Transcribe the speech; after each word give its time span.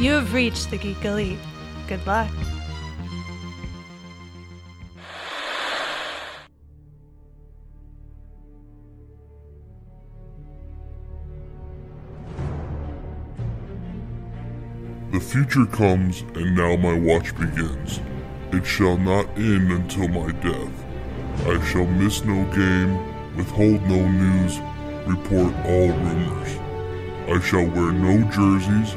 You 0.00 0.12
have 0.12 0.32
reached 0.32 0.70
the 0.70 0.78
Geek 0.78 1.04
Elite. 1.04 1.38
Good 1.86 2.06
luck. 2.06 2.30
The 15.12 15.20
future 15.20 15.66
comes, 15.66 16.22
and 16.34 16.56
now 16.56 16.76
my 16.76 16.94
watch 16.98 17.36
begins. 17.36 18.00
It 18.52 18.64
shall 18.64 18.96
not 18.96 19.26
end 19.36 19.70
until 19.70 20.08
my 20.08 20.32
death. 20.32 20.86
I 21.46 21.62
shall 21.66 21.84
miss 21.84 22.24
no 22.24 22.42
game, 22.54 23.36
withhold 23.36 23.82
no 23.82 24.08
news, 24.08 24.60
report 25.06 25.54
all 25.66 25.88
rumors. 25.88 26.58
I 27.28 27.38
shall 27.44 27.66
wear 27.66 27.92
no 27.92 28.24
jerseys 28.30 28.96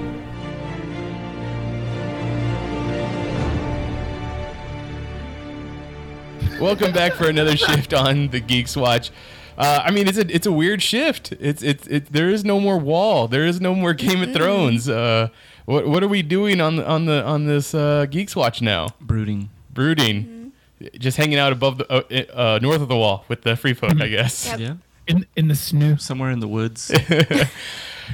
Welcome 6.61 6.91
back 6.91 7.13
for 7.13 7.27
another 7.27 7.57
shift 7.57 7.91
on 7.91 8.27
the 8.27 8.39
Geeks 8.39 8.77
Watch. 8.77 9.09
Uh, 9.57 9.81
I 9.83 9.89
mean, 9.89 10.07
it's 10.07 10.19
a 10.19 10.33
it's 10.33 10.45
a 10.45 10.51
weird 10.51 10.83
shift. 10.83 11.31
It's 11.39 11.63
it's 11.63 11.87
it, 11.87 12.13
there 12.13 12.29
is 12.29 12.45
no 12.45 12.59
more 12.59 12.77
wall. 12.77 13.27
There 13.27 13.47
is 13.47 13.59
no 13.59 13.73
more 13.73 13.93
Game 13.95 14.21
of 14.21 14.31
Thrones. 14.31 14.87
Uh, 14.87 15.29
what 15.65 15.87
what 15.87 16.03
are 16.03 16.07
we 16.07 16.21
doing 16.21 16.61
on 16.61 16.75
the 16.75 16.87
on 16.87 17.05
the 17.05 17.23
on 17.23 17.47
this 17.47 17.73
uh, 17.73 18.05
Geeks 18.05 18.35
Watch 18.35 18.61
now? 18.61 18.89
Brooding. 19.01 19.49
Brooding, 19.73 20.51
just 20.99 21.17
hanging 21.17 21.39
out 21.39 21.51
above 21.51 21.79
the 21.79 21.91
uh, 21.91 22.55
uh, 22.55 22.59
north 22.61 22.81
of 22.81 22.89
the 22.89 22.95
wall 22.95 23.25
with 23.27 23.41
the 23.41 23.55
free 23.55 23.73
folk, 23.73 23.99
I 23.99 24.07
guess. 24.07 24.45
Yep. 24.45 24.59
Yeah. 24.59 24.73
in 25.07 25.25
in 25.35 25.47
the 25.47 25.55
snow, 25.55 25.95
Somewhere 25.95 26.29
in 26.29 26.41
the 26.41 26.47
woods. 26.47 26.91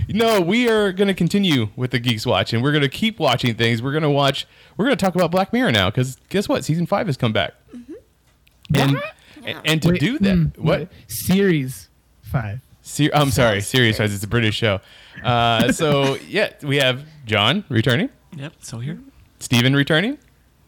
No, 0.10 0.42
we 0.42 0.70
are 0.70 0.92
going 0.92 1.08
to 1.08 1.14
continue 1.14 1.70
with 1.76 1.92
the 1.92 2.00
Geeks 2.00 2.26
Watch, 2.26 2.54
and 2.54 2.62
we're 2.62 2.72
going 2.72 2.84
to 2.84 2.90
keep 2.90 3.20
watching 3.20 3.56
things. 3.56 3.82
We're 3.82 3.92
going 3.92 4.04
to 4.04 4.10
watch. 4.10 4.46
We're 4.78 4.86
going 4.86 4.96
to 4.98 5.04
talk 5.04 5.16
about 5.16 5.32
Black 5.32 5.52
Mirror 5.52 5.72
now, 5.72 5.90
because 5.90 6.18
guess 6.30 6.48
what? 6.48 6.64
Season 6.64 6.86
five 6.86 7.08
has 7.08 7.18
come 7.18 7.34
back, 7.34 7.54
and 8.74 9.02
and, 9.46 9.60
and 9.66 9.82
to 9.84 9.90
Wait, 9.90 10.00
do 10.00 10.20
that, 10.20 10.36
mm, 10.36 10.58
what? 10.58 10.90
series 11.08 11.90
five? 12.22 12.60
Ser- 12.82 13.12
I'm 13.14 13.32
sorry, 13.32 13.62
series 13.62 13.98
five. 13.98 14.12
it's 14.14 14.24
a 14.24 14.28
British 14.28 14.56
show. 14.56 14.80
Uh, 15.24 15.72
so 15.82 16.16
yeah, 16.28 16.52
we 16.64 16.78
have 16.78 17.06
John 17.26 17.64
returning, 17.70 18.10
yep. 18.36 18.54
So 18.60 18.80
here. 18.80 19.00
Stephen 19.40 19.76
returning, 19.76 20.18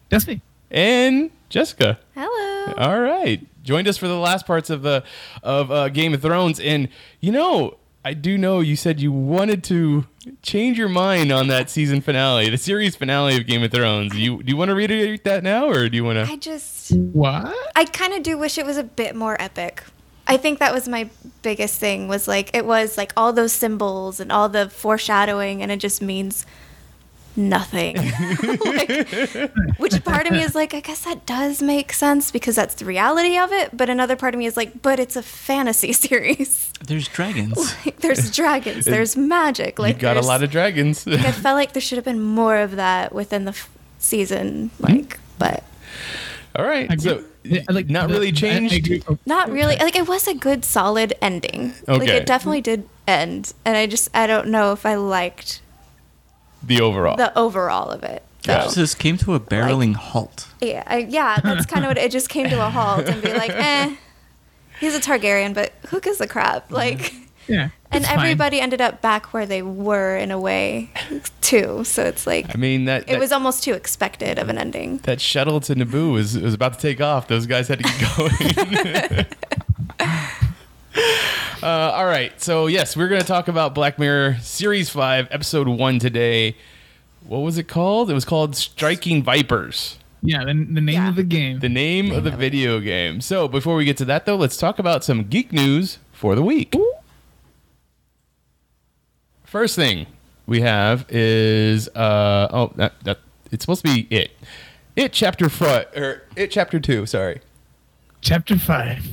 That's 0.09 0.27
me. 0.27 0.41
and 0.69 1.31
Jessica. 1.49 1.99
Hello. 2.13 2.73
All 2.77 2.99
right, 3.01 3.45
joined 3.63 3.87
us 3.87 3.97
for 3.97 4.07
the 4.07 4.17
last 4.19 4.45
parts 4.45 4.69
of 4.69 4.83
the 4.83 5.03
of 5.41 5.71
uh, 5.71 5.89
Game 5.89 6.13
of 6.13 6.21
Thrones, 6.21 6.59
and 6.59 6.87
you 7.19 7.31
know, 7.31 7.77
I 8.03 8.13
do 8.13 8.37
know 8.37 8.61
you 8.61 8.75
said 8.75 9.01
you 9.01 9.11
wanted 9.11 9.63
to 9.65 10.05
change 10.41 10.77
your 10.77 10.87
mind 10.87 11.31
on 11.31 11.47
that 11.47 11.69
season 11.69 11.99
finale, 12.01 12.49
the 12.49 12.57
series 12.57 12.95
finale 12.95 13.35
of 13.37 13.45
Game 13.45 13.61
of 13.61 13.71
Thrones. 13.71 14.15
You 14.15 14.41
do 14.41 14.49
you 14.49 14.57
want 14.57 14.69
to 14.69 14.75
reiterate 14.75 15.25
that 15.25 15.43
now, 15.43 15.67
or 15.69 15.89
do 15.89 15.97
you 15.97 16.03
want 16.05 16.25
to? 16.25 16.31
I 16.31 16.37
just, 16.37 16.95
What? 16.95 17.53
I 17.75 17.85
kind 17.85 18.13
of 18.13 18.23
do 18.23 18.37
wish 18.37 18.57
it 18.57 18.65
was 18.65 18.77
a 18.77 18.83
bit 18.83 19.15
more 19.15 19.39
epic. 19.41 19.83
I 20.27 20.37
think 20.37 20.59
that 20.59 20.73
was 20.73 20.87
my 20.87 21.09
biggest 21.41 21.79
thing 21.79 22.07
was 22.07 22.27
like 22.27 22.55
it 22.55 22.65
was 22.65 22.97
like 22.97 23.11
all 23.17 23.33
those 23.33 23.51
symbols 23.51 24.19
and 24.19 24.31
all 24.31 24.47
the 24.47 24.69
foreshadowing 24.69 25.61
and 25.61 25.71
it 25.71 25.77
just 25.77 26.01
means 26.01 26.45
nothing. 27.39 27.95
like, 28.65 29.51
which 29.77 30.03
part 30.03 30.27
of 30.27 30.33
me 30.33 30.43
is 30.43 30.53
like 30.53 30.73
I 30.73 30.81
guess 30.81 31.05
that 31.05 31.25
does 31.25 31.61
make 31.61 31.93
sense 31.93 32.29
because 32.31 32.55
that's 32.55 32.75
the 32.75 32.85
reality 32.85 33.37
of 33.37 33.51
it, 33.51 33.75
but 33.75 33.89
another 33.89 34.15
part 34.15 34.33
of 34.35 34.39
me 34.39 34.45
is 34.45 34.55
like 34.57 34.81
but 34.81 34.99
it's 34.99 35.15
a 35.15 35.23
fantasy 35.23 35.93
series. 36.05 36.71
There's 36.85 37.07
dragons. 37.07 37.57
like 37.85 37.97
there's 38.01 38.29
dragons, 38.31 38.85
there's 38.85 39.17
magic, 39.17 39.79
like 39.79 39.95
you 39.95 40.01
got 40.01 40.17
a 40.17 40.21
lot 40.21 40.43
of 40.43 40.51
dragons. 40.51 41.07
I 41.07 41.31
felt 41.31 41.55
like 41.55 41.73
there 41.73 41.81
should 41.81 41.97
have 41.97 42.05
been 42.05 42.21
more 42.21 42.57
of 42.57 42.75
that 42.75 43.13
within 43.13 43.45
the 43.45 43.51
f- 43.51 43.69
season 43.97 44.71
like 44.79 45.19
but 45.37 45.63
All 46.55 46.65
right, 46.65 46.99
so. 47.01 47.23
Yeah, 47.43 47.61
like, 47.69 47.89
not 47.89 48.09
the- 48.09 48.15
really 48.15 48.27
I- 48.27 48.29
I 48.29 48.33
changed. 48.33 49.05
Not 49.25 49.49
really. 49.49 49.77
Like 49.77 49.95
it 49.95 50.07
was 50.07 50.27
a 50.27 50.33
good, 50.35 50.65
solid 50.65 51.13
ending. 51.21 51.73
Okay. 51.87 51.97
Like 51.99 52.09
it 52.09 52.25
definitely 52.25 52.59
did 52.59 52.87
end, 53.07 53.53
and 53.63 53.77
I 53.77 53.87
just 53.87 54.09
I 54.13 54.27
don't 54.27 54.49
know 54.49 54.73
if 54.73 54.85
I 54.85 54.95
liked 54.95 55.61
the 56.63 56.81
overall. 56.81 57.15
the 57.17 57.37
overall 57.37 57.89
of 57.89 58.03
it. 58.03 58.23
Yeah. 58.45 58.63
though. 58.63 58.69
It 58.69 58.75
just 58.75 58.99
came 58.99 59.17
to 59.17 59.33
a 59.35 59.39
barreling 59.39 59.95
halt. 59.95 60.47
Yeah, 60.61 60.83
I, 60.87 60.99
yeah, 60.99 61.39
that's 61.43 61.65
kind 61.65 61.83
of 61.85 61.89
what 61.89 61.97
it 61.97 62.11
just 62.11 62.29
came 62.29 62.49
to 62.49 62.65
a 62.65 62.69
halt 62.69 63.07
and 63.07 63.21
be 63.21 63.33
like, 63.33 63.49
eh, 63.53 63.95
he's 64.79 64.95
a 64.95 64.99
Targaryen, 64.99 65.53
but 65.53 65.73
who 65.89 65.99
gives 65.99 66.21
a 66.21 66.27
crap? 66.27 66.71
Like, 66.71 67.13
Yeah. 67.47 67.69
and 67.91 68.03
it's 68.03 68.07
fine. 68.07 68.17
everybody 68.19 68.61
ended 68.61 68.79
up 68.79 69.01
back 69.01 69.33
where 69.33 69.45
they 69.45 69.61
were 69.61 70.15
in 70.15 70.31
a 70.31 70.39
way, 70.39 70.89
too. 71.41 71.83
So 71.83 72.03
it's 72.05 72.25
like 72.27 72.55
I 72.55 72.57
mean 72.57 72.85
that, 72.85 73.01
it 73.03 73.07
that 73.07 73.19
was 73.19 73.31
almost 73.33 73.63
too 73.63 73.73
expected 73.73 74.39
of 74.39 74.47
an 74.49 74.57
ending. 74.57 74.97
that 74.99 75.19
shuttle 75.19 75.59
to 75.61 75.75
Naboo 75.75 76.13
was 76.13 76.37
was 76.37 76.53
about 76.53 76.73
to 76.75 76.79
take 76.79 77.01
off. 77.01 77.27
Those 77.27 77.45
guys 77.45 77.67
had 77.67 77.79
to 77.79 77.83
get 77.83 79.25
going. 79.99 80.15
uh, 81.61 81.65
all 81.65 82.05
right, 82.05 82.39
so 82.41 82.67
yes, 82.67 82.95
we're 82.95 83.07
going 83.09 83.21
to 83.21 83.27
talk 83.27 83.47
about 83.47 83.75
Black 83.75 83.99
Mirror 83.99 84.37
series 84.41 84.89
five, 84.89 85.27
episode 85.31 85.67
one 85.67 85.99
today. 85.99 86.55
What 87.25 87.39
was 87.39 87.57
it 87.57 87.67
called? 87.67 88.09
It 88.09 88.13
was 88.13 88.25
called 88.25 88.55
Striking 88.55 89.21
Vipers. 89.23 89.97
Yeah. 90.21 90.39
The, 90.45 90.53
the 90.53 90.81
name 90.81 90.95
Yeah. 90.95 91.09
of 91.09 91.15
the 91.15 91.23
game. 91.23 91.59
The 91.59 91.69
name 91.69 92.11
of 92.11 92.23
the 92.23 92.31
video 92.31 92.79
game. 92.79 93.21
So 93.21 93.47
before 93.47 93.75
we 93.75 93.85
get 93.85 93.97
to 93.97 94.05
that, 94.05 94.25
though, 94.25 94.35
let's 94.35 94.57
talk 94.57 94.79
about 94.79 95.03
some 95.03 95.23
geek 95.25 95.51
news 95.51 95.97
for 96.11 96.35
the 96.35 96.41
week. 96.41 96.75
First 99.43 99.75
thing 99.75 100.07
we 100.45 100.61
have 100.61 101.05
is 101.09 101.87
uh 101.89 102.47
oh 102.51 102.71
that, 102.75 102.93
that 103.03 103.19
it's 103.51 103.63
supposed 103.63 103.85
to 103.85 103.93
be 103.93 104.07
it, 104.15 104.31
it 104.95 105.11
chapter 105.13 105.49
front 105.49 105.87
or 105.95 106.23
it 106.35 106.51
chapter 106.51 106.79
two. 106.79 107.05
Sorry, 107.05 107.41
Chapter 108.21 108.57
five. 108.57 109.05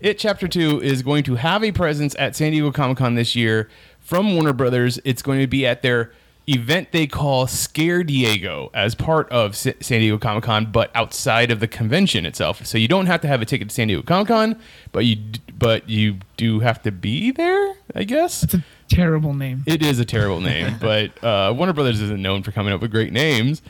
It 0.00 0.18
chapter 0.18 0.48
two 0.48 0.80
is 0.82 1.02
going 1.02 1.24
to 1.24 1.34
have 1.36 1.62
a 1.64 1.72
presence 1.72 2.14
at 2.18 2.34
San 2.36 2.52
Diego 2.52 2.70
Comic 2.72 2.98
Con 2.98 3.14
this 3.14 3.34
year 3.36 3.68
from 4.00 4.34
Warner 4.34 4.52
Brothers. 4.52 4.98
It's 5.04 5.22
going 5.22 5.40
to 5.40 5.46
be 5.46 5.66
at 5.66 5.82
their 5.82 6.12
event 6.50 6.92
they 6.92 7.06
call 7.06 7.46
Scare 7.46 8.02
Diego 8.02 8.70
as 8.72 8.94
part 8.94 9.28
of 9.30 9.54
Sa- 9.54 9.72
San 9.80 10.00
Diego 10.00 10.16
Comic 10.16 10.44
Con, 10.44 10.72
but 10.72 10.90
outside 10.94 11.50
of 11.50 11.60
the 11.60 11.68
convention 11.68 12.24
itself. 12.24 12.64
So 12.64 12.78
you 12.78 12.88
don't 12.88 13.04
have 13.04 13.20
to 13.20 13.28
have 13.28 13.42
a 13.42 13.44
ticket 13.44 13.68
to 13.68 13.74
San 13.74 13.88
Diego 13.88 14.02
Comic 14.02 14.28
Con, 14.28 14.56
but 14.92 15.04
you 15.04 15.16
d- 15.16 15.40
but 15.58 15.88
you 15.90 16.16
do 16.38 16.60
have 16.60 16.82
to 16.84 16.90
be 16.92 17.30
there. 17.32 17.74
I 17.94 18.04
guess 18.04 18.44
It's 18.44 18.54
a 18.54 18.64
terrible 18.88 19.34
name. 19.34 19.62
it 19.66 19.82
is 19.82 19.98
a 19.98 20.04
terrible 20.06 20.40
name, 20.40 20.76
but 20.80 21.22
uh, 21.22 21.52
Warner 21.54 21.72
Brothers 21.74 22.00
isn't 22.00 22.22
known 22.22 22.42
for 22.42 22.50
coming 22.52 22.72
up 22.72 22.80
with 22.80 22.90
great 22.92 23.12
names. 23.12 23.60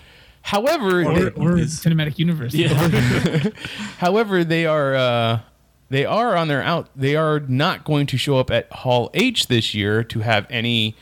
However, 0.42 1.03
Or, 1.04 1.14
they- 1.19 1.31
or 1.31 1.58
is- 1.58 1.81
cinematic 1.81 2.16
universe. 2.19 2.54
However, 3.98 4.44
they 4.44 4.66
are 4.66 4.94
uh, 4.94 5.41
they 5.91 6.04
are 6.04 6.37
on 6.37 6.49
their 6.49 6.62
out. 6.62 6.88
They 6.94 7.16
are 7.16 7.41
not 7.41 7.84
going 7.84 8.06
to 8.06 8.16
show 8.16 8.38
up 8.38 8.50
at 8.50 8.71
Hall 8.72 9.10
H 9.15 9.47
this 9.47 9.75
year 9.75 10.04
to 10.04 10.21
have 10.21 10.47
any 10.50 10.97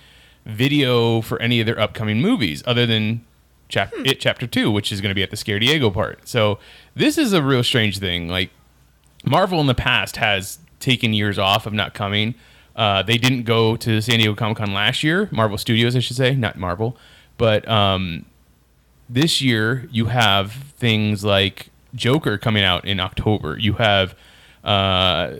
video 0.45 1.21
for 1.21 1.41
any 1.43 1.61
of 1.61 1.67
their 1.67 1.79
upcoming 1.79 2.21
movies, 2.21 2.63
other 2.67 2.87
than 2.87 3.25
chap- 3.69 3.93
it 4.05 4.21
chapter 4.21 4.47
two, 4.47 4.71
which 4.71 4.93
is 4.93 5.01
going 5.01 5.11
to 5.11 5.15
be 5.15 5.23
at 5.23 5.31
the 5.31 5.37
Scare 5.37 5.59
Diego 5.59 5.91
part. 5.91 6.29
So 6.29 6.59
this 6.95 7.19
is 7.19 7.33
a 7.33 7.43
real 7.43 7.65
strange 7.65 7.99
thing. 7.99 8.29
Like 8.29 8.51
Marvel 9.25 9.61
in 9.61 9.67
the 9.67 9.75
past 9.75 10.17
has 10.17 10.59
taken 10.79 11.13
years 11.13 11.39
off 11.39 11.67
of 11.67 11.73
not 11.73 11.95
coming. 11.95 12.35
Uh, 12.77 13.03
they 13.03 13.19
didn't 13.19 13.43
go 13.43 13.75
to 13.77 14.01
San 14.01 14.19
Diego 14.19 14.35
Comic 14.35 14.59
Con 14.59 14.73
last 14.73 15.03
year. 15.03 15.29
Marvel 15.33 15.59
Studios, 15.59 15.97
I 15.97 15.99
should 15.99 16.17
say, 16.17 16.35
not 16.35 16.59
Marvel, 16.59 16.97
but 17.39 17.67
um, 17.67 18.27
this 19.09 19.41
year 19.41 19.89
you 19.91 20.07
have 20.07 20.53
things 20.53 21.25
like 21.25 21.71
Joker 21.95 22.37
coming 22.39 22.63
out 22.63 22.85
in 22.85 23.01
October. 23.01 23.59
You 23.59 23.75
have 23.75 24.15
uh, 24.67 25.37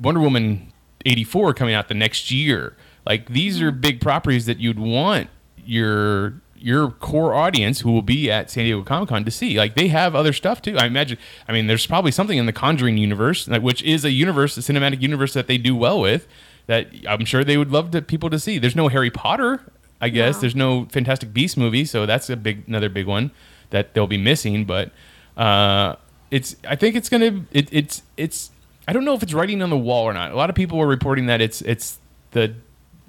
Wonder 0.00 0.20
Woman 0.20 0.72
84 1.04 1.54
coming 1.54 1.74
out 1.74 1.88
the 1.88 1.94
next 1.94 2.30
year. 2.30 2.76
Like 3.04 3.28
these 3.28 3.60
are 3.62 3.70
big 3.70 4.00
properties 4.00 4.46
that 4.46 4.58
you'd 4.58 4.78
want 4.78 5.28
your 5.64 6.40
your 6.58 6.90
core 6.90 7.34
audience 7.34 7.80
who 7.80 7.92
will 7.92 8.02
be 8.02 8.30
at 8.30 8.50
San 8.50 8.64
Diego 8.64 8.82
Comic 8.82 9.08
Con 9.10 9.24
to 9.24 9.30
see. 9.30 9.56
Like 9.56 9.74
they 9.74 9.88
have 9.88 10.14
other 10.14 10.32
stuff 10.32 10.60
too. 10.62 10.76
I 10.76 10.86
imagine. 10.86 11.18
I 11.48 11.52
mean, 11.52 11.66
there's 11.66 11.86
probably 11.86 12.10
something 12.10 12.38
in 12.38 12.46
the 12.46 12.52
Conjuring 12.52 12.98
universe, 12.98 13.46
which 13.46 13.82
is 13.82 14.04
a 14.04 14.10
universe, 14.10 14.56
a 14.56 14.60
cinematic 14.60 15.00
universe 15.00 15.32
that 15.34 15.46
they 15.46 15.58
do 15.58 15.76
well 15.76 16.00
with. 16.00 16.26
That 16.66 16.88
I'm 17.08 17.24
sure 17.24 17.44
they 17.44 17.56
would 17.56 17.70
love 17.70 17.92
to, 17.92 18.02
people 18.02 18.28
to 18.30 18.40
see. 18.40 18.58
There's 18.58 18.74
no 18.74 18.88
Harry 18.88 19.10
Potter, 19.10 19.60
I 20.00 20.08
guess. 20.08 20.36
No. 20.36 20.40
There's 20.40 20.56
no 20.56 20.84
Fantastic 20.86 21.32
Beast 21.32 21.56
movie, 21.56 21.84
so 21.84 22.06
that's 22.06 22.28
a 22.28 22.36
big 22.36 22.64
another 22.66 22.88
big 22.88 23.06
one 23.06 23.30
that 23.70 23.94
they'll 23.94 24.08
be 24.08 24.18
missing. 24.18 24.64
But 24.64 24.90
uh, 25.36 25.94
it's 26.30 26.56
I 26.68 26.74
think 26.74 26.96
it's 26.96 27.08
gonna 27.08 27.44
it, 27.52 27.68
it's 27.70 28.02
it's 28.16 28.50
I 28.88 28.92
don't 28.92 29.04
know 29.04 29.14
if 29.14 29.22
it's 29.22 29.34
writing 29.34 29.62
on 29.62 29.70
the 29.70 29.78
wall 29.78 30.04
or 30.04 30.12
not. 30.12 30.30
A 30.30 30.36
lot 30.36 30.50
of 30.50 30.56
people 30.56 30.78
were 30.78 30.86
reporting 30.86 31.26
that 31.26 31.40
it's 31.40 31.60
it's 31.62 31.98
the 32.32 32.54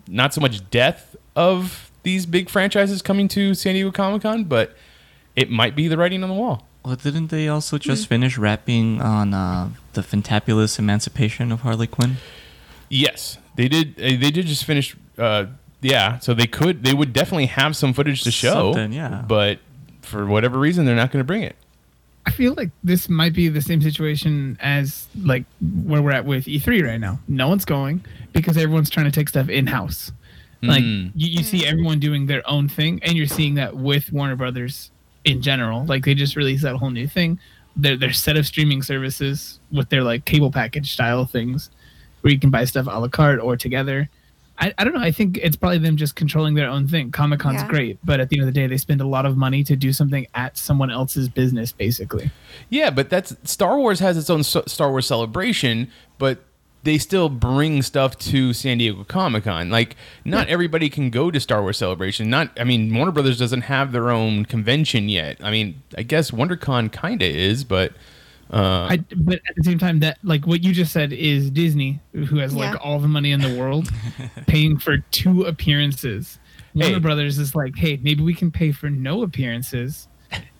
not 0.07 0.33
so 0.33 0.41
much 0.41 0.69
death 0.69 1.15
of 1.35 1.91
these 2.03 2.25
big 2.25 2.50
franchises 2.50 3.01
coming 3.01 3.27
to 3.29 3.53
San 3.53 3.74
Diego 3.74 3.91
Comic 3.91 4.21
Con, 4.21 4.45
but 4.45 4.75
it 5.35 5.50
might 5.50 5.75
be 5.75 5.88
the 5.88 5.97
writing 5.97 6.24
on 6.24 6.29
the 6.29 6.35
wall. 6.35 6.65
Well, 6.85 6.95
didn't 6.95 7.27
they 7.27 7.50
also 7.50 7.77
just 7.77 8.07
finish 8.07 8.38
wrapping 8.38 9.01
on 9.01 9.33
uh, 9.33 9.71
the 9.94 10.01
fantabulous 10.01 10.79
emancipation 10.79 11.51
of 11.51 11.62
Harley 11.62 11.88
Quinn? 11.88 12.15
Yes, 12.89 13.38
they 13.56 13.68
did. 13.68 13.97
They 13.97 14.15
did 14.15 14.45
just 14.45 14.63
finish. 14.63 14.95
Uh, 15.18 15.47
yeah, 15.81 16.19
so 16.19 16.33
they 16.33 16.47
could. 16.47 16.83
They 16.83 16.94
would 16.94 17.12
definitely 17.12 17.47
have 17.47 17.75
some 17.75 17.94
footage 17.94 18.24
to 18.24 18.31
show. 18.31 18.71
Something, 18.74 18.94
yeah. 18.94 19.24
But 19.27 19.59
for 20.01 20.25
whatever 20.25 20.57
reason, 20.57 20.85
they're 20.85 20.95
not 20.95 21.12
going 21.12 21.19
to 21.19 21.27
bring 21.27 21.44
it. 21.44 21.57
I 22.27 22.29
feel 22.29 22.53
like 22.56 22.69
this 22.83 23.07
might 23.07 23.33
be 23.33 23.47
the 23.47 23.62
same 23.62 23.81
situation 23.81 24.57
as 24.59 25.07
like 25.24 25.45
where 25.85 26.01
we're 26.01 26.12
at 26.12 26.25
with 26.25 26.45
E3 26.45 26.85
right 26.85 27.00
now. 27.00 27.19
No 27.29 27.47
one's 27.47 27.63
going 27.65 28.03
because 28.33 28.57
everyone's 28.57 28.89
trying 28.89 29.06
to 29.06 29.12
take 29.12 29.29
stuff 29.29 29.47
in 29.50 29.65
house. 29.65 30.12
Like 30.62 30.83
Mm. 30.83 31.12
you, 31.15 31.29
you 31.38 31.44
see 31.44 31.65
everyone 31.65 32.00
doing 32.00 32.25
their 32.25 32.47
own 32.50 32.68
thing, 32.68 33.00
and 33.03 33.15
you're 33.15 33.27
seeing 33.27 33.56
that 33.56 33.77
with 33.77 34.12
Warner 34.12 34.35
Brothers 34.35 34.91
in 35.24 35.41
general. 35.41 35.85
Like 35.85 36.03
they 36.03 36.15
just 36.15 36.35
released 36.35 36.63
that 36.63 36.75
whole 36.75 36.89
new 36.89 37.07
thing. 37.07 37.39
Their 37.75 37.95
their 37.95 38.12
set 38.12 38.35
of 38.38 38.45
streaming 38.45 38.81
services 38.81 39.59
with 39.71 39.88
their 39.89 40.03
like 40.03 40.25
cable 40.25 40.51
package 40.51 40.91
style 40.91 41.25
things, 41.25 41.69
where 42.21 42.33
you 42.33 42.39
can 42.39 42.50
buy 42.50 42.65
stuff 42.65 42.88
a 42.89 43.00
la 43.00 43.07
carte 43.07 43.39
or 43.39 43.56
together. 43.56 44.09
I, 44.59 44.74
I 44.77 44.83
don't 44.83 44.94
know. 44.94 45.01
I 45.01 45.12
think 45.12 45.38
it's 45.38 45.56
probably 45.56 45.77
them 45.77 45.98
just 45.98 46.15
controlling 46.15 46.56
their 46.56 46.69
own 46.69 46.88
thing. 46.88 47.12
Comic 47.12 47.39
Con's 47.39 47.62
Yeah. 47.62 47.68
great, 47.68 48.00
but 48.04 48.19
at 48.19 48.30
the 48.30 48.38
end 48.39 48.48
of 48.48 48.54
the 48.54 48.59
day, 48.59 48.68
they 48.68 48.77
spend 48.77 49.01
a 49.01 49.07
lot 49.07 49.25
of 49.25 49.38
money 49.38 49.63
to 49.63 49.75
do 49.75 49.94
something 49.94 50.25
at 50.33 50.57
someone 50.57 50.89
else's 50.89 51.30
business, 51.30 51.71
basically. 51.71 52.31
Yeah, 52.69 52.89
but 52.89 53.09
that's 53.09 53.36
Star 53.44 53.77
Wars 53.77 54.00
has 54.00 54.18
its 54.18 54.30
own 54.30 54.44
Star 54.44 54.89
Wars 54.89 55.06
celebration, 55.06 55.92
but 56.18 56.44
they 56.83 56.98
still 56.98 57.27
bring 57.27 57.81
stuff 57.81 58.18
to 58.18 58.54
San 58.54 58.77
Diego 58.77 59.04
Comic 59.04 59.44
Con. 59.44 59.69
Like, 59.69 59.95
not 60.24 60.48
everybody 60.48 60.89
can 60.89 61.10
go 61.10 61.30
to 61.30 61.39
Star 61.39 61.62
Wars 61.62 61.77
Celebration. 61.77 62.30
Not, 62.30 62.57
I 62.57 62.63
mean, 62.63 62.94
Warner 62.95 63.12
Brothers 63.12 63.38
doesn't 63.38 63.62
have 63.63 63.92
their 63.92 64.10
own 64.10 64.45
convention 64.45 65.10
yet. 65.10 65.38
I 65.44 65.51
mean, 65.51 65.81
I 65.98 66.03
guess 66.03 66.31
WonderCon 66.31 66.92
kind 66.92 67.21
of 67.21 67.27
is, 67.30 67.63
but 67.65 67.92
uh, 68.52 68.88
I, 68.92 68.98
but 69.16 69.42
at 69.48 69.56
the 69.56 69.64
same 69.64 69.78
time, 69.80 70.00
that 70.00 70.18
like 70.24 70.48
what 70.48 70.64
you 70.64 70.74
just 70.74 70.92
said 70.94 71.12
is 71.14 71.50
Disney, 71.52 72.00
who 72.14 72.38
has 72.38 72.54
Yeah. 72.54 72.72
like 72.72 72.86
all 72.86 73.00
the 73.00 73.08
money 73.08 73.32
in 73.32 73.42
the 73.42 73.58
world, 73.58 73.90
paying 74.48 74.78
for 74.78 74.98
two 75.12 75.44
appearances. 75.44 76.40
Warner 76.74 76.94
Hey. 76.96 77.00
Brothers 77.00 77.40
is 77.40 77.56
like, 77.56 77.76
hey, 77.76 78.00
maybe 78.04 78.22
we 78.24 78.34
can 78.36 78.52
pay 78.52 78.72
for 78.72 78.90
no 78.90 79.24
appearances, 79.24 80.08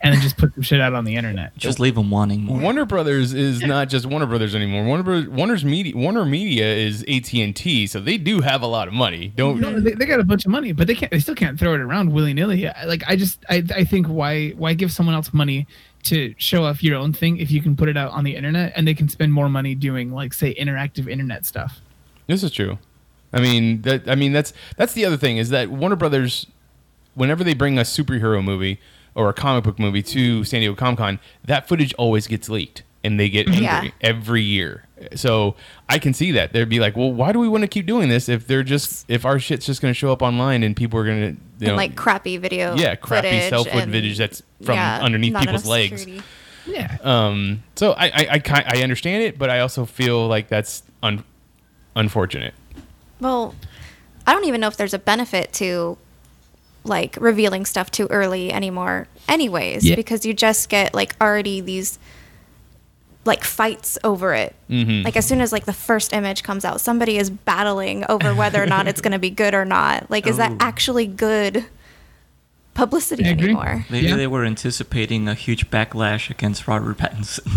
and 0.02 0.14
then 0.14 0.22
just 0.22 0.36
put 0.38 0.54
some 0.56 0.64
shit 0.64 0.82
out 0.82 0.94
on 0.94 1.04
the 1.06 1.16
internet. 1.16 1.56
Just 1.58 1.80
leave 1.80 1.94
them 1.96 2.10
wanting 2.10 2.42
more. 2.44 2.60
Warner 2.60 2.86
Brothers 2.86 3.34
is 3.34 3.62
not 3.62 3.90
just 3.90 4.06
Warner 4.08 4.26
Brothers 4.26 4.56
anymore. 4.56 4.84
Warner 4.86 5.04
Bros- 5.04 5.28
Warner's 5.28 5.64
media 5.64 5.96
Warner 5.96 6.26
Media 6.26 6.66
is 6.74 7.04
AT 7.08 7.32
and 7.36 7.56
T, 7.56 7.86
so 7.86 8.00
they 8.00 8.18
do 8.18 8.42
have 8.42 8.64
a 8.64 8.68
lot 8.68 8.88
of 8.88 8.94
money. 8.96 9.32
Don't 9.36 9.60
No, 9.60 9.80
they, 9.80 9.92
they 9.92 10.06
got 10.06 10.20
a 10.20 10.24
bunch 10.24 10.46
of 10.46 10.52
money, 10.52 10.72
but 10.72 10.88
they 10.88 10.96
can't. 10.96 11.12
They 11.12 11.20
still 11.20 11.36
can't 11.36 11.60
throw 11.60 11.74
it 11.76 11.82
around 11.82 12.12
willy 12.12 12.34
nilly. 12.34 12.68
Like 12.86 13.04
I 13.08 13.16
just, 13.16 13.46
I, 13.50 13.64
I 13.76 13.84
think 13.84 14.08
why, 14.08 14.50
why 14.52 14.74
give 14.74 14.92
someone 14.92 15.14
else 15.14 15.32
money 15.34 15.68
to 16.08 16.34
show 16.38 16.64
off 16.66 16.84
your 16.84 16.98
own 16.98 17.14
thing 17.14 17.38
if 17.38 17.52
you 17.52 17.62
can 17.62 17.76
put 17.76 17.90
it 17.90 17.98
out 17.98 18.12
on 18.12 18.24
the 18.24 18.36
internet 18.36 18.74
and 18.76 18.88
they 18.88 18.94
can 18.94 19.10
spend 19.10 19.34
more 19.34 19.50
money 19.50 19.76
doing 19.76 20.12
like 20.12 20.34
say 20.34 20.54
interactive 20.56 21.10
internet 21.10 21.46
stuff. 21.46 21.80
This 22.28 22.44
is 22.44 22.52
true. 22.52 22.78
I 23.34 23.42
mean 23.42 23.82
that. 23.82 24.08
I 24.08 24.16
mean 24.16 24.34
that's 24.34 24.54
that's 24.78 24.94
the 24.94 25.06
other 25.06 25.18
thing 25.18 25.38
is 25.38 25.50
that 25.50 25.70
Warner 25.70 25.96
Brothers, 25.96 26.48
whenever 27.16 27.44
they 27.44 27.54
bring 27.54 27.78
a 27.78 27.84
superhero 27.84 28.44
movie 28.44 28.80
or 29.16 29.30
a 29.30 29.34
comic 29.34 29.64
book 29.64 29.80
movie 29.80 30.04
to 30.04 30.44
San 30.44 30.62
Diego 30.62 30.76
Comic 30.76 31.00
Con, 31.00 31.20
that 31.44 31.68
footage 31.68 31.94
always 31.96 32.28
gets 32.28 32.50
leaked, 32.50 32.84
and 33.04 33.20
they 33.20 33.30
get 33.30 33.48
angry 33.48 33.64
Yeah. 33.64 33.90
every 34.02 34.42
year. 34.42 34.84
So 35.16 35.56
I 35.88 36.00
can 36.00 36.14
see 36.14 36.32
that 36.32 36.54
they'd 36.54 36.68
be 36.68 36.80
like, 36.80 36.98
well, 36.98 37.12
why 37.14 37.32
do 37.32 37.40
we 37.40 37.48
want 37.48 37.62
to 37.62 37.68
keep 37.68 37.86
doing 37.86 38.10
this 38.10 38.28
if 38.30 38.48
they're 38.48 38.64
just 38.64 39.06
if 39.08 39.26
our 39.26 39.38
shit's 39.40 39.66
just 39.66 39.82
going 39.82 39.94
to 39.94 39.98
show 39.98 40.12
up 40.12 40.22
online 40.24 40.64
and 40.64 40.76
people 40.76 41.00
are 41.00 41.06
going 41.06 41.36
to 41.36 41.42
you 41.66 41.68
know 41.72 41.76
like 41.76 41.96
crappy 41.96 42.38
video. 42.38 42.76
yeah 42.76 42.96
crappy 42.96 43.30
footage 43.30 43.50
cell 43.50 43.64
footage 43.64 44.18
that's 44.18 44.42
from 44.64 44.76
yeah, 44.76 45.00
underneath 45.02 45.38
people's 45.38 45.66
legs. 45.68 46.02
security. 46.02 46.24
Yeah, 46.66 46.98
Um, 47.02 47.64
so 47.76 47.92
I 47.94 48.06
I 48.08 48.28
I, 48.32 48.40
ki- 48.40 48.52
I 48.66 48.82
understand 48.84 49.24
it, 49.24 49.38
but 49.40 49.50
I 49.50 49.60
also 49.62 49.86
feel 49.86 50.28
like 50.28 50.50
that's 50.50 50.84
un- 51.02 51.24
unfortunate. 51.96 52.54
Well, 53.22 53.56
I 54.26 54.34
don't 54.34 54.44
even 54.46 54.60
know 54.60 54.68
if 54.68 54.76
there's 54.76 54.94
a 54.94 55.00
benefit 55.00 55.54
to 55.54 55.98
like 56.84 57.18
revealing 57.22 57.66
stuff 57.66 57.92
too 57.92 58.08
early 58.10 58.52
anymore 58.52 59.08
anyways 59.28 59.86
Yeah. 59.86 59.96
because 59.96 60.26
you 60.26 60.34
just 60.34 60.70
get 60.70 60.94
like 60.94 61.16
already 61.22 61.62
these 61.62 62.00
like 63.28 63.44
fights 63.44 63.98
over 64.04 64.34
it. 64.34 64.56
Mm-hmm. 64.70 65.04
Like 65.06 65.16
as 65.18 65.26
soon 65.28 65.42
as 65.42 65.52
like 65.52 65.66
the 65.66 65.74
first 65.74 66.14
image 66.14 66.42
comes 66.44 66.66
out, 66.66 66.82
somebody 66.82 67.18
is 67.18 67.30
battling 67.30 68.06
over 68.10 68.34
whether 68.34 68.62
or 68.62 68.66
not 68.66 68.88
it's 68.88 69.02
going 69.02 69.12
to 69.12 69.20
be 69.20 69.30
good 69.30 69.54
or 69.54 69.66
not. 69.66 70.10
Like 70.10 70.26
is 70.26 70.38
that 70.38 70.52
Oh. 70.54 70.58
actually 70.60 71.06
good 71.06 71.66
publicity 72.74 73.26
I 73.26 73.30
agree. 73.30 73.46
anymore? 73.50 73.86
Maybe 73.90 74.08
Yeah. 74.08 74.16
they 74.16 74.28
were 74.28 74.46
anticipating 74.46 75.28
a 75.28 75.34
huge 75.34 75.70
backlash 75.70 76.30
against 76.30 76.68
Robert 76.68 76.98
Pattinson. 76.98 77.48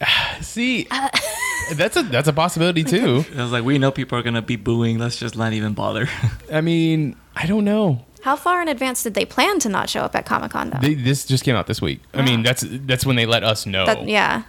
See, 0.42 0.86
that's 1.74 1.96
a 1.96 2.02
that's 2.02 2.28
a 2.28 2.32
possibility 2.32 2.84
too. 2.94 3.24
I 3.36 3.42
was 3.42 3.52
like, 3.52 3.64
we 3.64 3.78
know 3.78 3.90
people 3.90 4.18
are 4.18 4.22
gonna 4.22 4.42
be 4.42 4.56
booing. 4.56 4.98
Let's 4.98 5.16
just 5.18 5.36
not 5.36 5.52
even 5.52 5.72
bother. 5.74 6.08
I 6.52 6.60
mean, 6.60 7.16
I 7.36 7.46
don't 7.46 7.64
know. 7.64 8.04
How 8.24 8.36
far 8.36 8.62
in 8.62 8.68
advance 8.68 9.02
did 9.02 9.12
they 9.12 9.26
plan 9.26 9.58
to 9.58 9.68
not 9.68 9.90
show 9.90 10.00
up 10.00 10.16
at 10.16 10.24
Comic-Con 10.24 10.70
though? 10.70 10.78
They, 10.78 10.94
this 10.94 11.26
just 11.26 11.44
came 11.44 11.54
out 11.54 11.66
this 11.66 11.82
week. 11.82 12.00
I 12.14 12.22
mean, 12.22 12.42
that's 12.42 12.64
that's 12.66 13.04
when 13.04 13.16
they 13.16 13.26
let 13.26 13.44
us 13.44 13.66
know. 13.66 13.84
That- 13.84 14.08
yeah. 14.08 14.44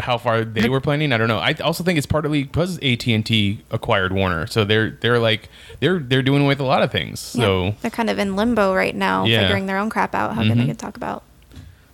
How 0.00 0.18
far 0.18 0.44
they 0.44 0.68
were 0.68 0.80
planning, 0.80 1.12
I 1.12 1.18
don't 1.18 1.28
know. 1.28 1.38
I 1.38 1.52
also 1.62 1.84
think 1.84 1.96
it's 1.96 2.08
partly 2.08 2.42
because 2.42 2.76
AT 2.78 3.06
and 3.06 3.24
T 3.24 3.60
acquired 3.70 4.12
Warner, 4.12 4.48
so 4.48 4.64
they're 4.64 4.98
they're 5.00 5.20
like 5.20 5.48
they're 5.78 6.00
they're 6.00 6.24
doing 6.24 6.42
away 6.42 6.48
with 6.48 6.60
a 6.60 6.64
lot 6.64 6.82
of 6.82 6.90
things. 6.90 7.36
Yeah, 7.38 7.44
So 7.44 7.74
they're 7.82 7.90
kind 7.92 8.10
of 8.10 8.18
in 8.18 8.34
limbo 8.34 8.74
right 8.74 8.96
now, 8.96 9.26
Yeah. 9.26 9.42
figuring 9.42 9.66
their 9.66 9.78
own 9.78 9.90
crap 9.90 10.12
out. 10.12 10.34
How 10.34 10.40
can 10.40 10.50
mm-hmm. 10.50 10.58
they 10.58 10.66
can 10.66 10.76
talk 10.76 10.96
about 10.96 11.22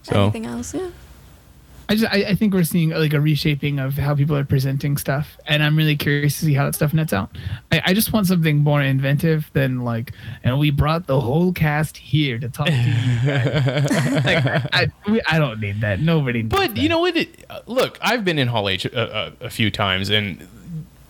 so 0.05 0.23
anything 0.23 0.47
else? 0.47 0.73
Yeah. 0.73 0.89
I 1.91 1.97
just, 1.97 2.13
I, 2.13 2.19
I 2.29 2.35
think 2.37 2.55
we're 2.55 2.63
seeing 2.63 2.91
like 2.91 3.13
a 3.13 3.21
reshaping 3.21 3.81
of 3.81 3.95
how 3.95 4.15
people 4.15 4.37
are 4.37 4.45
presenting 4.45 4.97
stuff, 4.97 5.37
and 5.47 5.61
I'm 5.61 5.77
really 5.77 5.97
curious 5.97 6.39
to 6.39 6.45
see 6.45 6.55
how 6.55 6.67
that 6.67 6.77
stuff 6.77 6.95
nets 6.95 7.13
out. 7.13 7.37
I, 7.73 7.83
I 7.87 7.95
just 7.95 8.13
want 8.13 8.29
something 8.29 8.59
more 8.59 8.81
inventive 8.81 9.51
than 9.55 9.81
like, 9.81 10.13
and 10.45 10.61
we 10.61 10.71
brought 10.71 11.09
the 11.09 11.21
whole 11.21 11.53
cast 11.53 11.97
here 11.97 12.39
to 12.39 12.49
talk 12.49 12.69
to 12.69 12.73
you 12.73 12.79
like, 14.25 14.47
I, 14.47 14.69
I, 14.73 14.87
we, 15.11 15.21
I 15.23 15.41
don't 15.41 15.59
need 15.59 15.81
that. 15.81 15.99
Nobody. 15.99 16.45
Needs 16.45 16.55
But 16.55 16.77
that. 16.77 16.81
you 16.81 16.89
know 16.89 17.01
what? 17.01 17.17
It, 17.17 17.45
uh, 17.51 17.59
look, 17.67 17.99
I've 18.01 18.25
been 18.25 18.39
in 18.39 18.47
Hall 18.47 18.69
H 18.69 18.85
a, 18.85 19.35
a, 19.43 19.47
a 19.47 19.51
few 19.51 19.73
times, 19.73 20.11
and 20.11 20.47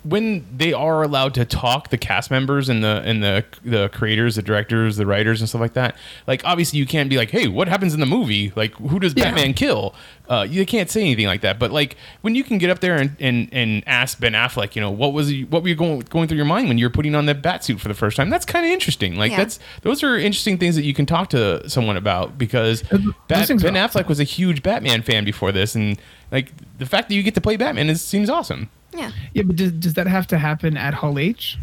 when 0.03 0.47
they 0.57 0.73
are 0.73 1.03
allowed 1.03 1.35
to 1.35 1.45
talk, 1.45 1.91
the 1.91 1.99
cast 1.99 2.31
members 2.31 2.69
and 2.69 2.83
the 2.83 3.03
and 3.05 3.23
the 3.23 3.45
the 3.65 3.89
creators, 3.91 4.37
the 4.37 4.43
directors, 4.43 4.97
the 4.97 5.07
writers, 5.07 5.41
and 5.41 5.49
stuff 5.49 5.61
like 5.61 5.75
that. 5.75 5.97
Like, 6.27 6.43
obviously, 6.45 6.79
you 6.79 6.87
can't 6.87 7.11
be 7.11 7.17
like, 7.17 7.31
"Hey, 7.31 7.49
what 7.49 7.69
happens 7.69 7.95
in 7.95 8.01
the 8.01 8.07
movie? 8.07 8.53
Like, 8.57 8.75
who 8.77 8.99
does 8.99 9.15
Yeah. 9.17 9.25
Batman 9.25 9.55
kill?" 9.55 9.95
Uh, 10.29 10.47
you 10.49 10.65
can't 10.65 10.89
say 10.89 11.01
anything 11.01 11.27
like 11.27 11.41
that. 11.41 11.59
But 11.59 11.73
like, 11.73 11.97
when 12.21 12.37
you 12.37 12.45
can 12.45 12.59
get 12.59 12.71
up 12.71 12.79
there 12.79 12.95
and, 12.95 13.17
and, 13.19 13.49
and 13.51 13.83
ask 13.89 14.21
Ben 14.21 14.33
Affleck, 14.33 14.77
you 14.77 14.81
know, 14.81 14.91
what 14.91 15.13
was 15.13 15.33
what 15.49 15.63
were 15.63 15.69
you 15.69 15.75
going 15.75 16.01
going 16.01 16.29
through 16.29 16.37
your 16.37 16.47
mind 16.47 16.69
when 16.69 16.79
you 16.79 16.87
were 16.87 16.91
putting 16.91 17.15
on 17.17 17.27
that 17.27 17.43
bat 17.43 17.65
suit 17.65 17.81
for 17.81 17.89
the 17.89 17.95
first 17.95 18.17
time? 18.17 18.31
That's 18.31 18.47
kind 18.47 18.65
of 18.65 18.71
interesting. 18.71 19.17
Like, 19.17 19.33
Yeah. 19.33 19.39
that's 19.39 19.59
those 19.83 20.03
are 20.05 20.17
interesting 20.17 20.57
things 20.57 20.77
that 20.77 20.85
you 20.85 20.95
can 20.95 21.05
talk 21.07 21.31
to 21.31 21.69
someone 21.69 21.97
about 21.97 22.39
because 22.39 22.83
Bat, 22.83 23.49
Ben 23.49 23.75
Affleck 23.75 24.07
was 24.07 24.21
a 24.21 24.25
huge 24.25 24.63
Batman 24.63 25.03
fan 25.03 25.25
before 25.25 25.51
this, 25.51 25.75
and 25.75 26.01
like 26.31 26.53
the 26.79 26.87
fact 26.87 27.09
that 27.09 27.17
you 27.17 27.23
get 27.25 27.35
to 27.35 27.41
play 27.41 27.57
Batman 27.57 27.91
is, 27.91 28.01
seems 28.01 28.31
awesome. 28.31 28.71
Yeah. 28.93 29.11
Yeah, 29.35 29.43
but 29.43 29.57
does, 29.57 29.73
does 29.73 29.95
that 29.95 30.07
have 30.07 30.27
to 30.29 30.39
happen 30.39 30.77
at 30.77 30.95
Hall 30.95 31.19
H? 31.19 31.59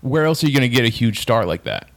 Where 0.00 0.24
else 0.24 0.42
are 0.42 0.46
you 0.46 0.52
going 0.52 0.68
to 0.68 0.74
get 0.74 0.84
a 0.84 0.88
huge 0.88 1.20
star 1.20 1.44
like 1.44 1.64
that? 1.64 1.88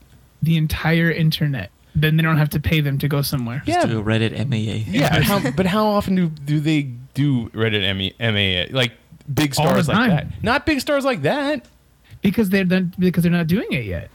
The 0.42 0.56
entire 0.56 1.10
internet. 1.10 1.70
Then 1.94 2.16
they 2.16 2.22
don't 2.22 2.36
have 2.36 2.50
to 2.50 2.60
pay 2.60 2.80
them 2.80 2.98
to 2.98 3.08
go 3.08 3.22
somewhere. 3.22 3.62
Yeah. 3.66 3.86
to 3.86 3.98
a 3.98 4.02
Reddit 4.02 4.32
MAA. 4.48 4.84
Yeah, 4.90 5.14
but 5.14 5.22
how, 5.22 5.50
but 5.52 5.66
how 5.66 5.86
often 5.86 6.14
do, 6.14 6.28
do 6.28 6.60
they 6.60 6.82
do 7.14 7.48
Reddit 7.50 7.82
MA, 7.96 8.30
MA 8.32 8.76
like 8.76 8.92
big 9.32 9.54
stars 9.54 9.88
like 9.88 10.10
that? 10.10 10.42
Not 10.42 10.66
big 10.66 10.80
stars 10.80 11.04
like 11.04 11.22
that. 11.22 11.66
Because 12.22 12.50
they're 12.50 12.64
done, 12.64 12.92
because 12.98 13.22
they're 13.22 13.32
not 13.32 13.46
doing 13.46 13.72
it 13.72 13.84
yet. 13.84 14.10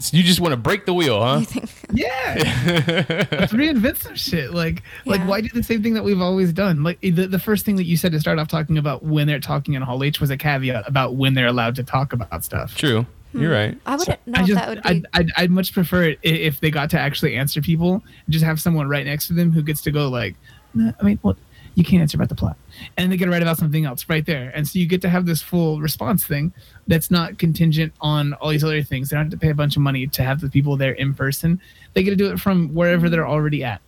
So 0.00 0.16
you 0.16 0.22
just 0.22 0.40
want 0.40 0.52
to 0.52 0.56
break 0.56 0.86
the 0.86 0.94
wheel, 0.94 1.20
huh? 1.20 1.42
Yeah. 1.90 2.34
Let's 2.36 3.52
reinvent 3.52 3.96
some 3.96 4.14
shit. 4.14 4.52
Like, 4.52 4.82
like 5.06 5.22
why 5.22 5.40
do 5.40 5.48
the 5.48 5.62
same 5.62 5.82
thing 5.82 5.94
that 5.94 6.04
we've 6.04 6.20
always 6.20 6.52
done? 6.52 6.82
Like 6.82 7.00
the, 7.00 7.26
the 7.26 7.38
first 7.38 7.64
thing 7.64 7.76
that 7.76 7.84
you 7.84 7.96
said 7.96 8.12
to 8.12 8.20
start 8.20 8.38
off 8.38 8.48
talking 8.48 8.76
about 8.76 9.02
when 9.02 9.26
they're 9.26 9.40
talking 9.40 9.74
in 9.74 9.82
Hall 9.82 10.04
H 10.04 10.20
was 10.20 10.30
a 10.30 10.36
caveat 10.36 10.86
about 10.86 11.16
when 11.16 11.32
they're 11.32 11.46
allowed 11.46 11.74
to 11.76 11.82
talk 11.82 12.12
about 12.12 12.44
stuff. 12.44 12.76
True, 12.76 13.06
hmm. 13.32 13.40
you're 13.40 13.52
right. 13.52 13.78
I 13.86 13.96
wouldn't 13.96 14.26
know 14.26 14.38
I 14.38 14.42
if 14.42 14.46
just, 14.46 14.60
that 14.60 14.68
would 14.68 14.82
be. 14.82 14.88
I'd, 14.88 15.06
I'd, 15.14 15.32
I'd 15.36 15.50
much 15.50 15.72
prefer 15.72 16.04
it 16.04 16.18
if 16.22 16.60
they 16.60 16.70
got 16.70 16.90
to 16.90 17.00
actually 17.00 17.36
answer 17.36 17.62
people 17.62 17.94
and 17.94 18.32
just 18.32 18.44
have 18.44 18.60
someone 18.60 18.86
right 18.86 19.06
next 19.06 19.28
to 19.28 19.32
them 19.32 19.50
who 19.50 19.62
gets 19.62 19.80
to 19.82 19.90
go 19.90 20.08
like, 20.08 20.36
I 20.76 21.02
mean, 21.02 21.18
well, 21.22 21.36
you 21.78 21.84
can't 21.84 22.02
answer 22.02 22.16
about 22.16 22.28
the 22.28 22.34
plot, 22.34 22.56
and 22.96 23.12
they 23.12 23.16
get 23.16 23.26
to 23.26 23.30
write 23.30 23.40
about 23.40 23.56
something 23.56 23.84
else 23.84 24.04
right 24.08 24.26
there, 24.26 24.50
and 24.52 24.66
so 24.66 24.80
you 24.80 24.86
get 24.86 25.00
to 25.02 25.08
have 25.08 25.26
this 25.26 25.40
full 25.40 25.80
response 25.80 26.26
thing 26.26 26.52
that's 26.88 27.08
not 27.08 27.38
contingent 27.38 27.92
on 28.00 28.32
all 28.34 28.50
these 28.50 28.64
other 28.64 28.82
things. 28.82 29.10
They 29.10 29.16
don't 29.16 29.26
have 29.26 29.30
to 29.30 29.38
pay 29.38 29.50
a 29.50 29.54
bunch 29.54 29.76
of 29.76 29.82
money 29.82 30.08
to 30.08 30.22
have 30.24 30.40
the 30.40 30.50
people 30.50 30.76
there 30.76 30.92
in 30.92 31.14
person. 31.14 31.60
They 31.94 32.02
get 32.02 32.10
to 32.10 32.16
do 32.16 32.32
it 32.32 32.40
from 32.40 32.74
wherever 32.74 33.08
they're 33.08 33.22
mm-hmm. 33.22 33.30
already 33.30 33.62
at, 33.62 33.80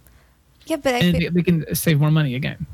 yeah, 0.67 0.77
but 0.77 0.95
I 0.95 0.99
and 0.99 1.17
feel, 1.17 1.33
they, 1.33 1.35
they 1.35 1.43
can 1.43 1.75
save 1.75 1.99
more 1.99 2.13
money 2.13 2.37
again. 2.37 2.65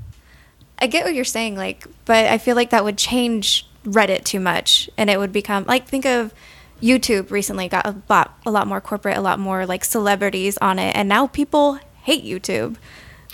I 0.78 0.86
get 0.86 1.06
what 1.06 1.14
you're 1.14 1.24
saying, 1.24 1.56
like, 1.56 1.86
but 2.04 2.26
I 2.26 2.36
feel 2.36 2.54
like 2.54 2.68
that 2.70 2.84
would 2.84 2.98
change 2.98 3.66
Reddit 3.84 4.24
too 4.24 4.40
much, 4.40 4.90
and 4.98 5.08
it 5.08 5.18
would 5.18 5.32
become 5.32 5.64
like 5.64 5.88
think 5.88 6.04
of 6.04 6.34
YouTube 6.82 7.30
recently 7.30 7.68
got 7.68 7.86
a 7.86 7.96
lot, 8.10 8.38
a 8.44 8.50
lot 8.50 8.66
more 8.66 8.82
corporate, 8.82 9.16
a 9.16 9.22
lot 9.22 9.38
more 9.38 9.64
like 9.64 9.82
celebrities 9.82 10.58
on 10.58 10.78
it, 10.78 10.94
and 10.94 11.08
now 11.08 11.26
people 11.26 11.78
hate 12.02 12.22
YouTube. 12.22 12.76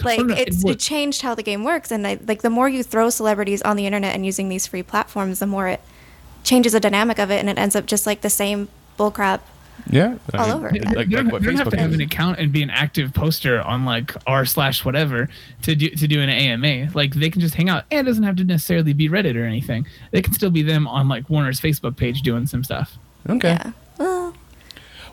Like 0.02 0.20
Oh, 0.20 0.22
no, 0.25 0.34
it's 0.34 0.64
would- 0.64 0.76
it 0.76 0.78
changed 0.80 1.22
how 1.22 1.34
the 1.34 1.42
game 1.42 1.64
works, 1.64 1.90
and 1.90 2.06
I, 2.06 2.18
like 2.26 2.42
the 2.42 2.50
more 2.50 2.68
you 2.68 2.82
throw 2.82 3.11
celebrities 3.11 3.62
on 3.62 3.76
the 3.76 3.87
internet 3.87 4.14
and 4.14 4.25
using 4.25 4.49
these 4.49 4.66
free 4.66 4.82
platforms, 4.82 5.38
the 5.40 5.46
more 5.46 5.68
it 5.68 5.80
changes 6.44 6.72
the 6.72 6.80
dynamic 6.80 7.18
of 7.18 7.30
it, 7.30 7.38
and 7.38 7.49
it 7.49 7.58
ends 7.58 7.76
up 7.76 7.87
just 7.87 8.06
like 8.06 8.20
the 8.22 8.30
same 8.30 8.68
bullcrap. 8.99 9.40
Yeah, 9.90 10.16
I 10.32 10.38
All 10.38 10.46
mean, 10.46 10.54
over. 10.56 10.70
Like, 10.96 11.08
you 11.08 11.16
don't, 11.16 11.32
what 11.32 11.42
you 11.42 11.49
don't 11.49 11.56
have 11.56 11.66
Facebook 11.66 11.70
to 11.72 11.76
have 11.78 11.92
an 11.92 12.00
account 12.00 12.38
and 12.38 12.52
be 12.52 12.62
an 12.62 12.70
active 12.70 13.12
poster 13.14 13.61
on 13.62 13.84
like 13.84 14.14
r 14.26 14.44
slash 14.44 14.84
whatever 14.84 15.28
to 15.62 15.75
do 15.75 15.88
to 15.90 16.06
do 16.06 16.20
an 16.20 16.28
AMA. 16.28 16.90
Like 16.94 17.14
they 17.14 17.30
can 17.30 17.40
just 17.40 17.54
hang 17.54 17.68
out. 17.68 17.84
And 17.90 18.06
it 18.06 18.08
doesn't 18.11 18.22
have 18.22 18.37
to 18.37 18.44
necessarily 18.44 18.92
be 18.92 19.08
Reddit 19.08 19.34
or 19.34 19.44
anything. 19.44 19.87
They 20.11 20.22
can 20.22 20.34
still 20.34 20.50
be 20.50 20.62
them 20.62 20.87
on 20.87 21.08
like 21.08 21.28
Warner's 21.28 21.61
Facebook 21.61 21.96
page 21.96 22.22
doing 22.22 22.46
some 22.46 22.62
stuff. 22.62 22.96
Okay. 23.28 23.49
Yeah. 23.49 23.72
Well, 23.99 24.34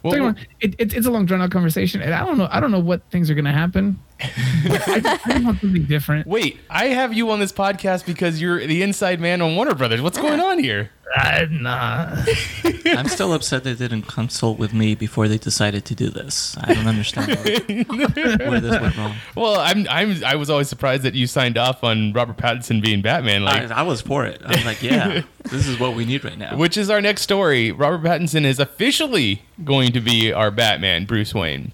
Well, 0.04 0.12
Second 0.14 0.24
one, 0.26 0.38
it, 0.62 0.76
it, 0.78 0.94
it's 0.94 1.08
a 1.08 1.12
long 1.12 1.26
drawn 1.26 1.42
out 1.42 1.52
conversation, 1.52 2.02
and 2.02 2.14
I 2.14 2.26
don't 2.26 2.38
know. 2.38 2.48
I 2.52 2.60
don't 2.60 2.72
know 2.72 2.80
what 2.80 3.02
things 3.12 3.30
are 3.30 3.36
gonna 3.36 3.52
happen. 3.54 4.00
I, 4.22 5.20
I 5.26 5.40
want 5.40 5.62
something 5.62 5.86
different. 5.86 6.28
wait, 6.28 6.60
I 6.70 6.88
have 6.88 7.14
you 7.14 7.30
on 7.32 7.40
this 7.40 7.52
podcast 7.54 8.06
because 8.06 8.42
you're 8.42 8.66
the 8.66 8.84
inside 8.84 9.20
man 9.20 9.42
on 9.42 9.56
Warner 9.56 9.76
Brothers. 9.76 10.02
What's 10.02 10.18
going 10.18 10.40
on 10.40 10.60
here? 10.60 10.92
Uh, 11.16 11.46
nah. 11.50 12.24
I'm 12.86 13.08
still 13.08 13.34
upset 13.34 13.64
they 13.64 13.74
didn't 13.74 14.04
consult 14.04 14.60
with 14.60 14.74
me 14.76 14.94
before 14.94 15.28
they 15.28 15.40
decided 15.40 15.84
to 15.86 15.96
do 15.96 16.10
this. 16.10 16.56
I 16.62 16.74
don't 16.76 16.86
understand 16.86 17.30
where, 17.30 17.84
where 18.50 18.60
this 18.62 18.80
went 18.80 18.96
wrong. 18.96 19.16
Well, 19.36 19.60
I'm 19.60 19.88
I'm 19.90 20.24
I 20.24 20.36
was 20.36 20.52
always 20.52 20.70
surprised 20.70 21.04
that 21.04 21.16
you 21.16 21.26
signed 21.26 21.58
off 21.58 21.84
on 21.84 22.14
Robert 22.14 22.38
Pattinson 22.38 22.80
being 22.82 23.02
Batman. 23.02 23.44
Like, 23.44 23.72
I, 23.72 23.80
I 23.80 23.82
was 23.82 24.02
for 24.02 24.26
it. 24.26 24.42
I 24.46 24.50
was 24.50 24.66
like, 24.66 24.84
yeah, 24.84 25.24
this 25.46 25.68
is 25.68 25.80
what 25.80 25.96
we 25.96 26.06
need 26.06 26.24
right 26.24 26.38
now. 26.38 26.56
which 26.58 26.78
is 26.78 26.92
our 26.92 27.02
next 27.02 27.24
story. 27.24 27.72
Robert 27.72 28.08
Pattinson 28.08 28.44
is 28.46 28.60
officially 28.60 29.42
going 29.64 29.92
to 29.94 30.02
be 30.02 30.32
our 30.32 30.52
Batman, 30.52 31.06
Bruce 31.06 31.34
Wayne. 31.34 31.72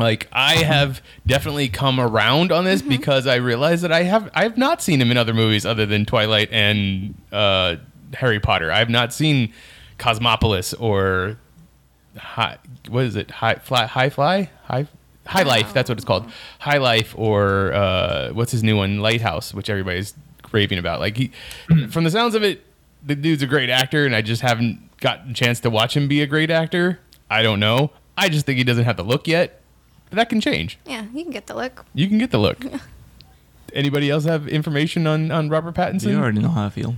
Like 0.00 0.28
I 0.32 0.56
have 0.56 1.02
definitely 1.26 1.68
come 1.68 2.00
around 2.00 2.50
on 2.52 2.64
this 2.64 2.82
because 2.82 3.26
I 3.26 3.36
realize 3.36 3.82
that 3.82 3.92
I 3.92 4.02
have 4.04 4.30
I 4.34 4.42
have 4.42 4.58
not 4.58 4.82
seen 4.82 5.00
him 5.00 5.10
in 5.10 5.16
other 5.16 5.34
movies 5.34 5.64
other 5.64 5.86
than 5.86 6.06
Twilight 6.06 6.48
and 6.50 7.14
uh, 7.30 7.76
Harry 8.14 8.40
Potter. 8.40 8.72
I 8.72 8.78
have 8.78 8.90
not 8.90 9.12
seen 9.12 9.52
Cosmopolis 9.98 10.74
or 10.74 11.38
High, 12.16 12.58
what 12.88 13.04
is 13.04 13.14
it? 13.14 13.30
High 13.30 13.54
Fly, 13.56 13.86
High 13.86 14.10
Fly, 14.10 14.50
High 14.64 14.88
High 15.26 15.42
Life. 15.42 15.72
That's 15.72 15.88
what 15.88 15.96
it's 15.96 16.04
called. 16.04 16.30
High 16.58 16.78
Life 16.78 17.14
or 17.16 17.72
uh, 17.72 18.30
what's 18.30 18.50
his 18.52 18.64
new 18.64 18.76
one? 18.76 18.98
Lighthouse, 18.98 19.54
which 19.54 19.70
everybody's 19.70 20.14
raving 20.50 20.78
about. 20.78 20.98
Like 20.98 21.16
he, 21.16 21.30
from 21.90 22.04
the 22.04 22.10
sounds 22.10 22.34
of 22.34 22.42
it, 22.42 22.64
the 23.04 23.14
dude's 23.14 23.42
a 23.42 23.46
great 23.46 23.70
actor, 23.70 24.04
and 24.04 24.16
I 24.16 24.22
just 24.22 24.42
haven't 24.42 24.98
gotten 25.00 25.30
a 25.30 25.34
chance 25.34 25.60
to 25.60 25.70
watch 25.70 25.96
him 25.96 26.08
be 26.08 26.20
a 26.20 26.26
great 26.26 26.50
actor. 26.50 26.98
I 27.30 27.42
don't 27.42 27.60
know. 27.60 27.92
I 28.16 28.28
just 28.28 28.44
think 28.44 28.58
he 28.58 28.64
doesn't 28.64 28.84
have 28.84 28.96
the 28.96 29.04
look 29.04 29.28
yet. 29.28 29.59
But 30.10 30.16
that 30.16 30.28
can 30.28 30.40
change. 30.40 30.78
yeah, 30.86 31.04
you 31.14 31.22
can 31.22 31.32
get 31.32 31.46
the 31.46 31.54
look. 31.54 31.84
You 31.94 32.08
can 32.08 32.18
get 32.18 32.30
the 32.30 32.38
look. 32.38 32.58
Anybody 33.72 34.10
else 34.10 34.24
have 34.24 34.48
information 34.48 35.06
on, 35.06 35.30
on 35.30 35.48
Robert 35.48 35.74
Pattinson? 35.76 36.10
you 36.10 36.18
already 36.18 36.40
know 36.40 36.48
how 36.48 36.66
I 36.66 36.70
feel. 36.70 36.96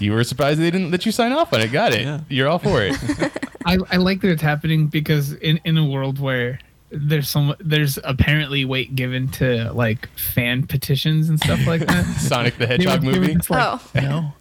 You 0.00 0.12
were 0.12 0.24
surprised 0.24 0.58
they 0.60 0.70
didn't 0.70 0.90
let 0.90 1.06
you 1.06 1.12
sign 1.12 1.30
off 1.32 1.52
on 1.52 1.60
it. 1.60 1.70
Got 1.70 1.92
it. 1.94 2.00
Yeah. 2.02 2.20
You're 2.28 2.48
all 2.48 2.58
for 2.58 2.82
it. 2.82 2.96
I, 3.66 3.78
I 3.92 3.96
like 3.98 4.20
that 4.22 4.30
it's 4.30 4.42
happening 4.42 4.88
because 4.88 5.32
in, 5.34 5.60
in 5.64 5.78
a 5.78 5.84
world 5.84 6.18
where 6.18 6.58
there's 6.90 7.28
some 7.28 7.54
there's 7.60 7.98
apparently 8.02 8.64
weight 8.64 8.96
given 8.96 9.28
to 9.32 9.70
like 9.72 10.08
fan 10.18 10.66
petitions 10.66 11.28
and 11.28 11.38
stuff 11.38 11.64
like 11.66 11.86
that. 11.86 12.04
Sonic 12.18 12.56
the 12.58 12.66
Hedgehog 12.66 13.04
were- 13.04 13.12
they 13.12 13.18
were 13.20 13.26
movie. 13.26 13.34
like, 13.48 13.50
Oh. 13.50 13.80
no, 13.94 14.32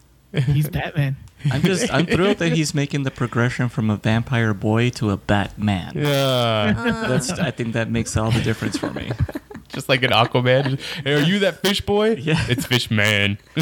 he's 0.41 0.67
Batman. 0.69 1.15
I'm 1.51 1.61
just 1.61 1.91
I'm 1.93 2.05
thrilled 2.05 2.37
that 2.37 2.53
he's 2.53 2.73
making 2.73 3.03
the 3.03 3.11
progression 3.11 3.69
from 3.69 3.89
a 3.89 3.97
vampire 3.97 4.53
boy 4.53 4.89
to 4.91 5.11
a 5.11 5.17
Batman. 5.17 5.93
Yeah. 5.95 7.05
That's 7.07 7.29
I 7.31 7.51
think 7.51 7.73
that 7.73 7.89
makes 7.89 8.15
all 8.17 8.31
the 8.31 8.41
difference 8.41 8.77
for 8.77 8.91
me. 8.91 9.11
just 9.69 9.89
like 9.89 10.03
an 10.03 10.11
Aquaman. 10.11 10.79
Hey, 11.03 11.13
are 11.13 11.19
you 11.19 11.39
that 11.39 11.61
fish 11.61 11.81
boy? 11.81 12.15
Yeah. 12.25 12.43
It's 12.47 12.65
Fish 12.65 12.89
Man. 12.89 13.37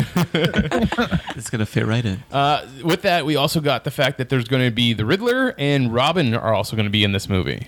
It's 1.35 1.49
gonna 1.49 1.65
fit 1.65 1.85
right 1.85 2.05
in. 2.05 2.23
Uh, 2.31 2.65
with 2.83 3.01
that, 3.01 3.25
we 3.25 3.35
also 3.35 3.59
got 3.59 3.83
the 3.83 3.91
fact 3.91 4.17
that 4.19 4.29
there's 4.29 4.45
going 4.45 4.63
to 4.63 4.71
be 4.71 4.93
the 4.93 5.05
Riddler 5.05 5.55
and 5.57 5.93
Robin 5.93 6.33
are 6.35 6.53
also 6.53 6.75
going 6.75 6.85
to 6.85 6.91
be 6.91 7.03
in 7.03 7.11
this 7.11 7.27
movie, 7.27 7.65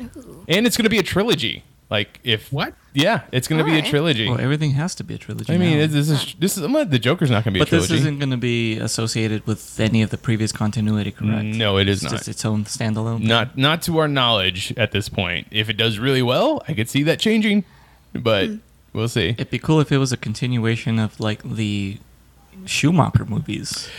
and 0.48 0.66
it's 0.68 0.78
going 0.78 0.84
to 0.84 0.90
be 0.90 1.00
a 1.00 1.04
trilogy. 1.04 1.64
Like 1.90 2.20
if 2.24 2.52
What? 2.52 2.74
Yeah, 2.94 3.22
it's 3.32 3.48
going 3.48 3.60
to 3.60 3.66
be 3.66 3.72
a 3.72 3.76
Alright. 3.76 3.90
trilogy. 3.90 4.30
Well, 4.30 4.40
everything 4.40 4.72
has 4.72 4.96
to 4.96 5.04
be 5.04 5.14
a 5.16 5.18
trilogy. 5.18 5.54
I 5.54 5.58
mean, 5.58 5.80
now. 5.80 5.88
this 5.88 6.10
is 6.10 6.34
this 6.40 6.58
is 6.58 6.64
the 6.64 7.00
Joker's 7.00 7.30
not 7.30 7.44
going 7.44 7.54
to 7.54 7.60
be 7.60 7.60
but 7.60 7.68
a 7.68 7.70
trilogy. 7.70 7.94
this 7.94 8.02
isn't 8.02 8.20
going 8.20 8.32
to 8.32 8.38
be 8.38 8.78
associated 8.78 9.46
with 9.46 9.80
any 9.80 10.02
of 10.02 10.10
the 10.10 10.18
previous 10.18 10.52
continuity, 10.52 11.12
correct? 11.12 11.44
No, 11.44 11.78
it 11.78 11.88
is 11.88 12.02
it's 12.02 12.12
not. 12.12 12.18
just 12.18 12.30
its 12.30 12.46
own 12.46 12.64
standalone. 12.66 13.20
thing? 13.20 13.28
Not 13.28 13.58
not 13.58 13.82
to 13.84 14.00
our 14.00 14.08
knowledge 14.08 14.74
at 14.78 14.92
this 14.94 15.10
point. 15.10 15.48
If 15.52 15.70
it 15.70 15.74
does 15.78 16.00
really 16.00 16.24
well, 16.24 16.64
I 16.68 16.74
could 16.74 16.90
see 16.90 17.04
that 17.04 17.20
changing, 17.20 17.66
but 18.14 18.50
we'll 18.94 19.10
see. 19.10 19.30
It'd 19.30 19.52
be 19.52 19.60
cool 19.60 19.80
if 19.80 19.92
it 19.92 19.98
was 19.98 20.12
a 20.12 20.18
continuation 20.18 20.98
of 20.98 21.20
like 21.20 21.44
the 21.44 21.98
Schumacher 22.66 23.26
movies. 23.26 23.90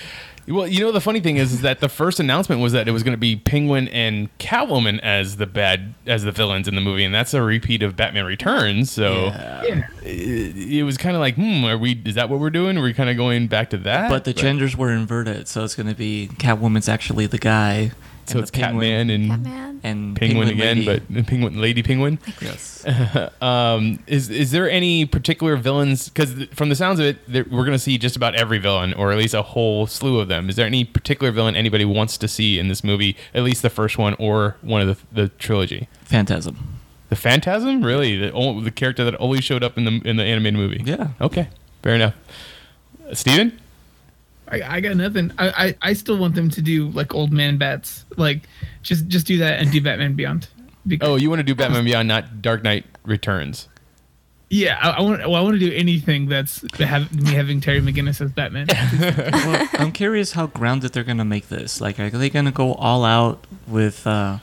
Well, 0.49 0.67
you 0.67 0.81
know 0.81 0.93
the 0.93 1.01
funny 1.01 1.21
thing 1.21 1.37
is, 1.37 1.53
is 1.53 1.61
that 1.63 1.81
the 1.81 1.89
first 1.89 2.21
announcement 2.21 2.61
was 2.63 2.73
that 2.73 2.87
it 2.89 2.93
was 2.93 3.03
going 3.03 3.13
to 3.15 3.19
be 3.19 3.37
Penguin 3.37 3.89
and 3.89 4.37
Catwoman 4.39 5.01
as 5.01 5.37
the 5.37 5.47
bad 5.47 5.95
as 6.07 6.23
the 6.23 6.33
villains 6.33 6.69
in 6.69 6.75
the 6.75 6.81
movie, 6.81 7.05
and 7.05 7.15
that's 7.15 7.35
a 7.35 7.43
repeat 7.43 7.83
of 7.83 7.97
Batman 7.97 8.25
Returns. 8.25 8.91
So 8.91 9.27
Yeah. 9.27 9.87
it, 10.03 10.57
it 10.57 10.83
was 10.85 10.97
kind 10.97 11.17
of 11.17 11.21
like, 11.21 11.35
hmm, 11.35 11.65
are 11.65 11.77
we? 11.77 12.01
Is 12.05 12.15
that 12.15 12.31
what 12.31 12.39
we're 12.41 12.51
doing? 12.51 12.77
We're 12.77 12.85
we 12.87 12.95
kind 12.95 13.11
of 13.11 13.17
going 13.17 13.49
back 13.49 13.71
to 13.71 13.77
that? 13.79 14.09
But 14.09 14.25
the 14.25 14.33
genders 14.33 14.77
were 14.77 14.93
inverted, 14.93 15.49
so 15.49 15.65
it's 15.65 15.75
going 15.75 15.89
to 15.89 15.95
be 15.95 16.31
Catwoman's 16.35 16.89
actually 16.89 17.27
the 17.27 17.39
guy. 17.39 17.91
So 18.27 18.35
and 18.39 18.43
it's 18.43 18.51
the 18.51 18.59
penguin 18.61 19.09
Catman 19.09 19.11
and 19.11 19.29
Batman. 19.29 19.81
and 19.83 20.17
Penguin, 20.17 20.49
again, 20.49 20.85
lady. 20.85 21.03
but 21.09 21.27
Penguin 21.27 21.61
Lady 21.61 21.83
Penguin. 21.83 22.19
yes. 22.41 22.85
Um, 23.43 23.99
is 24.07 24.31
is 24.31 24.51
there 24.53 24.71
any 24.71 25.05
particular 25.07 25.57
villains? 25.57 26.09
Because 26.09 26.45
from 26.55 26.69
the 26.69 26.75
sounds 26.77 26.99
of 27.01 27.07
it, 27.07 27.19
there, 27.31 27.45
we're 27.45 27.65
going 27.65 27.73
to 27.73 27.79
see 27.79 27.99
just 27.99 28.17
about 28.17 28.35
every 28.35 28.59
villain, 28.59 28.95
or 28.95 29.11
at 29.13 29.19
least 29.19 29.35
a 29.35 29.43
whole 29.43 29.87
slew 29.87 30.21
of 30.21 30.29
them. 30.29 30.49
Is 30.49 30.57
there 30.57 30.67
any 30.67 30.85
particular 30.85 31.31
villain 31.33 31.57
anybody 31.57 31.85
wants 31.85 32.17
to 32.19 32.29
see 32.29 32.59
in 32.59 32.69
this 32.69 32.83
movie? 32.85 33.17
At 33.35 33.43
least 33.43 33.63
the 33.63 33.71
first 33.71 33.99
one, 33.99 34.15
or 34.19 34.57
one 34.63 34.81
of 34.89 34.89
the 35.13 35.23
the 35.23 35.29
trilogy. 35.31 35.89
Phantasm. 36.05 36.79
The 37.09 37.17
Phantasm, 37.17 37.85
really, 37.85 38.17
the 38.17 38.33
only, 38.33 38.65
the 38.65 38.71
character 38.73 39.05
that 39.05 39.15
only 39.21 39.41
showed 39.41 39.63
up 39.63 39.77
in 39.79 39.85
the 39.85 40.01
in 40.05 40.17
the 40.17 40.25
animated 40.25 40.59
movie. 40.59 40.83
Yeah. 40.85 41.09
Okay, 41.21 41.49
fair 41.83 41.95
enough. 41.95 42.15
Uh, 43.09 43.15
Steven? 43.15 43.61
I, 44.49 44.77
I 44.77 44.81
got 44.81 44.97
nothing. 44.97 45.33
I, 45.39 45.49
I 45.67 45.75
I 45.91 45.93
still 45.93 46.19
want 46.19 46.35
them 46.35 46.49
to 46.51 46.63
do 46.63 46.89
like 46.91 47.15
old 47.15 47.33
man 47.33 47.59
bats. 47.59 48.05
Like 48.17 48.43
just 48.83 49.09
just 49.09 49.27
do 49.27 49.39
that 49.39 49.61
and 49.61 49.71
do 49.73 49.81
Batman 49.81 50.15
Beyond. 50.15 50.49
Because, 50.87 51.09
Oh, 51.09 51.17
you 51.17 51.29
want 51.31 51.41
to 51.41 51.45
do 51.45 51.55
Batman 51.55 51.85
Beyond, 51.85 52.07
not 52.07 52.41
Dark 52.43 52.63
Knight 52.63 52.85
Returns? 53.05 53.69
yeah, 54.49 54.79
I, 54.81 54.91
I 54.91 55.01
want 55.01 55.19
well, 55.23 55.35
I 55.35 55.41
want 55.41 55.59
to 55.59 55.59
do 55.59 55.75
anything 55.75 56.27
that's 56.29 56.65
have 56.79 57.13
me 57.13 57.33
having 57.33 57.61
Terry 57.61 57.81
McGinnis 57.81 58.21
as 58.21 58.31
Batman. 58.31 58.69
well, 59.33 59.69
I'm 59.73 59.91
curious 59.91 60.33
how 60.33 60.47
grounded 60.47 60.93
they're 60.93 61.03
gonna 61.03 61.25
make 61.25 61.49
this. 61.49 61.81
Like, 61.81 61.99
are 61.99 62.11
they 62.11 62.31
gonna 62.31 62.53
go 62.53 62.75
all 62.75 63.05
out 63.05 63.45
with, 63.67 64.07
uh, 64.07 64.39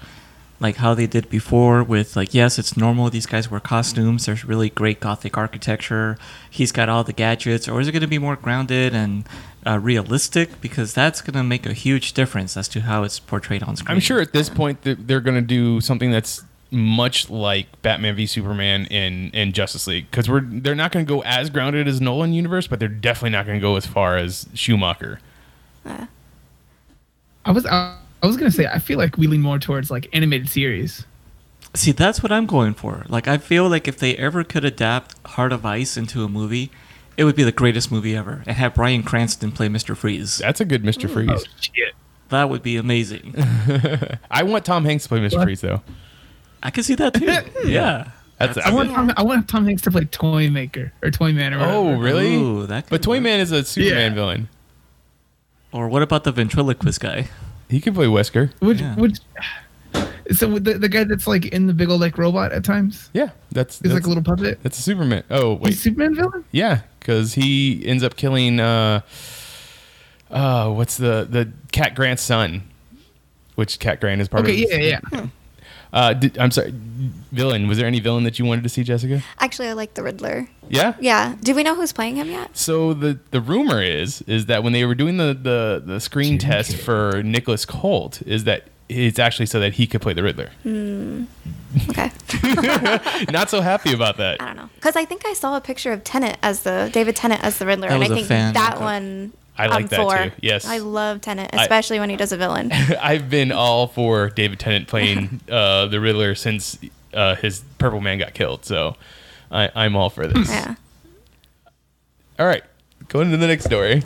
like 0.60 0.76
how 0.76 0.94
they 0.94 1.08
did 1.08 1.30
before? 1.30 1.82
With 1.82 2.18
like, 2.18 2.34
yes, 2.34 2.60
it's 2.60 2.76
normal. 2.76 3.10
These 3.10 3.26
guys 3.28 3.50
wear 3.50 3.62
costumes. 3.62 4.26
There's 4.26 4.44
really 4.44 4.70
great 4.70 5.00
gothic 5.00 5.38
architecture. 5.38 6.18
He's 6.50 6.74
got 6.74 6.90
all 6.90 7.06
the 7.06 7.14
gadgets. 7.14 7.70
Or 7.70 7.80
is 7.80 7.88
it 7.88 7.94
gonna 7.94 8.06
be 8.08 8.20
more 8.20 8.36
grounded 8.36 8.94
and 8.94 9.24
uh, 9.66 9.80
realistic? 9.80 10.62
Because 10.62 10.94
that's 10.94 11.22
gonna 11.22 11.44
make 11.44 11.66
a 11.66 11.74
huge 11.74 12.14
difference 12.14 12.56
as 12.58 12.68
to 12.70 12.82
how 12.82 13.04
it's 13.04 13.20
portrayed 13.20 13.64
on 13.64 13.76
screen. 13.76 13.96
I'm 13.96 14.02
sure 14.02 14.20
at 14.20 14.34
this 14.34 14.50
point 14.50 14.82
that 14.84 15.08
they're 15.08 15.22
going 15.22 15.36
to 15.36 15.42
do 15.42 15.82
something 15.82 16.12
that's 16.12 16.44
much 16.72 17.30
like 17.30 17.68
Batman 17.84 18.16
v 18.16 18.26
Superman 18.26 18.86
in 18.86 19.30
in 19.32 19.54
Justice 19.54 19.86
League 19.88 20.10
because 20.10 20.30
we're 20.30 20.42
they're 20.42 20.76
not 20.76 20.92
going 20.92 21.06
to 21.06 21.10
go 21.10 21.22
as 21.22 21.50
grounded 21.50 21.88
as 21.88 22.02
Nolan 22.02 22.34
universe, 22.34 22.68
but 22.68 22.80
they're 22.80 22.88
definitely 22.88 23.30
not 23.32 23.46
going 23.46 23.58
to 23.58 23.62
go 23.62 23.76
as 23.76 23.86
far 23.86 24.18
as 24.18 24.48
Schumacher. 24.54 25.20
I 25.86 27.52
was 27.52 27.66
I, 27.66 27.98
I 28.22 28.28
was 28.28 28.38
gonna 28.38 28.52
say 28.52 28.66
I 28.66 28.80
feel 28.80 28.98
like 28.98 29.18
we 29.18 29.28
lean 29.28 29.42
more 29.42 29.60
towards 29.60 29.92
like 29.92 30.10
animated 30.14 30.50
series. 30.50 31.06
See, 31.76 31.92
that's 31.92 32.22
what 32.22 32.32
I'm 32.32 32.46
going 32.46 32.76
for. 32.76 33.04
Like, 33.10 33.28
I 33.28 33.40
feel 33.40 33.68
like 33.68 33.88
if 33.88 33.98
they 33.98 34.16
ever 34.18 34.44
could 34.44 34.64
adapt 34.64 35.16
Heart 35.30 35.52
of 35.52 35.66
Ice 35.66 35.98
into 35.98 36.24
a 36.24 36.30
movie, 36.30 36.70
it 37.18 37.24
would 37.24 37.36
be 37.36 37.44
the 37.44 37.52
greatest 37.52 37.92
movie 37.92 38.16
ever, 38.16 38.44
and 38.46 38.58
have 38.58 38.74
Bryan 38.74 39.04
Cranston 39.04 39.52
play 39.52 39.68
Mr. 39.68 39.96
Freeze. 39.96 40.38
That's 40.40 40.62
a 40.62 40.66
good 40.66 40.84
Mister 40.84 41.08
oh, 41.08 41.12
Freeze. 41.12 41.30
Oh 41.32 41.44
shit! 41.60 41.94
That 42.30 42.50
would 42.50 42.64
be 42.64 42.78
amazing. 42.78 43.36
I 44.32 44.44
want 44.44 44.66
Tom 44.66 44.86
Hanks 44.86 45.04
to 45.04 45.10
play 45.10 45.20
Mister 45.20 45.40
What? 45.40 45.46
Freeze 45.46 45.62
though. 45.62 45.82
I 46.62 46.72
can 46.72 46.84
see 46.84 46.96
that 46.96 47.14
too. 47.14 47.26
yeah. 47.70 48.12
That's, 48.40 48.58
I 48.58 48.74
want 48.74 48.92
Tom, 48.92 49.12
I 49.16 49.24
want 49.24 49.48
Tom 49.48 49.66
Hanks 49.66 49.84
to 49.84 49.92
play 49.92 50.06
Toy 50.06 50.50
Maker 50.50 50.92
or 51.02 51.12
Toy 51.12 51.32
Man 51.32 51.54
or 51.54 51.60
whatever. 51.60 51.78
Oh, 51.78 51.98
really? 51.98 52.36
Ooh, 52.36 52.66
that 52.66 52.90
but 52.90 53.02
Toy 53.04 53.14
work. 53.14 53.24
Toyman 53.24 53.40
is 53.40 53.52
a 53.52 53.64
Superman 53.64 54.12
Yeah. 54.12 54.16
villain. 54.16 54.50
Or 55.72 55.88
what 55.88 56.02
about 56.02 56.24
the 56.24 56.32
ventriloquist 56.32 57.00
guy? 57.00 57.30
He 57.70 57.80
could 57.80 57.94
play 57.96 58.08
Wesker. 58.08 58.52
Which 58.60 58.82
Yeah. 58.82 58.96
which 58.96 59.20
So 60.32 60.58
the, 60.58 60.76
the 60.76 60.90
guy 60.90 61.04
that's 61.04 61.28
like 61.28 61.46
in 61.48 61.68
the 61.68 61.74
big 61.74 61.90
old 61.90 62.00
like 62.02 62.18
robot 62.18 62.54
at 62.54 62.64
times 62.64 63.10
Yeah, 63.14 63.30
that's 63.52 63.76
is 63.76 63.82
that's, 63.82 63.94
like 63.94 64.06
a 64.06 64.08
little 64.08 64.24
puppet. 64.24 64.60
that's 64.64 64.80
a 64.80 64.82
Superman. 64.82 65.24
Oh 65.30 65.54
wait, 65.56 65.70
He's 65.70 65.82
Superman 65.82 66.16
villain. 66.16 66.46
yeah, 66.52 66.82
because 67.04 67.34
he 67.34 67.84
ends 67.86 68.02
up 68.04 68.16
killing. 68.16 68.60
Uh, 68.60 69.02
uh, 70.32 70.72
what's 70.72 70.98
the 70.98 71.28
the 71.30 71.52
Cat 71.72 71.94
Grant's 71.96 72.24
son? 72.24 72.64
Which 73.56 73.78
Cat 73.80 74.00
Grant 74.02 74.20
is 74.22 74.28
part 74.28 74.44
Okay, 74.46 74.64
of. 74.64 74.72
yeah, 74.72 75.00
yeah. 75.12 75.28
Uh, 75.92 76.12
did, 76.12 76.36
I'm 76.40 76.50
sorry, 76.50 76.74
villain. 77.32 77.68
Was 77.68 77.78
there 77.78 77.86
any 77.86 78.00
villain 78.00 78.24
that 78.24 78.40
you 78.40 78.46
wanted 78.46 78.64
to 78.64 78.70
see, 78.70 78.84
Jessica? 78.84 79.22
Actually, 79.38 79.68
I 79.68 79.74
like 79.74 79.94
the 79.94 80.02
Riddler. 80.02 80.48
Yeah. 80.68 80.96
Yeah. 81.00 81.36
Do 81.44 81.54
we 81.54 81.62
know 81.62 81.76
who's 81.76 81.94
playing 81.94 82.16
him 82.16 82.30
yet? 82.32 82.58
So 82.58 82.96
the 82.96 83.20
the 83.30 83.40
rumor 83.40 83.80
is 83.80 84.24
is 84.24 84.48
that 84.48 84.64
when 84.64 84.74
they 84.74 84.86
were 84.86 84.96
doing 84.96 85.18
the 85.18 85.38
the, 85.40 85.84
the 85.86 86.00
screen 86.00 86.40
test 86.40 86.78
for 86.78 87.22
Nicholas 87.22 87.66
Hoult, 87.66 88.24
is 88.26 88.46
that 88.46 88.70
it's 88.96 89.20
actually 89.20 89.46
so 89.48 89.60
that 89.60 89.74
he 89.74 89.88
could 89.88 90.02
play 90.02 90.14
the 90.14 90.24
Riddler. 90.24 90.52
Okay. 91.90 92.12
Not 93.32 93.50
so 93.50 93.62
happy 93.62 93.94
about 93.94 94.18
that. 94.18 94.42
I 94.42 94.46
don't 94.48 94.56
know. 94.58 94.70
Because 94.76 94.96
I 94.96 95.06
think 95.06 95.26
I 95.26 95.34
saw 95.34 95.58
a 95.58 95.62
picture 95.62 95.92
of 95.92 96.04
Tennant 96.04 96.38
as 96.44 96.62
the 96.64 96.90
David 96.94 97.16
Tennant 97.16 97.44
as 97.44 97.58
the 97.58 97.66
Riddler, 97.66 97.88
That 97.90 97.96
and 97.96 98.04
I 98.04 98.08
was 98.08 98.12
a 98.12 98.16
think 98.16 98.28
fan. 98.28 98.54
that 98.54 98.80
one. 98.80 99.34
I 99.58 99.68
like 99.68 99.82
I'm 99.84 99.88
that 99.88 99.98
for. 99.98 100.18
too, 100.18 100.32
yes. 100.42 100.66
I 100.66 100.80
love 100.80 101.22
Tennant, 101.22 101.52
I- 101.54 101.62
especially 101.64 102.00
when 102.00 102.10
he 102.10 102.16
does 102.16 102.32
a 102.32 102.38
villain. 102.38 102.72
I've 103.02 103.30
been 103.30 103.52
all 103.52 103.88
for 103.88 104.30
David 104.30 104.60
Tennant 104.60 104.88
playing 104.88 105.42
uh, 105.50 105.86
the 105.88 106.00
Riddler 106.00 106.34
since 106.36 106.80
uh, 107.14 107.36
his 107.36 107.64
Purple 107.78 108.02
Man 108.02 108.18
got 108.18 108.34
killed. 108.34 108.66
So 108.66 108.96
I, 109.52 109.70
I'm 109.76 109.96
all 109.96 110.10
for 110.10 110.26
this. 110.28 110.50
yeah. 110.50 110.76
All 112.40 112.48
right, 112.48 112.64
going 113.10 113.30
to 113.30 113.38
the 113.38 113.46
next 113.48 113.66
story. 113.66 114.02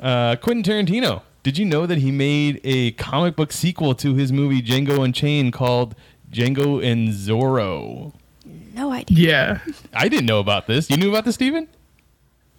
Uh, 0.00 0.36
Quentin 0.36 0.62
Tarantino. 0.62 1.22
Did 1.44 1.58
you 1.58 1.66
know 1.66 1.84
that 1.84 1.98
he 1.98 2.10
made 2.10 2.58
a 2.64 2.92
comic 2.92 3.36
book 3.36 3.52
sequel 3.52 3.94
to 3.96 4.14
his 4.14 4.32
movie 4.32 4.62
Django 4.62 5.04
Unchained 5.04 5.52
called 5.52 5.94
Django 6.32 6.82
and 6.82 7.10
Zorro? 7.10 8.14
No 8.72 8.90
idea. 8.90 9.60
Yeah, 9.66 9.74
I 9.92 10.08
didn't 10.08 10.24
know 10.24 10.40
about 10.40 10.66
this. 10.66 10.88
You 10.88 10.96
knew 10.96 11.10
about 11.10 11.26
this, 11.26 11.34
Steven? 11.34 11.68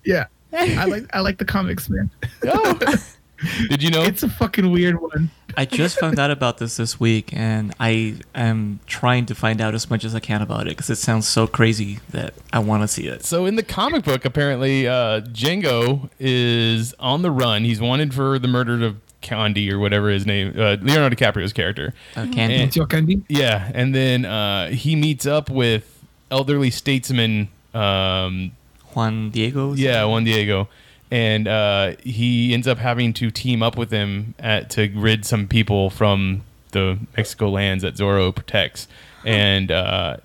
yeah. 0.06 0.28
I 0.54 0.86
like 0.86 1.04
I 1.14 1.20
like 1.20 1.40
the 1.40 1.46
comics, 1.46 1.90
man. 1.90 2.10
Oh. 2.46 2.80
Did 3.70 3.84
you 3.84 3.90
know? 3.90 4.04
It's 4.04 4.24
a 4.24 4.30
fucking 4.30 4.72
weird 4.72 5.02
one. 5.02 5.30
I 5.58 5.66
just 5.66 6.00
found 6.00 6.20
out 6.20 6.32
about 6.32 6.58
this 6.58 6.78
this 6.78 7.00
week, 7.00 7.30
and 7.34 7.74
I 7.80 8.16
am 8.34 8.80
trying 8.88 9.26
to 9.28 9.36
find 9.36 9.62
out 9.62 9.74
as 9.74 9.90
much 9.90 10.04
as 10.04 10.14
I 10.16 10.20
can 10.20 10.42
about 10.42 10.68
it 10.68 10.72
because 10.72 10.90
it 10.90 10.98
sounds 10.98 11.28
so 11.28 11.48
crazy 11.48 12.00
that 12.10 12.34
I 12.54 12.60
want 12.60 12.84
to 12.84 12.88
see 12.88 13.08
it. 13.08 13.24
So 13.26 13.46
in 13.46 13.56
the 13.56 13.64
comic 13.64 14.04
book, 14.04 14.26
apparently, 14.26 14.88
uh, 14.88 15.22
Django 15.22 16.10
is 16.20 16.94
on 17.00 17.22
the 17.22 17.32
run. 17.32 17.64
He's 17.64 17.80
wanted 17.82 18.14
for 18.14 18.38
the 18.40 18.48
murder 18.48 18.84
of 18.86 18.98
Condi 19.22 19.72
or 19.72 19.80
whatever 19.80 20.10
his 20.10 20.26
name, 20.26 20.50
uh, 20.56 20.78
Leonardo 20.82 21.16
DiCaprio's 21.16 21.54
character. 21.54 21.94
Uh, 22.16 22.28
Candy. 22.32 22.56
And- 22.56 22.76
your 22.76 22.86
candy. 22.86 23.24
Yeah, 23.28 23.72
and 23.74 23.94
then 23.96 24.26
uh, 24.26 24.70
he 24.70 24.96
meets 24.96 25.26
up 25.26 25.50
with 25.50 26.04
elderly 26.32 26.70
statesman. 26.72 27.48
Um, 27.74 28.52
Juan 28.94 29.30
Diego. 29.32 29.74
yeah, 29.74 30.06
Juan 30.06 30.24
Diego, 30.24 30.70
and 31.12 31.48
uh, 31.48 31.94
he 32.04 32.54
ends 32.54 32.68
up 32.68 32.78
having 32.78 33.14
to 33.14 33.32
team 33.32 33.62
up 33.62 33.78
with 33.78 33.92
him 33.92 34.34
at, 34.40 34.70
to 34.72 34.90
rid 34.96 35.26
some 35.26 35.48
people 35.48 35.90
from 35.90 36.44
the 36.72 37.00
Mexico 37.16 37.50
lands 37.50 37.84
that 37.84 37.96
Zorro 37.96 38.34
protects, 38.34 38.88
and 39.24 39.72
uh, 39.72 40.18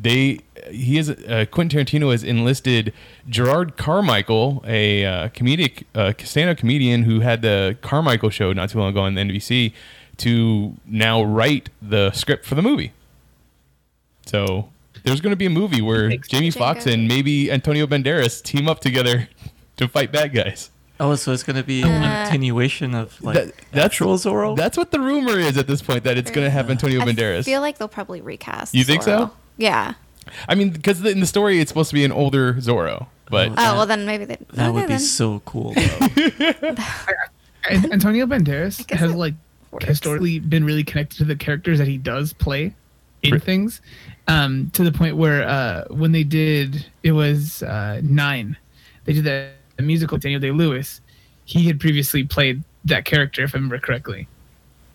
they 0.00 0.40
he 0.70 0.98
is 0.98 1.10
uh, 1.10 1.46
Quentin 1.50 1.84
Tarantino 1.84 2.10
has 2.12 2.22
enlisted 2.22 2.92
Jerrod 3.28 3.76
Carmichael, 3.76 4.62
a 4.66 5.04
uh, 5.04 5.28
comedic 5.30 5.84
uh, 5.94 6.12
stand-up 6.22 6.58
comedian 6.58 7.02
who 7.02 7.20
had 7.20 7.42
the 7.42 7.76
Carmichael 7.82 8.30
show 8.30 8.52
not 8.52 8.70
too 8.70 8.78
long 8.78 8.90
ago 8.90 9.00
on 9.00 9.14
the 9.14 9.20
NBC, 9.20 9.72
to 10.18 10.74
now 10.86 11.22
write 11.22 11.70
the 11.82 12.12
script 12.12 12.44
for 12.44 12.54
the 12.54 12.62
movie. 12.62 12.92
So 14.26 14.70
there's 15.02 15.20
going 15.20 15.32
to 15.32 15.36
be 15.36 15.46
a 15.46 15.50
movie 15.50 15.82
where 15.82 16.16
Jamie. 16.16 16.50
Foxx 16.50 16.86
and 16.86 17.06
maybe 17.06 17.50
Antonio 17.50 17.86
Banderas 17.86 18.42
team 18.42 18.68
up 18.68 18.80
together 18.80 19.28
to 19.76 19.88
fight 19.88 20.12
bad 20.12 20.32
guys. 20.34 20.70
Oh, 21.00 21.16
so 21.16 21.32
it's 21.32 21.42
gonna 21.42 21.64
be 21.64 21.82
a 21.82 21.84
continuation 21.86 22.94
of 22.94 23.20
like 23.22 23.34
That- 23.34 23.46
that's- 23.72 23.84
actual 23.84 24.16
Zorro. 24.16 24.56
That's 24.56 24.76
what 24.78 24.90
the 24.92 25.00
rumor 25.00 25.38
is 25.38 25.56
at 25.58 25.66
this 25.66 25.82
point 25.82 26.04
that 26.04 26.16
it's 26.16 26.30
going 26.30 26.44
to 26.46 26.50
have 26.50 26.70
Antonio 26.70 27.00
Banderas. 27.00 27.38
I 27.40 27.42
feel 27.42 27.60
like 27.60 27.78
they'll 27.78 27.88
probably 27.88 28.20
recast. 28.20 28.74
You 28.74 28.84
think 28.84 29.02
so? 29.02 29.32
Yeah. 29.56 29.94
I 30.48 30.54
mean, 30.54 30.70
because 30.70 31.04
in 31.04 31.18
the 31.20 31.26
story 31.26 31.58
it's 31.58 31.68
supposed 31.70 31.90
to 31.90 31.94
be 31.94 32.04
an 32.04 32.12
older 32.12 32.54
Zorro, 32.54 33.08
but 33.28 33.48
Oh, 33.50 33.54
Oh 33.58 33.74
well, 33.78 33.86
then 33.86 34.06
maybe 34.06 34.24
they. 34.24 34.38
that 34.54 34.72
would 34.72 34.84
okay, 34.84 34.86
be 34.86 34.92
then. 34.94 35.00
so 35.00 35.40
cool. 35.44 35.74
Though. 35.74 36.74
Antonio 37.70 38.26
Banderas 38.26 38.88
has 38.90 39.12
it 39.12 39.16
like 39.16 39.34
works. 39.70 39.86
historically 39.86 40.38
been 40.38 40.64
really 40.64 40.84
connected 40.84 41.16
to 41.18 41.24
the 41.24 41.36
characters 41.36 41.78
that 41.78 41.88
he 41.88 41.98
does 41.98 42.32
play 42.32 42.74
in 43.22 43.32
Right. 43.32 43.42
things, 43.42 43.80
um, 44.28 44.70
to 44.74 44.84
the 44.84 44.92
point 44.92 45.16
where 45.16 45.42
uh, 45.48 45.84
when 45.88 46.12
they 46.12 46.24
did 46.24 46.86
it 47.02 47.12
was 47.12 47.62
uh, 47.62 48.00
nine, 48.04 48.56
they 49.06 49.14
did 49.14 49.24
that 49.24 49.52
the 49.76 49.82
musical 49.82 50.18
Daniel 50.18 50.40
Day 50.40 50.50
Lewis. 50.50 51.00
He 51.44 51.66
had 51.66 51.78
previously 51.80 52.24
played 52.24 52.62
that 52.86 53.04
character, 53.04 53.42
if 53.44 53.54
I 53.54 53.58
remember 53.58 53.78
correctly. 53.78 54.26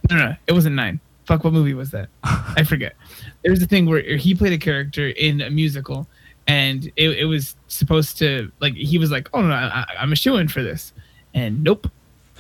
No, 0.10 0.18
no, 0.18 0.36
it 0.48 0.54
wasn't 0.54 0.76
nine. 0.76 1.00
Fuck, 1.26 1.44
what 1.44 1.54
movie 1.54 1.74
was 1.76 1.92
that? 1.92 2.10
I 2.24 2.64
forget. 2.64 2.96
There's 3.44 3.62
a 3.62 3.68
thing 3.68 3.86
where 3.86 4.02
he 4.18 4.34
played 4.34 4.54
a 4.54 4.58
character 4.58 5.10
in 5.10 5.42
a 5.42 5.50
musical, 5.50 6.08
and 6.48 6.86
it, 6.96 7.10
it 7.20 7.26
was 7.26 7.56
supposed 7.68 8.18
to 8.20 8.52
like 8.60 8.74
he 8.74 8.98
was 8.98 9.12
like, 9.12 9.30
"Oh 9.34 9.42
no, 9.42 9.54
I, 9.54 9.82
I- 9.88 9.96
I'm 10.02 10.12
a 10.12 10.16
shoe 10.16 10.38
in 10.38 10.48
for 10.48 10.64
this," 10.64 10.92
and 11.36 11.64
nope. 11.64 11.88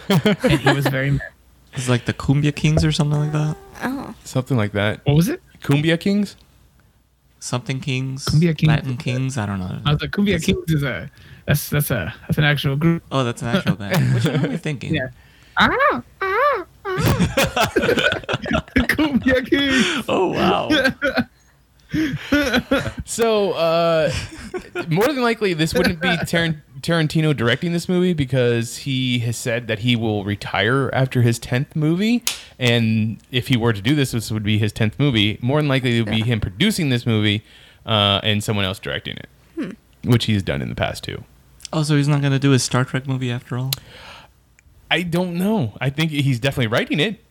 and 0.09 0.59
he 0.59 0.71
was 0.73 0.87
very 0.87 1.11
mad. 1.11 1.21
It's 1.73 1.87
like 1.87 2.05
the 2.05 2.13
Cumbia 2.13 2.53
Kings 2.53 2.83
or 2.83 2.91
something 2.91 3.19
like 3.19 3.31
that. 3.31 3.55
Oh. 3.83 4.15
something 4.23 4.57
like 4.57 4.71
that. 4.71 5.01
What 5.05 5.15
was 5.15 5.29
it? 5.29 5.39
Cumbia 5.61 5.99
Kings? 5.99 6.35
Something 7.39 7.79
Kings. 7.79 8.25
Cumbia 8.25 8.57
Kings. 8.57 8.67
Latin 8.67 8.97
Kings. 8.97 9.37
I 9.37 9.45
don't 9.45 9.59
know. 9.59 9.77
I 9.85 9.91
was 9.93 10.01
like, 10.01 10.09
Cumbia 10.09 10.43
Kings 10.43 10.63
is 10.71 10.81
a 10.81 11.09
that's 11.49 11.69
that's 11.69 11.89
a 11.91 12.13
that's 12.21 12.37
an 12.37 12.43
actual 12.43 12.75
group. 12.75 13.01
Oh, 13.11 13.23
that's 13.23 13.41
an 13.41 13.47
actual 13.49 13.75
band. 13.83 14.13
Which 14.13 14.25
one 14.25 14.35
am 14.35 14.51
I 14.51 14.57
thinking? 14.57 14.93
Yeah. 14.93 15.09
Ah, 15.57 15.69
ah, 16.21 16.65
ah. 16.85 17.69
Cumbia 18.75 19.45
Kings. 19.49 20.05
Oh 20.07 20.27
wow. 20.31 20.69
So, 23.05 23.53
uh, 23.53 24.11
more 24.89 25.07
than 25.07 25.23
likely, 25.23 25.55
this 25.55 25.73
wouldn't 25.73 25.99
be 25.99 26.09
Taran- 26.17 26.61
Tarantino 26.81 27.35
directing 27.35 27.73
this 27.73 27.89
movie 27.89 28.13
because 28.13 28.77
he 28.77 29.17
has 29.19 29.35
said 29.37 29.65
that 29.67 29.79
he 29.79 29.95
will 29.95 30.23
retire 30.23 30.91
after 30.93 31.23
his 31.23 31.39
10th 31.39 31.75
movie. 31.75 32.23
And 32.59 33.17
if 33.31 33.47
he 33.47 33.57
were 33.57 33.73
to 33.73 33.81
do 33.81 33.95
this, 33.95 34.11
this 34.11 34.29
would 34.31 34.43
be 34.43 34.59
his 34.59 34.71
10th 34.71 34.99
movie. 34.99 35.39
More 35.41 35.57
than 35.59 35.67
likely, 35.67 35.97
it 35.97 36.01
would 36.03 36.11
be 36.13 36.21
him 36.21 36.39
producing 36.39 36.89
this 36.89 37.07
movie 37.07 37.43
uh, 37.87 38.19
and 38.21 38.43
someone 38.43 38.65
else 38.65 38.77
directing 38.77 39.17
it, 39.17 39.75
which 40.03 40.25
he's 40.25 40.43
done 40.43 40.61
in 40.61 40.69
the 40.69 40.75
past 40.75 41.03
too. 41.03 41.23
Oh, 41.71 41.83
so 41.83 41.95
he's 41.95 42.07
not 42.07 42.21
gonna 42.21 42.39
do 42.39 42.53
a 42.53 42.59
Star 42.59 42.83
Trek 42.85 43.07
movie 43.07 43.31
after 43.31 43.57
all? 43.57 43.71
I 44.91 45.03
don't 45.03 45.35
know. 45.37 45.73
I 45.79 45.89
think 45.89 46.11
he's 46.11 46.39
definitely 46.39 46.67
writing 46.67 46.99
it. 46.99 47.23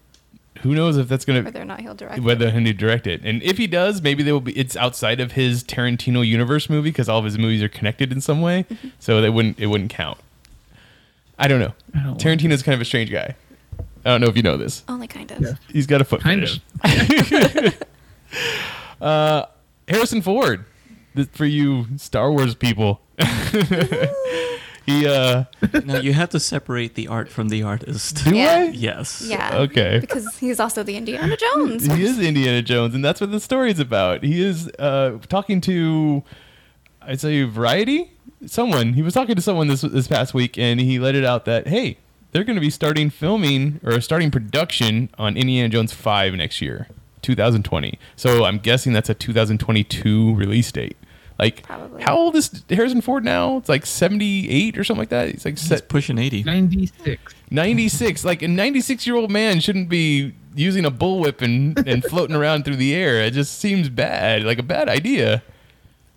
Who 0.63 0.75
knows 0.75 0.97
if 0.97 1.09
that's 1.09 1.25
going 1.25 1.41
to 1.41 1.45
Whether 1.45 1.63
or 1.63 1.65
not 1.65 1.81
he'll 1.81 1.95
direct. 1.95 2.19
it. 2.19 2.25
whether 2.25 2.51
he'll 2.51 2.73
direct 2.73 3.07
it. 3.07 3.21
And 3.23 3.41
if 3.45 3.59
he 3.59 3.69
does, 3.69 4.03
maybe 4.03 4.25
they 4.25 4.33
will 4.33 4.41
be. 4.41 4.53
It's 4.59 4.77
outside 4.77 5.21
of 5.21 5.33
his 5.33 5.63
Tarantino 5.63 6.27
universe 6.27 6.69
movie 6.69 6.91
because 6.91 7.09
all 7.09 7.21
of 7.21 7.25
his 7.25 7.39
movies 7.39 7.63
are 7.63 7.69
connected 7.69 8.13
in 8.13 8.21
some 8.21 8.41
way, 8.41 8.65
so 8.99 9.21
they 9.21 9.31
wouldn't. 9.31 9.59
It 9.61 9.67
wouldn't 9.67 9.91
count. 9.91 10.19
I 11.39 11.47
don't 11.47 11.61
know. 11.61 11.75
I 11.95 12.03
don't 12.03 12.19
Tarantino's 12.19 12.65
kind 12.65 12.75
of 12.75 12.81
a 12.81 12.85
strange 12.85 13.13
guy. 13.13 13.37
I 14.05 14.11
don't 14.11 14.21
know 14.21 14.27
if 14.27 14.37
you 14.37 14.43
know 14.43 14.57
this. 14.57 14.83
Only 14.89 15.07
kind 15.07 15.31
of. 15.31 15.41
Yeah. 15.41 15.53
He's 15.73 15.87
got 15.87 16.01
a 16.01 16.05
foot 16.05 16.23
Kind 16.23 16.61
fetish. 16.83 17.75
uh, 19.01 19.45
Harrison 19.87 20.23
Ford, 20.23 20.65
this, 21.15 21.29
for 21.29 21.45
you 21.47 21.87
Star 21.99 22.33
Wars 22.33 22.55
people. 22.57 23.01
he 24.87 25.07
uh, 25.07 25.45
No, 25.85 26.01
you 26.01 26.13
have 26.13 26.31
to 26.31 26.41
separate 26.41 26.95
the 26.95 27.09
art 27.09 27.29
from 27.29 27.49
the 27.49 27.63
artist. 27.63 28.25
do 28.25 28.35
Yeah. 28.35 28.55
I? 28.55 28.63
Yes. 28.69 29.23
Yeah. 29.27 29.59
Okay. 29.59 29.99
Because 30.01 30.39
he's 30.39 30.61
also 30.61 30.83
the 30.83 30.97
Indiana 30.97 31.37
Jones. 31.37 31.87
He 31.87 32.05
is 32.05 32.19
Indiana 32.19 32.63
Jones, 32.63 32.95
and 32.95 33.05
that's 33.05 33.21
what 33.21 33.31
the 33.31 33.41
story's 33.41 33.79
about. 33.79 34.23
He 34.23 34.41
is 34.41 34.69
uh, 34.79 35.19
talking 35.29 35.61
to, 35.63 36.23
I'd 37.03 37.21
say, 37.21 37.43
Variety. 37.43 38.13
Someone 38.47 38.93
he 38.93 39.03
was 39.03 39.15
talking 39.15 39.35
to 39.35 39.43
someone 39.43 39.67
this 39.67 39.81
this 39.81 40.07
past 40.07 40.33
week, 40.33 40.57
and 40.57 40.79
he 40.79 41.01
let 41.01 41.17
it 41.17 41.25
out 41.25 41.45
that 41.47 41.67
hey, 41.67 41.99
they're 42.31 42.45
going 42.45 42.55
to 42.57 42.61
be 42.61 42.71
starting 42.71 43.11
filming 43.11 43.81
or 43.83 44.01
starting 44.01 44.31
production 44.31 45.09
on 45.19 45.37
Indiana 45.37 45.69
Jones 45.69 45.93
five 45.93 46.35
next 46.35 46.61
year, 46.61 46.87
2020. 47.23 47.99
So 48.15 48.45
I'm 48.45 48.59
guessing 48.59 48.93
that's 48.93 49.09
a 49.09 49.15
2022 49.15 50.37
release 50.37 50.71
date. 50.71 50.97
Like, 51.39 51.63
Probably. 51.63 52.03
how 52.03 52.17
old 52.17 52.35
is 52.35 52.65
Harrison 52.69 53.01
Ford 53.01 53.25
now? 53.25 53.59
It's 53.59 53.69
like 53.69 53.87
78 53.87 54.77
or 54.77 54.85
something 54.85 55.01
like 55.03 55.09
that. 55.11 55.31
He's 55.31 55.45
like 55.45 55.59
He's 55.59 55.69
set, 55.69 55.89
pushing 55.89 56.19
80. 56.19 56.43
Ninety 56.43 56.87
six. 56.87 57.35
96 57.51 58.25
like 58.25 58.43
a 58.43 58.49
96 58.49 59.07
year 59.07 59.17
old 59.17 59.31
man 59.31 59.61
shouldn't 59.61 59.89
be 59.89 60.35
using 60.55 60.85
a 60.85 60.91
bullwhip 60.91 61.41
and, 61.41 61.79
and 61.89 62.05
floating 62.05 62.37
around 62.41 62.65
through 62.65 62.77
the 62.77 62.95
air 62.95 63.23
it 63.23 63.33
just 63.33 63.59
seems 63.59 63.89
bad 63.89 64.43
like 64.43 64.59
a 64.59 64.63
bad 64.63 64.87
idea 64.89 65.43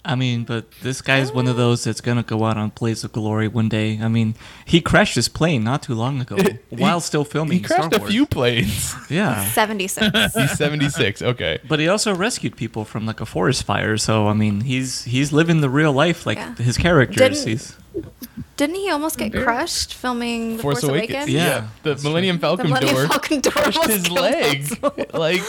I 0.04 0.16
mean, 0.16 0.46
but 0.46 0.66
this 0.82 1.00
guy's 1.02 1.32
one 1.32 1.48
of 1.48 1.58
those 1.58 1.84
that's 1.84 2.02
gonna 2.02 2.24
go 2.24 2.44
out 2.46 2.58
on 2.58 2.70
Blaze 2.70 3.04
of 3.04 3.12
Glory 3.12 3.48
one 3.48 3.70
day. 3.70 4.00
I 4.02 4.08
mean, 4.08 4.34
he 4.66 4.82
crashed 4.82 5.14
his 5.14 5.28
plane 5.28 5.64
not 5.64 5.84
too 5.84 5.94
long 5.94 6.20
ago 6.20 6.38
while 6.70 7.00
still 7.00 7.24
filming. 7.24 7.60
He 7.60 7.64
crashed 7.64 7.94
Star 7.94 8.08
a 8.08 8.10
few 8.10 8.26
planes. 8.26 8.96
Yeah, 9.12 9.46
76. 9.46 10.34
He's 10.36 10.52
76. 10.58 11.22
Okay. 11.22 11.60
but 11.68 11.80
he 11.80 11.88
also 11.88 12.16
rescued 12.16 12.56
people 12.56 12.84
from 12.86 13.06
like 13.06 13.22
a 13.22 13.26
forest 13.26 13.64
fire. 13.64 13.96
So 13.98 14.28
I 14.28 14.34
mean, 14.34 14.62
he's 14.62 15.04
he's 15.04 15.32
living 15.32 15.62
the 15.62 15.70
real 15.70 15.94
life 15.94 16.26
like 16.26 16.38
Yeah. 16.38 16.56
his 16.56 16.78
characters. 16.78 17.44
Didn't- 17.44 17.48
he's 17.48 17.76
Didn't 18.58 18.76
he 18.76 18.90
almost 18.90 19.18
get 19.20 19.34
crushed 19.34 19.94
filming 19.94 20.58
The 20.58 20.64
Force, 20.64 20.82
Awakens? 20.84 21.28
Yeah. 21.30 21.68
The 21.84 21.96
Millennium 21.98 22.38
The 22.38 22.42
Falcon 22.42 22.68
Millennium 22.70 22.96
door 22.96 23.08
Falcon 23.08 23.40
door 23.42 23.52
crushed 23.54 23.86
his 23.86 24.04
killed 24.04 24.20
leg. 24.20 25.14
like 25.14 25.42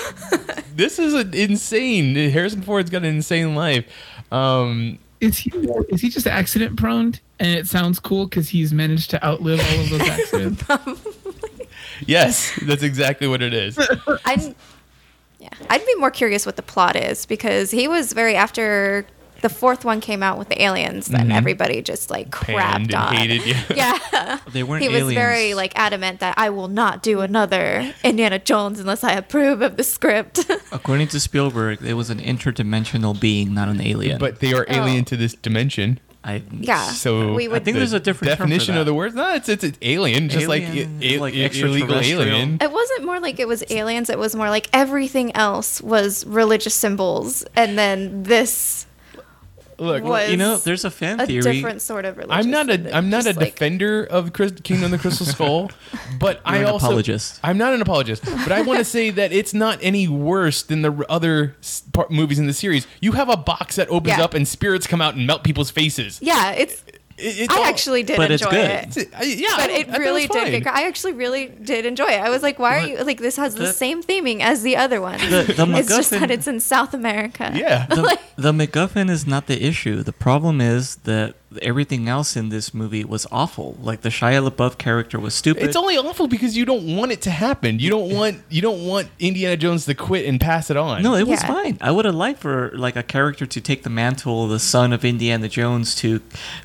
this 0.74 0.98
is 0.98 1.14
an 1.14 1.32
insane. 1.34 2.14
Harrison 2.30 2.62
Ford's 2.62 2.90
got 2.90 3.02
an 3.02 3.14
insane 3.16 3.54
life. 3.54 3.84
Um, 4.32 4.98
Is 5.20 5.38
he 5.38 5.52
is 5.90 6.00
he 6.00 6.08
just 6.08 6.26
accident 6.26 6.76
prone? 6.76 7.14
And 7.38 7.58
it 7.58 7.66
sounds 7.66 8.00
cool 8.00 8.26
because 8.26 8.48
he's 8.48 8.72
managed 8.72 9.10
to 9.10 9.24
outlive 9.24 9.60
all 9.60 9.80
of 9.80 9.90
those 9.90 10.08
accidents. 10.08 10.62
yes, 12.06 12.58
that's 12.62 12.82
exactly 12.82 13.28
what 13.28 13.42
it 13.42 13.52
is. 13.52 13.78
I'd, 14.24 14.54
yeah, 15.38 15.48
I'd 15.70 15.84
be 15.84 15.94
more 15.96 16.10
curious 16.10 16.46
what 16.46 16.56
the 16.56 16.62
plot 16.62 16.96
is 16.96 17.26
because 17.26 17.70
he 17.70 17.88
was 17.88 18.12
very 18.12 18.34
after 18.34 19.06
the 19.42 19.48
fourth 19.50 19.84
one 19.84 20.00
came 20.00 20.22
out 20.22 20.38
with 20.38 20.48
the 20.48 20.62
aliens, 20.62 21.06
then 21.08 21.30
everybody 21.30 21.82
just 21.82 22.10
like 22.10 22.30
Mm-hmm. 22.30 22.52
Panned 22.52 22.88
crapped 22.90 22.98
on. 22.98 23.14
and 23.14 23.18
hated 23.30 23.46
you. 23.46 23.54
Yeah, 23.76 24.38
they 24.52 24.62
weren't 24.62 24.82
he 24.82 24.88
was 24.88 25.12
very 25.12 25.54
like 25.54 25.72
adamant 25.76 26.20
that 26.20 26.34
I 26.38 26.50
will 26.50 26.68
not 26.68 27.02
do 27.02 27.20
another 27.20 27.92
Indiana 28.02 28.38
Jones 28.38 28.80
unless 28.80 29.04
I 29.04 29.12
approve 29.12 29.60
of 29.62 29.76
the 29.76 29.84
script. 29.84 30.40
According 30.72 31.08
to 31.08 31.20
Spielberg, 31.20 31.82
it 31.82 31.94
was 31.94 32.08
an 32.10 32.18
interdimensional 32.20 33.18
being, 33.18 33.52
not 33.54 33.68
an 33.68 33.80
alien. 33.80 34.18
But 34.18 34.40
they 34.40 34.52
are 34.54 34.64
alien 34.68 35.02
Oh. 35.02 35.04
to 35.10 35.16
this 35.16 35.34
dimension. 35.34 35.98
I 36.24 36.40
yeah, 36.52 36.84
So 36.84 37.34
we 37.34 37.46
I 37.46 37.48
would. 37.48 37.64
think 37.64 37.76
there's 37.78 37.92
a 37.92 37.98
different 37.98 38.28
term 38.30 38.36
for 38.36 38.42
definition 38.44 38.76
of 38.76 38.86
the 38.86 38.94
word. 38.94 39.12
No, 39.16 39.34
it's 39.34 39.48
it's, 39.48 39.64
it's 39.64 39.78
alien, 39.82 40.28
just 40.28 40.44
Alien, 40.48 41.00
like, 41.00 41.12
i- 41.12 41.16
like 41.18 41.34
i- 41.34 41.58
illegal 41.66 41.96
alien. 41.98 42.58
it 42.60 42.70
wasn't 42.70 43.04
more 43.04 43.18
like 43.18 43.40
it 43.40 43.48
was 43.48 43.64
aliens. 43.70 44.08
It 44.08 44.18
was 44.20 44.36
more 44.36 44.48
like 44.48 44.68
everything 44.72 45.34
else 45.34 45.80
was 45.82 46.24
religious 46.26 46.76
symbols, 46.76 47.44
and 47.56 47.76
then 47.76 48.22
this 48.22 48.86
Look, 49.82 50.04
was 50.04 50.30
you 50.30 50.36
know, 50.36 50.56
there's 50.58 50.84
a 50.84 50.90
fan 50.90 51.20
a 51.20 51.26
theory. 51.26 51.42
different 51.42 51.82
sort 51.82 52.04
of 52.04 52.16
religious. 52.16 52.44
I'm 52.44 52.50
not 52.50 52.70
a 52.70 52.96
I'm 52.96 53.10
not 53.10 53.26
a 53.26 53.32
like- 53.32 53.54
defender 53.54 54.04
of 54.04 54.32
Chris, 54.32 54.52
Kingdom 54.62 54.86
of 54.86 54.90
the 54.92 54.98
Crystal 54.98 55.26
Skull, 55.34 55.70
but 56.18 56.40
I 56.44 56.58
an 56.58 56.66
also 56.66 56.86
apologist. 56.86 57.40
I'm 57.42 57.58
not 57.58 57.74
an 57.74 57.82
apologist, 57.82 58.24
but 58.24 58.52
I 58.52 58.62
want 58.62 58.78
to 58.78 58.84
say 58.84 59.10
that 59.10 59.32
it's 59.32 59.52
not 59.52 59.78
any 59.82 60.08
worse 60.08 60.62
than 60.62 60.82
the 60.82 61.04
other 61.08 61.56
part, 61.92 62.10
movies 62.10 62.38
in 62.38 62.46
the 62.46 62.52
series. 62.52 62.86
You 63.00 63.12
have 63.12 63.28
a 63.28 63.36
box 63.36 63.76
that 63.76 63.88
opens 63.88 64.16
Yeah. 64.18 64.24
up 64.24 64.34
and 64.34 64.46
spirits 64.46 64.86
come 64.86 65.00
out 65.00 65.14
and 65.14 65.26
melt 65.26 65.42
people's 65.44 65.70
faces. 65.70 66.18
Yeah, 66.22 66.52
it's. 66.52 66.82
It- 67.18 67.38
it's 67.40 67.54
I 67.54 67.58
all- 67.58 67.64
actually 67.64 68.02
did 68.02 68.16
But 68.16 68.30
it's 68.30 68.42
enjoy 68.42 68.56
good. 68.56 68.70
it. 68.96 69.08
I- 69.14 69.20
uh, 69.20 69.24
yeah, 69.24 69.48
but 69.56 69.70
I- 69.70 69.72
it 69.78 69.88
I 69.90 69.96
really 69.98 70.26
was 70.26 70.30
did. 70.50 70.64
Get, 70.64 70.74
I 70.74 70.86
actually 70.86 71.12
really 71.12 71.46
did 71.46 71.86
enjoy 71.86 72.06
it. 72.08 72.20
I 72.20 72.30
was 72.30 72.42
like, 72.42 72.58
"Why 72.58 72.78
are 72.78 72.86
you 72.86 72.96
like 73.04 73.18
this? 73.20 73.36
Has 73.36 73.54
the, 73.54 73.64
the- 73.64 73.72
same 73.72 74.02
theming 74.02 74.40
as 74.40 74.62
the 74.62 74.76
other 74.76 75.00
ones. 75.00 75.22
The- 75.22 75.52
the 75.56 75.66
it's 75.78 75.88
just 75.88 76.10
that 76.10 76.30
it's 76.30 76.46
in 76.46 76.60
South 76.60 76.94
America." 76.94 77.52
Yeah. 77.54 77.86
the, 77.90 78.18
the 78.36 78.52
MacGuffin 78.52 79.10
is 79.10 79.26
not 79.26 79.46
the 79.46 79.62
issue. 79.64 80.02
The 80.02 80.12
problem 80.12 80.60
is 80.60 80.96
that 81.04 81.34
everything 81.62 82.08
else 82.08 82.36
in 82.36 82.48
this 82.48 82.72
movie 82.72 83.04
was 83.04 83.26
awful. 83.32 83.76
Like 83.80 84.00
the 84.02 84.08
Shia 84.08 84.48
LaBeouf 84.48 84.78
character 84.78 85.18
was 85.18 85.34
stupid. 85.34 85.64
It's 85.64 85.76
only 85.76 85.96
awful 85.96 86.26
because 86.28 86.56
you 86.56 86.64
don't 86.64 86.96
want 86.96 87.12
it 87.12 87.20
to 87.22 87.30
happen. 87.30 87.78
You 87.78 87.90
don't 87.90 88.10
want 88.12 88.42
you 88.48 88.62
don't 88.62 88.86
want 88.86 89.08
Indiana 89.18 89.56
Jones 89.56 89.84
to 89.86 89.94
quit 89.94 90.26
and 90.26 90.40
pass 90.40 90.70
it 90.70 90.76
on. 90.76 91.02
no, 91.02 91.14
it 91.14 91.26
was 91.26 91.40
Yeah. 91.42 91.48
fine. 91.48 91.78
I 91.80 91.90
would 91.90 92.04
have 92.04 92.14
liked 92.14 92.40
for 92.40 92.70
like 92.74 92.96
a 92.96 93.02
character 93.02 93.46
to 93.46 93.60
take 93.60 93.82
the 93.82 93.90
mantle, 93.90 94.48
the 94.48 94.58
son 94.58 94.92
of 94.92 95.04
Indiana 95.04 95.48
Jones, 95.48 95.94
to 95.96 96.20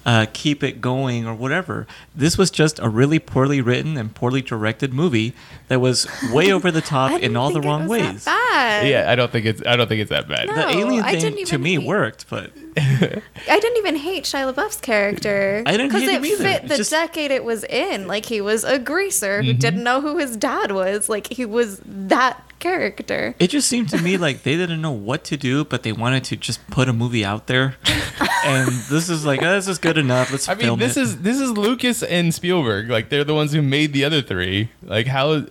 uh, 0.05 0.25
keep 0.33 0.63
it 0.63 0.81
going 0.81 1.25
or 1.27 1.33
whatever. 1.33 1.87
This 2.15 2.37
was 2.37 2.49
just 2.51 2.79
a 2.79 2.89
really 2.89 3.19
poorly 3.19 3.61
written 3.61 3.97
and 3.97 4.13
poorly 4.13 4.41
directed 4.41 4.93
movie 4.93 5.33
that 5.67 5.79
was 5.81 6.07
way 6.31 6.51
over 6.57 6.71
the 6.71 6.81
top 6.81 7.11
in 7.13 7.21
didn't 7.21 7.37
all 7.37 7.49
the 7.49 7.55
think 7.55 7.65
it 7.65 7.67
wrong 7.67 7.81
was 7.87 7.89
ways. 8.01 8.25
That 8.25 8.49
bad. 8.81 8.87
yeah, 8.87 9.11
I 9.11 9.15
don't 9.15 9.31
think 9.31 9.45
it's 9.45 9.61
I 9.65 9.75
don't 9.75 9.87
think 9.87 10.01
it's 10.01 10.09
that 10.09 10.27
bad. 10.27 10.47
No. 10.47 10.55
The 10.55 10.69
alien 10.77 11.03
thing 11.03 11.45
to 11.45 11.57
me 11.57 11.75
hate- 11.75 11.85
worked, 11.87 12.25
but 12.29 12.51
I 13.49 13.59
didn't 13.59 13.77
even 13.77 13.95
hate 13.95 14.23
Shia 14.23 14.53
LaBeouf's 14.53 14.79
character. 14.81 15.63
I 15.65 15.71
didn't 15.71 15.91
hate 15.91 16.03
it 16.09 16.11
him 16.15 16.25
either. 16.25 16.43
fit 16.43 16.67
the 16.67 16.77
just- 16.77 16.91
decade 16.91 17.31
it 17.31 17.43
was 17.43 17.63
in. 17.65 18.07
Like 18.07 18.25
he 18.25 18.41
was 18.41 18.63
a 18.63 18.77
greaser 18.79 19.39
Mm-hmm. 19.39 19.47
who 19.47 19.53
didn't 19.53 19.83
know 19.83 20.01
who 20.01 20.17
his 20.17 20.37
dad 20.37 20.71
was. 20.71 21.09
Like 21.09 21.27
he 21.31 21.45
was 21.45 21.81
that 21.85 22.41
character. 22.59 23.35
It 23.39 23.49
just 23.49 23.67
seemed 23.67 23.89
to 23.89 24.01
me 24.01 24.17
like 24.27 24.43
they 24.43 24.55
didn't 24.55 24.81
know 24.81 24.91
what 24.91 25.23
to 25.25 25.37
do, 25.37 25.63
but 25.65 25.83
they 25.83 25.91
wanted 25.91 26.23
to 26.25 26.35
just 26.35 26.65
put 26.69 26.87
a 26.89 26.93
movie 26.93 27.23
out 27.25 27.47
there. 27.47 27.75
and 28.45 28.67
this 28.89 29.09
is 29.09 29.25
like, 29.25 29.41
oh, 29.43 29.53
this 29.55 29.67
is 29.67 29.77
good 29.77 29.97
enough. 29.97 30.31
Let's 30.31 30.47
I 30.47 30.55
mean, 30.55 30.77
this 30.79 30.97
it. 30.97 31.01
is 31.01 31.21
this 31.21 31.39
is 31.39 31.51
Lucas 31.51 32.03
and 32.03 32.33
Spielberg. 32.33 32.89
Like 32.89 33.09
they're 33.09 33.23
the 33.23 33.33
ones 33.35 33.53
who 33.53 33.61
made 33.61 33.93
the 33.93 34.03
other 34.05 34.21
three. 34.21 34.69
Like 34.83 35.07
how? 35.07 35.45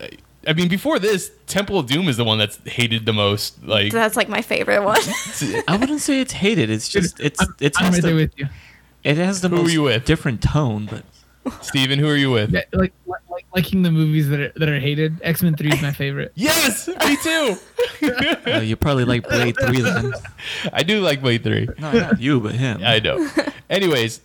I 0.47 0.53
mean, 0.53 0.69
before 0.69 0.99
this, 0.99 1.31
Temple 1.47 1.79
of 1.79 1.87
Doom 1.87 2.09
is 2.09 2.17
the 2.17 2.25
one 2.25 2.39
that's 2.39 2.57
hated 2.65 3.05
the 3.07 3.13
most. 3.13 3.63
Like 3.65 3.93
That's 3.93 4.17
like 4.17 4.29
my 4.29 4.43
favorite 4.43 4.83
one. 4.83 5.01
I 5.69 5.77
wouldn't 5.77 6.01
say 6.01 6.21
it's 6.21 6.33
hated. 6.33 6.71
It's 6.71 6.89
just 6.89 7.19
it's 7.21 7.41
I'm, 7.41 7.55
it's 7.61 7.79
I'm 7.79 7.87
has 7.87 7.95
right 7.95 8.03
there 8.03 8.11
the, 8.13 8.17
with 8.17 8.39
you. 8.39 8.47
it 9.05 9.17
has 9.17 9.41
the 9.41 9.49
Who 9.49 9.65
are 9.67 9.69
you 9.69 9.83
with? 9.83 10.05
different 10.05 10.43
tone, 10.43 10.87
but 10.87 11.05
Steven, 11.63 11.99
who 11.99 12.09
are 12.09 12.17
you 12.17 12.31
with? 12.31 12.51
Yeah, 12.53 12.63
like, 12.73 12.93
like 13.07 13.21
like 13.31 13.47
liking 13.55 13.83
the 13.83 13.91
movies 13.91 14.29
that 14.29 14.41
are 14.41 14.53
that 14.57 14.69
are 14.69 14.81
hated. 14.81 15.21
X 15.23 15.43
Men 15.43 15.55
Three 15.57 15.71
is 15.73 15.83
my 15.83 15.93
favorite. 15.93 16.33
Yes, 16.37 16.89
me 16.89 17.17
too. 17.23 17.57
uh, 18.51 18.61
you 18.65 18.77
probably 18.77 19.05
like 19.05 19.29
Blade 19.29 19.57
Three 19.61 19.81
then. 19.81 20.13
I 20.73 20.83
do 20.83 21.01
like 21.01 21.21
Blade 21.23 21.43
Three. 21.43 21.69
No, 21.79 21.93
not 21.93 22.21
you, 22.21 22.41
but 22.41 22.55
him. 22.55 22.83
I 22.85 22.99
know. 23.01 23.29
Anyways, 23.71 24.21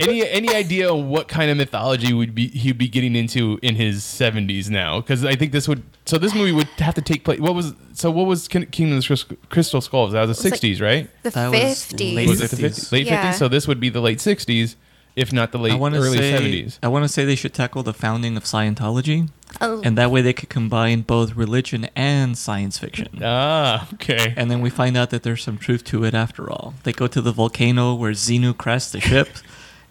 any 0.00 0.26
any 0.28 0.54
idea 0.54 0.94
what 0.94 1.28
kind 1.28 1.50
of 1.50 1.56
mythology 1.56 2.12
would 2.12 2.34
be 2.34 2.48
he'd 2.48 2.78
be 2.78 2.88
getting 2.88 3.16
into 3.16 3.58
in 3.62 3.76
his 3.76 4.04
seventies 4.04 4.70
now? 4.70 5.00
Because 5.00 5.24
I 5.24 5.34
think 5.34 5.52
this 5.52 5.66
would. 5.68 5.82
So 6.06 6.18
this 6.18 6.34
movie 6.34 6.52
would 6.52 6.68
have 6.78 6.94
to 6.94 7.02
take 7.02 7.24
place. 7.24 7.40
What 7.40 7.54
was 7.54 7.74
so? 7.92 8.10
What 8.10 8.26
was 8.26 8.46
Kin- 8.48 8.66
Kingdom 8.66 8.98
of 8.98 9.04
the 9.06 9.36
Crystal 9.50 9.80
Skulls? 9.80 10.12
That 10.12 10.20
was 10.20 10.28
the 10.28 10.30
was 10.32 10.44
like- 10.44 10.52
sixties, 10.52 10.80
right? 10.80 11.08
The 11.22 11.30
That 11.30 11.50
was 11.50 11.84
fifties. 11.84 12.14
late 12.16 12.28
Was 12.28 12.40
it 12.42 12.50
the 12.50 12.56
50s. 12.68 12.90
50s? 12.90 13.06
Yeah. 13.06 13.30
So 13.32 13.48
this 13.48 13.66
would 13.66 13.80
be 13.80 13.88
the 13.88 14.00
late 14.00 14.20
sixties, 14.20 14.76
if 15.16 15.32
not 15.32 15.52
the 15.52 15.58
late 15.58 15.72
I 15.72 15.76
want 15.76 15.94
to 15.94 16.00
early 16.00 16.18
seventies. 16.18 16.78
I 16.82 16.88
want 16.88 17.04
to 17.04 17.08
say 17.08 17.24
they 17.24 17.34
should 17.36 17.54
tackle 17.54 17.82
the 17.82 17.94
founding 17.94 18.36
of 18.36 18.44
Scientology, 18.44 19.30
Oh, 19.60 19.80
and 19.84 19.96
that 19.96 20.10
way 20.10 20.20
they 20.20 20.32
could 20.32 20.48
combine 20.50 21.02
both 21.02 21.34
religion 21.36 21.88
and 21.96 22.36
science 22.36 22.78
fiction. 22.78 23.08
Ah, 23.22 23.88
okay. 23.94 24.34
And 24.36 24.50
then 24.50 24.60
we 24.60 24.68
find 24.70 24.96
out 24.96 25.10
that 25.10 25.22
there's 25.22 25.42
some 25.42 25.56
truth 25.58 25.84
to 25.84 26.04
it 26.04 26.12
after 26.14 26.50
all. 26.50 26.74
They 26.82 26.92
go 26.92 27.06
to 27.06 27.20
the 27.20 27.32
volcano 27.32 27.94
where 27.94 28.12
Xenu 28.12 28.56
crashed 28.56 28.92
the 28.92 29.00
ship, 29.00 29.28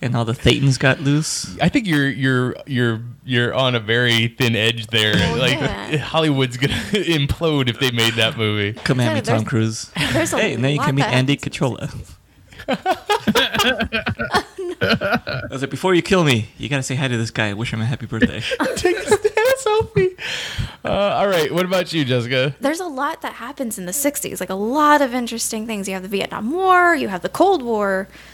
and 0.04 0.16
all 0.16 0.26
the 0.26 0.34
Thetans 0.34 0.78
got 0.78 1.00
loose. 1.00 1.58
I 1.60 1.70
think 1.70 1.88
you're 1.88 2.10
you're 2.10 2.56
you're 2.68 3.02
you're 3.24 3.54
on 3.54 3.74
a 3.76 3.80
very 3.80 4.28
thin 4.28 4.56
edge 4.56 4.88
there. 4.88 5.14
Oh, 5.16 5.36
like 5.38 5.60
yeah. 5.60 5.98
Hollywood's 5.98 6.58
gonna 6.58 6.74
implode 6.92 7.70
if 7.70 7.80
they 7.80 7.92
made 7.92 8.14
that 8.14 8.38
movie. 8.38 8.74
Come 8.84 9.00
at 9.00 9.08
Yeah, 9.08 9.14
me, 9.16 9.22
Tom 9.22 9.46
Cruise. 9.46 9.92
there's 10.14 10.34
a 10.34 10.40
hey, 10.40 10.56
now 10.58 10.68
you 10.68 10.80
can 10.80 10.96
meet 10.96 11.02
that 11.04 11.14
Andy 11.14 11.34
happens. 11.34 11.58
Cachola. 11.58 12.16
I 14.82 15.48
was 15.50 15.62
like, 15.62 15.70
before 15.70 15.94
you 15.96 16.02
kill 16.02 16.24
me, 16.24 16.50
you 16.58 16.70
gotta 16.70 16.84
say 16.84 16.96
hi 16.96 17.08
to 17.08 17.18
this 17.18 17.32
guy. 17.32 17.54
Wish 17.54 17.72
him 17.74 17.82
a 17.82 17.86
happy 17.86 18.06
birthday. 18.06 18.42
Take 18.76 18.98
a 18.98 19.06
stand 19.06 19.58
selfie. 19.66 20.20
Uh, 20.86 20.90
all 20.92 21.28
right. 21.28 21.54
What 21.54 21.66
about 21.66 21.94
you, 21.94 22.04
Jessica? 22.06 22.56
there's 22.60 22.80
a 22.80 22.86
lot 22.88 23.22
that 23.22 23.34
happens 23.34 23.78
in 23.78 23.86
the 23.86 23.92
60s 23.92 24.40
like 24.40 24.50
a 24.50 24.54
lot 24.56 25.02
of 25.02 25.14
interesting 25.14 25.66
things 25.66 25.88
you 25.88 25.94
have 25.94 26.04
the 26.04 26.08
vietnam 26.10 26.52
war 26.52 26.96
you 26.96 27.08
have 27.08 27.22
the 27.22 27.30
cold 27.30 27.62
war 27.62 28.08
just 28.08 28.10
a 28.10 28.33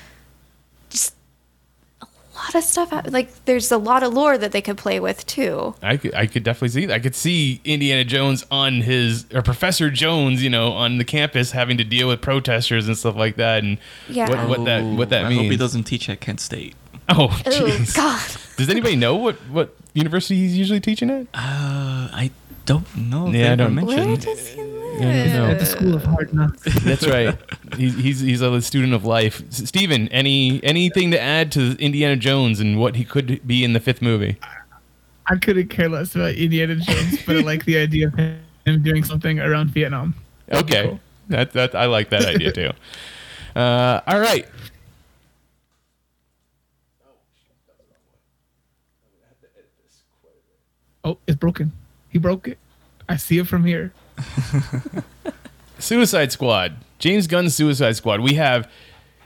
lot 2.54 2.56
of 2.56 2.64
stuff 2.64 2.92
like 3.12 3.46
there's 3.46 3.72
a 3.72 3.78
lot 3.78 4.02
of 4.04 4.14
lore 4.14 4.38
that 4.38 4.52
they 4.52 4.62
could 4.62 4.78
play 4.78 5.00
with 5.00 5.26
too 5.26 5.76
I 5.84 5.98
could, 5.98 6.14
I 6.14 6.26
could 6.26 6.44
definitely 6.44 6.70
see 6.70 6.86
that. 6.88 6.94
I 6.96 7.00
could 7.00 7.16
see 7.16 7.62
Indiana 7.64 8.04
Jones 8.04 8.46
on 8.52 8.82
his 8.82 9.26
or 9.34 9.42
Professor 9.42 9.90
Jones, 9.90 10.44
you 10.44 10.50
know, 10.50 10.72
on 10.72 10.98
the 10.98 11.04
campus 11.06 11.52
having 11.52 11.78
to 11.78 11.84
deal 11.84 12.08
with 12.08 12.22
protesters 12.22 12.88
and 12.88 12.98
stuff 12.98 13.16
like 13.16 13.36
that, 13.38 13.64
and 13.64 13.78
Yeah. 14.08 14.30
what, 14.30 14.50
what 14.50 14.66
that 14.66 14.84
what 14.84 15.10
that 15.10 15.26
I 15.26 15.30
means. 15.30 15.42
hope 15.44 15.52
he 15.52 15.58
doesn't 15.58 15.84
teach 15.84 16.10
at 16.10 16.20
Kent 16.22 16.40
State. 16.42 16.76
Oh, 17.08 17.26
oh 17.30 17.50
jeez. 17.50 17.96
god 17.96 18.22
Does 18.58 18.70
anybody 18.70 18.96
know 18.96 19.16
what 19.16 19.36
what 19.50 19.76
university 19.94 20.36
he's 20.38 20.58
usually 20.58 20.80
teaching 20.80 21.10
at? 21.10 21.22
Uh, 21.34 22.10
I 22.14 22.32
don't 22.66 22.86
know. 22.96 23.28
Yeah, 23.30 23.54
I 23.54 23.56
don't- 23.56 23.76
where 23.76 23.98
mentioned. 23.98 24.22
does 24.22 24.48
he 24.50 24.62
live 24.62 24.74
Yeah, 24.76 24.79
no. 25.00 25.48
At 25.52 25.60
the 25.60 25.66
School 25.66 25.96
of 25.96 26.04
Hard 26.04 26.34
Knocks. 26.34 26.62
That's 26.84 27.08
right. 27.08 27.38
He's 27.78 27.96
he's 27.96 28.20
he's 28.20 28.42
a 28.42 28.62
student 28.62 28.94
of 28.94 29.06
life. 29.06 29.42
S- 29.50 29.68
Steven, 29.70 30.08
any 30.10 30.64
anything 30.64 31.12
to 31.12 31.20
add 31.20 31.52
to 31.54 31.76
Indiana 31.80 32.16
Jones 32.16 32.60
and 32.60 32.80
what 32.80 32.96
he 32.96 33.04
could 33.06 33.46
be 33.48 33.64
in 33.64 33.74
the 33.74 33.80
fifth 33.80 34.02
movie? 34.02 34.38
I 35.28 35.36
couldn't 35.38 35.68
care 35.70 35.90
less 35.90 36.16
about 36.16 36.34
Indiana 36.36 36.76
Jones, 36.76 37.22
but 37.26 37.36
I 37.38 37.40
like 37.42 37.66
the 37.66 37.78
idea 37.78 38.08
of 38.08 38.16
him 38.16 38.84
doing 38.84 39.04
something 39.04 39.40
around 39.40 39.70
Vietnam. 39.70 40.16
That'd 40.48 40.68
be 40.68 40.74
Okay, 40.76 40.88
cool. 40.90 41.00
that 41.30 41.52
that 41.54 41.76
I 41.76 41.86
like 41.86 42.10
that 42.10 42.26
idea 42.26 42.52
too. 42.52 42.72
Uh, 43.56 44.00
all 44.06 44.20
right. 44.20 44.48
Oh, 51.04 51.18
it's 51.28 51.38
broken. 51.38 51.72
He 52.10 52.20
broke 52.20 52.48
it. 52.48 52.58
I 53.08 53.16
see 53.18 53.38
it 53.40 53.48
from 53.48 53.64
here. 53.66 53.94
Suicide 55.80 56.32
Squad. 56.32 56.76
James 57.00 57.28
Gunn's 57.28 57.56
Suicide 57.56 57.96
Squad. 57.96 58.20
We 58.20 58.34
have 58.34 58.70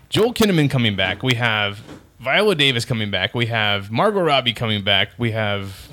Joel 0.09 0.33
Kinnaman 0.33 0.69
coming 0.69 0.95
back. 0.95 1.23
We 1.23 1.33
have 1.35 1.81
Viola 2.19 2.55
Davis 2.55 2.85
coming 2.85 3.11
back. 3.11 3.33
We 3.33 3.47
have 3.47 3.91
Margot 3.91 4.21
Robbie 4.21 4.53
coming 4.53 4.83
back. 4.83 5.09
We 5.17 5.31
have 5.31 5.89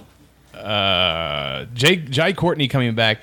uh, 0.54 1.64
Jay 1.74 1.96
Jai 1.96 2.32
Courtney 2.32 2.68
coming 2.68 2.94
back. 2.94 3.18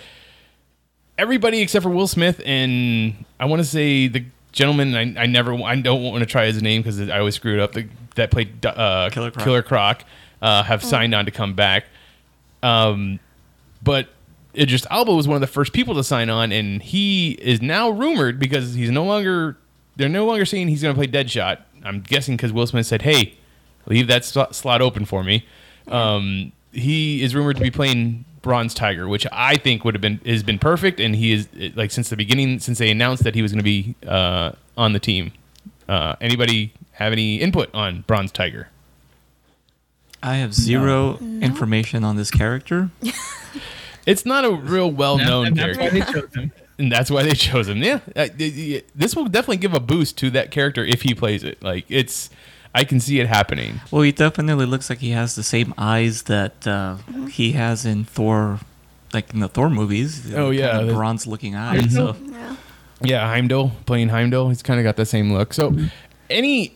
Everybody 1.18 1.62
except 1.62 1.84
for 1.84 1.90
Will 1.90 2.08
Smith 2.08 2.42
and 2.46 3.26
I 3.40 3.46
want 3.46 3.60
to 3.60 3.68
say 3.68 4.08
the 4.08 4.26
gentleman 4.52 4.96
I, 4.96 5.24
I 5.24 5.26
never 5.26 5.54
I 5.54 5.76
don't 5.76 6.04
want 6.04 6.20
to 6.20 6.26
try 6.26 6.48
his 6.48 6.62
name 6.62 6.82
because 6.82 7.00
I 7.00 7.20
always 7.20 7.36
screw 7.36 7.54
it 7.54 7.60
up. 7.60 7.74
The, 7.74 7.88
that 8.16 8.32
played 8.32 8.66
uh, 8.66 9.10
Killer 9.12 9.32
Croc. 9.32 9.44
Killer 9.44 9.62
Croc 9.62 10.04
uh, 10.42 10.64
have 10.64 10.84
signed 10.84 11.14
on 11.14 11.26
to 11.26 11.32
come 11.32 11.54
back. 11.54 11.86
Um, 12.64 13.20
but 13.84 14.10
Idris 14.58 14.86
Elba 14.90 15.14
was 15.14 15.28
one 15.28 15.36
of 15.36 15.42
the 15.42 15.48
first 15.48 15.74
people 15.74 15.94
to 15.96 16.04
sign 16.04 16.30
on, 16.30 16.52
and 16.52 16.82
he 16.82 17.32
is 17.34 17.62
now 17.62 17.90
rumored 17.90 18.40
because 18.40 18.74
he's 18.74 18.92
no 18.92 19.04
longer. 19.04 19.58
They're 19.96 20.10
no 20.10 20.26
longer 20.26 20.46
saying 20.46 20.68
he's 20.68 20.82
going 20.82 20.94
to 20.94 20.98
play 20.98 21.08
Deadshot. 21.08 21.60
I'm 21.84 22.02
guessing 22.02 22.38
because 22.38 22.52
Will 22.52 22.68
Smith 22.68 22.86
said, 22.86 23.04
"Hey, 23.04 23.36
leave 23.86 24.08
that 24.08 24.26
slot 24.26 24.56
slot 24.56 24.82
open 24.82 25.06
for 25.06 25.24
me." 25.24 25.46
Um, 25.88 26.52
he 26.72 27.24
is 27.24 27.36
rumored 27.36 27.58
to 27.58 27.64
be 27.64 27.72
playing 27.72 28.26
Bronze 28.42 28.74
Tiger, 28.74 29.08
which 29.08 29.26
I 29.32 29.58
think 29.58 29.84
would 29.86 29.94
have 29.94 30.02
been 30.02 30.20
has 30.26 30.44
been 30.44 30.60
perfect, 30.60 31.00
and 31.00 31.16
he 31.16 31.34
is 31.34 31.48
like 31.76 31.92
since 31.92 32.10
the 32.10 32.18
beginning, 32.18 32.60
since 32.60 32.78
they 32.78 32.90
announced 32.90 33.24
that 33.24 33.36
he 33.36 33.42
was 33.42 33.52
going 33.52 33.60
to 33.60 33.64
be 33.64 33.96
uh, 34.08 34.54
on 34.78 34.94
the 34.94 35.00
team. 35.00 35.32
Uh, 35.88 36.16
anybody 36.20 36.74
have 36.94 37.12
any 37.14 37.38
input 37.38 37.70
on 37.74 38.02
Bronze 38.08 38.32
Tiger? 38.32 38.70
I 40.22 40.36
have 40.38 40.54
zero 40.54 41.18
information 41.42 42.04
on 42.04 42.16
this 42.16 42.32
character. 42.32 42.90
It's 44.08 44.26
not 44.26 44.44
a 44.46 44.52
real 44.52 44.90
well 44.90 45.18
known 45.20 45.48
and 45.48 45.58
why 45.58 45.64
character. 45.74 45.90
they 45.92 46.02
chose 46.02 46.34
him. 46.36 46.52
And 46.80 46.92
that's 46.92 47.12
why 47.12 47.22
they 47.24 47.34
chose 47.34 47.68
him. 47.68 47.78
Yeah, 47.84 48.00
y- 48.16 48.30
y- 48.40 48.82
this 48.96 49.16
will 49.16 49.26
definitely 49.26 49.58
give 49.58 49.74
a 49.76 49.80
boost 49.80 50.18
to 50.20 50.30
that 50.32 50.50
character 50.52 50.84
if 50.84 51.02
he 51.04 51.14
plays 51.14 51.44
it. 51.44 51.62
Like 51.62 51.86
it's, 51.90 52.30
I 52.74 52.84
can 52.84 53.00
see 53.00 53.20
it 53.20 53.28
happening. 53.28 53.82
Well, 53.92 54.02
he 54.04 54.12
definitely 54.12 54.66
looks 54.66 54.90
like 54.90 55.00
he 55.00 55.12
has 55.12 55.36
the 55.36 55.44
same 55.44 55.74
eyes 55.78 56.24
that 56.24 56.66
uh, 56.68 56.98
he 57.30 57.52
has 57.54 57.86
in 57.86 58.04
Thor, 58.06 58.60
like 59.14 59.34
in 59.34 59.40
the 59.40 59.48
Thor 59.48 59.70
movies. 59.70 60.34
Oh, 60.34 60.52
yeah, 60.52 60.82
the- 60.82 60.94
bronze-looking 60.94 61.56
eyes. 61.56 61.94
So 61.94 62.16
Yeah. 62.26 62.56
Yeah, 63.02 63.28
Heimdall 63.28 63.72
playing 63.86 64.10
Heimdall. 64.10 64.50
He's 64.50 64.64
kind 64.64 64.80
of 64.80 64.84
got 64.84 64.96
the 64.96 65.06
same 65.06 65.32
look. 65.34 65.54
So, 65.54 65.76
any, 66.32 66.76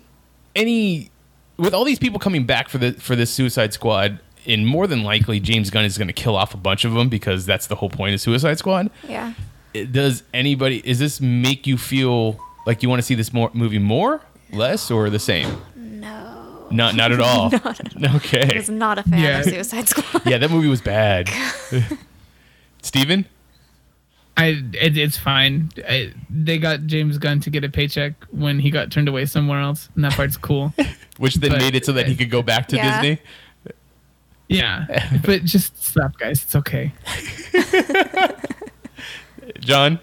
any, 0.56 1.10
with 1.58 1.74
all 1.74 1.84
these 1.84 1.98
people 2.00 2.20
coming 2.20 2.46
back 2.46 2.70
for 2.70 2.78
the 2.78 2.94
for 2.94 3.15
this 3.15 3.32
Suicide 3.32 3.74
Squad, 3.74 4.20
and 4.45 4.65
more 4.67 4.88
than 4.88 5.04
likely 5.04 5.39
James 5.39 5.69
Gunn 5.69 5.86
is 5.86 5.97
going 5.97 6.08
to 6.08 6.13
kill 6.13 6.36
off 6.36 6.54
a 6.54 6.58
bunch 6.58 6.86
of 6.86 6.93
them 6.93 7.10
because 7.10 7.45
that's 7.45 7.67
the 7.67 7.75
whole 7.75 7.89
point 7.89 8.13
of 8.13 8.21
Suicide 8.21 8.58
Squad. 8.58 8.89
Yeah. 9.08 9.34
Does 9.73 10.23
anybody? 10.34 10.82
Is 10.84 10.99
this 10.99 11.21
make 11.21 11.65
you 11.67 11.77
feel 11.77 12.39
like 12.65 12.84
you 12.84 12.89
want 12.89 12.99
to 12.99 13.06
see 13.06 13.15
this 13.15 13.32
more 13.34 13.49
movie 13.54 13.80
more, 13.80 14.21
less, 14.51 14.91
or 14.91 15.10
the 15.10 15.19
same? 15.19 15.62
No. 15.75 16.67
Not 16.71 16.95
not 16.95 17.12
at 17.12 17.19
all. 17.21 17.49
I 17.54 18.15
Okay. 18.17 18.51
was 18.58 18.69
not 18.69 18.97
a 18.99 19.04
fan 19.04 19.19
Yeah. 19.21 19.39
of 19.39 19.45
Suicide 19.45 19.88
Squad. 19.89 20.25
Yeah, 20.25 20.38
that 20.39 20.49
movie 20.51 20.67
was 20.67 20.82
bad. 20.82 21.30
Steven? 22.82 23.25
I 24.38 24.63
it, 24.73 24.97
it's 24.97 25.17
fine. 25.17 25.69
I, 25.88 26.13
they 26.30 26.58
got 26.58 26.86
James 26.88 27.17
Gunn 27.17 27.41
to 27.41 27.49
get 27.49 27.63
a 27.63 27.69
paycheck 27.69 28.13
when 28.32 28.60
he 28.60 28.71
got 28.71 28.91
turned 28.91 29.08
away 29.10 29.25
somewhere 29.25 29.60
else, 29.60 29.89
and 29.95 30.04
that 30.06 30.13
part's 30.13 30.38
cool. 30.38 30.73
Which 31.17 31.36
then 31.36 31.51
But- 31.51 31.60
made 31.62 31.75
it 31.75 31.86
so 31.86 31.91
that 31.93 32.08
he 32.08 32.15
could 32.15 32.30
go 32.32 32.41
back 32.41 32.67
to 32.69 32.77
Yeah. 32.77 33.01
Disney. 33.01 33.21
Yeah, 34.52 35.18
but 35.26 35.46
just 35.46 35.82
stop, 35.82 36.18
guys. 36.18 36.44
It's 36.44 36.56
okay. 36.56 36.92
John? 39.60 40.00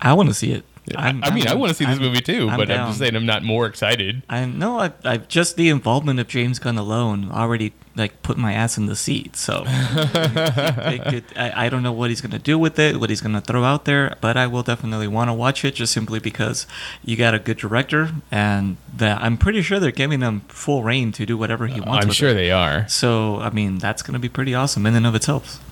I 0.00 0.12
want 0.12 0.28
to 0.28 0.34
see 0.34 0.52
it. 0.52 0.64
I'm- 0.94 1.20
I 1.24 1.30
mean, 1.34 1.46
I 1.46 1.50
I'm- 1.50 1.58
want 1.58 1.70
to 1.70 1.74
see 1.74 1.84
this 1.84 1.94
I'm- 1.94 2.02
movie 2.02 2.20
too, 2.20 2.46
but 2.48 2.70
I'm 2.70 2.86
just 2.88 2.98
saying 2.98 3.16
I'm 3.16 3.26
not 3.26 3.42
more 3.42 3.66
excited. 3.66 4.22
I 4.28 4.44
know. 4.44 4.78
I, 4.78 4.92
I 5.04 5.16
just 5.16 5.56
the 5.56 5.68
involvement 5.68 6.20
of 6.20 6.28
James 6.28 6.58
Gunn 6.58 6.78
alone 6.78 7.30
already 7.32 7.72
like 7.96 8.22
put 8.22 8.36
my 8.36 8.52
ass 8.52 8.76
in 8.76 8.86
the 8.86 8.94
seat. 8.94 9.36
So 9.36 9.64
could, 10.12 11.24
I, 11.34 11.66
I 11.66 11.68
don't 11.68 11.82
know 11.82 11.92
what 11.92 12.10
he's 12.10 12.20
gonna 12.20 12.38
do 12.38 12.58
with 12.58 12.78
it, 12.78 13.00
what 13.00 13.10
he's 13.10 13.20
gonna 13.20 13.40
throw 13.40 13.64
out 13.64 13.84
there, 13.84 14.16
but 14.20 14.36
I 14.36 14.46
will 14.46 14.62
definitely 14.62 15.08
want 15.08 15.28
to 15.28 15.34
watch 15.34 15.64
it 15.64 15.74
just 15.74 15.92
simply 15.92 16.18
because 16.20 16.66
you 17.04 17.16
got 17.16 17.34
a 17.34 17.38
good 17.38 17.56
director, 17.56 18.10
and 18.30 18.76
that 18.96 19.20
I'm 19.22 19.36
pretty 19.38 19.62
sure 19.62 19.78
they're 19.80 19.90
giving 19.90 20.20
him 20.20 20.40
full 20.48 20.82
reign 20.82 21.12
to 21.12 21.26
do 21.26 21.36
whatever 21.36 21.66
he 21.66 21.80
wants. 21.80 22.00
To 22.00 22.06
do. 22.06 22.08
I'm 22.08 22.12
sure 22.12 22.28
it. 22.30 22.34
they 22.34 22.50
are. 22.50 22.86
So 22.88 23.36
I 23.40 23.50
mean, 23.50 23.78
that's 23.78 24.02
gonna 24.02 24.18
be 24.18 24.28
pretty 24.28 24.54
awesome 24.54 24.86
in 24.86 24.94
and 24.94 25.06
of 25.06 25.14
itself. 25.14 25.62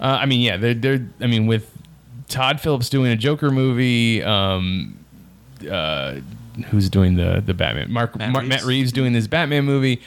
Uh, 0.00 0.18
I 0.20 0.26
mean, 0.26 0.40
yeah, 0.40 0.56
they're, 0.56 0.74
they're. 0.74 1.06
I 1.20 1.26
mean, 1.26 1.46
with 1.46 1.70
Todd 2.32 2.60
Phillips 2.60 2.88
doing 2.88 3.12
a 3.12 3.16
Joker 3.16 3.50
movie, 3.50 4.22
um, 4.22 4.98
uh, 5.70 6.16
who's 6.70 6.88
doing 6.88 7.14
the 7.16 7.42
the 7.44 7.54
Batman? 7.54 7.92
Mark 7.92 8.16
Matt 8.16 8.32
Matt 8.32 8.42
Reeves, 8.42 8.42
Reeves. 8.42 8.48
Matt 8.62 8.64
Reeves 8.68 8.92
doing 8.92 9.12
this 9.12 9.26
Batman 9.26 9.64
movie. 9.64 10.00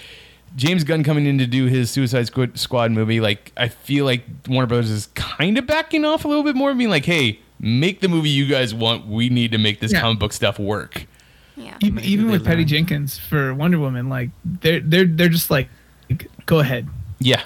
James 0.55 0.83
Gunn 0.85 1.03
coming 1.03 1.25
in 1.25 1.37
to 1.39 1.45
do 1.45 1.65
his 1.65 1.89
Suicide 1.91 2.27
Squad, 2.27 2.57
Squad 2.57 2.91
movie. 2.91 3.19
Like, 3.19 3.51
I 3.57 3.67
feel 3.67 4.05
like 4.05 4.23
Warner 4.47 4.67
Brothers 4.67 4.89
is 4.89 5.07
kind 5.07 5.57
of 5.57 5.67
backing 5.67 6.05
off 6.05 6.23
a 6.23 6.27
little 6.29 6.43
bit 6.43 6.55
more, 6.55 6.73
being 6.73 6.89
like, 6.89 7.05
"Hey, 7.05 7.39
make 7.59 7.99
the 7.99 8.07
movie 8.07 8.29
you 8.29 8.47
guys 8.47 8.73
want. 8.73 9.05
We 9.05 9.27
need 9.29 9.51
to 9.51 9.57
make 9.57 9.79
this 9.81 9.91
Yeah. 9.91 10.01
comic 10.01 10.19
book 10.19 10.31
stuff 10.33 10.57
work." 10.57 11.07
Yeah. 11.57 11.75
Even, 11.81 12.03
even 12.03 12.27
they 12.27 12.31
with 12.33 12.45
Patty. 12.45 12.63
Jenkins 12.65 13.17
for 13.17 13.53
Wonder 13.53 13.79
Woman, 13.79 14.07
like 14.09 14.29
they're 14.45 14.79
they're 14.79 15.05
they're 15.05 15.29
just 15.29 15.49
like, 15.51 15.67
go 16.45 16.59
ahead. 16.59 16.87
Yeah, 17.19 17.41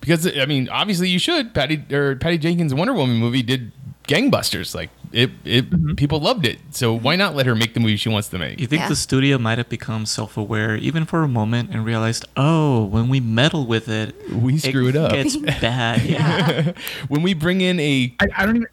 because 0.00 0.26
I 0.36 0.46
mean, 0.46 0.68
obviously 0.68 1.08
you 1.08 1.18
should. 1.18 1.54
Patty 1.54 1.82
or 1.92 2.16
Patty 2.16 2.38
Jenkins' 2.38 2.72
Wonder 2.74 2.92
Woman 2.94 3.16
movie 3.18 3.42
did 3.42 3.70
gangbusters. 4.08 4.74
Like 4.74 4.90
it, 5.12 5.30
it 5.44 5.70
mm-hmm. 5.70 5.94
people 5.94 6.18
loved 6.20 6.44
it. 6.46 6.58
So 6.70 6.94
mm-hmm. 6.94 7.04
why 7.04 7.16
not 7.16 7.36
let 7.36 7.46
her 7.46 7.54
make 7.54 7.74
the 7.74 7.80
movie 7.80 7.96
she 7.96 8.08
wants 8.08 8.28
to 8.28 8.38
make? 8.38 8.58
You 8.58 8.66
think 8.66 8.80
Yeah. 8.82 8.88
the 8.88 8.96
studio 8.96 9.38
might 9.38 9.58
have 9.58 9.68
become 9.68 10.06
self-aware 10.06 10.76
even 10.76 11.04
for 11.04 11.22
a 11.22 11.28
moment 11.28 11.70
and 11.70 11.84
realized, 11.84 12.24
oh, 12.36 12.84
when 12.84 13.08
we 13.08 13.20
meddle 13.20 13.66
with 13.66 13.88
it, 13.88 14.14
We 14.32 14.58
screw 14.58 14.88
it 14.88 14.96
up. 14.96 15.12
Gets 15.12 15.36
bad. 15.60 16.02
Yeah. 16.02 16.72
When 17.08 17.22
we 17.22 17.34
bring 17.34 17.60
in 17.60 17.78
a 17.78 18.12
I, 18.20 18.26
I 18.36 18.46
don't 18.46 18.56
even. 18.56 18.68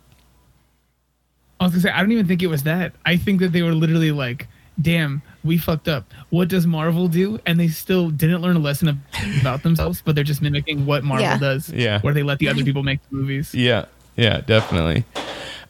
I 1.59 1.65
was 1.65 1.73
gonna 1.73 1.81
say 1.83 1.91
I 1.91 1.99
don't 2.01 2.11
even 2.11 2.27
think 2.27 2.41
it 2.41 2.47
was 2.47 2.63
that. 2.63 2.93
I 3.05 3.15
think 3.17 3.39
that 3.41 3.51
they 3.53 3.61
were 3.61 3.73
literally 3.73 4.11
like, 4.11 4.47
"Damn, 4.81 5.21
we 5.43 5.57
fucked 5.57 5.87
up. 5.87 6.13
What 6.29 6.49
does 6.49 6.67
Marvel 6.67 7.07
do?" 7.07 7.39
And 7.45 7.57
they 7.59 7.69
still 7.69 8.09
didn't 8.09 8.41
learn 8.41 8.57
a 8.57 8.59
lesson 8.59 9.01
about 9.39 9.63
themselves, 9.63 10.01
but 10.03 10.15
they're 10.15 10.23
just 10.25 10.41
mimicking 10.41 10.85
what 10.85 11.03
Marvel 11.05 11.23
Yeah. 11.25 11.37
does. 11.37 11.69
Yeah. 11.69 12.01
where 12.01 12.13
they 12.13 12.23
let 12.23 12.39
the 12.39 12.49
other 12.49 12.63
people 12.69 12.83
make 12.83 12.99
the 13.09 13.15
movies. 13.15 13.53
yeah, 13.55 13.85
yeah, 14.17 14.41
definitely. 14.41 15.05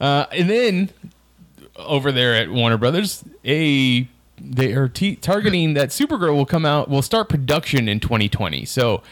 Uh, 0.00 0.26
and 0.32 0.48
then 0.50 0.90
over 1.76 2.12
there 2.12 2.34
at 2.34 2.50
Warner 2.50 2.78
Brothers, 2.78 3.24
a 3.44 4.08
they 4.38 4.72
are 4.72 4.88
t- 4.88 5.16
targeting 5.16 5.74
that 5.74 5.88
Supergirl 5.88 6.34
will 6.34 6.46
come 6.46 6.66
out 6.66 6.90
will 6.90 7.02
start 7.02 7.28
production 7.28 7.88
in 7.88 8.00
2020. 8.00 8.64
So 8.66 9.02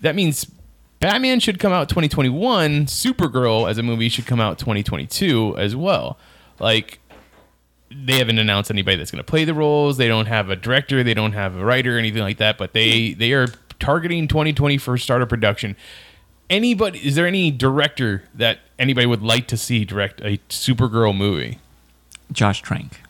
that 0.00 0.14
means 0.14 0.50
Batman 0.98 1.40
should 1.40 1.58
come 1.58 1.72
out 1.72 1.88
2021. 1.88 2.86
Supergirl 2.86 3.70
as 3.70 3.78
a 3.78 3.82
movie 3.82 4.08
should 4.08 4.26
come 4.26 4.40
out 4.40 4.58
2022 4.58 5.54
as 5.56 5.76
well. 5.76 6.18
Like 6.58 6.98
they 7.90 8.18
haven't 8.18 8.38
announced 8.38 8.70
anybody 8.70 8.96
that's 8.96 9.10
going 9.10 9.22
to 9.22 9.24
play 9.24 9.44
the 9.44 9.54
roles. 9.54 9.96
They 9.96 10.08
don't 10.08 10.26
have 10.26 10.50
a 10.50 10.56
director. 10.56 11.04
They 11.04 11.14
don't 11.14 11.32
have 11.32 11.56
a 11.56 11.64
writer, 11.64 11.96
or 11.96 11.98
anything 11.98 12.22
like 12.22 12.38
that. 12.38 12.58
But 12.58 12.72
they 12.72 13.12
they 13.12 13.32
are 13.32 13.46
targeting 13.78 14.26
2020 14.26 14.78
for 14.78 14.98
start 14.98 15.22
of 15.22 15.28
production. 15.28 15.76
Anybody? 16.48 16.98
Is 17.06 17.14
there 17.16 17.26
any 17.26 17.50
director 17.50 18.22
that 18.34 18.58
anybody 18.78 19.06
would 19.06 19.22
like 19.22 19.46
to 19.48 19.56
see 19.56 19.84
direct 19.84 20.20
a 20.20 20.38
Supergirl 20.48 21.16
movie? 21.16 21.58
Josh 22.32 22.62
Trank. 22.62 23.00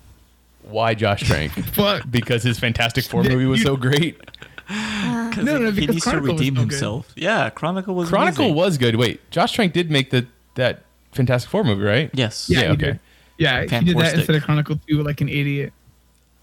Why 0.62 0.94
Josh 0.94 1.22
Trank? 1.22 1.52
Fuck. 1.74 2.04
because 2.10 2.42
his 2.42 2.58
Fantastic 2.58 3.04
Four 3.04 3.22
movie 3.22 3.46
was 3.46 3.62
so 3.62 3.76
great. 3.76 4.18
Because 4.68 5.44
No, 5.44 5.58
no, 5.58 5.70
he 5.70 5.82
because 5.86 5.94
needs 5.94 6.04
to 6.04 6.10
Chronicle 6.10 6.32
was 6.34 6.40
redeem 6.40 6.54
no 6.54 6.60
good. 6.62 6.70
himself. 6.72 7.12
Yeah, 7.14 7.50
Chronicle 7.50 7.94
was 7.94 8.08
Chronicle 8.08 8.46
amazing. 8.46 8.56
was 8.56 8.78
good. 8.78 8.96
Wait, 8.96 9.30
Josh 9.30 9.52
Trank 9.52 9.72
did 9.72 9.92
make 9.92 10.10
the 10.10 10.26
that 10.56 10.82
Fantastic 11.12 11.48
Four 11.52 11.62
movie, 11.62 11.84
right? 11.84 12.10
Yes. 12.14 12.48
Yeah, 12.50 12.62
Yeah, 12.62 12.70
okay. 12.72 12.76
did. 12.86 13.00
Yeah, 13.38 13.60
he 13.62 13.66
did 13.84 13.96
that 13.98 14.06
Stick. 14.08 14.18
instead 14.18 14.34
of 14.36 14.42
Chronicle 14.42 14.80
Two, 14.88 15.04
like 15.04 15.20
an 15.20 15.28
idiot. 15.28 15.72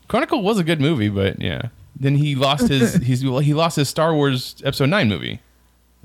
Chronicle 0.08 0.42
was 0.42 0.58
a 0.58 0.64
good 0.64 0.80
movie, 0.80 1.10
but 1.10 1.42
yeah. 1.42 1.64
Then 2.00 2.16
he 2.16 2.36
lost 2.36 2.70
his 2.70 2.94
he's 3.04 3.26
well, 3.26 3.40
he 3.40 3.54
lost 3.54 3.76
his 3.76 3.90
Star 3.90 4.14
Wars 4.16 4.56
Episode 4.64 4.86
Nine 4.88 5.10
movie. 5.10 5.42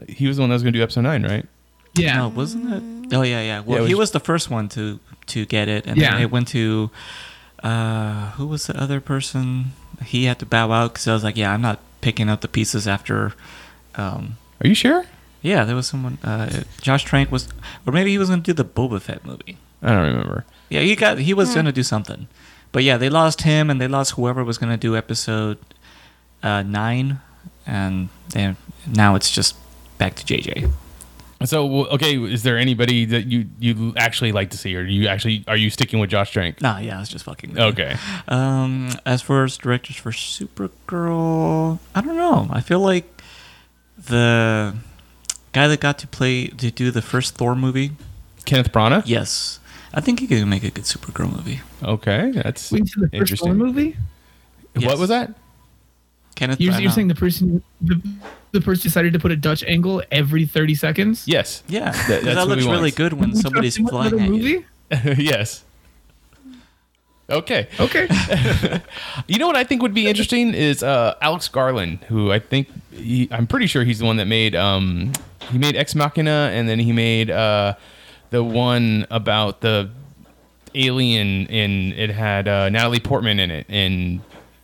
He 0.09 0.27
was 0.27 0.37
the 0.37 0.43
one 0.43 0.51
that 0.51 0.55
was 0.55 0.63
going 0.63 0.73
to 0.73 0.79
do 0.79 0.83
Episode 0.83 1.03
Nine, 1.03 1.23
right? 1.25 1.47
Yeah, 1.95 2.17
No, 2.19 2.29
wasn't 2.29 2.73
it? 2.73 3.15
Oh 3.17 3.23
yeah, 3.23 3.41
yeah. 3.43 3.61
Well, 3.61 3.79
Yeah, 3.79 3.85
it 3.85 3.89
he 3.89 3.95
was- 3.95 4.09
was 4.09 4.11
the 4.13 4.21
first 4.21 4.51
one 4.51 4.69
to 4.71 5.01
to 5.27 5.45
get 5.47 5.69
it, 5.69 5.87
and 5.87 5.97
Yeah. 5.97 6.13
then 6.13 6.23
it 6.23 6.31
went 6.31 6.49
to 6.49 6.91
uh, 7.63 8.31
who 8.33 8.47
was 8.47 8.67
the 8.67 8.81
other 8.81 9.01
person? 9.01 9.73
He 10.05 10.25
had 10.25 10.39
to 10.39 10.47
bow 10.47 10.71
out 10.71 10.93
because 10.93 11.09
I 11.09 11.13
was 11.13 11.25
like, 11.25 11.37
yeah, 11.37 11.53
I'm 11.53 11.61
not 11.63 11.81
picking 12.01 12.29
up 12.29 12.41
the 12.41 12.49
pieces 12.49 12.87
after. 12.87 13.33
Um, 13.97 14.37
Are 14.63 14.69
you 14.69 14.75
sure? 14.75 15.05
yeah, 15.43 15.65
there 15.65 15.75
was 15.75 15.87
someone. 15.89 16.19
Uh, 16.23 16.63
Josh 16.81 17.05
Trank 17.05 17.33
was, 17.33 17.49
or 17.87 17.93
maybe 17.93 18.11
he 18.11 18.19
was 18.19 18.29
going 18.29 18.43
to 18.43 18.55
do 18.55 18.63
the 18.63 18.65
Boba 18.69 19.01
Fett 19.01 19.25
movie. 19.27 19.57
I 19.83 19.89
don't 19.89 20.07
remember. 20.07 20.45
Yeah, 20.69 20.81
he 20.83 20.95
got 20.95 21.19
he 21.19 21.35
was 21.35 21.53
going 21.55 21.67
to 21.67 21.73
do 21.73 21.83
something, 21.83 22.29
but 22.73 22.85
yeah, 22.85 22.97
they 22.97 23.09
lost 23.09 23.43
him 23.43 23.71
and 23.71 23.81
they 23.81 23.89
lost 23.89 24.13
whoever 24.13 24.45
was 24.45 24.59
going 24.59 24.71
to 24.71 24.77
do 24.77 24.97
episode 24.97 25.59
uh, 26.43 26.63
nine, 26.63 27.21
and 27.67 28.09
then 28.31 28.57
now 28.87 29.15
it's 29.17 29.31
just 29.31 29.57
back 29.99 30.15
to 30.17 30.25
JJ. 30.25 30.71
So 31.45 31.87
okay, 31.87 32.19
is 32.19 32.43
there 32.43 32.59
anybody 32.59 33.05
that 33.05 33.27
you 33.27 33.47
you 33.61 33.95
actually 33.97 34.33
like 34.33 34.51
to 34.51 34.59
see, 34.59 34.77
or 34.77 34.83
you 34.83 35.07
actually 35.07 35.45
are 35.47 35.57
you 35.57 35.71
sticking 35.71 36.01
with 36.01 36.11
Josh 36.11 36.33
Trank? 36.33 36.61
Nah, 36.61 36.79
yeah, 36.79 36.97
I 36.97 37.01
was 37.01 37.09
just 37.09 37.25
fucking. 37.25 37.51
with 37.51 37.59
you. 37.59 37.65
Okay. 37.67 37.97
Um, 38.27 38.91
as 39.07 39.23
far 39.23 39.45
as 39.45 39.57
directors 39.57 39.97
for 39.97 40.11
Supergirl, 40.11 41.79
I 41.95 42.01
don't 42.01 42.17
know. 42.17 42.49
I 42.51 42.61
feel 42.61 42.81
like 42.81 43.23
the 43.97 44.75
guy 45.53 45.69
that 45.69 45.79
got 45.79 45.99
to 46.01 46.09
play 46.09 46.49
to 46.49 46.73
do 46.73 46.91
the 46.91 47.03
first 47.03 47.37
Thor 47.37 47.55
movie, 47.55 47.93
Kenneth 48.45 48.73
Branagh. 48.73 49.05
yes, 49.07 49.61
I 49.95 50.01
think 50.01 50.19
he 50.19 50.27
could 50.27 50.45
make 50.47 50.65
a 50.65 50.71
good 50.73 50.85
Supergirl 50.85 51.31
movie. 51.31 51.61
Okay, 51.85 52.33
that's 52.33 52.73
Wait 52.73 52.87
to 52.87 53.01
the 53.01 53.07
first 53.07 53.15
interesting. 53.15 53.49
Thor 53.51 53.55
movie. 53.55 53.97
What 54.75 54.99
was 54.99 55.09
that? 55.09 55.35
Kenneth 56.39 56.61
You're, 56.61 56.81
you're 56.81 56.91
saying 56.93 57.09
the 57.09 57.15
person 57.17 57.63
the, 57.81 58.01
the 58.53 58.61
person 58.61 58.85
decided 58.85 59.13
to 59.13 59.19
put 59.19 59.33
a 59.33 59.37
Dutch 59.37 59.65
angle 59.65 60.03
every 60.13 60.47
30 60.47 60.75
seconds. 60.77 61.27
Yes. 61.27 61.65
yeah, 61.67 61.91
That- 61.91 62.07
that's 62.23 62.25
that 62.25 62.47
looks 62.49 62.63
he 62.63 62.71
really 62.71 62.93
good 62.93 63.13
when 63.13 63.35
somebody's 63.35 63.77
flying 63.77 64.13
another 64.15 64.35
at 64.35 64.41
you. 64.41 64.65
yes. 65.19 65.65
Okay. 67.31 67.69
Okay. 67.79 68.09
You 69.27 69.39
know 69.39 69.47
what 69.47 69.57
I 69.57 69.65
think 69.65 69.83
would 69.83 69.93
be 69.93 70.07
interesting 70.07 70.55
is 70.55 70.83
uh, 70.83 71.15
Alex 71.21 71.49
Garland, 71.49 71.99
who 72.05 72.33
I 72.33 72.39
think 72.39 72.69
he, 72.93 73.29
I'm 73.31 73.47
pretty 73.47 73.67
sure 73.67 73.85
he's 73.85 73.99
the 73.99 74.07
one 74.07 74.17
that 74.17 74.25
made 74.27 74.55
um, 74.57 75.13
he 75.51 75.59
made 75.59 75.77
Ex 75.77 75.95
Machina, 75.95 76.51
and 76.55 76.67
then 76.69 76.79
he 76.79 76.93
made 76.93 77.31
uh, 77.31 77.75
the 78.31 78.43
one 78.43 79.07
about 79.11 79.61
the 79.61 79.91
alien, 80.75 81.47
and 81.49 81.93
it 81.93 82.09
had 82.11 82.49
uh, 82.49 82.69
Natalie 82.71 83.01
Portman 83.01 83.39
in 83.39 83.51
it 83.51 83.67
and 83.69 84.21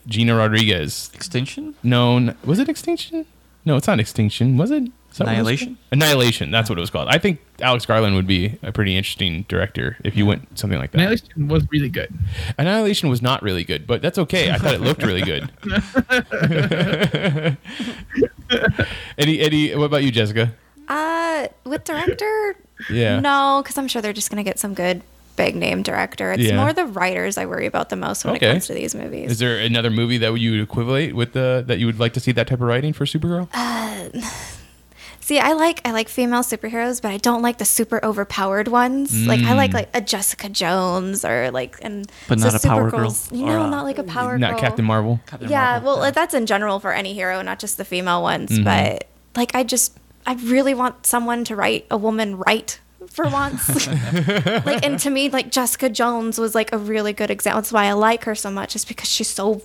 Gina 0.06 0.34
Rodriguez. 0.36 1.10
Extinction. 1.14 1.74
Known 1.82 2.34
was 2.44 2.58
it 2.58 2.68
Extinction? 2.68 3.26
No, 3.64 3.76
it's 3.76 3.86
not 3.86 3.98
Extinction. 4.00 4.56
Was 4.58 4.70
it? 4.70 4.84
Is 5.10 5.18
that 5.18 5.24
what 5.26 5.28
it 5.28 5.32
Annihilation? 5.34 5.68
called? 5.68 5.78
Annihilation. 5.92 6.50
That's 6.50 6.68
what 6.68 6.76
it 6.76 6.80
was 6.80 6.90
called. 6.90 7.08
I 7.08 7.18
think 7.18 7.38
Alex 7.60 7.86
Garland 7.86 8.16
would 8.16 8.26
be 8.26 8.58
a 8.62 8.72
pretty 8.72 8.96
interesting 8.96 9.44
director 9.48 9.96
if 10.04 10.16
you 10.16 10.26
went 10.26 10.58
something 10.58 10.78
like 10.78 10.90
that. 10.90 10.98
Annihilation 10.98 11.48
was 11.48 11.64
really 11.70 11.88
good. 11.88 12.12
Annihilation 12.58 13.08
was 13.08 13.22
not 13.22 13.40
really 13.42 13.62
good, 13.64 13.86
but 13.86 14.02
that's 14.02 14.18
okay. 14.18 14.50
I 14.50 14.58
thought 14.58 14.74
it 14.74 14.80
looked 14.80 15.02
really 15.04 15.22
good. 15.22 15.50
Eddie, 19.18 19.40
Eddie, 19.40 19.74
what 19.76 19.84
about 19.86 20.02
you, 20.02 20.10
Jessica? 20.10 20.52
Uh, 20.88 21.46
with 21.64 21.84
director, 21.84 22.56
Yeah. 22.90 23.20
no, 23.20 23.60
because 23.62 23.78
I'm 23.78 23.88
sure 23.88 24.02
they're 24.02 24.12
just 24.12 24.30
gonna 24.30 24.42
get 24.44 24.58
some 24.58 24.74
good 24.74 25.02
big 25.37 25.57
name 25.57 25.83
director. 25.83 26.33
It's 26.33 26.42
Yeah. 26.42 26.57
more 26.57 26.73
the 26.73 26.87
writers 26.87 27.37
I 27.38 27.47
worry 27.47 27.66
about 27.66 27.88
the 27.90 27.97
most 27.97 28.25
when 28.25 28.35
Okay. 28.37 28.49
it 28.49 28.53
comes 28.53 28.66
to 28.68 28.75
these 28.75 28.94
movies. 28.94 29.33
Is 29.33 29.38
there 29.38 29.59
another 29.59 29.90
movie 29.90 30.18
that 30.18 30.35
you 30.38 30.53
would 30.53 30.61
equivalent 30.61 31.14
with 31.14 31.33
the 31.33 31.64
that 31.66 31.79
you 31.79 31.87
would 31.87 31.99
like 32.01 32.12
to 32.14 32.20
see 32.20 32.33
that 32.33 32.47
type 32.47 32.61
of 32.61 32.66
writing 32.68 32.92
for 32.92 33.05
Supergirl? 33.05 33.49
See, 35.20 35.38
I 35.38 35.55
like 35.55 35.81
I 35.87 35.92
like 35.92 36.11
female 36.11 36.42
superheroes, 36.42 37.01
but 37.01 37.11
I 37.11 37.16
don't 37.16 37.40
like 37.40 37.57
the 37.57 37.64
super 37.64 37.99
overpowered 38.05 38.68
ones. 38.68 39.27
Like 39.27 39.40
I 39.40 39.55
like 39.55 39.70
Mm. 39.70 39.75
like 39.75 39.88
a 39.94 40.03
Jessica 40.03 40.51
Jones 40.51 41.25
or 41.25 41.51
like 41.51 41.79
and 41.81 42.07
But 42.29 42.40
so 42.40 42.51
not 42.51 42.62
a 42.62 42.66
power 42.68 42.90
girl? 42.90 43.09
Supergirl's- 43.11 43.33
You 43.33 43.47
Or 43.47 43.55
know, 43.57 43.64
a- 43.64 43.70
not 43.70 43.85
like 43.85 43.97
a 43.99 44.03
power 44.03 44.37
not 44.37 44.51
girl. 44.53 44.61
Captain 44.61 44.85
Marvel. 44.85 45.20
Captain 45.27 45.49
yeah, 45.49 45.79
Marvel. 45.81 46.01
well, 46.01 46.12
that's 46.12 46.35
in 46.35 46.44
general 46.44 46.79
for 46.79 46.92
any 46.92 47.14
hero, 47.14 47.40
not 47.40 47.59
just 47.59 47.79
the 47.79 47.87
female 47.87 48.20
ones. 48.23 48.51
Mm-hmm. 48.51 48.64
But 48.64 49.05
like, 49.35 49.55
I 49.55 49.62
just 49.62 49.97
I 50.27 50.35
really 50.35 50.75
want 50.75 51.07
someone 51.07 51.42
to 51.44 51.57
write 51.57 51.87
a 51.90 51.97
woman 51.97 52.37
right 52.37 52.79
for 53.08 53.26
once. 53.28 53.86
like, 54.66 54.84
and 54.84 54.98
to 55.00 55.10
me, 55.10 55.28
like 55.30 55.50
Jessica 55.50 55.88
Jones 55.88 56.38
was 56.38 56.54
like 56.54 56.72
a 56.72 56.78
really 56.78 57.12
good 57.12 57.30
example. 57.30 57.60
That's 57.60 57.72
why 57.72 57.86
I 57.86 57.92
like 57.92 58.24
her 58.24 58.34
so 58.34 58.50
much, 58.50 58.74
is 58.76 58.84
because 58.84 59.08
she's 59.08 59.28
so 59.28 59.62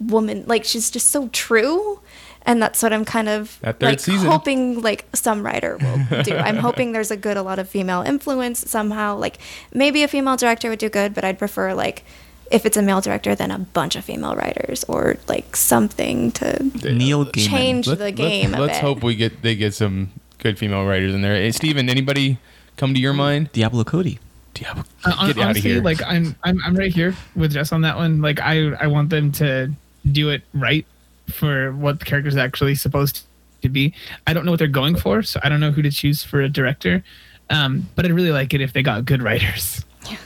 woman, 0.00 0.44
like 0.46 0.64
she's 0.64 0.90
just 0.90 1.10
so 1.10 1.28
true. 1.28 2.00
And 2.42 2.62
that's 2.62 2.82
what 2.82 2.92
I'm 2.94 3.04
kind 3.04 3.28
of 3.28 3.58
That 3.60 3.78
third 3.78 3.86
like 3.86 4.00
season. 4.00 4.30
hoping 4.30 4.80
like 4.80 5.04
some 5.12 5.42
writer 5.42 5.76
will 5.76 6.22
do. 6.22 6.34
I'm 6.34 6.56
hoping 6.68 6.92
there's 6.92 7.10
a 7.10 7.16
good 7.16 7.36
a 7.36 7.42
lot 7.42 7.58
of 7.58 7.68
female 7.68 8.00
influence 8.02 8.60
somehow. 8.70 9.16
Like 9.18 9.38
maybe 9.74 10.02
a 10.02 10.08
female 10.08 10.36
director 10.36 10.70
would 10.70 10.78
do 10.78 10.88
good, 10.88 11.14
but 11.14 11.24
I'd 11.24 11.38
prefer 11.38 11.74
like 11.74 12.04
if 12.50 12.64
it's 12.64 12.78
a 12.78 12.82
male 12.82 13.02
director, 13.02 13.34
then 13.34 13.50
a 13.50 13.58
bunch 13.58 13.96
of 13.96 14.04
female 14.04 14.34
writers 14.34 14.82
or 14.84 15.18
like 15.28 15.54
something 15.56 16.32
to 16.32 16.62
Neil 16.90 17.26
change 17.32 17.86
Let- 17.86 17.98
the 17.98 18.12
game 18.12 18.52
Let's, 18.52 18.58
a 18.58 18.62
let's 18.62 18.78
bit. 18.78 18.82
hope 18.82 19.02
we 19.02 19.14
get 19.14 19.42
they 19.42 19.54
get 19.54 19.74
some 19.74 20.10
good 20.38 20.58
female 20.58 20.86
writers 20.86 21.14
in 21.14 21.20
there. 21.20 21.34
Hey, 21.34 21.50
Steven, 21.50 21.90
anybody 21.90 22.38
come 22.78 22.94
to 22.94 23.00
your 23.00 23.12
mind? 23.12 23.52
Diablo 23.52 23.84
Cody. 23.84 24.18
Diablo, 24.54 24.84
Uh, 25.04 25.10
hon- 25.10 25.26
get 25.28 25.36
out 25.36 25.42
of 25.42 25.48
honestly, 25.50 25.70
here. 25.72 25.82
like 25.82 26.00
I'm, 26.02 26.34
I'm, 26.42 26.58
I'm 26.64 26.74
right 26.74 26.92
here 26.92 27.14
with 27.36 27.52
Jess 27.52 27.70
on 27.72 27.82
that 27.82 27.96
one. 27.96 28.22
Like 28.22 28.40
I, 28.40 28.70
I 28.80 28.86
want 28.86 29.10
them 29.10 29.30
to 29.32 29.70
do 30.10 30.30
it 30.30 30.42
right 30.54 30.86
for 31.30 31.72
what 31.72 31.98
the 32.00 32.06
character's 32.06 32.36
actually 32.36 32.74
supposed 32.74 33.24
to 33.62 33.68
be. 33.68 33.92
I 34.26 34.32
don't 34.32 34.44
know 34.46 34.50
what 34.52 34.58
they're 34.58 34.66
going 34.68 34.96
for, 34.96 35.22
so 35.22 35.38
I 35.42 35.48
don't 35.50 35.60
know 35.60 35.70
who 35.70 35.82
to 35.82 35.90
choose 35.90 36.22
for 36.24 36.40
a 36.40 36.48
director. 36.48 37.04
Um, 37.50 37.88
but 37.94 38.04
I'd 38.04 38.12
really 38.12 38.32
like 38.32 38.54
it 38.54 38.60
if 38.60 38.72
they 38.72 38.82
got 38.82 39.04
good 39.04 39.22
writers. 39.22 39.84
Yeah. 40.10 40.16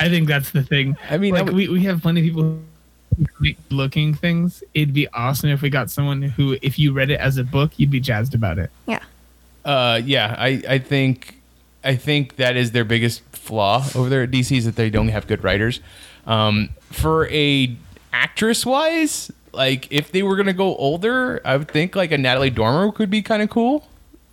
I 0.00 0.08
think 0.08 0.28
that's 0.28 0.50
the 0.50 0.62
thing. 0.62 0.96
I 1.10 1.18
mean, 1.18 1.34
I 1.34 1.38
like 1.38 1.46
would- 1.46 1.54
we, 1.56 1.68
we 1.68 1.82
have 1.84 2.00
plenty 2.02 2.20
of 2.20 2.26
people 2.26 2.60
looking 3.70 4.14
things. 4.14 4.62
It'd 4.74 4.94
be 4.94 5.08
awesome 5.08 5.50
if 5.50 5.62
we 5.62 5.70
got 5.70 5.90
someone 5.90 6.22
who, 6.22 6.56
if 6.62 6.78
you 6.78 6.92
read 6.92 7.10
it 7.10 7.20
as 7.20 7.36
a 7.36 7.44
book, 7.44 7.72
you'd 7.76 7.90
be 7.90 8.00
jazzed 8.00 8.34
about 8.34 8.58
it. 8.58 8.70
yeah. 8.86 9.00
Uh, 9.64 9.98
yeah, 10.04 10.34
I, 10.38 10.62
I 10.68 10.78
think 10.78 11.33
I 11.84 11.96
think 11.96 12.36
that 12.36 12.56
is 12.56 12.72
their 12.72 12.84
biggest 12.84 13.22
flaw 13.32 13.84
over 13.94 14.08
there 14.08 14.22
at 14.22 14.30
DC 14.30 14.56
is 14.56 14.64
that 14.64 14.76
they 14.76 14.90
don't 14.90 15.08
have 15.08 15.26
good 15.26 15.44
writers. 15.44 15.80
Um, 16.26 16.70
for 16.90 17.28
a 17.28 17.76
actress 18.12 18.64
wise, 18.64 19.30
like 19.52 19.86
if 19.92 20.10
they 20.10 20.22
were 20.22 20.36
gonna 20.36 20.52
go 20.52 20.74
older, 20.76 21.40
I 21.44 21.56
would 21.56 21.68
think 21.70 21.94
like 21.94 22.10
a 22.12 22.18
Natalie 22.18 22.50
Dormer 22.50 22.90
could 22.92 23.10
be 23.10 23.22
kind 23.22 23.42
of 23.42 23.50
cool. 23.50 23.86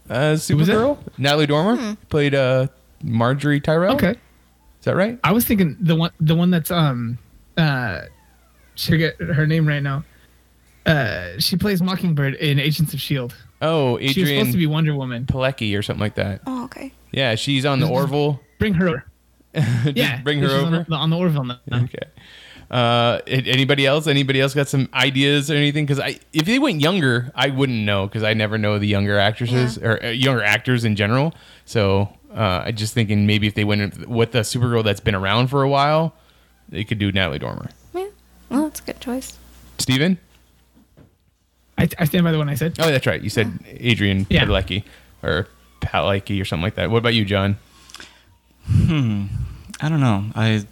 as? 0.10 0.44
Supergirl, 0.44 0.98
Natalie 1.18 1.48
Dormer 1.48 1.98
played 2.10 2.34
uh, 2.34 2.68
Margaery 3.04 3.62
Tyrell. 3.64 3.96
Okay. 3.96 4.12
is 4.12 4.86
that 4.86 4.96
right? 4.96 5.20
I 5.24 5.32
was 5.32 5.46
thinking 5.46 5.76
the 5.80 5.96
one 5.96 6.12
the 6.20 6.36
one 6.36 6.52
that's 6.52 6.72
um 6.72 7.18
uh 7.58 8.02
should 8.76 8.98
get 8.98 9.20
her 9.20 9.46
name 9.46 9.68
right 9.68 9.84
now. 9.84 10.04
Uh 10.86 11.40
she 11.40 11.58
plays 11.58 11.82
Mockingbird 11.82 12.36
in 12.36 12.60
Agents 12.60 12.94
of 12.94 13.00
Shield. 13.02 13.36
Oh, 13.62 14.00
She 14.00 14.22
was 14.22 14.30
supposed 14.30 14.52
to 14.54 14.58
be 14.58 14.66
Wonder 14.66 14.96
Woman. 14.96 15.26
Pilecki 15.26 15.78
or 15.78 15.84
something 15.84 16.02
like 16.02 16.16
that. 16.16 16.42
Oh, 16.48 16.64
okay. 16.66 16.92
Yeah, 17.12 17.36
she's 17.36 17.66
on 17.66 17.80
the 17.80 17.88
Orville. 17.88 18.40
Bring 18.58 18.74
her 18.76 18.88
over. 18.90 19.06
Just 19.56 19.96
Yeah. 19.98 20.22
bring 20.22 20.40
her 20.40 20.48
she's 20.48 20.58
on 20.64 20.74
over. 20.74 20.86
the, 20.90 20.96
on 20.96 21.10
the 21.12 21.18
Orville 21.18 21.44
now. 21.44 21.60
Okay. 21.72 22.00
Uh, 22.72 23.20
anybody 23.28 23.86
else? 23.86 24.08
Anybody 24.08 24.40
else 24.40 24.54
got 24.54 24.68
some 24.70 24.88
ideas 24.94 25.52
or 25.52 25.56
anything? 25.56 25.86
Because 25.86 26.00
I, 26.00 26.20
if 26.32 26.46
they 26.46 26.58
went 26.58 26.80
younger, 26.82 27.30
I 27.36 27.50
wouldn't 27.50 27.80
know 27.84 28.08
because 28.08 28.24
I 28.24 28.34
never 28.34 28.58
know 28.58 28.80
the 28.80 28.88
younger 28.88 29.20
actresses 29.20 29.78
or 29.78 30.02
uh, 30.04 30.08
younger 30.10 30.42
actors 30.42 30.86
in 30.86 30.96
general. 30.96 31.34
So 31.66 32.18
uh, 32.34 32.64
I 32.66 32.72
just 32.72 32.94
thinking 32.94 33.28
maybe 33.28 33.46
if 33.46 33.56
they 33.56 33.66
went 33.66 34.08
with 34.08 34.32
the 34.32 34.40
Supergirl 34.40 34.84
that's 34.86 35.02
been 35.02 35.16
around 35.16 35.48
for 35.50 35.62
a 35.64 35.70
while, 35.70 36.16
they 36.70 36.86
could 36.86 36.98
do 36.98 37.12
Natalie 37.12 37.40
Dormer. 37.40 37.70
Yeah. 37.94 38.08
Well, 38.50 38.64
that's 38.64 38.80
a 38.80 38.84
good 38.84 39.02
choice. 39.02 39.38
Steven? 39.78 40.18
I, 41.82 41.88
I 42.00 42.06
stand 42.06 42.24
by 42.24 42.32
the 42.32 42.38
one 42.38 42.48
I 42.50 42.56
said. 42.56 42.76
Oh, 42.80 42.90
that's 42.90 43.06
right. 43.08 43.22
You 43.22 43.30
said 43.30 43.60
Adrian 43.68 44.26
Yeah. 44.30 44.46
Padalecki 44.46 44.84
or 45.24 45.48
Palecki 45.82 46.40
or 46.42 46.46
something 46.46 46.64
like 46.64 46.76
that. 46.76 46.90
What 46.92 47.00
about 47.00 47.14
you, 47.14 47.26
John? 47.26 47.58
Hmm. 48.66 49.26
I 49.82 49.90
don't 49.90 50.00
know. 50.00 50.26
I 50.36 50.66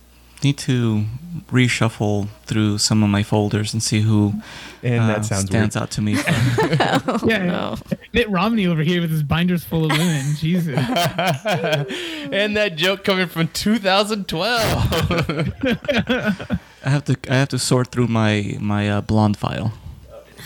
need 0.44 0.58
to 0.60 1.06
reshuffle 1.52 2.28
through 2.46 2.78
some 2.78 3.04
of 3.04 3.10
my 3.10 3.24
folders 3.24 3.74
and 3.74 3.82
see 3.84 4.02
who 4.02 4.34
And 4.84 5.02
uh, 5.04 5.08
that 5.08 5.26
sounds 5.26 5.46
stands 5.48 5.76
weird. 5.76 5.84
out 5.84 5.92
to 5.92 6.02
me. 6.02 6.14
yeah. 7.26 7.44
no. 7.46 7.76
Mitt 8.14 8.30
Romney 8.30 8.68
over 8.68 8.82
here 8.84 9.02
with 9.02 9.10
his 9.12 9.24
binders 9.24 9.64
full 9.64 9.86
of 9.86 9.92
women. 9.92 10.36
Jesus. 10.38 10.78
And 10.78 12.56
that 12.56 12.76
joke 12.78 13.04
coming 13.04 13.28
from 13.28 13.48
2012. 13.50 14.60
I 16.86 16.90
have 16.90 17.04
to 17.06 17.18
I 17.30 17.34
have 17.36 17.50
to 17.50 17.60
sort 17.60 17.88
through 17.90 18.08
my 18.08 18.56
my 18.60 18.90
uh, 18.90 19.02
blonde 19.02 19.36
file. 19.38 19.74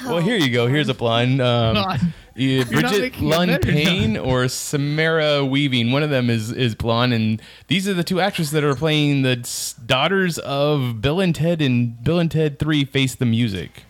Well, 0.06 0.20
here 0.20 0.38
you 0.38 0.50
go. 0.50 0.68
Here's 0.68 0.90
a 0.90 0.94
blonde. 0.94 1.42
Um, 1.42 1.76
God. 1.76 2.00
Yeah, 2.36 2.64
Brigette 2.64 3.22
Lundy-Paine 3.22 4.18
or 4.18 4.48
Samara 4.48 5.46
Weaving. 5.46 5.92
One 5.92 6.02
of 6.02 6.10
them 6.10 6.32
is 6.32 6.52
is 6.52 6.74
blonde, 6.74 7.14
and 7.14 7.40
these 7.68 7.88
are 7.88 7.94
the 7.94 8.04
two 8.04 8.20
actresses 8.20 8.52
that 8.54 8.64
are 8.64 8.74
playing 8.74 9.22
the 9.22 9.38
s- 9.42 9.74
daughters 9.86 10.40
of 10.40 11.00
Bill 11.00 11.20
and 11.20 11.36
Ted 11.36 11.62
in 11.62 11.92
Bill 12.02 12.18
and 12.18 12.32
Ted 12.32 12.58
Three: 12.58 12.86
Face 12.86 13.14
the 13.14 13.28
Music. 13.28 13.84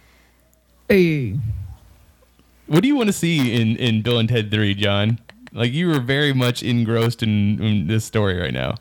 Hey. 0.90 1.40
What 2.68 2.82
do 2.82 2.90
you 2.90 2.98
want 2.98 3.08
to 3.08 3.14
see 3.14 3.56
in 3.56 3.78
in 3.78 4.02
Bill 4.02 4.20
and 4.20 4.28
Ted 4.28 4.52
Three, 4.52 4.74
John? 4.74 5.20
Like 5.54 5.72
you 5.72 5.88
were 5.88 6.02
very 6.02 6.34
much 6.34 6.62
engrossed 6.64 7.24
in, 7.24 7.64
in 7.64 7.88
this 7.88 8.04
story 8.04 8.38
right 8.38 8.54
now. 8.54 8.76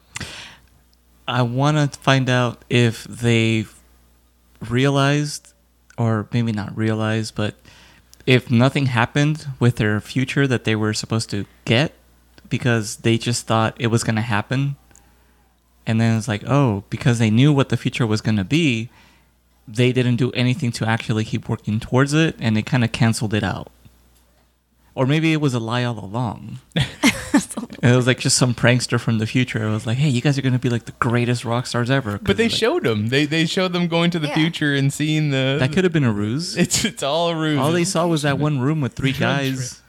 I 1.28 1.42
want 1.42 1.92
to 1.92 2.00
find 2.00 2.28
out 2.28 2.64
if 2.68 3.04
they 3.04 3.66
realized, 4.68 5.51
or 5.98 6.26
maybe 6.32 6.52
not 6.52 6.76
realize, 6.76 7.30
but 7.30 7.54
if 8.26 8.50
nothing 8.50 8.86
happened 8.86 9.46
with 9.58 9.76
their 9.76 10.00
future 10.00 10.46
that 10.46 10.64
they 10.64 10.76
were 10.76 10.94
supposed 10.94 11.30
to 11.30 11.46
get 11.64 11.92
because 12.48 12.96
they 12.96 13.18
just 13.18 13.46
thought 13.46 13.76
it 13.80 13.88
was 13.88 14.04
going 14.04 14.16
to 14.16 14.22
happen. 14.22 14.76
And 15.86 16.00
then 16.00 16.16
it's 16.16 16.28
like, 16.28 16.44
oh, 16.46 16.84
because 16.90 17.18
they 17.18 17.30
knew 17.30 17.52
what 17.52 17.70
the 17.70 17.76
future 17.76 18.06
was 18.06 18.20
going 18.20 18.36
to 18.36 18.44
be, 18.44 18.90
they 19.66 19.92
didn't 19.92 20.16
do 20.16 20.30
anything 20.32 20.70
to 20.72 20.86
actually 20.86 21.24
keep 21.24 21.48
working 21.48 21.80
towards 21.80 22.12
it 22.12 22.36
and 22.38 22.56
they 22.56 22.62
kind 22.62 22.84
of 22.84 22.92
canceled 22.92 23.34
it 23.34 23.42
out. 23.42 23.70
Or 24.94 25.06
maybe 25.06 25.32
it 25.32 25.40
was 25.40 25.54
a 25.54 25.58
lie 25.58 25.84
all 25.84 25.98
along. 25.98 26.58
And 27.82 27.92
it 27.92 27.96
was 27.96 28.06
like 28.06 28.20
just 28.20 28.38
some 28.38 28.54
prankster 28.54 29.00
from 29.00 29.18
the 29.18 29.26
future. 29.26 29.66
It 29.66 29.70
was 29.70 29.86
like, 29.86 29.98
hey, 29.98 30.08
you 30.08 30.20
guys 30.20 30.38
are 30.38 30.42
gonna 30.42 30.58
be 30.58 30.70
like 30.70 30.84
the 30.84 30.92
greatest 30.92 31.44
rock 31.44 31.66
stars 31.66 31.90
ever. 31.90 32.18
But 32.22 32.36
they 32.36 32.44
like, 32.44 32.52
showed 32.52 32.84
them. 32.84 33.08
They 33.08 33.26
they 33.26 33.44
showed 33.44 33.72
them 33.72 33.88
going 33.88 34.12
to 34.12 34.20
the 34.20 34.28
Yeah. 34.28 34.34
future 34.34 34.72
and 34.72 34.92
seeing 34.92 35.30
the. 35.30 35.56
that 35.58 35.72
could 35.72 35.82
have 35.82 35.92
been 35.92 36.04
a 36.04 36.12
ruse. 36.12 36.56
It's 36.62 36.84
it's 36.84 37.02
all 37.02 37.30
a 37.30 37.36
ruse. 37.36 37.58
All 37.58 37.72
they 37.72 37.84
saw 37.84 38.06
was 38.06 38.22
that 38.22 38.38
one 38.48 38.60
room 38.60 38.80
with 38.80 38.92
three 38.92 39.12
guys. 39.12 39.82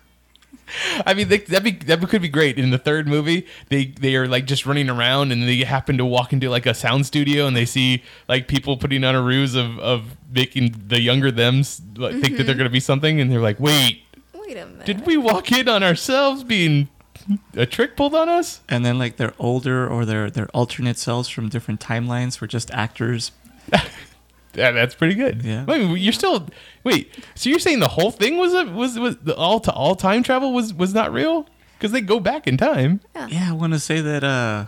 I 1.06 1.14
mean, 1.14 1.28
that'd 1.28 1.64
be 1.64 1.72
that 1.72 2.02
could 2.10 2.22
be 2.22 2.30
great. 2.30 2.58
In 2.58 2.72
the 2.72 2.78
third 2.78 3.08
movie, 3.08 3.46
they 3.70 3.86
they 3.86 4.16
are 4.16 4.28
like 4.28 4.46
just 4.46 4.66
running 4.66 4.90
around 4.90 5.32
and 5.32 5.44
they 5.44 5.58
happen 5.58 5.98
to 5.98 6.06
walk 6.06 6.34
into 6.34 6.50
like 6.50 6.66
a 6.66 6.74
sound 6.74 7.06
studio 7.06 7.46
and 7.46 7.56
they 7.56 7.66
see 7.66 8.02
like 8.28 8.48
people 8.48 8.78
putting 8.78 9.04
on 9.04 9.14
a 9.14 9.22
ruse 9.22 9.56
of 9.56 9.78
of 9.80 10.18
making 10.34 10.74
the 10.88 11.00
younger 11.00 11.30
them's 11.30 11.80
like, 11.96 12.14
think 12.14 12.38
that 12.38 12.44
they're 12.44 12.54
mm-hmm. 12.56 12.60
gonna 12.60 12.70
be 12.72 12.80
something 12.80 13.22
and 13.22 13.32
they're 13.32 13.40
like, 13.42 13.60
wait, 13.60 14.02
Wait 14.34 14.58
a 14.58 14.66
minute. 14.66 14.86
did 14.86 15.06
we 15.06 15.16
walk 15.16 15.52
in 15.52 15.70
on 15.70 15.84
ourselves 15.84 16.44
being 16.44 16.90
a 17.56 17.66
trick 17.66 17.96
pulled 17.96 18.16
on 18.16 18.30
us? 18.30 18.62
And 18.70 18.86
then 18.86 18.98
like 19.00 19.18
their 19.18 19.34
older 19.40 19.88
or 19.88 20.06
their 20.06 20.30
their 20.30 20.48
alternate 20.48 20.98
selves 20.98 21.30
from 21.30 21.50
different 21.50 21.80
timelines 21.80 22.42
were 22.42 22.48
just 22.48 22.72
actors. 22.72 23.32
Yeah, 24.56 24.70
that's 24.70 24.94
pretty 24.94 25.16
good. 25.16 25.42
Yeah. 25.44 25.66
I 25.68 25.80
mean, 25.80 25.98
you're 25.98 26.14
still 26.14 26.48
wait. 26.84 27.12
So 27.34 27.50
you're 27.50 27.58
saying 27.58 27.80
the 27.80 27.88
whole 27.88 28.12
thing 28.12 28.38
was 28.38 28.54
a, 28.54 28.66
was 28.66 29.00
was 29.00 29.18
the 29.18 29.36
all 29.36 29.60
to 29.62 29.72
all 29.74 29.96
time 29.96 30.22
travel 30.22 30.54
was 30.54 30.76
was 30.76 30.94
not 30.94 31.12
real 31.12 31.48
because 31.80 31.92
they 31.92 32.02
go 32.02 32.20
back 32.20 32.46
in 32.46 32.56
time. 32.56 33.02
Yeah, 33.16 33.50
I 33.50 33.54
want 33.54 33.74
to 33.74 33.80
say 33.80 34.00
that. 34.02 34.24
uh 34.24 34.66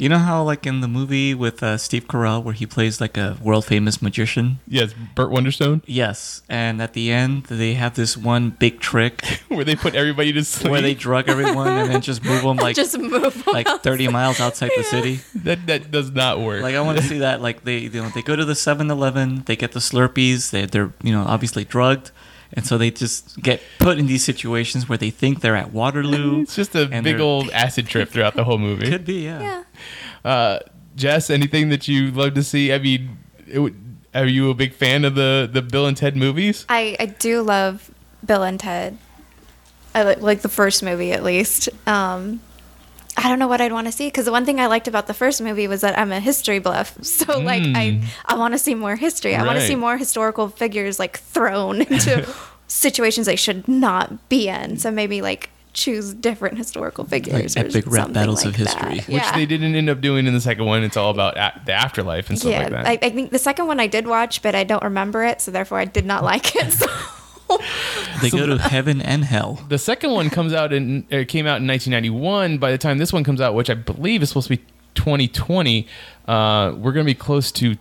You 0.00 0.08
know 0.08 0.16
how 0.18 0.42
like 0.42 0.66
in 0.66 0.80
the 0.80 0.88
movie 0.88 1.34
with 1.34 1.62
uh, 1.62 1.76
Steve 1.76 2.08
Carell 2.08 2.42
where 2.42 2.54
he 2.54 2.64
plays 2.64 3.02
like 3.02 3.18
a 3.18 3.36
world 3.42 3.66
famous 3.66 4.00
magician. 4.00 4.58
Yes, 4.66 4.94
Burt 5.14 5.30
Wonderstone, 5.30 5.82
Yes, 5.84 6.40
and 6.48 6.80
at 6.80 6.94
the 6.94 7.12
end 7.12 7.44
they 7.44 7.74
have 7.74 7.96
this 7.96 8.16
one 8.16 8.48
big 8.48 8.80
trick 8.80 9.22
where 9.48 9.62
they 9.62 9.76
put 9.76 9.94
everybody 9.94 10.32
to 10.32 10.42
sleep. 10.42 10.70
where 10.70 10.80
they 10.80 10.94
drug 10.94 11.28
everyone 11.28 11.68
and 11.68 11.90
then 11.90 12.00
just 12.00 12.24
move 12.24 12.42
them 12.42 12.56
like 12.66 12.76
just 12.76 12.98
move 12.98 13.46
like 13.46 13.66
30 13.68 14.08
miles 14.08 14.40
outside 14.40 14.70
the 14.74 14.84
city. 14.84 15.20
that 15.34 15.66
that 15.66 15.90
does 15.90 16.10
not 16.10 16.40
work. 16.40 16.62
Like 16.62 16.74
I 16.76 16.80
want 16.80 16.96
to 16.96 17.04
see 17.04 17.18
that. 17.18 17.42
Like 17.42 17.64
they, 17.64 17.80
you 17.80 17.90
know, 17.90 18.08
they 18.14 18.22
go 18.22 18.34
to 18.34 18.44
the 18.46 18.54
7-Eleven, 18.54 19.42
they 19.44 19.54
get 19.56 19.72
the 19.72 19.80
Slurpees. 19.80 20.50
They, 20.50 20.64
they're, 20.64 20.94
you 21.02 21.12
know, 21.12 21.24
obviously 21.24 21.64
drugged, 21.64 22.10
and 22.52 22.66
so 22.66 22.78
they 22.78 22.90
just 22.90 23.40
get 23.40 23.60
put 23.78 23.98
in 23.98 24.06
these 24.06 24.24
situations 24.24 24.88
where 24.88 24.98
they 24.98 25.10
think 25.10 25.40
they're 25.40 25.56
at 25.56 25.72
Waterloo. 25.72 26.42
It's 26.42 26.56
just 26.56 26.74
a 26.74 26.86
big 26.86 27.20
old 27.20 27.50
acid 27.50 27.86
trip 27.86 28.10
throughout 28.10 28.34
the 28.34 28.44
whole 28.44 28.58
movie. 28.58 28.90
Could 28.90 29.04
be, 29.04 29.24
yeah. 29.24 29.40
Yeah. 29.40 30.30
Uh, 30.30 30.58
Jess, 30.96 31.30
anything 31.30 31.68
that 31.70 31.88
you 31.88 32.10
love 32.10 32.34
to 32.34 32.42
see? 32.42 32.72
I 32.72 32.78
mean, 32.78 33.18
it 33.46 33.60
would, 33.60 33.76
are 34.14 34.26
you 34.26 34.50
a 34.50 34.54
big 34.54 34.74
fan 34.74 35.04
of 35.04 35.14
the 35.14 35.48
the 35.50 35.62
Bill 35.62 35.86
and 35.86 35.96
Ted 35.96 36.16
movies? 36.16 36.66
I, 36.68 36.96
I 36.98 37.06
do 37.06 37.42
love 37.42 37.90
Bill 38.24 38.42
and 38.42 38.58
Ted. 38.58 38.98
I 39.94 40.02
like, 40.02 40.20
like 40.20 40.40
the 40.42 40.48
first 40.48 40.82
movie 40.82 41.12
at 41.12 41.24
least. 41.24 41.68
Um, 41.86 42.40
I 43.22 43.28
don't 43.28 43.38
know 43.38 43.48
what 43.48 43.60
I'd 43.60 43.72
want 43.72 43.86
to 43.86 43.92
see 43.92 44.06
because 44.06 44.24
the 44.24 44.32
one 44.32 44.46
thing 44.46 44.60
I 44.60 44.66
liked 44.66 44.88
about 44.88 45.06
the 45.06 45.14
first 45.14 45.42
movie 45.42 45.68
was 45.68 45.82
that 45.82 45.98
I'm 45.98 46.10
a 46.10 46.20
history 46.20 46.58
buff. 46.58 46.96
So 47.20 47.38
like 47.38 47.62
I 47.76 47.90
hmm. 47.90 48.04
I 48.24 48.36
want 48.36 48.54
to 48.54 48.58
see 48.58 48.74
more 48.74 48.96
history. 48.96 49.34
I 49.34 49.44
want 49.44 49.58
to 49.58 49.66
see 49.66 49.76
more 49.76 49.98
historical 49.98 50.48
figures 50.48 50.98
like 50.98 51.18
thrown 51.18 51.82
into 51.90 52.26
situations 52.66 53.26
they 53.26 53.36
should 53.36 53.68
not 53.68 54.28
be 54.28 54.48
in. 54.48 54.78
So 54.78 54.90
maybe 54.90 55.20
like 55.20 55.50
choose 55.72 56.14
different 56.14 56.56
historical 56.56 57.04
figures. 57.04 57.56
or 57.56 57.60
epic 57.60 57.84
rap 57.86 58.12
battles 58.12 58.44
of 58.44 58.56
history. 58.56 58.98
that. 58.98 59.06
Which 59.06 59.16
Yeah. 59.16 59.36
they 59.36 59.44
didn't 59.44 59.74
end 59.74 59.90
up 59.90 60.00
doing 60.00 60.26
in 60.26 60.32
the 60.32 60.40
second 60.40 60.64
one. 60.64 60.82
It's 60.82 60.96
all 60.96 61.10
about 61.10 61.36
a- 61.36 61.60
the 61.64 61.72
afterlife 61.72 62.30
and 62.30 62.38
stuff 62.38 62.52
yeah, 62.52 62.58
like 62.60 62.70
that. 62.70 62.86
I, 62.86 62.98
I 63.02 63.10
think 63.10 63.30
the 63.30 63.38
second 63.38 63.66
one 63.66 63.78
I 63.80 63.86
did 63.86 64.06
watch, 64.06 64.40
but 64.42 64.54
I 64.54 64.64
don't 64.64 64.82
remember 64.82 65.22
it, 65.24 65.40
so 65.40 65.50
therefore 65.50 65.78
I 65.78 65.84
did 65.84 66.06
not 66.06 66.22
oh. 66.22 66.26
like 66.26 66.56
it. 66.56 66.72
So 66.72 66.86
They 68.22 68.30
go 68.30 68.46
to 68.46 68.58
heaven 68.58 69.00
and 69.00 69.24
hell. 69.24 69.64
the 69.68 69.78
second 69.78 70.10
one 70.12 70.30
comes 70.30 70.52
out 70.52 70.72
in 70.72 71.06
uh, 71.12 71.24
came 71.26 71.46
out 71.46 71.60
in 71.60 71.66
1991. 71.66 72.58
By 72.58 72.70
the 72.70 72.78
time 72.78 72.98
this 72.98 73.12
one 73.12 73.24
comes 73.24 73.40
out, 73.40 73.54
which 73.54 73.70
I 73.70 73.74
believe 73.74 74.22
is 74.22 74.28
supposed 74.30 74.48
to 74.48 74.56
be 74.56 74.62
2020, 74.94 75.86
uh, 76.28 76.72
we're 76.76 76.92
going 76.92 77.06
to 77.06 77.10
be 77.10 77.14
close 77.14 77.50
to 77.52 77.76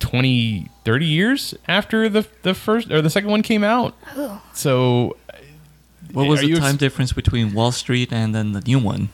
20, 0.00 0.68
30 0.84 1.06
years 1.06 1.54
after 1.68 2.08
the 2.08 2.26
the 2.42 2.54
first 2.54 2.90
or 2.90 3.00
the 3.02 3.10
second 3.10 3.30
one 3.30 3.42
came 3.42 3.62
out. 3.64 3.94
So, 4.54 5.16
What 6.12 6.26
was 6.28 6.40
the 6.40 6.46
you 6.48 6.56
ex- 6.56 6.64
time 6.64 6.76
difference 6.76 7.12
between 7.12 7.54
Wall 7.54 7.70
Street 7.72 8.12
and 8.12 8.34
then 8.34 8.52
the 8.52 8.60
new 8.62 8.78
one? 8.78 9.10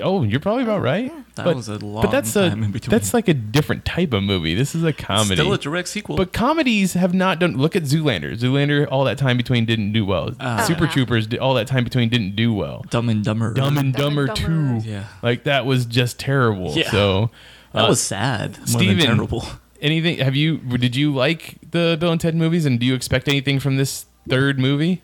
Oh, 0.00 0.22
you're 0.22 0.40
probably 0.40 0.62
about 0.62 0.82
right. 0.82 1.12
That 1.34 1.44
but, 1.46 1.56
was 1.56 1.68
a 1.68 1.78
long 1.78 2.02
but 2.02 2.10
that's 2.12 2.36
a 2.36 2.48
time 2.50 2.62
in 2.62 2.70
between. 2.70 2.90
that's 2.90 3.12
like 3.12 3.26
a 3.26 3.34
different 3.34 3.84
type 3.84 4.12
of 4.12 4.22
movie. 4.22 4.54
This 4.54 4.74
is 4.74 4.84
a 4.84 4.92
comedy. 4.92 5.34
Still 5.34 5.52
a 5.52 5.58
direct 5.58 5.88
sequel. 5.88 6.16
But 6.16 6.32
comedies 6.32 6.92
have 6.94 7.12
not 7.12 7.40
done. 7.40 7.56
Look 7.56 7.74
at 7.74 7.82
Zoolander. 7.82 8.36
Zoolander, 8.38 8.86
all 8.90 9.04
that 9.04 9.18
time 9.18 9.36
between 9.36 9.64
didn't 9.64 9.92
do 9.92 10.04
well. 10.04 10.30
Ah. 10.38 10.64
Super 10.64 10.82
Oh, 10.82 10.86
yeah. 10.86 10.92
Troopers, 10.92 11.34
all 11.40 11.54
that 11.54 11.66
time 11.66 11.82
between 11.82 12.08
didn't 12.08 12.36
do 12.36 12.54
well. 12.54 12.84
Dumb 12.90 13.08
and 13.08 13.24
Dumber. 13.24 13.52
Dumb 13.52 13.78
and 13.78 13.92
Dumb 13.92 14.14
Dumber 14.14 14.26
and 14.26 14.82
Two, 14.84 14.88
Yeah. 14.88 15.06
like 15.22 15.44
that 15.44 15.66
was 15.66 15.86
just 15.86 16.18
terrible. 16.20 16.72
Yeah. 16.74 16.90
So, 16.90 17.30
That 17.72 17.86
uh, 17.86 17.88
was 17.88 18.00
sad. 18.00 18.58
More 18.58 18.66
Steven, 18.66 18.98
than 18.98 19.06
terrible. 19.16 19.44
anything? 19.80 20.18
Have 20.18 20.36
you? 20.36 20.58
Did 20.58 20.94
you 20.94 21.12
like 21.12 21.56
the 21.68 21.96
Bill 21.98 22.12
and 22.12 22.20
Ted 22.20 22.36
movies? 22.36 22.64
And 22.64 22.78
do 22.78 22.86
you 22.86 22.94
expect 22.94 23.26
anything 23.28 23.58
from 23.58 23.76
this 23.76 24.06
third 24.28 24.58
movie? 24.60 25.02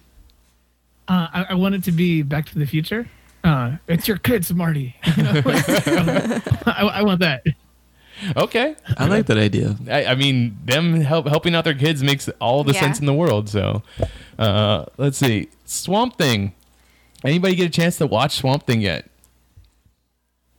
Uh, 1.09 1.27
I, 1.33 1.47
I 1.51 1.55
want 1.55 1.75
it 1.75 1.83
to 1.85 1.93
be 1.93 2.23
Back 2.23 2.47
to 2.51 2.59
the 2.59 2.67
Future. 2.67 3.09
Uh, 3.43 3.76
it's 3.88 4.07
your 4.07 4.18
kids, 4.18 4.53
Marty. 4.53 4.97
You 5.16 5.22
know, 5.22 5.43
I, 6.66 6.91
I 6.95 7.03
want 7.03 7.20
that. 7.20 7.43
Okay, 8.36 8.76
I 8.99 9.07
like 9.07 9.26
that 9.26 9.38
idea. 9.38 9.76
I, 9.91 10.05
I 10.07 10.14
mean, 10.14 10.59
them 10.64 11.01
help 11.01 11.26
helping 11.26 11.55
out 11.55 11.64
their 11.64 11.74
kids 11.74 12.03
makes 12.03 12.28
all 12.38 12.64
the 12.64 12.74
Yeah. 12.74 12.80
sense 12.80 13.01
in 13.01 13.07
the 13.07 13.14
world. 13.14 13.49
So, 13.49 13.82
uh, 14.38 14.84
let's 14.99 15.16
see, 15.16 15.49
Swamp 15.64 16.18
Thing. 16.18 16.53
Anybody 17.24 17.55
get 17.55 17.66
a 17.66 17.70
chance 17.70 17.97
to 17.99 18.07
watch 18.07 18.36
Swamp 18.36 18.66
Thing 18.66 18.82
yet? 18.82 19.09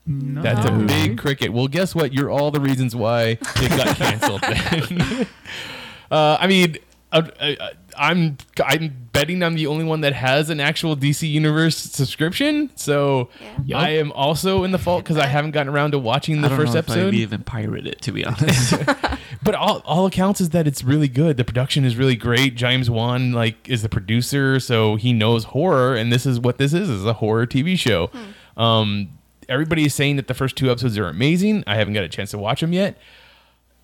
No. 0.08 0.42
That's 0.42 0.66
a 0.66 0.72
big 0.72 1.20
cricket. 1.20 1.54
Well, 1.54 1.68
guess 1.68 1.94
what? 1.94 2.12
You're 2.14 2.32
all 2.32 2.50
the 2.50 2.60
reasons 2.60 2.96
why 2.96 3.38
it 3.58 3.70
got 3.70 3.96
canceled. 3.96 4.42
then. 4.42 5.28
uh, 6.12 6.38
I 6.40 6.48
mean, 6.48 6.78
uh, 7.12 7.22
uh, 7.40 7.56
I'm 7.98 8.38
I'm 8.64 9.10
betting 9.12 9.44
I'm 9.44 9.56
the 9.56 9.68
only 9.68 9.84
one 9.84 10.02
that 10.02 10.14
has 10.14 10.50
an 10.50 10.60
actual 10.60 10.96
DC 10.96 11.30
Universe 11.30 11.76
subscription. 11.78 12.72
So 12.76 13.30
Yeah. 13.66 13.78
I 13.78 13.90
am 13.90 14.12
also 14.14 14.64
in 14.64 14.72
the 14.72 14.78
fault 14.78 15.04
because 15.04 15.18
I 15.18 15.28
haven't 15.28 15.52
gotten 15.52 15.74
around 15.74 15.92
to 15.92 16.00
watching 16.00 16.42
the 16.42 16.48
I 16.48 16.50
don't 16.50 16.58
first 16.60 16.74
know 16.74 16.80
if 16.80 16.86
episode. 16.90 17.08
I'd 17.10 17.14
even 17.16 17.44
pirate 17.44 17.86
it, 17.88 18.02
to 18.04 18.12
be 18.12 18.26
honest. 18.26 18.74
But 19.44 19.56
all, 19.56 19.82
all 19.86 20.06
accounts 20.06 20.40
is 20.40 20.52
that 20.52 20.68
it's 20.68 20.84
really 20.84 21.08
good. 21.08 21.36
The 21.36 21.44
production 21.44 21.84
is 21.84 21.96
really 21.96 22.16
great. 22.16 22.54
James 22.56 22.92
Wan 22.92 23.32
like 23.32 23.68
is 23.68 23.82
the 23.82 23.90
producer, 23.90 24.60
so 24.60 24.98
he 24.98 25.14
knows 25.14 25.46
horror, 25.46 25.96
and 25.96 26.14
this 26.14 26.28
is 26.28 26.40
what 26.40 26.60
this 26.60 26.74
is: 26.74 26.90
is 26.90 27.06
a 27.06 27.14
horror 27.14 27.48
TV 27.48 27.78
show. 27.78 28.12
Um, 28.56 29.18
everybody 29.50 29.84
is 29.84 29.96
saying 29.96 30.18
that 30.18 30.28
the 30.28 30.36
first 30.36 30.56
two 30.56 30.70
episodes 30.70 30.96
are 31.00 31.08
amazing. 31.08 31.64
I 31.66 31.76
haven't 31.76 31.96
got 31.96 32.04
a 32.04 32.10
chance 32.10 32.30
to 32.32 32.38
watch 32.38 32.62
them 32.62 32.72
yet, 32.72 33.00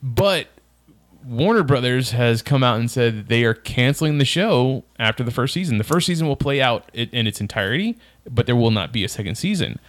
but 0.04 0.48
Warner 1.28 1.64
Brothers 1.64 2.12
has 2.12 2.42
come 2.42 2.64
out 2.64 2.80
and 2.80 2.90
said 2.90 3.18
that 3.18 3.28
they 3.28 3.44
are 3.44 3.54
canceling 3.54 4.18
the 4.18 4.26
show 4.26 4.84
after 4.98 5.24
the 5.24 5.32
first 5.32 5.54
season. 5.54 5.78
The 5.78 5.84
first 5.84 6.08
season 6.08 6.28
will 6.28 6.36
play 6.38 6.62
out 6.62 6.90
in 6.94 7.28
its 7.28 7.42
entirety, 7.42 7.98
but 8.30 8.46
there 8.46 8.56
will 8.56 8.72
not 8.72 8.94
be 8.94 9.04
a 9.04 9.10
second 9.10 9.36
season. 9.36 9.80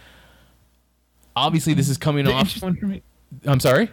Obviously, 1.35 1.73
this 1.73 1.87
is 1.87 1.97
coming 1.97 2.25
The 2.25 2.33
off. 2.33 2.61
one 2.61 2.75
for 2.75 2.85
me. 2.87 3.01
I'm 3.45 3.59
sorry. 3.59 3.89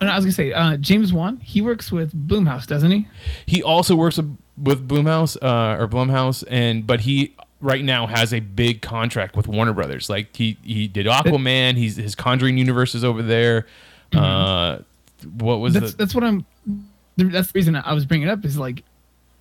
I 0.00 0.16
was 0.16 0.24
gonna 0.24 0.32
say, 0.32 0.52
uh, 0.52 0.76
James 0.78 1.12
Wan. 1.12 1.36
He 1.38 1.60
works 1.60 1.92
with 1.92 2.12
Blumhouse, 2.28 2.66
doesn't 2.66 2.90
he? 2.90 3.06
He 3.46 3.62
also 3.62 3.94
works 3.94 4.16
with, 4.16 4.36
with 4.56 4.88
Blumhouse 4.88 5.36
uh, 5.40 5.80
or 5.80 5.86
Blumhouse, 5.86 6.42
and 6.48 6.84
but 6.86 7.02
he 7.02 7.36
right 7.60 7.84
now 7.84 8.08
has 8.08 8.34
a 8.34 8.40
big 8.40 8.82
contract 8.82 9.36
with 9.36 9.46
Warner 9.46 9.72
Brothers. 9.72 10.10
Like 10.10 10.34
he 10.36 10.58
he 10.64 10.88
did 10.88 11.06
Aquaman. 11.06 11.76
He's 11.76 11.96
his 11.96 12.16
Conjuring 12.16 12.58
universe 12.58 12.96
is 12.96 13.04
over 13.04 13.22
there. 13.22 13.66
Uh, 14.12 14.78
what 15.24 15.60
was 15.60 15.74
That's 15.74 15.92
the? 15.92 15.96
that's 15.96 16.14
what 16.14 16.24
I'm. 16.24 16.46
That's 17.16 17.52
the 17.52 17.58
reason 17.58 17.76
I 17.76 17.92
was 17.92 18.06
bringing 18.06 18.28
it 18.28 18.30
up. 18.30 18.44
Is 18.44 18.58
like, 18.58 18.82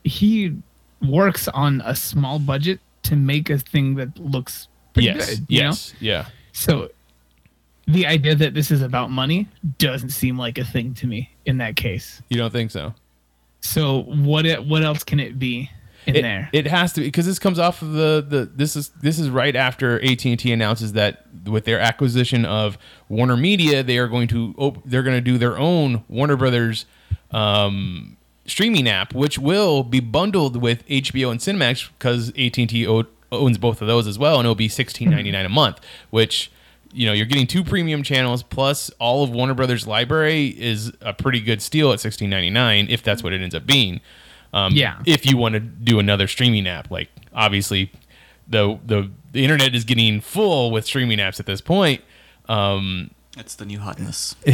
he 0.04 0.56
works 1.02 1.48
on 1.48 1.82
a 1.86 1.96
small 1.96 2.40
budget 2.40 2.80
to 3.04 3.16
make 3.16 3.50
a 3.50 3.58
thing 3.58 3.96
that 3.96 4.18
looks 4.20 4.68
pretty 4.94 5.08
yes, 5.08 5.30
good. 5.30 5.40
know? 5.40 5.46
yes, 5.50 5.94
yeah. 6.00 6.26
So 6.54 6.90
the 7.88 8.06
idea 8.06 8.36
that 8.36 8.54
this 8.54 8.72
is 8.72 8.82
about 8.82 9.12
money 9.12 9.48
doesn't 9.78 10.10
seem 10.10 10.38
like 10.38 10.58
a 10.58 10.66
thing 10.66 10.94
to 10.96 11.08
me 11.08 11.30
in 11.46 11.58
that 11.58 11.76
case. 11.76 12.22
You 12.30 12.38
don't 12.38 12.52
think 12.52 12.72
so? 12.72 12.94
So 13.62 14.04
what 14.04 14.46
it, 14.46 14.66
what 14.66 14.84
else 14.84 15.04
can 15.04 15.20
it 15.20 15.40
be 15.40 15.70
in 16.08 16.16
It, 16.16 16.22
there? 16.24 16.49
it 16.52 16.68
has 16.68 16.93
to 16.93 17.02
be 17.02 17.08
because 17.08 17.26
this 17.26 17.39
comes 17.39 17.60
off 17.60 17.82
of 17.82 17.93
the 17.93 18.26
the 18.28 18.45
this 18.56 18.76
is 18.76 18.89
this 19.02 19.20
is 19.20 19.30
right 19.30 19.56
after 19.56 20.02
AT 20.04 20.26
and 20.26 20.39
T 20.39 20.52
announces 20.52 20.93
that 20.93 21.26
with 21.45 21.66
their 21.66 21.80
acquisition 21.80 22.45
of 22.45 22.78
Warner 23.10 23.38
Media, 23.38 23.84
they 23.84 23.97
are 23.97 24.08
going 24.08 24.28
to 24.30 24.54
op- 24.58 24.82
they're 24.86 25.04
going 25.04 25.18
to 25.18 25.22
do 25.22 25.38
their 25.38 25.58
own 25.58 26.04
Warner 26.08 26.36
Brothers 26.36 26.86
um, 27.32 28.18
streaming 28.45 28.88
app, 28.88 29.14
which 29.14 29.38
will 29.39 29.84
be 29.84 29.99
bundled 29.99 30.58
with 30.62 30.86
HBO 30.88 31.32
and 31.32 31.39
Cinemax 31.39 31.89
because 31.97 32.30
AT 32.38 32.58
and 32.58 32.70
T 32.70 32.88
owns 33.32 33.58
both 33.58 33.82
of 33.82 33.88
those 33.88 34.08
as 34.08 34.18
well, 34.20 34.38
and 34.38 34.45
it'll 34.45 34.56
be 34.56 34.68
sixteen 34.70 35.10
ninety 35.10 35.32
nine 35.32 35.45
a 35.45 35.49
month, 35.49 35.80
which. 36.10 36.52
You 36.93 37.06
know, 37.08 37.14
you're 37.14 37.26
getting 37.26 37.47
two 37.47 37.64
premium 37.64 38.04
channels 38.04 38.43
plus 38.43 38.89
all 38.99 39.24
of 39.24 39.30
Warner 39.30 39.54
Brothers' 39.54 39.88
library 39.88 40.47
is 40.47 40.91
a 40.99 41.14
pretty 41.14 41.39
good 41.39 41.62
steal 41.62 41.93
at 41.93 42.02
sixteen 42.02 42.30
ninety 42.30 42.49
nine 42.49 42.88
if 42.89 43.02
that's 43.02 43.24
what 43.24 43.32
it 43.32 43.39
ends 43.39 43.56
up 43.56 43.66
being. 43.66 44.02
Um, 44.54 44.74
Yeah. 44.74 44.99
If 45.06 45.26
you 45.26 45.38
want 45.38 45.54
to 45.54 45.60
do 45.60 45.99
another 45.99 46.28
streaming 46.28 46.68
app, 46.68 46.91
like 46.91 47.10
obviously 47.34 47.91
the 48.47 48.80
the 48.86 49.10
the 49.32 49.43
internet 49.43 49.74
is 49.76 49.84
getting 49.86 50.20
full 50.22 50.72
with 50.72 50.86
streaming 50.86 51.20
apps 51.20 51.39
at 51.39 51.45
this 51.45 51.62
point. 51.62 52.02
Um, 52.49 53.12
It's 53.38 53.56
the 53.56 53.66
new 53.66 53.80
hotness. 53.80 54.36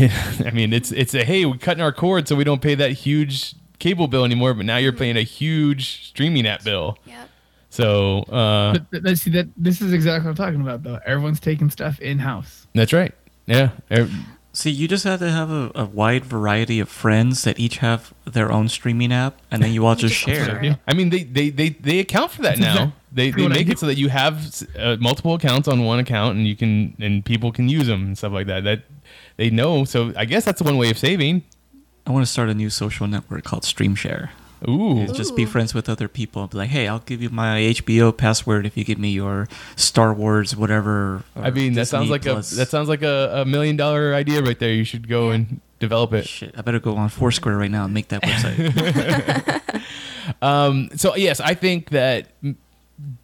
I 0.45 0.51
mean, 0.51 0.71
it's 0.73 0.91
it's 0.91 1.13
a 1.15 1.23
hey, 1.23 1.45
we're 1.45 1.57
cutting 1.57 1.81
our 1.83 1.91
cord 1.93 2.27
so 2.27 2.35
we 2.35 2.43
don't 2.43 2.61
pay 2.61 2.75
that 2.75 2.91
huge 2.91 3.55
cable 3.79 4.07
bill 4.07 4.23
anymore. 4.23 4.53
But 4.53 4.65
now 4.65 4.77
you're 4.77 4.93
paying 4.93 5.17
a 5.17 5.23
huge 5.23 6.07
streaming 6.09 6.45
app 6.47 6.63
bill. 6.63 6.97
Yep. 7.05 7.29
So 7.69 8.19
uh, 8.23 8.73
But 8.73 8.91
th- 8.91 9.03
th- 9.03 9.17
see 9.17 9.29
that 9.31 9.47
this 9.57 9.81
is 9.81 9.93
exactly 9.93 10.25
what 10.25 10.39
I'm 10.39 10.45
talking 10.45 10.61
about 10.61 10.83
though. 10.83 10.99
Everyone's 11.05 11.39
taking 11.39 11.69
stuff 11.71 11.99
in 11.99 12.19
house. 12.19 12.67
that's 12.73 12.93
right. 12.93 13.13
Yeah. 13.47 13.71
See, 14.57 14.71
you 14.71 14.87
just 14.87 15.03
have 15.03 15.19
to 15.19 15.29
have 15.29 15.51
a, 15.51 15.71
a 15.75 15.85
wide 15.85 16.25
variety 16.25 16.79
of 16.79 16.89
friends 16.89 17.43
that 17.43 17.59
each 17.59 17.77
have 17.77 18.11
their 18.25 18.51
own 18.51 18.69
streaming 18.69 19.13
app, 19.13 19.39
and 19.51 19.61
then 19.61 19.71
you 19.71 19.85
all 19.85 19.93
just 20.07 20.15
share. 20.15 20.75
I 20.87 20.95
mean, 20.95 21.11
they 21.11 21.21
they 21.25 21.51
they, 21.51 21.69
they 21.69 21.99
account 21.99 22.31
for 22.31 22.41
that 22.41 22.57
now. 22.57 22.93
They, 23.11 23.29
they 23.29 23.47
make 23.47 23.69
it 23.69 23.77
so 23.77 23.85
that 23.85 23.99
you 23.99 24.09
have 24.09 24.65
uh, 24.75 24.97
multiple 24.99 25.35
accounts 25.35 25.67
on 25.67 25.83
one 25.83 25.99
account, 25.99 26.37
and 26.37 26.47
you 26.47 26.55
can 26.55 26.95
and 26.99 27.23
people 27.23 27.51
can 27.51 27.69
use 27.69 27.85
them 27.85 28.03
and 28.03 28.17
stuff 28.17 28.33
like 28.33 28.47
that. 28.47 28.63
That 28.63 28.81
they 29.35 29.51
know. 29.51 29.85
So 29.85 30.11
I 30.17 30.25
guess 30.25 30.43
that's 30.43 30.59
one 30.59 30.77
way 30.77 30.89
of 30.89 30.97
saving. 30.97 31.43
I 32.07 32.11
want 32.11 32.25
to 32.25 32.31
start 32.31 32.49
a 32.49 32.55
new 32.55 32.71
social 32.71 33.05
network 33.05 33.43
called 33.43 33.61
StreamShare. 33.61 34.31
Ooh, 34.67 35.01
It's 35.01 35.11
just 35.13 35.35
be 35.35 35.45
friends 35.45 35.73
with 35.73 35.89
other 35.89 36.07
people. 36.07 36.41
And 36.43 36.51
be 36.51 36.57
like, 36.57 36.69
hey, 36.69 36.87
I'll 36.87 36.99
give 36.99 37.21
you 37.21 37.29
my 37.29 37.59
HBO 37.59 38.15
password 38.15 38.65
if 38.65 38.77
you 38.77 38.83
give 38.83 38.97
me 38.99 39.09
your 39.11 39.47
Star 39.75 40.13
Wars 40.13 40.55
whatever. 40.55 41.23
I 41.35 41.51
mean 41.51 41.73
that 41.73 41.87
sounds 41.87 42.09
like 42.09 42.25
a 42.25 42.35
that 42.35 42.67
sounds 42.69 42.89
like 42.89 43.01
a, 43.03 43.41
a 43.41 43.45
million 43.45 43.75
dollar 43.75 44.13
idea 44.13 44.41
right 44.41 44.57
there. 44.57 44.73
You 44.73 44.83
should 44.83 45.07
go 45.07 45.29
and 45.31 45.59
develop 45.79 46.13
it. 46.13 46.27
Shit, 46.27 46.55
I 46.57 46.61
better 46.61 46.79
go 46.79 46.95
on 46.95 47.09
Foursquare 47.09 47.57
right 47.57 47.71
now 47.71 47.85
and 47.85 47.93
make 47.93 48.07
that 48.09 48.23
website. 48.23 49.83
Um, 50.41 50.89
so 50.95 51.15
yes, 51.15 51.39
I 51.39 51.53
think 51.53 51.91
that 51.91 52.27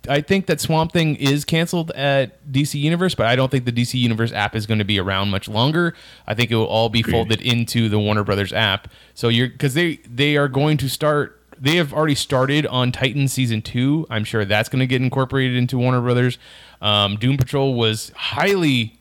I 0.08 0.22
think 0.22 0.46
that 0.48 0.62
Swamp 0.62 0.92
Thing 0.92 1.16
is 1.16 1.46
canceled 1.46 1.92
at 1.92 2.52
DC 2.52 2.80
Universe, 2.80 3.16
but 3.16 3.26
I 3.26 3.36
don't 3.36 3.50
think 3.50 3.66
the 3.66 3.72
DC 3.72 3.96
Universe 3.96 4.32
app 4.32 4.56
is 4.56 4.68
going 4.68 4.78
to 4.78 4.86
be 4.86 5.00
around 5.00 5.30
much 5.30 5.48
longer. 5.48 5.96
I 6.28 6.36
think 6.36 6.52
it 6.52 6.56
will 6.56 6.66
all 6.66 6.90
be 6.90 7.02
folded 7.02 7.42
into 7.42 7.90
the 7.90 7.98
Warner 7.98 8.24
Brothers 8.24 8.54
app. 8.54 8.88
So 9.16 9.30
you're 9.30 9.50
because 9.50 9.74
they 9.74 9.96
they 10.08 10.38
are 10.38 10.48
going 10.48 10.78
to 10.78 10.90
start. 10.90 11.40
They 11.60 11.78
have 11.78 11.94
already 11.94 12.16
started 12.16 12.68
on 12.68 12.92
Titan 12.92 13.28
season 13.28 13.62
two. 13.62 14.06
I'm 14.10 14.24
sure 14.24 14.46
that's 14.46 14.70
going 14.70 14.82
to 14.82 14.88
get 14.88 15.02
incorporated 15.02 15.58
into 15.58 15.78
Warner 15.80 16.02
Brothers. 16.02 16.38
Um, 16.82 17.16
Doom 17.16 17.38
Patrol 17.38 17.74
was 17.74 18.12
highly 18.16 18.98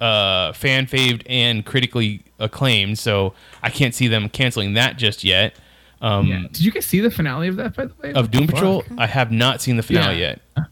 uh, 0.00 0.52
fan 0.52 0.86
faved 0.86 1.24
and 1.28 1.64
critically 1.64 2.22
acclaimed, 2.38 2.98
so 2.98 3.34
I 3.62 3.70
can't 3.70 3.94
see 3.94 4.08
them 4.08 4.28
canceling 4.28 4.74
that 4.74 4.96
just 4.96 5.22
yet. 5.22 5.54
Um, 6.00 6.26
Yeah. 6.26 6.42
Did 6.52 6.60
you 6.60 6.70
guys 6.70 6.86
see 6.86 7.00
the 7.00 7.10
finale 7.10 7.48
of 7.48 7.56
that 7.56 7.74
by 7.74 7.86
the 7.86 7.94
way? 8.02 8.12
of 8.12 8.30
Doom 8.30 8.46
fuck? 8.46 8.54
Patrol, 8.54 8.84
I 8.96 9.06
have 9.06 9.32
not 9.32 9.60
seen 9.60 9.76
the 9.76 9.82
finale 9.82 10.20
Yeah. 10.20 10.36
yet. 10.56 10.66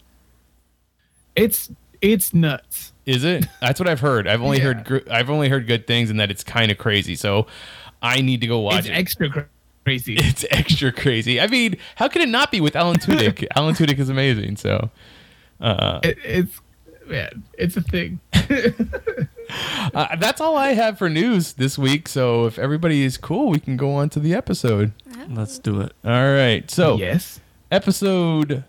It's 1.35 1.69
it's 2.01 2.33
nuts. 2.33 2.93
Is 3.05 3.23
it? 3.23 3.45
That's 3.61 3.79
what 3.79 3.87
I've 3.89 3.99
heard. 4.01 4.27
I've 4.27 4.41
only 4.41 4.57
Yeah. 4.57 4.63
heard 4.65 4.83
gr- 4.85 5.11
I've 5.11 5.29
only 5.29 5.49
heard 5.49 5.67
good 5.67 5.87
things 5.87 6.09
and 6.09 6.19
that 6.19 6.29
it's 6.31 6.43
kind 6.43 6.71
of 6.71 6.77
crazy. 6.77 7.15
So 7.15 7.47
I 8.01 8.21
need 8.21 8.41
to 8.41 8.47
go 8.47 8.59
watch 8.59 8.75
it. 8.75 8.79
It's 8.79 8.87
it. 8.89 8.93
extra 8.93 9.29
cra- 9.29 9.47
crazy. 9.83 10.13
it's 10.17 10.45
extra 10.51 10.91
crazy. 10.91 11.39
I 11.41 11.47
mean, 11.47 11.75
how 11.95 12.07
could 12.07 12.21
it 12.21 12.29
not 12.29 12.51
be 12.51 12.61
with 12.61 12.75
Alan 12.75 12.97
Tudyk? 12.99 13.45
Alan 13.55 13.75
Tudyk 13.75 13.99
is 13.99 14.09
amazing. 14.09 14.57
So 14.57 14.89
It, 15.61 16.17
it's 16.23 16.59
man, 17.07 17.43
it's 17.57 17.77
a 17.77 17.81
thing. 17.81 18.19
uh, 19.93 20.15
that's 20.17 20.41
all 20.41 20.57
I 20.57 20.69
have 20.73 20.97
for 20.97 21.09
news 21.09 21.53
this 21.53 21.77
week. 21.77 22.07
So 22.07 22.45
if 22.45 22.59
everybody 22.59 23.03
is 23.03 23.17
cool, 23.17 23.49
we 23.49 23.59
can 23.59 23.77
go 23.77 23.93
on 23.95 24.09
to 24.09 24.19
the 24.19 24.33
episode. 24.33 24.91
Let's 25.29 25.59
do 25.59 25.81
it. 25.81 25.93
All 26.03 26.11
right. 26.33 26.69
So 26.69 26.97
yes. 26.97 27.39
episode 27.71 28.63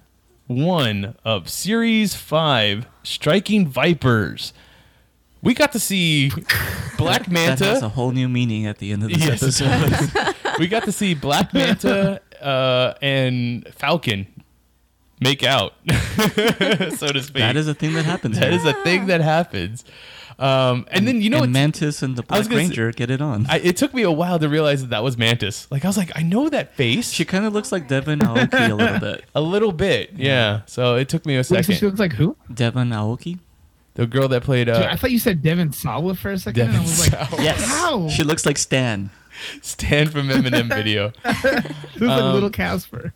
one 0.47 1.15
of 1.25 1.49
series 1.49 2.15
five, 2.15 2.87
Striking 3.03 3.67
Vipers. 3.67 4.53
We 5.43 5.55
got 5.55 5.73
to 5.73 5.79
see 5.81 6.33
Black 6.99 7.31
Manta. 7.31 7.65
That 7.65 7.75
has 7.75 7.83
a 7.83 7.89
whole 7.91 8.11
new 8.11 8.29
meaning 8.29 8.67
at 8.67 8.79
the 8.79 8.91
end 8.93 9.05
of 9.05 9.11
this 9.11 9.25
Yes, 9.25 9.61
episode. 9.61 10.35
we 10.59 10.67
got 10.67 10.85
to 10.85 10.93
see 10.93 11.15
Black 11.15 11.55
Manta 11.55 12.21
uh, 12.43 12.95
and 13.01 13.67
Falcon 13.73 14.27
make 15.21 15.45
out, 15.45 15.75
so 15.89 17.09
to 17.09 17.23
speak. 17.23 17.35
that 17.35 17.57
is 17.57 17.69
a 17.69 17.75
thing 17.75 17.93
that 17.95 18.05
happens. 18.05 18.39
that 18.39 18.51
here. 18.51 18.59
is 18.59 18.65
a 18.65 18.73
thing 18.85 19.07
that 19.07 19.21
happens. 19.21 19.85
Um, 20.39 20.87
and 20.93 21.09
then 21.09 21.21
you 21.21 21.31
know 21.31 21.43
and 21.43 21.53
Mantis 21.53 22.01
and 22.03 22.15
the 22.15 22.23
Black 22.23 22.45
gonna 22.45 22.55
say- 22.55 22.57
Ranger 22.69 22.93
get 22.93 23.11
it 23.11 23.21
on. 23.21 23.47
I, 23.49 23.59
it 23.59 23.77
took 23.77 23.93
me 23.93 24.03
a 24.03 24.11
while 24.13 24.39
to 24.39 24.49
realize 24.49 24.83
that 24.83 24.91
that 24.91 25.03
was 25.03 25.19
Mantis. 25.19 25.67
Like 25.71 25.85
I 25.85 25.89
was 25.89 25.97
like, 25.97 26.13
I 26.15 26.23
know 26.23 26.49
that 26.49 26.77
face. 26.77 27.11
she 27.11 27.25
kind 27.25 27.45
of 27.45 27.53
looks 27.53 27.73
like 27.73 27.89
Devon 27.89 28.21
Aoki 28.21 28.71
a 28.71 28.75
little 28.75 29.01
bit. 29.01 29.25
a 29.35 29.41
little 29.41 29.73
bit, 29.73 30.13
yeah. 30.15 30.61
So 30.67 30.95
it 30.95 31.09
took 31.09 31.27
me 31.27 31.35
a 31.35 31.39
Wait, 31.39 31.65
so 31.65 31.73
she 31.73 31.85
looks 31.87 31.99
like 31.99 32.13
who? 32.13 32.37
Devon 32.53 32.91
Aoki. 32.91 33.39
The 33.95 34.07
girl 34.07 34.29
that 34.29 34.45
played 34.45 34.67
Dude, 34.67 34.77
uh, 34.77 34.87
I 34.89 34.95
thought 34.95 35.11
you 35.11 35.19
said 35.19 35.43
Devin 35.43 35.73
Sawa 35.73 36.15
for 36.15 36.31
a 36.31 36.39
second. 36.39 36.69
and 36.69 36.71
I 36.71 36.73
Devin 36.75 36.89
was 36.89 37.13
like, 37.13 37.29
Sawa. 37.31 37.43
Yes. 37.43 37.65
How? 37.65 38.09
She 38.09 38.23
looks 38.23 38.47
like 38.47 38.57
Stan. 38.59 39.11
Stan 39.61 40.09
from 40.09 40.29
Eminem 40.29 40.69
video. 40.73 41.11
It 41.25 42.01
was 42.01 42.03
Um, 42.03 42.09
like 42.09 42.35
little 42.35 42.51
Casper. 42.51 43.13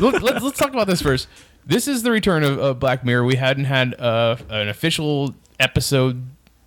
Let, 0.00 0.22
let's, 0.24 0.42
let's 0.42 0.58
talk 0.58 0.70
about 0.70 0.88
this 0.88 1.00
first. 1.02 1.28
This 1.64 1.86
is 1.86 2.02
the 2.02 2.10
return 2.10 2.42
of, 2.42 2.58
of 2.58 2.80
Black 2.80 3.04
Mirror. 3.04 3.24
We 3.24 3.36
hadn't 3.36 3.66
had 3.66 3.94
uh, 4.00 4.36
an 4.50 4.68
official 4.68 5.34
episode 5.60 6.24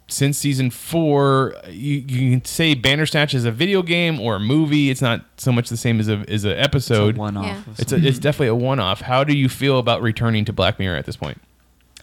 since 0.07 0.37
season 0.37 0.69
four. 0.71 1.55
You, 1.67 1.97
you 2.07 2.31
can 2.31 2.45
say 2.45 2.73
Bandersnatch 2.73 3.33
is 3.33 3.45
a 3.45 3.51
video 3.51 3.81
game 3.81 4.19
or 4.19 4.35
a 4.35 4.39
movie. 4.39 4.89
It's 4.89 5.01
not 5.01 5.25
so 5.37 5.51
much 5.51 5.69
the 5.69 5.77
same 5.77 5.99
as 5.99 6.09
a 6.09 6.23
as 6.27 6.43
an 6.43 6.57
episode. 6.57 7.17
One 7.17 7.37
off. 7.37 7.45
Yeah. 7.45 7.61
It's 7.77 7.91
a, 7.91 7.95
it's 7.97 8.19
definitely 8.19 8.47
a 8.47 8.55
one 8.55 8.79
off. 8.79 9.01
How 9.01 9.23
do 9.23 9.35
you 9.35 9.49
feel 9.49 9.79
about 9.79 10.01
returning 10.01 10.45
to 10.45 10.53
Black 10.53 10.79
Mirror 10.79 10.97
at 10.97 11.05
this 11.05 11.17
point? 11.17 11.41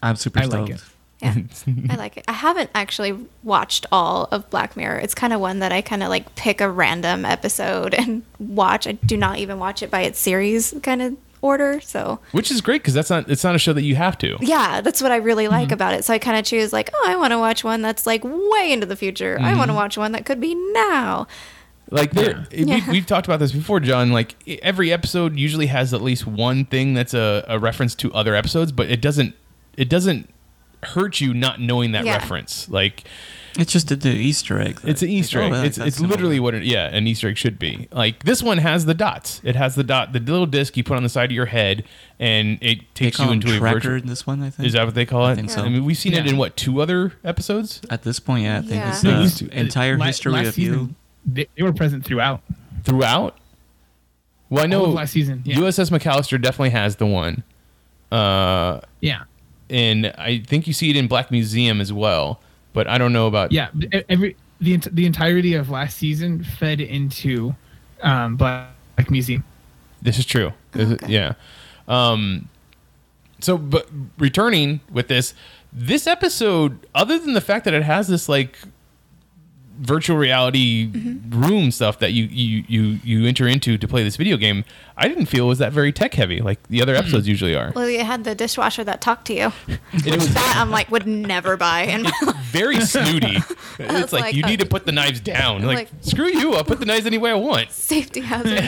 I'm 0.03 0.15
super 0.15 0.39
I 0.39 0.45
like 0.45 0.67
stoked. 0.67 0.71
it. 0.71 0.83
Yeah, 1.21 1.35
I 1.89 1.95
like 1.95 2.17
it. 2.17 2.25
I 2.27 2.33
haven't 2.33 2.69
actually 2.75 3.17
watched 3.41 3.85
all 3.91 4.27
of 4.31 4.49
Black 4.49 4.75
Mirror. 4.75 4.99
It's 4.99 5.15
kind 5.15 5.33
of 5.33 5.39
one 5.39 5.59
that 5.59 5.71
I 5.71 5.81
kind 5.81 6.03
of 6.03 6.09
like 6.09 6.35
pick 6.35 6.61
a 6.61 6.69
random 6.69 7.25
episode 7.25 7.93
and 7.93 8.23
watch. 8.37 8.85
I 8.85 8.93
do 8.93 9.17
not 9.17 9.37
even 9.37 9.57
watch 9.57 9.81
it 9.81 9.89
by 9.89 10.01
its 10.01 10.19
series 10.19 10.73
kind 10.83 11.01
of 11.01 11.17
order. 11.45 11.79
So 11.81 12.19
Which 12.31 12.49
is 12.51 12.59
great 12.61 12.81
because 12.81 12.93
that's 12.93 13.09
not 13.09 13.29
it's 13.29 13.43
not 13.43 13.55
a 13.55 13.59
show 13.59 13.73
that 13.73 13.83
you 13.83 13.95
have 13.95 14.17
to. 14.19 14.37
yeah, 14.41 14.81
that's 14.81 15.01
what 15.01 15.11
I 15.11 15.17
really 15.17 15.47
like 15.47 15.65
Mm-hmm. 15.67 15.73
about 15.73 15.93
it. 15.93 16.03
So 16.05 16.13
I 16.13 16.19
kind 16.19 16.37
of 16.37 16.43
choose 16.45 16.73
like, 16.73 16.89
oh, 16.93 17.05
I 17.07 17.15
want 17.15 17.31
to 17.31 17.39
watch 17.39 17.63
one 17.63 17.81
that's 17.81 18.05
like 18.05 18.23
way 18.23 18.71
into 18.71 18.85
the 18.85 18.95
future. 18.95 19.37
I 19.39 19.49
Mm-hmm. 19.49 19.57
want 19.59 19.69
to 19.69 19.75
watch 19.75 19.97
one 19.97 20.11
that 20.13 20.25
could 20.25 20.41
be 20.41 20.55
now. 20.73 21.27
Like 21.91 22.11
there, 22.13 22.47
Yeah. 22.51 22.83
we, 22.87 22.93
we've 22.93 23.05
talked 23.05 23.27
about 23.27 23.39
this 23.39 23.51
before, 23.51 23.79
John. 23.79 24.11
Like 24.11 24.35
every 24.63 24.91
episode 24.91 25.37
usually 25.37 25.67
has 25.67 25.93
at 25.93 26.01
least 26.01 26.25
one 26.25 26.65
thing 26.65 26.93
that's 26.95 27.13
a, 27.13 27.45
a 27.47 27.59
reference 27.59 27.93
to 27.95 28.11
other 28.13 28.33
episodes, 28.35 28.71
but 28.71 28.89
it 28.89 29.01
doesn't 29.01 29.35
it 29.77 29.87
doesn't 29.87 30.29
hurt 30.83 31.21
you 31.21 31.33
not 31.33 31.59
knowing 31.61 31.91
that 31.91 32.05
Yeah. 32.05 32.13
reference. 32.13 32.67
Like 32.69 33.03
It's 33.57 33.71
just 33.71 33.89
a, 33.91 33.95
the 33.95 34.09
Easter 34.09 34.59
egg. 34.59 34.79
it's 34.83 35.01
an 35.01 35.09
Easter 35.09 35.39
Like, 35.41 35.53
egg. 35.53 35.59
oh, 35.59 35.63
it's 35.63 35.77
it's 35.77 35.99
literally 36.01 36.39
what 36.41 36.53
it, 36.53 36.63
yeah 36.63 36.87
an 36.93 37.07
Easter 37.07 37.29
egg 37.29 37.37
should 37.37 37.57
be. 37.57 37.87
Like 37.91 38.23
this 38.23 38.43
one 38.43 38.57
has 38.57 38.85
the 38.85 38.93
dots. 38.93 39.39
It 39.43 39.55
has 39.55 39.75
the 39.75 39.83
dot, 39.83 40.11
the 40.13 40.19
little 40.19 40.45
disc 40.45 40.75
you 40.75 40.83
put 40.83 40.97
on 40.97 41.03
the 41.03 41.09
side 41.09 41.25
of 41.31 41.35
your 41.35 41.45
head, 41.45 41.83
and 42.19 42.57
it 42.61 42.93
takes 42.95 43.17
you 43.19 43.31
into 43.31 43.53
a 43.55 43.57
tracker 43.57 43.75
virtual. 43.79 43.95
in 43.95 44.07
this 44.07 44.27
one, 44.27 44.41
I 44.43 44.49
think. 44.49 44.67
Is 44.67 44.73
that 44.73 44.85
what 44.85 44.93
they 44.95 45.05
call 45.05 45.27
it? 45.27 45.31
I 45.31 45.35
think 45.35 45.49
so. 45.49 45.61
I 45.61 45.69
mean, 45.69 45.85
we've 45.85 45.97
seen 45.97 46.13
it 46.13 46.27
in 46.27 46.37
what 46.37 46.57
two 46.57 46.81
other 46.81 47.13
episodes 47.23 47.81
At 47.89 48.03
this 48.03 48.19
point, 48.19 48.43
yeah, 48.43 48.57
I 48.57 48.61
think 48.61 48.71
Yeah. 48.73 48.89
it's 48.89 49.01
the 49.01 49.11
used 49.21 49.37
to- 49.39 49.57
entire 49.59 49.97
La- 49.97 50.05
history 50.07 50.31
last 50.33 50.47
of 50.49 50.57
you. 50.57 50.71
season, 50.73 50.95
They, 51.25 51.47
they 51.55 51.63
were 51.63 51.73
present 51.73 52.03
throughout. 52.05 52.41
throughout. 52.83 53.37
Well, 54.49 54.63
I 54.63 54.67
know 54.67 54.83
last 54.83 55.11
season. 55.13 55.41
Yeah. 55.45 55.57
USS 55.57 55.89
Callister 55.99 56.39
definitely 56.41 56.69
has 56.71 56.97
the 56.97 57.05
one. 57.07 57.43
Uh, 58.11 58.81
yeah. 59.01 59.23
and 59.69 60.07
I 60.17 60.39
think 60.45 60.67
you 60.67 60.73
see 60.73 60.89
it 60.91 60.95
in 60.95 61.07
Black 61.07 61.31
Museum 61.31 61.81
as 61.81 61.91
well. 61.91 62.39
But 62.75 62.85
I 62.87 62.99
don't 62.99 63.13
know 63.13 63.25
about 63.25 63.51
Yeah. 63.51 63.69
Every 64.09 64.35
the 64.61 64.77
the 64.91 65.05
entirety 65.07 65.55
of 65.55 65.69
last 65.71 65.97
season 65.97 66.43
fed 66.43 66.79
into 66.81 67.55
um, 68.03 68.35
Black 68.35 68.69
Museum. 69.09 69.43
This 70.01 70.19
is 70.19 70.25
true. 70.27 70.51
This 70.73 70.91
is- 71.01 71.09
yeah. 71.09 71.33
Um, 71.87 72.49
so, 73.39 73.57
but 73.57 73.87
returning 74.17 74.81
with 74.91 75.07
this, 75.07 75.33
this 75.73 76.05
episode, 76.07 76.79
other 76.93 77.17
than 77.17 77.33
the 77.33 77.41
fact 77.41 77.65
that 77.65 77.73
it 77.73 77.83
has 77.83 78.07
this 78.07 78.27
like 78.29 78.57
virtual 79.77 80.17
reality 80.17 80.89
room 81.29 81.71
stuff 81.71 81.99
that 81.99 82.11
you, 82.13 82.25
you 82.25 82.63
you 82.67 82.99
you 83.03 83.27
enter 83.27 83.47
into 83.47 83.77
to 83.77 83.87
play 83.87 84.03
this 84.03 84.15
video 84.15 84.37
game, 84.37 84.63
I 84.97 85.07
didn't 85.07 85.25
feel 85.27 85.47
was 85.47 85.59
that 85.59 85.71
very 85.73 85.91
tech 85.91 86.13
heavy 86.13 86.41
like 86.41 86.65
the 86.67 86.81
other 86.81 86.95
episodes 86.95 87.27
usually 87.27 87.55
are. 87.55 87.71
Well, 87.75 87.89
you 87.89 88.03
had 88.03 88.23
the 88.23 88.35
dishwasher 88.35 88.83
that 88.85 89.01
talked 89.01 89.27
to 89.27 89.33
you. 89.33 89.51
It 89.93 90.15
was 90.15 90.33
That 90.33 90.55
I'm 90.57 90.71
like 90.71 90.91
would 90.91 91.07
never 91.07 91.57
buy. 91.57 91.81
And 91.83 92.11
very 92.45 92.79
snooty. 92.81 93.37
It's 93.77 94.13
like, 94.13 94.21
like, 94.23 94.35
you 94.35 94.43
need 94.43 94.61
uh, 94.61 94.63
to 94.63 94.69
put 94.69 94.85
the 94.85 94.93
knives 94.93 95.19
down. 95.19 95.63
Like, 95.63 95.77
like- 95.77 95.89
screw 95.99 96.27
you, 96.27 96.53
I'll 96.53 96.63
put 96.63 96.79
the 96.79 96.85
knives 96.85 97.05
any 97.05 97.17
way 97.17 97.31
I 97.31 97.35
want. 97.35 97.71
safety 97.71 98.21
hazard. 98.21 98.63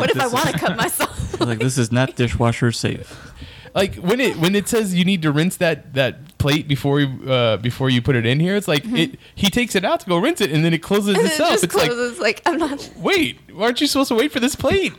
what 0.00 0.10
if 0.10 0.20
I 0.20 0.26
want 0.26 0.48
to 0.48 0.58
cut 0.58 0.76
myself? 0.76 1.38
like 1.40 1.60
this 1.60 1.78
is 1.78 1.92
not 1.92 2.16
dishwasher 2.16 2.72
safe. 2.72 3.32
like 3.74 3.94
when 3.96 4.20
it 4.20 4.36
when 4.38 4.54
it 4.56 4.66
says 4.66 4.94
you 4.94 5.04
need 5.04 5.22
to 5.22 5.30
rinse 5.30 5.56
that 5.58 5.94
that 5.94 6.16
plate 6.40 6.66
before 6.66 7.00
you 7.00 7.30
uh, 7.30 7.56
before 7.58 7.88
you 7.90 8.02
put 8.02 8.16
it 8.16 8.26
in 8.26 8.40
here, 8.40 8.56
it's 8.56 8.66
like 8.66 8.82
it 8.86 9.18
he 9.36 9.48
takes 9.50 9.76
it 9.76 9.84
out 9.84 10.00
to 10.00 10.06
go 10.08 10.18
rinse 10.18 10.40
it 10.40 10.50
and 10.50 10.64
then 10.64 10.74
it 10.74 10.82
closes 10.82 11.14
Mm-hmm. 11.16 11.20
And 11.20 11.26
it 11.28 11.32
itself. 11.32 11.50
just 11.52 11.64
It's 11.64 11.74
like 11.74 11.90
closes. 11.90 12.18
Like, 12.18 12.42
I'm 12.46 12.58
not. 12.58 12.90
wait, 12.96 13.38
aren't 13.56 13.80
you 13.80 13.86
supposed 13.86 14.08
to 14.08 14.14
wait 14.16 14.32
for 14.32 14.40
this 14.40 14.56
plate? 14.56 14.92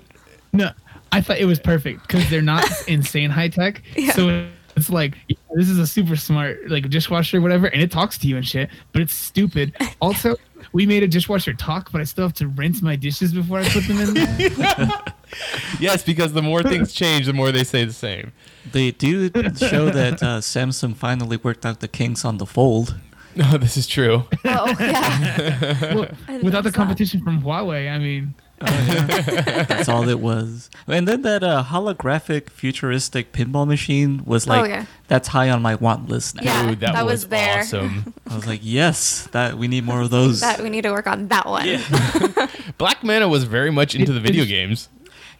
No, 0.54 0.72
I 1.12 1.20
thought 1.22 1.40
it 1.40 1.46
was 1.46 1.60
perfect 1.60 2.08
because 2.08 2.30
they're 2.30 2.42
not 2.42 2.66
insane 2.88 3.30
high 3.30 3.50
tech. 3.50 3.82
Yeah. 3.98 4.14
So 4.14 4.48
It's 4.78 4.90
like 4.90 5.18
this 5.56 5.68
is 5.68 5.78
a 5.80 5.86
super 5.88 6.16
smart 6.16 6.70
like 6.70 6.90
dishwasher 6.90 7.38
or 7.38 7.42
whatever, 7.42 7.68
and 7.68 7.82
it 7.82 7.92
talks 7.92 8.18
to 8.20 8.28
you 8.28 8.38
and 8.38 8.48
shit, 8.48 8.70
but 8.94 9.02
it's 9.02 9.14
stupid. 9.14 9.76
Also, 10.02 10.36
we 10.74 10.86
made 10.86 11.04
a 11.04 11.08
dishwasher 11.08 11.54
talk, 11.54 11.92
but 11.92 12.02
I 12.02 12.06
still 12.06 12.24
have 12.26 12.34
to 12.36 12.48
rinse 12.48 12.82
my 12.82 12.96
dishes 12.96 13.34
before 13.34 13.60
I 13.60 13.68
put 13.70 13.84
them 13.88 14.00
in 14.00 14.14
there. 14.14 14.90
Yes, 15.80 16.04
because 16.04 16.34
the 16.34 16.42
more 16.42 16.62
things 16.64 16.94
change, 16.94 17.26
the 17.26 17.34
more 17.34 17.52
they 17.52 17.64
say 17.64 17.86
the 17.86 17.94
same. 17.94 18.32
They 18.72 18.92
do 18.92 19.30
show 19.56 19.90
that 19.90 20.22
uh, 20.22 20.40
Samsung 20.42 20.96
finally 20.96 21.38
worked 21.38 21.66
out 21.66 21.80
the 21.80 21.88
kinks 21.88 22.24
on 22.26 22.38
the 22.38 22.46
fold. 22.46 22.96
No, 23.36 23.58
this 23.58 23.78
is 23.78 23.88
true. 23.88 24.26
Oh 24.46 24.76
yeah. 24.80 25.78
Well, 25.96 26.08
without 26.08 26.18
the 26.28 26.44
notice 26.44 26.64
that. 26.66 26.74
competition 26.74 27.24
from 27.24 27.42
Huawei, 27.42 27.90
I 27.92 27.98
mean, 27.98 28.36
That's 28.60 29.90
all 29.90 30.08
it 30.08 30.20
was. 30.20 30.70
And 30.88 31.08
then 31.08 31.22
that 31.24 31.44
uh, 31.44 31.64
holographic 31.64 32.50
futuristic 32.50 33.32
pinball 33.32 33.66
machine 33.68 34.22
was 34.26 34.46
like, 34.48 34.62
Oh, 34.62 34.66
yeah. 34.66 34.86
that's 35.08 35.30
high 35.30 35.50
on 35.50 35.62
my 35.62 35.76
want 35.76 36.10
list 36.10 36.36
now. 36.36 36.44
Yeah. 36.44 36.70
Dude, 36.70 36.80
that, 36.82 36.94
that 36.94 37.06
was, 37.06 37.22
was 37.24 37.28
there. 37.30 37.60
awesome. 37.62 38.14
I 38.30 38.36
was 38.36 38.46
like, 38.46 38.60
yes, 38.62 39.28
that 39.32 39.58
we 39.58 39.68
need 39.68 39.84
more 39.86 40.02
of 40.02 40.10
those. 40.12 40.42
that 40.42 40.62
we 40.62 40.70
need 40.70 40.84
to 40.84 40.92
work 40.92 41.08
on 41.08 41.28
that 41.30 41.46
one. 41.48 41.68
Black 42.78 43.04
Manta 43.04 43.28
was 43.28 43.46
very 43.46 43.72
much 43.72 43.96
into 43.96 44.12
It- 44.12 44.16
the 44.16 44.22
video 44.22 44.46
games. 44.46 44.90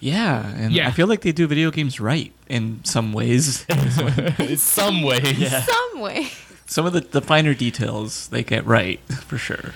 Yeah, 0.02 0.46
and 0.58 0.74
Yeah. 0.74 0.88
I 0.90 0.92
feel 0.92 1.08
like 1.08 1.22
they 1.22 1.32
do 1.32 1.48
video 1.48 1.72
games 1.72 2.00
right 2.02 2.34
in 2.50 2.84
some 2.84 3.14
ways. 3.14 3.66
In 4.40 4.58
some 4.58 5.04
ways. 5.04 5.40
Yeah. 5.40 5.62
Some 5.62 6.00
way. 6.02 6.28
some 6.66 6.86
of 6.86 6.92
the, 6.94 7.00
the 7.02 7.22
finer 7.22 7.54
details 7.54 8.28
they 8.28 8.44
get 8.44 8.66
right 8.66 9.00
for 9.28 9.38
sure. 9.38 9.74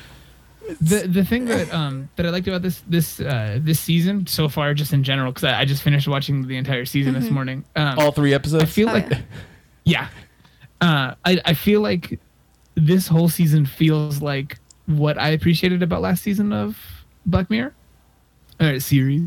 the 0.82 1.06
the 1.08 1.24
thing 1.24 1.46
that 1.46 1.72
um 1.74 2.10
that 2.16 2.26
I 2.26 2.30
liked 2.32 2.48
about 2.48 2.64
this 2.64 2.82
this 2.90 3.20
uh 3.20 3.60
this 3.62 3.80
season 3.80 4.26
so 4.28 4.50
far, 4.50 4.74
just 4.74 4.92
in 4.94 5.04
general, 5.04 5.32
because 5.32 5.44
I, 5.46 5.62
I 5.62 5.66
just 5.66 5.84
finished 5.84 6.08
watching 6.08 6.48
the 6.48 6.58
entire 6.58 6.86
season 6.86 7.14
this 7.14 7.30
morning. 7.30 7.64
Um, 7.76 8.00
All 8.00 8.12
three 8.12 8.34
episodes. 8.34 8.64
I 8.64 8.66
feel 8.66 8.90
Oh, 8.90 8.94
like, 8.94 9.10
yeah. 9.12 9.20
yeah, 9.86 10.08
uh, 10.82 11.14
I 11.24 11.40
I 11.46 11.54
feel 11.54 11.82
like 11.82 12.20
this 12.74 13.08
whole 13.08 13.30
season 13.30 13.66
feels 13.66 14.22
like 14.24 14.58
what 14.88 15.18
I 15.20 15.30
appreciated 15.30 15.82
about 15.84 16.02
last 16.02 16.24
season 16.24 16.52
of 16.52 16.78
Black 17.28 17.50
Mirror, 17.52 17.74
or 18.60 18.80
series. 18.80 19.22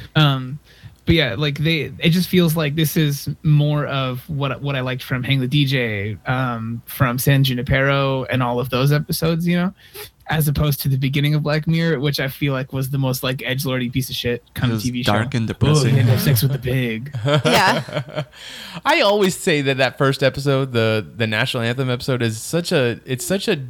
Um, 0.16 0.58
but 1.04 1.14
yeah, 1.14 1.36
like 1.38 1.58
they, 1.58 1.92
it 2.00 2.10
just 2.10 2.28
feels 2.28 2.56
like 2.56 2.74
this 2.74 2.96
is 2.96 3.28
more 3.44 3.86
of 3.86 4.28
what 4.28 4.60
what 4.60 4.74
I 4.74 4.80
liked 4.80 5.04
from 5.04 5.22
Hang 5.22 5.38
the 5.40 5.46
DJ, 5.46 6.18
um, 6.28 6.82
from 6.86 7.18
San 7.18 7.44
Junipero, 7.44 8.24
and 8.24 8.42
all 8.42 8.58
of 8.58 8.70
those 8.70 8.90
episodes, 8.90 9.46
you 9.46 9.54
know, 9.56 9.72
as 10.28 10.48
opposed 10.48 10.80
to 10.80 10.88
the 10.88 10.96
beginning 10.96 11.34
of 11.36 11.44
Black 11.44 11.68
Mirror, 11.68 12.00
which 12.00 12.18
I 12.18 12.26
feel 12.26 12.52
like 12.52 12.72
was 12.72 12.90
the 12.90 12.98
most 12.98 13.22
like 13.22 13.40
edge 13.46 13.64
lordy 13.64 13.88
piece 13.88 14.10
of 14.10 14.16
shit 14.16 14.42
kind 14.54 14.72
of 14.72 14.80
TV 14.80 15.04
dark 15.04 15.16
show. 15.16 15.22
Dark 15.22 15.34
and 15.34 15.44
Oh, 15.44 15.52
depressing. 15.52 15.94
they 15.94 16.02
have 16.02 16.20
sex 16.20 16.42
with 16.42 16.50
the 16.50 16.58
pig. 16.58 17.16
Yeah. 17.24 18.24
I 18.84 19.00
always 19.00 19.36
say 19.36 19.62
that 19.62 19.76
that 19.76 19.98
first 19.98 20.24
episode, 20.24 20.72
the 20.72 21.06
the 21.16 21.28
national 21.28 21.62
anthem 21.62 21.88
episode, 21.88 22.20
is 22.20 22.42
such 22.42 22.72
a. 22.72 23.00
It's 23.04 23.24
such 23.24 23.46
a. 23.46 23.64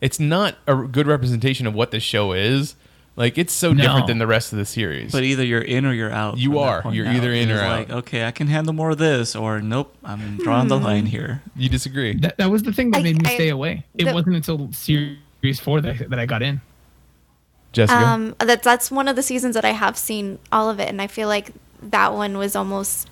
It's 0.00 0.18
not 0.18 0.56
a 0.66 0.76
good 0.76 1.06
representation 1.06 1.66
of 1.66 1.74
what 1.74 1.90
the 1.90 2.00
show 2.00 2.32
is. 2.32 2.74
Like 3.20 3.36
it's 3.36 3.52
so 3.52 3.74
No. 3.74 3.82
different 3.82 4.06
than 4.06 4.16
the 4.16 4.26
rest 4.26 4.50
of 4.54 4.58
the 4.58 4.64
series. 4.64 5.12
But 5.12 5.24
either 5.24 5.44
you're 5.44 5.60
in 5.60 5.84
or 5.84 5.92
you're 5.92 6.10
out. 6.10 6.38
You 6.38 6.58
are. 6.58 6.82
You're 6.90 7.06
out. 7.06 7.14
either 7.16 7.32
in 7.34 7.50
It's 7.50 7.60
or 7.60 7.68
like, 7.68 7.90
okay, 7.90 8.24
I 8.24 8.30
can 8.30 8.46
handle 8.46 8.72
more 8.72 8.90
of 8.92 8.98
this, 8.98 9.36
or 9.36 9.60
nope, 9.60 9.94
I'm 10.02 10.38
drawing 10.38 10.68
the 10.68 10.78
line 10.78 11.04
here. 11.04 11.42
you 11.54 11.68
disagree? 11.68 12.14
That, 12.14 12.38
that 12.38 12.50
was 12.50 12.62
the 12.62 12.72
thing 12.72 12.92
that 12.92 13.00
I- 13.00 13.02
made 13.02 13.22
me 13.22 13.30
I- 13.30 13.34
stay 13.34 13.48
away. 13.50 13.84
It 13.94 14.06
the- 14.06 14.14
wasn't 14.14 14.36
until 14.36 14.72
series 14.72 15.60
four 15.60 15.82
that, 15.82 16.08
that 16.08 16.18
I 16.18 16.24
got 16.24 16.40
in. 16.42 16.62
Jessica. 17.72 17.98
Um, 18.00 18.34
that's 18.38 18.64
that's 18.64 18.90
one 18.90 19.06
of 19.06 19.16
the 19.16 19.22
seasons 19.22 19.54
that 19.54 19.66
I 19.66 19.72
have 19.72 19.98
seen 19.98 20.38
all 20.50 20.70
of 20.70 20.80
it, 20.80 20.88
and 20.88 21.00
I 21.02 21.06
feel 21.06 21.28
like 21.28 21.50
that 21.82 22.14
one 22.14 22.38
was 22.38 22.56
almost 22.56 23.08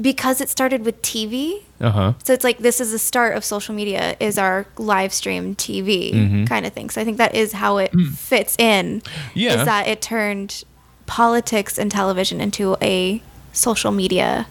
because 0.00 0.40
it 0.40 0.48
started 0.48 0.84
with 0.84 1.00
TV. 1.02 1.62
Uh 1.80 1.90
huh. 1.90 2.12
So 2.24 2.32
it's 2.32 2.44
like 2.44 2.58
this 2.58 2.80
is 2.80 2.92
the 2.92 2.98
start 2.98 3.36
of 3.36 3.44
social 3.44 3.74
media 3.74 4.16
is 4.20 4.38
our 4.38 4.66
live 4.78 5.12
stream 5.12 5.54
TV 5.56 6.12
Mm-hmm. 6.14 6.44
kind 6.44 6.66
of 6.66 6.72
thing. 6.72 6.90
So 6.90 7.00
I 7.00 7.04
think 7.04 7.18
that 7.18 7.34
is 7.34 7.52
how 7.52 7.78
it 7.78 7.92
fits 8.14 8.56
in. 8.58 9.02
Yeah. 9.34 9.60
Is 9.60 9.64
that 9.66 9.86
it 9.88 10.00
turned 10.02 10.64
politics 11.06 11.78
and 11.78 11.90
television 11.90 12.40
into 12.40 12.76
a 12.80 13.20
social 13.52 13.92
media. 13.92 14.46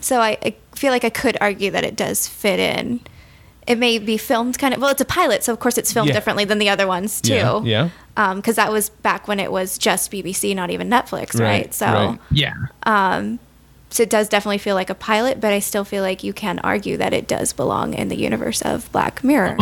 So 0.00 0.20
I, 0.20 0.38
I 0.42 0.54
feel 0.74 0.92
like 0.92 1.04
I 1.04 1.10
could 1.10 1.36
argue 1.40 1.70
that 1.72 1.84
it 1.84 1.96
does 1.96 2.26
fit 2.28 2.58
in. 2.60 3.00
It 3.66 3.78
may 3.78 3.98
be 3.98 4.16
filmed 4.16 4.58
kind 4.60 4.72
of 4.72 4.80
well. 4.80 4.90
It's 4.92 5.00
a 5.00 5.04
pilot, 5.04 5.42
so 5.42 5.52
of 5.52 5.58
course 5.58 5.76
it's 5.76 5.92
filmed 5.92 6.08
Yeah. 6.08 6.14
differently 6.14 6.44
than 6.44 6.58
the 6.58 6.68
other 6.68 6.86
ones 6.86 7.20
too. 7.20 7.34
Yeah. 7.34 7.88
Yeah. 8.16 8.34
Because 8.34 8.54
that 8.56 8.70
was 8.72 8.88
back 8.90 9.26
when 9.26 9.40
it 9.40 9.50
was 9.50 9.76
just 9.76 10.10
BBC, 10.12 10.54
not 10.54 10.70
even 10.70 10.88
Netflix, 10.88 11.34
right? 11.34 11.40
Right, 11.40 11.74
So 11.74 11.86
right. 11.86 12.18
Yeah. 12.30 12.54
So 13.96 14.02
it 14.02 14.10
does 14.10 14.28
definitely 14.28 14.58
feel 14.58 14.74
like 14.74 14.90
a 14.90 14.94
pilot, 14.94 15.40
but 15.40 15.52
I 15.52 15.58
still 15.58 15.84
feel 15.84 16.02
like 16.02 16.22
you 16.22 16.32
can 16.32 16.58
argue 16.58 16.98
that 16.98 17.14
it 17.14 17.26
does 17.26 17.52
belong 17.52 17.94
in 17.94 18.08
the 18.08 18.16
universe 18.16 18.60
of 18.60 18.90
Black 18.92 19.24
Mirror. 19.24 19.56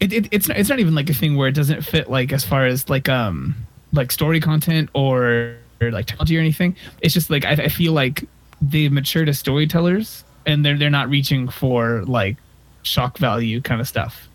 It, 0.00 0.12
it, 0.12 0.28
it's 0.30 0.48
not, 0.48 0.58
it's 0.58 0.68
not 0.68 0.80
even 0.80 0.94
like 0.94 1.08
a 1.08 1.14
thing 1.14 1.36
where 1.36 1.48
it 1.48 1.54
doesn't 1.54 1.82
fit 1.82 2.10
like 2.10 2.32
as 2.32 2.44
far 2.44 2.66
as 2.66 2.90
like 2.90 3.08
um 3.08 3.54
like 3.92 4.10
story 4.10 4.40
content 4.40 4.90
or, 4.94 5.56
or 5.80 5.90
like 5.90 6.06
technology 6.06 6.36
or 6.36 6.40
anything. 6.40 6.76
It's 7.00 7.14
just 7.14 7.30
like 7.30 7.44
I, 7.44 7.52
I 7.52 7.68
feel 7.68 7.92
like 7.92 8.24
they've 8.60 8.92
matured 8.92 9.28
as 9.28 9.38
storytellers 9.38 10.24
and 10.44 10.64
they're 10.64 10.76
they're 10.76 10.90
not 10.90 11.08
reaching 11.08 11.48
for 11.48 12.02
like 12.04 12.36
shock 12.82 13.16
value 13.16 13.60
kind 13.60 13.80
of 13.80 13.88
stuff 13.88 14.28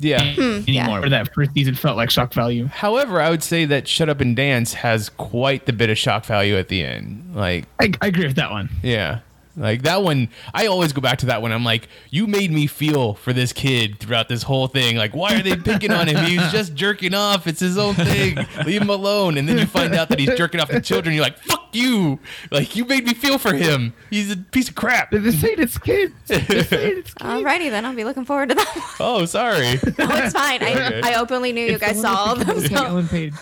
Yeah. 0.00 0.34
Hmm. 0.34 0.40
anymore. 0.40 0.64
yeah. 0.66 0.98
Or 1.04 1.08
that 1.08 1.34
first 1.34 1.52
season 1.54 1.74
felt 1.74 1.96
like 1.96 2.10
shock 2.10 2.32
value. 2.32 2.66
However, 2.66 3.20
I 3.20 3.30
would 3.30 3.42
say 3.42 3.64
that 3.64 3.88
Shut 3.88 4.08
Up 4.08 4.20
and 4.20 4.36
Dance 4.36 4.74
has 4.74 5.08
quite 5.10 5.66
the 5.66 5.72
bit 5.72 5.90
of 5.90 5.98
shock 5.98 6.24
value 6.24 6.56
at 6.56 6.68
the 6.68 6.84
end. 6.84 7.32
Like, 7.34 7.64
I, 7.80 7.92
I 8.00 8.06
agree 8.08 8.26
with 8.26 8.36
that 8.36 8.50
one. 8.50 8.68
yeah. 8.82 9.20
Like 9.58 9.82
that 9.82 10.02
one, 10.02 10.28
I 10.54 10.66
always 10.66 10.92
go 10.92 11.00
back 11.00 11.18
to 11.18 11.26
that 11.26 11.42
one. 11.42 11.50
I'm 11.52 11.64
like, 11.64 11.88
you 12.10 12.26
made 12.26 12.50
me 12.52 12.66
feel 12.66 13.14
for 13.14 13.32
this 13.32 13.52
kid 13.52 13.98
throughout 13.98 14.28
this 14.28 14.44
whole 14.44 14.68
thing. 14.68 14.96
Like, 14.96 15.14
why 15.14 15.34
are 15.34 15.42
they 15.42 15.56
picking 15.56 15.90
on 15.90 16.06
him? 16.06 16.24
He's 16.24 16.40
just 16.52 16.74
jerking 16.74 17.12
off. 17.12 17.46
It's 17.46 17.60
his 17.60 17.76
own 17.76 17.94
thing. 17.94 18.36
Leave 18.64 18.80
him 18.82 18.90
alone. 18.90 19.36
And 19.36 19.48
then 19.48 19.58
you 19.58 19.66
find 19.66 19.94
out 19.94 20.08
that 20.10 20.18
he's 20.18 20.34
jerking 20.36 20.60
off 20.60 20.68
the 20.70 20.80
children. 20.80 21.14
You're 21.14 21.24
like, 21.24 21.38
fuck 21.38 21.68
you. 21.74 22.18
Like, 22.50 22.76
you 22.76 22.84
made 22.84 23.04
me 23.04 23.14
feel 23.14 23.36
for 23.38 23.52
him. 23.52 23.94
He's 24.10 24.30
a 24.32 24.36
piece 24.36 24.68
of 24.68 24.74
crap. 24.76 25.10
They're 25.10 25.32
saying 25.32 25.56
it's 25.58 25.76
kids. 25.76 26.14
They're 26.26 26.64
saying. 26.64 27.02
Alrighty 27.20 27.70
then, 27.70 27.84
I'll 27.84 27.94
be 27.94 28.04
looking 28.04 28.24
forward 28.24 28.50
to 28.50 28.54
that. 28.54 28.66
one. 28.76 28.84
Oh, 29.00 29.24
sorry. 29.24 29.74
no, 29.98 30.08
it's 30.10 30.32
fine. 30.34 30.62
I, 30.62 31.00
I 31.02 31.14
openly 31.20 31.52
knew 31.52 31.62
you 31.64 31.72
It's 31.72 31.80
the 31.80 31.86
guys 31.86 31.96
one 31.96 32.02
saw 32.04 32.14
all 32.14 32.36
with 32.36 32.48
of 32.48 32.62
the 32.62 32.68
them. 32.68 32.70
Kate 32.70 32.76
So. 32.78 32.84
Ellen 32.86 33.08
Page. 33.08 33.32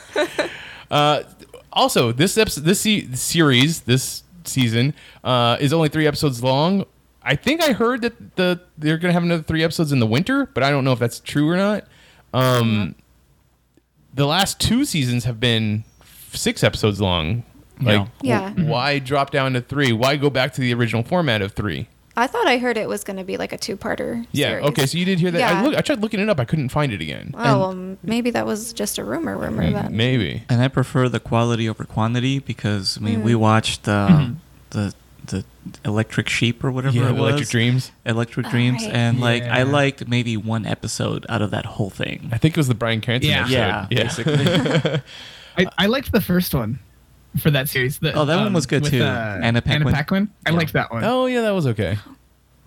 Uh, 0.90 1.22
also, 1.72 2.12
this 2.12 2.38
episode, 2.38 2.62
this 2.64 2.80
se- 2.80 3.08
series, 3.14 3.80
this 3.82 4.22
season, 4.48 4.94
uh, 5.24 5.56
is 5.60 5.72
only 5.72 5.88
three 5.88 6.06
episodes 6.06 6.42
long. 6.42 6.84
I 7.22 7.34
think 7.34 7.62
I 7.62 7.72
heard 7.72 8.02
that 8.02 8.36
the 8.36 8.60
they're 8.78 8.98
gonna 8.98 9.12
have 9.12 9.22
another 9.24 9.42
three 9.42 9.64
episodes 9.64 9.90
in 9.92 9.98
the 10.00 10.06
winter, 10.06 10.46
but 10.54 10.62
I 10.62 10.70
don't 10.70 10.84
know 10.84 10.92
if 10.92 10.98
that's 10.98 11.18
true 11.20 11.48
or 11.48 11.56
not. 11.56 11.84
Um, 12.32 12.94
the 14.14 14.26
last 14.26 14.60
two 14.60 14.84
seasons 14.84 15.24
have 15.24 15.40
been 15.40 15.84
six 16.32 16.62
episodes 16.62 17.00
long. 17.00 17.42
Like, 17.80 18.06
Yeah. 18.22 18.50
w- 18.50 18.68
why 18.68 18.98
drop 19.00 19.30
down 19.30 19.52
to 19.54 19.60
three? 19.60 19.92
Why 19.92 20.16
go 20.16 20.30
back 20.30 20.52
to 20.54 20.60
the 20.60 20.72
original 20.72 21.02
format 21.02 21.42
of 21.42 21.52
three? 21.52 21.88
I 22.16 22.26
thought 22.26 22.46
I 22.46 22.58
heard 22.58 22.76
it 22.78 22.88
was 22.88 23.04
going 23.04 23.18
to 23.18 23.24
be 23.24 23.36
like 23.36 23.52
a 23.52 23.58
two-parter. 23.58 24.26
Yeah. 24.32 24.48
series. 24.48 24.64
Okay. 24.68 24.86
So 24.86 24.98
you 24.98 25.04
did 25.04 25.20
hear 25.20 25.30
that? 25.30 25.42
I, 25.42 25.52
Yeah. 25.52 25.62
look, 25.62 25.74
I 25.76 25.80
tried 25.82 26.00
looking 26.00 26.20
it 26.20 26.28
up. 26.28 26.40
I 26.40 26.44
couldn't 26.46 26.70
find 26.70 26.92
it 26.92 27.00
again. 27.02 27.32
Oh, 27.34 27.58
well, 27.58 27.96
maybe 28.02 28.30
that 28.30 28.46
was 28.46 28.72
just 28.72 28.96
a 28.98 29.04
rumor. 29.04 29.36
Rumor 29.36 29.70
then. 29.70 29.96
Maybe. 29.96 30.42
And 30.48 30.62
I 30.62 30.68
prefer 30.68 31.08
the 31.08 31.20
quality 31.20 31.68
over 31.68 31.84
quantity 31.84 32.38
because 32.38 32.96
I 32.98 33.00
mean 33.04 33.20
Mm. 33.20 33.24
we 33.24 33.34
watched 33.34 33.86
um, 33.88 34.40
the 34.70 34.94
the 35.26 35.44
Electric 35.84 36.28
Sheep 36.28 36.62
or 36.62 36.70
whatever 36.70 36.96
Yeah. 36.96 37.08
it 37.08 37.12
was. 37.14 37.20
Electric 37.32 37.48
Dreams. 37.48 37.90
Electric 38.04 38.46
Oh, 38.46 38.50
Dreams, 38.50 38.84
right. 38.84 38.94
and 38.94 39.20
like 39.20 39.42
I 39.42 39.64
liked 39.64 40.06
maybe 40.06 40.36
one 40.36 40.64
episode 40.64 41.26
out 41.28 41.42
of 41.42 41.50
that 41.50 41.66
whole 41.66 41.90
thing. 41.90 42.28
I 42.32 42.38
think 42.38 42.54
it 42.56 42.58
was 42.58 42.68
the 42.68 42.74
Bryan 42.76 43.00
Cranston 43.00 43.30
Yeah. 43.30 43.40
episode. 43.40 43.52
Yeah, 43.54 43.86
Yeah. 43.90 44.02
basically. 44.04 45.00
I, 45.58 45.66
I 45.78 45.86
liked 45.86 46.12
the 46.12 46.20
first 46.20 46.54
one 46.54 46.78
for 47.38 47.50
that 47.50 47.68
series. 47.68 47.98
The, 47.98 48.12
Oh, 48.14 48.24
that 48.24 48.36
one 48.36 48.48
um, 48.48 48.52
was 48.52 48.66
good 48.66 48.82
with, 48.82 48.92
too. 48.92 49.02
Uh, 49.02 49.40
Anna 49.42 49.60
Paquin. 49.62 49.92
Paquin. 49.92 50.30
I 50.46 50.50
Yeah. 50.50 50.56
liked 50.56 50.72
that 50.74 50.90
one. 50.92 51.04
Oh 51.04 51.26
yeah, 51.26 51.42
that 51.42 51.50
was 51.52 51.66
okay. 51.68 51.98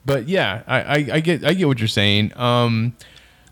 But 0.06 0.28
yeah, 0.28 0.64
I, 0.68 0.80
I, 0.82 0.96
I 1.14 1.20
get 1.20 1.44
I 1.44 1.54
get 1.54 1.68
what 1.68 1.80
you're 1.80 1.88
saying. 1.88 2.38
Um, 2.38 2.96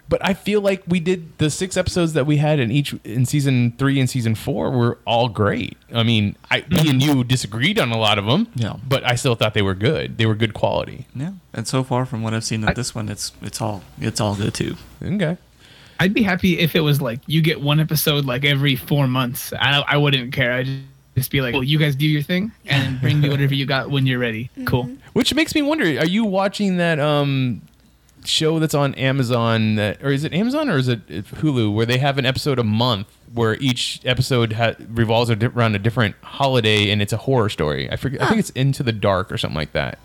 but 0.10 0.26
I 0.26 0.34
feel 0.34 0.62
like 0.62 0.84
we 0.88 1.02
did 1.02 1.38
the 1.38 1.50
six 1.50 1.76
episodes 1.76 2.14
that 2.14 2.26
we 2.26 2.38
had 2.38 2.60
in 2.60 2.72
each 2.72 2.94
in 3.04 3.26
season 3.26 3.74
three 3.78 4.00
and 4.00 4.10
season 4.10 4.36
four 4.36 4.72
were 4.72 4.98
all 5.06 5.28
great. 5.28 5.78
I 5.94 6.04
mean, 6.04 6.38
I 6.50 6.64
me 6.70 6.90
and 6.90 7.04
you 7.04 7.24
disagreed 7.26 7.78
on 7.78 7.92
a 7.92 7.98
lot 7.98 8.18
of 8.18 8.26
them. 8.26 8.48
Yeah. 8.56 8.78
But 8.88 9.04
I 9.06 9.16
still 9.16 9.36
thought 9.36 9.54
they 9.54 9.62
were 9.62 9.74
good. 9.76 10.18
They 10.18 10.26
were 10.26 10.36
good 10.36 10.54
quality. 10.54 11.06
yeah, 11.14 11.34
and 11.54 11.68
so 11.68 11.84
far 11.84 12.06
from 12.06 12.24
what 12.24 12.34
I've 12.34 12.46
seen 12.46 12.64
of 12.64 12.70
I- 12.70 12.74
this 12.74 12.96
one, 12.96 13.10
it's 13.10 13.34
it's 13.42 13.60
all 13.62 13.84
it's 14.00 14.22
all 14.22 14.36
good 14.36 14.54
too. 14.54 14.78
Okay. 15.04 15.38
I'd 16.00 16.14
be 16.14 16.22
happy 16.24 16.60
if 16.60 16.76
it 16.76 16.82
was 16.82 17.02
like 17.02 17.20
you 17.28 17.42
get 17.42 17.60
one 17.60 17.80
episode 17.82 18.24
like 18.26 18.46
every 18.46 18.76
four 18.78 19.08
months. 19.08 19.52
I 19.60 19.82
I 19.86 19.98
wouldn't 19.98 20.32
care. 20.32 20.54
I'd 20.54 20.66
just 20.68 20.80
be 21.26 21.42
like, 21.42 21.54
well, 21.54 21.64
you 21.64 21.80
guys 21.80 21.96
do 21.96 22.06
your 22.06 22.22
thing 22.22 22.52
and 22.66 23.02
bring 23.02 23.20
me 23.20 23.30
whatever 23.30 23.54
you 23.54 23.66
got 23.66 23.90
when 23.90 24.06
you're 24.06 24.20
ready. 24.20 24.50
Cool. 24.66 24.90
Which 25.14 25.34
makes 25.34 25.56
me 25.56 25.62
wonder: 25.62 25.86
Are 25.86 26.06
you 26.06 26.26
watching 26.26 26.78
that 26.78 27.00
um 27.00 27.62
show 28.26 28.60
that's 28.60 28.76
on 28.76 28.94
Amazon? 28.96 29.76
That 29.76 30.04
or 30.04 30.12
is 30.12 30.24
it 30.24 30.34
Amazon 30.34 30.70
or 30.70 30.78
is 30.78 30.88
it 30.88 31.08
Hulu? 31.08 31.74
Where 31.74 31.86
they 31.86 31.98
have 31.98 32.18
an 32.18 32.26
episode 32.26 32.60
a 32.60 32.64
month, 32.64 33.08
where 33.34 33.56
each 33.56 34.00
episode 34.06 34.54
ha- 34.54 34.76
revolves 34.90 35.32
around 35.32 35.76
a 35.76 35.80
different 35.80 36.16
holiday, 36.22 36.92
and 36.92 37.02
it's 37.02 37.14
a 37.14 37.18
horror 37.18 37.50
story. 37.50 37.92
I 37.92 37.96
forget. 37.96 38.22
I 38.22 38.28
think 38.28 38.40
it's 38.40 38.52
Into 38.52 38.84
the 38.84 38.94
Dark 38.94 39.32
or 39.32 39.38
something 39.38 39.56
like 39.58 39.72
that. 39.74 40.00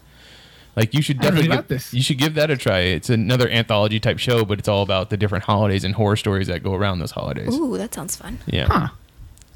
Like 0.75 0.95
you 0.95 1.03
should 1.03 1.19
I 1.19 1.25
don't 1.25 1.35
know 1.35 1.41
definitely 1.43 1.57
give, 1.59 1.69
this. 1.69 1.93
you 1.95 2.03
should 2.03 2.19
give 2.19 2.35
that 2.35 2.51
a 2.51 2.57
try. 2.57 2.79
It's 2.81 3.11
another 3.11 3.49
anthology 3.51 4.01
type 4.01 4.19
show, 4.19 4.45
but 4.45 4.59
it's 4.59 4.69
all 4.69 4.83
about 4.83 5.11
the 5.11 5.17
different 5.19 5.45
holidays 5.45 5.85
and 5.85 5.95
horror 5.95 6.17
stories 6.17 6.47
that 6.47 6.63
go 6.63 6.73
around 6.75 7.01
those 7.01 7.11
holidays. 7.11 7.55
Ooh, 7.55 7.77
that 7.77 7.93
sounds 7.93 8.17
fun. 8.17 8.39
Yeah. 8.47 8.69
Huh. 8.71 8.89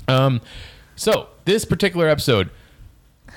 Um, 0.08 0.40
so 0.96 1.28
this 1.44 1.64
particular 1.64 2.08
episode, 2.08 2.50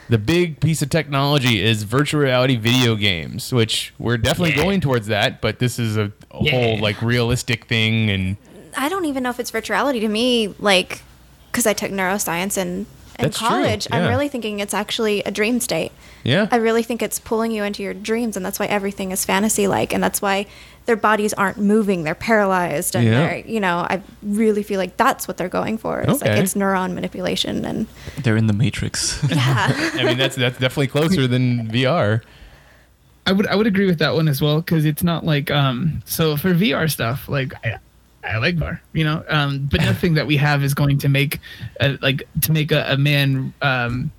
the 0.09 0.17
big 0.17 0.59
piece 0.59 0.81
of 0.81 0.89
technology 0.89 1.61
is 1.63 1.83
virtual 1.83 2.21
reality 2.21 2.55
video 2.55 2.95
games, 2.95 3.53
which 3.53 3.93
we're 3.99 4.17
definitely 4.17 4.51
Yeah. 4.51 4.63
going 4.63 4.81
towards 4.81 5.07
that. 5.07 5.39
But 5.41 5.59
this 5.59 5.77
is 5.77 5.97
a, 5.97 6.11
a 6.31 6.43
Yeah. 6.43 6.51
whole 6.51 6.79
like 6.79 7.01
realistic 7.01 7.65
thing, 7.65 8.09
and 8.09 8.37
I 8.77 8.89
don't 8.89 9.05
even 9.05 9.23
know 9.23 9.29
if 9.29 9.39
it's 9.39 9.51
virtuality 9.51 9.99
to 10.01 10.07
me, 10.07 10.53
like, 10.59 11.01
because 11.51 11.65
I 11.67 11.73
took 11.73 11.91
neuroscience 11.91 12.57
in, 12.57 12.85
in 13.19 13.25
That's 13.25 13.37
true, 13.37 13.47
college. 13.47 13.87
I'm 13.91 14.07
really 14.07 14.29
thinking 14.29 14.59
it's 14.61 14.73
actually 14.73 15.21
a 15.23 15.31
dream 15.31 15.59
state. 15.59 15.91
yeah, 16.23 16.47
I 16.51 16.55
really 16.55 16.83
think 16.83 17.01
it's 17.03 17.19
pulling 17.19 17.51
you 17.51 17.63
into 17.63 17.83
your 17.83 17.93
dreams, 17.93 18.35
and 18.37 18.45
that's 18.45 18.57
why 18.59 18.65
everything 18.67 19.11
is 19.11 19.25
fantasy 19.25 19.67
like, 19.67 19.93
and 19.93 20.01
that's 20.01 20.21
why 20.21 20.45
their 20.85 20.95
bodies 20.95 21.33
aren't 21.33 21.57
moving; 21.57 22.03
they're 22.03 22.15
paralyzed, 22.15 22.95
and 22.95 23.05
Yeah. 23.05 23.11
they're, 23.11 23.37
you 23.39 23.59
know, 23.59 23.79
I 23.79 24.01
really 24.23 24.63
feel 24.63 24.79
like 24.79 24.95
that's 24.97 25.27
what 25.27 25.37
they're 25.37 25.49
going 25.49 25.77
for. 25.77 25.99
It's 25.99 26.21
like 26.21 26.31
Okay. 26.31 26.39
it's 26.41 26.53
neuron 26.55 26.93
manipulation, 26.93 27.65
and 27.65 27.85
They're 28.23 28.37
in 28.37 28.47
the 28.47 28.53
Matrix. 28.53 29.21
yeah, 29.29 29.91
I 29.95 30.03
mean 30.05 30.17
that's 30.17 30.35
that's 30.35 30.57
definitely 30.57 30.87
closer 30.87 31.27
than 31.27 31.69
VR. 31.69 32.21
I 33.27 33.31
would 33.33 33.45
I 33.47 33.55
would 33.55 33.67
agree 33.67 33.85
with 33.85 33.99
that 33.99 34.15
one 34.15 34.27
as 34.27 34.41
well 34.41 34.61
because 34.61 34.85
it's 34.85 35.03
not 35.03 35.25
like 35.25 35.51
um 35.51 36.01
so 36.05 36.35
for 36.37 36.53
VR 36.53 36.89
stuff 36.89 37.27
like 37.29 37.53
I, 37.65 37.77
I 38.23 38.37
like 38.37 38.55
VR 38.57 38.79
you 38.93 39.03
know 39.03 39.23
um 39.29 39.67
but 39.71 39.81
nothing 39.81 40.13
that 40.15 40.27
we 40.27 40.35
have 40.37 40.63
is 40.63 40.73
going 40.73 40.97
to 40.99 41.09
make 41.09 41.39
a, 41.79 41.97
like 42.01 42.27
to 42.41 42.51
make 42.51 42.71
a, 42.71 42.85
a 42.93 42.97
man 42.97 43.53
um 43.61 44.11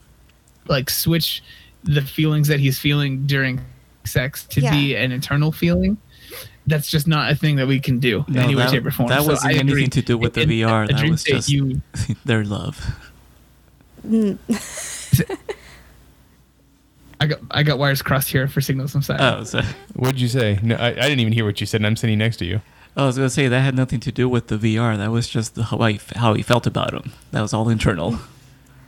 like 0.68 0.88
switch 0.90 1.42
the 1.84 2.00
feelings 2.02 2.48
that 2.48 2.60
he's 2.60 2.78
feeling 2.78 3.26
during 3.26 3.60
sex 4.04 4.44
to 4.44 4.60
Yeah. 4.60 4.70
be 4.72 4.94
an 4.96 5.12
internal 5.12 5.52
feeling. 5.52 5.96
That's 6.66 6.90
just 6.90 7.06
not 7.08 7.32
a 7.32 7.34
thing 7.34 7.56
that 7.56 7.66
we 7.66 7.80
can 7.80 7.98
do 7.98 8.24
in 8.28 8.34
No, 8.34 8.42
any 8.42 8.54
way, 8.54 8.66
shape, 8.68 8.84
or 8.86 8.90
form. 8.90 9.08
that 9.08 9.22
So 9.22 9.28
wasn't 9.28 9.54
I 9.54 9.58
agree. 9.58 9.82
anything 9.82 9.90
to 9.90 10.02
do 10.02 10.16
with 10.18 10.34
the 10.34 10.42
In- 10.42 10.48
VR, 10.50 10.86
that 10.88 11.08
was 11.08 11.24
just- 11.24 11.48
you 11.50 11.80
Their 12.24 12.44
love. 12.44 12.78
I 17.22 17.26
got 17.26 17.40
I 17.50 17.62
got 17.62 17.78
wires 17.78 18.00
crossed 18.02 18.30
here 18.30 18.48
for 18.48 18.60
signals. 18.60 18.94
I'm 18.94 19.02
sorry. 19.02 19.20
Oh, 19.20 19.44
so, 19.44 19.60
What'd 19.94 20.20
you 20.20 20.28
say? 20.28 20.58
No, 20.62 20.76
I, 20.76 20.88
I 20.88 20.92
didn't 20.94 21.20
even 21.20 21.32
hear 21.34 21.44
what 21.44 21.60
you 21.60 21.66
said, 21.66 21.80
and 21.80 21.86
I'm 21.86 21.96
sitting 21.96 22.18
next 22.18 22.38
to 22.38 22.44
you. 22.46 22.60
I 22.96 23.06
was 23.06 23.16
gonna 23.16 23.30
say 23.30 23.48
that 23.48 23.60
had 23.60 23.74
nothing 23.74 24.00
to 24.00 24.12
do 24.12 24.28
with 24.28 24.48
the 24.48 24.56
VR. 24.56 24.96
That 24.96 25.10
was 25.10 25.28
just 25.28 25.54
the, 25.54 25.64
how 25.64 25.78
I 25.78 25.98
how 26.16 26.34
he 26.34 26.42
felt 26.42 26.66
about 26.66 26.92
him. 26.92 27.12
That 27.32 27.40
was 27.42 27.52
all 27.54 27.68
internal. 27.68 28.18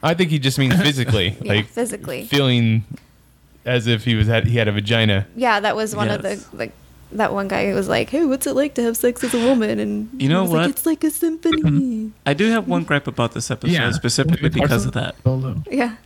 I 0.02 0.14
think 0.14 0.30
he 0.30 0.38
just 0.38 0.58
means 0.58 0.74
physically, 0.80 1.36
yeah, 1.42 1.52
like 1.54 1.66
physically. 1.66 2.24
feeling 2.26 2.84
as 3.64 3.86
if 3.86 4.04
he 4.04 4.14
was 4.16 4.26
had 4.26 4.46
he 4.46 4.56
had 4.58 4.66
a 4.68 4.72
vagina. 4.72 5.26
Yeah, 5.36 5.60
that 5.60 5.76
was 5.76 5.94
one 5.94 6.08
of 6.10 6.22
the 6.22 6.44
like 6.52 6.72
that 7.12 7.32
one 7.32 7.46
guy 7.46 7.68
who 7.68 7.74
was 7.74 7.88
like, 7.88 8.10
"Hey, 8.10 8.24
what's 8.24 8.46
it 8.46 8.54
like 8.54 8.74
to 8.74 8.82
have 8.82 8.96
sex 8.96 9.22
as 9.22 9.32
a 9.34 9.38
woman?" 9.46 9.78
And 9.78 10.08
You 10.20 10.28
know 10.28 10.40
I 10.40 10.42
was 10.42 10.50
like, 10.50 10.60
what? 10.62 10.70
it's 10.70 10.86
like 10.86 11.04
a 11.04 11.10
symphony. 11.10 12.10
I 12.26 12.34
do 12.34 12.48
have 12.50 12.66
one 12.66 12.82
gripe 12.84 13.06
about 13.06 13.32
this 13.32 13.50
episode 13.50 13.72
Yeah. 13.72 13.92
specifically 13.92 14.48
because 14.48 14.84
of 14.86 14.92
that. 14.94 15.14
Solo. 15.22 15.62
yeah. 15.70 15.96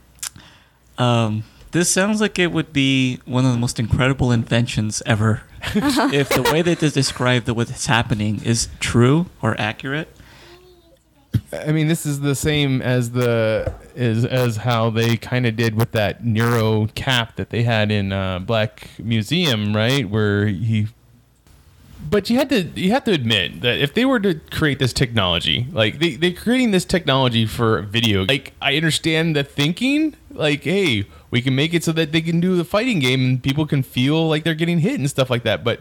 Um, 0.98 1.44
this 1.72 1.90
sounds 1.90 2.20
like 2.20 2.38
it 2.38 2.52
would 2.52 2.72
be 2.72 3.20
one 3.24 3.44
of 3.44 3.52
the 3.52 3.58
most 3.58 3.78
incredible 3.78 4.32
inventions 4.32 5.02
ever. 5.06 5.42
If 5.74 6.28
the 6.28 6.42
way 6.42 6.62
that 6.62 6.80
they 6.80 6.90
describe 6.90 7.44
the 7.44 7.54
what's 7.54 7.86
happening 7.86 8.42
is 8.44 8.68
true 8.80 9.26
or 9.42 9.58
accurate. 9.60 10.08
I 11.52 11.72
mean, 11.72 11.88
this 11.88 12.06
is 12.06 12.20
the 12.20 12.34
same 12.34 12.82
as 12.82 13.12
the 13.12 13.72
is 13.94 14.24
as 14.24 14.58
how 14.58 14.90
they 14.90 15.16
kind 15.16 15.46
of 15.46 15.56
did 15.56 15.74
with 15.74 15.92
that 15.92 16.24
neuro 16.24 16.86
cap 16.94 17.36
that 17.36 17.50
they 17.50 17.62
had 17.62 17.90
in 17.90 18.12
uh, 18.12 18.38
Black 18.40 18.90
Museum, 18.98 19.74
right? 19.74 20.08
Where 20.08 20.46
he. 20.46 20.88
But 22.08 22.30
you 22.30 22.36
had 22.36 22.48
to 22.50 22.62
you 22.62 22.92
have 22.92 23.04
to 23.04 23.12
admit 23.12 23.62
that 23.62 23.78
if 23.78 23.94
they 23.94 24.04
were 24.04 24.20
to 24.20 24.34
create 24.50 24.78
this 24.78 24.92
technology, 24.92 25.66
like 25.72 25.98
they 25.98 26.16
they're 26.16 26.32
creating 26.32 26.70
this 26.70 26.84
technology 26.84 27.46
for 27.46 27.82
video, 27.82 28.24
like 28.24 28.52
I 28.60 28.76
understand 28.76 29.34
the 29.34 29.44
thinking, 29.44 30.14
like 30.30 30.62
hey, 30.62 31.06
we 31.36 31.42
can 31.42 31.54
make 31.54 31.74
it 31.74 31.84
so 31.84 31.92
that 31.92 32.12
they 32.12 32.22
can 32.22 32.40
do 32.40 32.56
the 32.56 32.64
fighting 32.64 32.98
game 32.98 33.20
and 33.22 33.42
people 33.42 33.66
can 33.66 33.82
feel 33.82 34.26
like 34.26 34.42
they're 34.42 34.54
getting 34.54 34.78
hit 34.78 34.98
and 34.98 35.08
stuff 35.10 35.28
like 35.28 35.42
that, 35.42 35.62
but. 35.62 35.80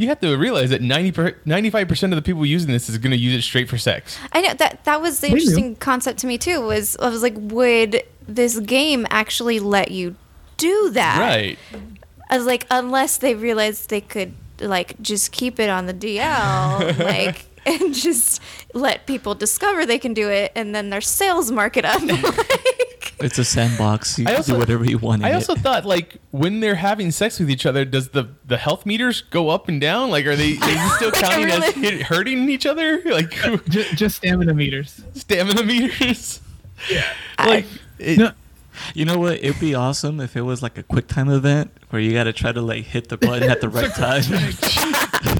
You 0.00 0.06
have 0.06 0.20
to 0.20 0.36
realize 0.36 0.70
that 0.70 0.80
90 0.80 1.34
95 1.44 1.88
percent 1.88 2.12
of 2.12 2.16
the 2.16 2.22
people 2.22 2.46
using 2.46 2.70
this 2.70 2.88
is 2.88 2.98
going 2.98 3.10
to 3.10 3.16
use 3.18 3.34
it 3.34 3.42
straight 3.42 3.68
for 3.68 3.76
sex. 3.76 4.16
I 4.32 4.40
know 4.42 4.54
that 4.54 4.84
that 4.84 5.02
was 5.02 5.18
the 5.18 5.26
They 5.26 5.30
do. 5.30 5.36
interesting 5.38 5.74
concept 5.74 6.20
to 6.20 6.28
me 6.28 6.38
too. 6.38 6.60
Was 6.60 6.96
I 7.02 7.08
was 7.08 7.20
like, 7.20 7.34
would 7.36 8.04
this 8.28 8.60
game 8.60 9.08
actually 9.10 9.58
let 9.58 9.90
you 9.90 10.14
do 10.56 10.90
that? 10.90 11.18
Right. 11.18 11.58
I 12.30 12.36
was 12.36 12.46
like, 12.46 12.64
unless 12.70 13.16
they 13.18 13.34
realized 13.34 13.90
they 13.90 14.00
could 14.00 14.34
like 14.60 15.02
just 15.02 15.32
keep 15.32 15.58
it 15.58 15.68
on 15.68 15.86
the 15.86 15.94
DL, 15.94 16.96
like 17.14 17.46
and 17.66 17.92
just 17.92 18.40
let 18.74 19.04
people 19.04 19.34
discover 19.34 19.84
they 19.84 19.98
can 19.98 20.14
do 20.14 20.30
it, 20.30 20.52
and 20.54 20.72
then 20.76 20.90
their 20.90 21.00
sales 21.00 21.50
mark 21.50 21.76
it 21.76 21.84
up. 21.84 22.00
like, 23.20 23.26
It's 23.26 23.38
a 23.38 23.44
sandbox. 23.44 24.18
You 24.18 24.24
I 24.26 24.28
can 24.30 24.36
also- 24.36 24.52
do 24.54 24.58
whatever 24.58 24.84
you 24.84 24.98
want. 24.98 25.22
In 25.22 25.28
I 25.28 25.32
also 25.32 25.54
it. 25.54 25.60
thought 25.60 25.84
like 25.84 26.16
when 26.30 26.60
they're 26.60 26.76
having 26.76 27.10
sex 27.10 27.38
with 27.38 27.50
each 27.50 27.66
other, 27.66 27.84
does 27.84 28.10
the 28.10 28.28
the 28.46 28.56
health 28.56 28.86
meters 28.86 29.20
go 29.22 29.48
up 29.50 29.68
and 29.68 29.80
down? 29.80 30.10
Like, 30.10 30.26
are 30.26 30.36
they, 30.36 30.52
are 30.56 30.60
they 30.60 30.88
still 30.96 31.10
counting 31.12 31.50
as 31.50 31.74
really- 31.76 31.96
hit, 31.98 32.02
hurting 32.02 32.48
each 32.48 32.66
other? 32.66 33.00
Like 33.18 33.30
just, 33.68 33.96
just 33.96 34.16
stamina 34.16 34.54
meters. 34.54 35.02
stamina 35.14 35.62
meters? 35.62 36.40
Yeah. 36.90 37.04
Like, 37.38 37.66
it, 37.98 38.18
No, 38.18 38.30
You 38.94 39.04
know 39.04 39.18
what? 39.18 39.42
It'd 39.42 39.58
be 39.60 39.74
awesome 39.74 40.20
if 40.20 40.36
it 40.36 40.42
was 40.42 40.62
like 40.62 40.78
a 40.78 40.82
quick 40.84 41.08
time 41.08 41.28
event 41.28 41.72
where 41.90 42.00
you 42.00 42.12
got 42.12 42.24
to 42.24 42.32
try 42.32 42.52
to 42.52 42.60
like 42.62 42.84
hit 42.84 43.08
the 43.08 43.16
button 43.16 43.50
at 43.50 43.60
the 43.60 43.68
right 43.78 43.90
time. 43.92 45.37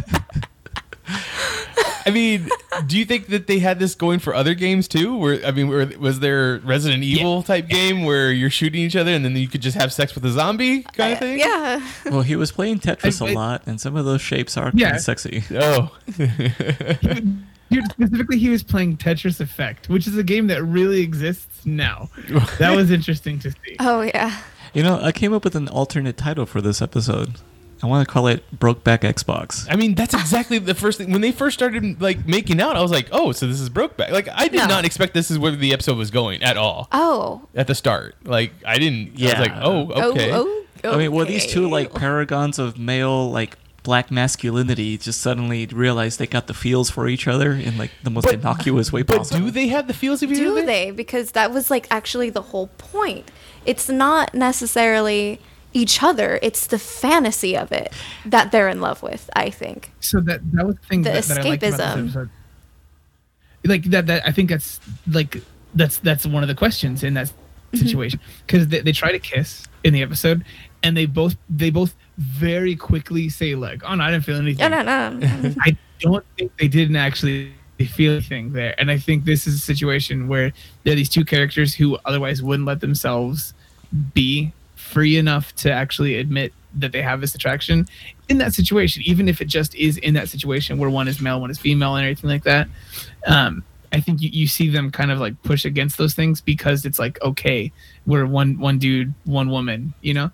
I 2.08 2.10
mean, 2.10 2.48
do 2.86 2.98
you 2.98 3.04
think 3.04 3.26
that 3.28 3.46
they 3.46 3.58
had 3.58 3.78
this 3.78 3.94
going 3.94 4.18
for 4.18 4.34
other 4.34 4.54
games 4.54 4.88
too? 4.88 5.14
Where 5.16 5.44
I 5.44 5.50
mean, 5.50 5.68
where, 5.68 5.86
was 5.98 6.20
there 6.20 6.58
Resident 6.64 7.02
Evil 7.04 7.42
type 7.42 7.68
game 7.68 8.04
where 8.04 8.32
you're 8.32 8.50
shooting 8.50 8.80
each 8.82 8.96
other 8.96 9.10
and 9.12 9.24
then 9.24 9.36
you 9.36 9.46
could 9.48 9.60
just 9.62 9.76
have 9.76 9.92
sex 9.92 10.14
with 10.14 10.24
a 10.24 10.30
zombie 10.30 10.82
kind 10.82 11.12
of 11.12 11.18
uh, 11.18 11.20
thing? 11.20 11.38
yeah, 11.38 11.86
well, 12.06 12.22
he 12.22 12.34
was 12.36 12.50
playing 12.50 12.78
Tetris 12.80 13.20
I- 13.22 13.26
a 13.26 13.30
I- 13.30 13.34
lot, 13.34 13.62
and 13.66 13.80
some 13.80 13.94
of 13.96 14.04
those 14.04 14.20
shapes 14.22 14.56
are 14.56 14.70
Yeah. 14.74 14.86
kind 14.86 14.96
of 14.96 15.02
sexy. 15.02 15.44
Oh, 15.52 15.94
Dude, 17.70 17.90
specifically, 17.90 18.38
he 18.38 18.48
was 18.48 18.62
playing 18.62 18.96
Tetris 18.96 19.40
Effect, 19.40 19.90
which 19.90 20.06
is 20.06 20.16
a 20.16 20.22
game 20.22 20.46
that 20.46 20.64
really 20.64 21.00
exists 21.02 21.66
now. 21.66 22.08
That 22.58 22.74
was 22.74 22.90
interesting 22.90 23.38
to 23.40 23.50
see. 23.50 23.76
oh 23.78 24.00
yeah. 24.00 24.38
You 24.72 24.82
know, 24.82 24.98
I 25.02 25.12
came 25.12 25.34
up 25.34 25.44
with 25.44 25.54
an 25.54 25.68
alternate 25.68 26.16
title 26.16 26.46
for 26.46 26.60
this 26.62 26.80
episode. 26.80 27.34
I 27.82 27.86
want 27.86 28.06
to 28.06 28.12
call 28.12 28.26
it 28.26 28.42
Brokeback 28.58 29.00
Xbox. 29.00 29.66
I 29.70 29.76
mean, 29.76 29.94
that's 29.94 30.14
exactly 30.14 30.58
the 30.58 30.74
first 30.74 30.98
thing. 30.98 31.12
When 31.12 31.20
they 31.20 31.32
first 31.32 31.54
started 31.58 32.00
like 32.00 32.26
making 32.26 32.60
out, 32.60 32.76
I 32.76 32.82
was 32.82 32.90
like, 32.90 33.08
oh, 33.12 33.32
so 33.32 33.46
this 33.46 33.60
is 33.60 33.70
Brokeback. 33.70 34.10
Like, 34.10 34.28
I 34.34 34.48
did 34.48 34.58
No. 34.58 34.66
not 34.66 34.84
expect 34.84 35.14
this 35.14 35.30
is 35.30 35.38
where 35.38 35.52
the 35.52 35.72
episode 35.72 35.96
was 35.96 36.10
going 36.10 36.42
at 36.42 36.56
all. 36.56 36.88
Oh. 36.92 37.42
at 37.54 37.66
the 37.66 37.74
start. 37.74 38.16
Like 38.24 38.52
I 38.66 38.78
didn't. 38.78 39.10
I 39.10 39.12
Yeah. 39.16 39.38
was 39.40 39.48
like, 39.48 39.52
oh, 39.62 40.10
okay. 40.10 40.32
Oh, 40.32 40.64
oh, 40.84 40.92
I 40.92 40.96
mean, 40.96 41.12
well, 41.12 41.24
these 41.26 41.46
two 41.46 41.64
okay. 41.66 41.72
like 41.72 41.94
paragons 41.94 42.58
of 42.58 42.78
male 42.78 43.30
like 43.30 43.56
black 43.84 44.10
masculinity 44.10 44.98
just 44.98 45.20
suddenly 45.20 45.64
realized 45.66 46.18
they 46.18 46.26
got 46.26 46.46
the 46.46 46.52
feels 46.52 46.90
for 46.90 47.08
each 47.08 47.26
other 47.26 47.52
in 47.52 47.78
like 47.78 47.90
the 48.02 48.10
most 48.10 48.24
But- 48.24 48.34
innocuous 48.34 48.92
way 48.92 49.02
But 49.02 49.18
possible. 49.18 49.46
do 49.46 49.50
they 49.50 49.68
have 49.68 49.86
the 49.86 49.94
feels 49.94 50.22
of 50.22 50.30
each 50.30 50.38
other? 50.38 50.44
do 50.46 50.56
other? 50.58 50.66
they? 50.66 50.90
Because 50.90 51.30
that 51.32 51.52
was 51.52 51.70
like 51.70 51.86
actually 51.90 52.28
the 52.28 52.42
whole 52.42 52.66
point. 52.76 53.30
It's 53.64 53.88
not 53.88 54.34
necessarily 54.34 55.40
each 55.72 56.02
other; 56.02 56.38
it's 56.42 56.66
the 56.66 56.78
fantasy 56.78 57.56
of 57.56 57.72
it 57.72 57.92
that 58.26 58.52
they're 58.52 58.68
in 58.68 58.80
love 58.80 59.02
with. 59.02 59.28
I 59.34 59.50
think. 59.50 59.90
So 60.00 60.20
that 60.20 60.40
that 60.52 60.66
was 60.66 60.76
the 60.76 60.86
thing 60.86 61.02
The 61.02 61.10
that, 61.10 61.24
that 61.24 61.38
I 61.38 61.48
liked 61.48 61.62
about 61.62 61.76
this 61.76 61.80
escapism. 61.80 62.04
episode. 62.04 62.30
Like 63.64 63.84
that, 63.84 64.06
that 64.06 64.26
I 64.26 64.32
think 64.32 64.48
that's 64.50 64.80
like 65.06 65.42
that's 65.74 65.98
that's 65.98 66.24
one 66.26 66.42
of 66.42 66.48
the 66.48 66.54
questions 66.54 67.02
in 67.04 67.14
that 67.14 67.32
Mm-hmm. 67.70 67.84
situation 67.84 68.20
because 68.46 68.68
they, 68.68 68.80
they 68.80 68.92
try 68.92 69.12
to 69.12 69.18
kiss 69.18 69.66
in 69.84 69.92
the 69.92 70.00
episode 70.00 70.42
and 70.82 70.96
they 70.96 71.04
both 71.04 71.36
they 71.50 71.68
both 71.68 71.94
very 72.16 72.74
quickly 72.74 73.28
say 73.28 73.54
like 73.54 73.82
oh 73.84 73.94
no 73.94 74.04
I 74.04 74.10
didn't 74.10 74.24
feel 74.24 74.36
anything. 74.38 74.70
No, 74.70 74.80
no, 74.82 75.10
no. 75.10 75.54
I 75.60 75.76
don't 76.00 76.24
think 76.38 76.50
they 76.56 76.66
didn't 76.66 76.96
actually 76.96 77.52
feel 77.78 78.12
anything 78.12 78.54
there. 78.54 78.74
And 78.80 78.90
I 78.90 78.96
think 78.96 79.26
this 79.26 79.46
is 79.46 79.56
a 79.56 79.58
situation 79.58 80.28
where 80.28 80.50
there 80.84 80.94
are 80.94 80.96
these 80.96 81.10
two 81.10 81.26
characters 81.26 81.74
who 81.74 81.98
otherwise 82.06 82.42
wouldn't 82.42 82.66
let 82.66 82.80
themselves 82.80 83.52
be 84.14 84.50
free 84.88 85.16
enough 85.16 85.54
to 85.56 85.70
actually 85.70 86.16
admit 86.16 86.52
that 86.74 86.92
they 86.92 87.02
have 87.02 87.20
this 87.20 87.34
attraction 87.34 87.86
in 88.28 88.38
that 88.38 88.54
situation, 88.54 89.02
even 89.06 89.28
if 89.28 89.40
it 89.40 89.46
just 89.46 89.74
is 89.74 89.96
in 89.98 90.14
that 90.14 90.28
situation 90.28 90.78
where 90.78 90.90
one 90.90 91.08
is 91.08 91.20
male, 91.20 91.40
one 91.40 91.50
is 91.50 91.58
female, 91.58 91.94
and 91.96 92.04
everything 92.04 92.30
like 92.30 92.44
that. 92.44 92.68
Um, 93.26 93.64
I 93.92 94.00
think 94.00 94.20
you, 94.20 94.28
you 94.30 94.46
see 94.46 94.68
them 94.68 94.90
kind 94.90 95.10
of 95.10 95.18
like 95.18 95.42
push 95.42 95.64
against 95.64 95.96
those 95.96 96.14
things 96.14 96.40
because 96.40 96.84
it's 96.84 96.98
like 96.98 97.20
okay, 97.22 97.72
we're 98.06 98.26
one 98.26 98.58
one 98.58 98.78
dude, 98.78 99.14
one 99.24 99.48
woman, 99.50 99.94
you 100.02 100.14
know. 100.14 100.30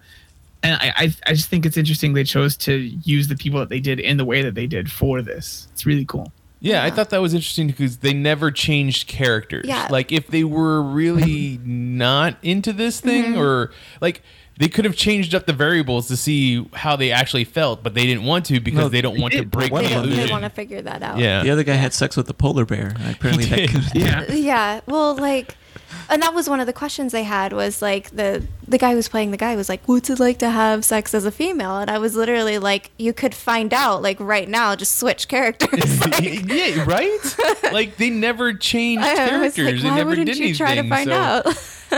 And 0.62 0.74
I, 0.80 0.92
I 0.96 1.14
I 1.26 1.34
just 1.34 1.48
think 1.50 1.64
it's 1.66 1.76
interesting 1.76 2.14
they 2.14 2.24
chose 2.24 2.56
to 2.58 2.74
use 2.74 3.28
the 3.28 3.36
people 3.36 3.60
that 3.60 3.68
they 3.68 3.80
did 3.80 4.00
in 4.00 4.16
the 4.16 4.24
way 4.24 4.42
that 4.42 4.54
they 4.54 4.66
did 4.66 4.90
for 4.90 5.22
this. 5.22 5.68
It's 5.72 5.86
really 5.86 6.04
cool. 6.04 6.32
Yeah, 6.60 6.82
I 6.82 6.90
thought 6.90 7.10
that 7.10 7.20
was 7.20 7.34
interesting 7.34 7.66
because 7.66 7.98
they 7.98 8.14
never 8.14 8.50
changed 8.50 9.06
characters. 9.06 9.66
Yeah. 9.68 9.86
Like 9.90 10.10
if 10.12 10.28
they 10.28 10.44
were 10.44 10.80
really 10.82 11.60
not 11.64 12.38
into 12.42 12.72
this 12.72 13.00
thing 13.00 13.32
Mm-hmm. 13.34 13.40
or 13.40 13.70
like 14.00 14.22
they 14.58 14.68
could 14.68 14.84
have 14.84 14.94
changed 14.96 15.34
up 15.34 15.46
the 15.46 15.52
variables 15.52 16.08
to 16.08 16.16
see 16.16 16.68
how 16.74 16.94
they 16.96 17.10
actually 17.10 17.44
felt, 17.44 17.82
but 17.82 17.94
they 17.94 18.06
didn't 18.06 18.24
want 18.24 18.46
to 18.46 18.60
because 18.60 18.78
No, 18.80 18.88
they 18.88 19.00
don't 19.00 19.14
they 19.16 19.20
want 19.20 19.32
to 19.34 19.44
break 19.44 19.72
One 19.72 19.82
the 19.84 19.88
of 19.96 20.02
them 20.02 20.10
They 20.10 20.16
illusion. 20.16 20.30
want 20.32 20.44
to 20.44 20.50
figure 20.50 20.80
that 20.82 21.02
out. 21.02 21.18
Yeah. 21.18 21.42
The 21.42 21.50
other 21.50 21.64
guy 21.64 21.74
had 21.74 21.92
sex 21.92 22.16
with 22.16 22.26
the 22.26 22.34
polar 22.34 22.64
bear. 22.64 22.94
Apparently, 23.10 23.46
that 23.46 23.56
did. 23.56 23.70
could, 23.70 23.82
Yeah. 23.94 24.24
Yeah. 24.32 24.80
Well, 24.86 25.16
like, 25.16 25.56
and 26.08 26.20
that 26.22 26.34
was 26.34 26.48
one 26.48 26.60
of 26.60 26.66
the 26.66 26.72
questions 26.72 27.12
they 27.12 27.22
had 27.24 27.52
was 27.52 27.80
like 27.82 28.10
the 28.10 28.46
the 28.68 28.78
guy 28.78 28.90
who 28.90 28.96
was 28.96 29.08
playing 29.08 29.30
the 29.30 29.36
guy 29.36 29.56
was 29.56 29.68
like, 29.68 29.86
"What's 29.86 30.10
it 30.10 30.18
like 30.20 30.38
to 30.38 30.50
have 30.50 30.84
sex 30.84 31.14
as 31.14 31.24
a 31.24 31.30
female?" 31.30 31.78
And 31.78 31.90
I 31.90 31.98
was 31.98 32.14
literally 32.14 32.58
like, 32.58 32.90
"You 32.98 33.12
could 33.12 33.34
find 33.34 33.72
out 33.72 34.02
like 34.02 34.18
right 34.20 34.48
now. 34.48 34.74
Just 34.76 34.98
switch 34.98 35.28
characters." 35.28 36.00
Like, 36.00 36.20
yeah, 36.46 36.84
right? 36.84 37.36
Like 37.72 37.96
they 37.96 38.10
never 38.10 38.52
changed 38.54 39.04
I 39.04 39.38
was 39.38 39.54
characters. 39.54 39.66
like, 39.66 39.82
they 39.82 39.88
why 39.88 39.96
never 39.96 40.08
wouldn't 40.10 40.26
did 40.26 40.36
you 40.36 40.44
anything. 40.46 40.58
try 40.66 40.74
to 40.76 40.88
find 40.88 41.08
so- 41.08 41.14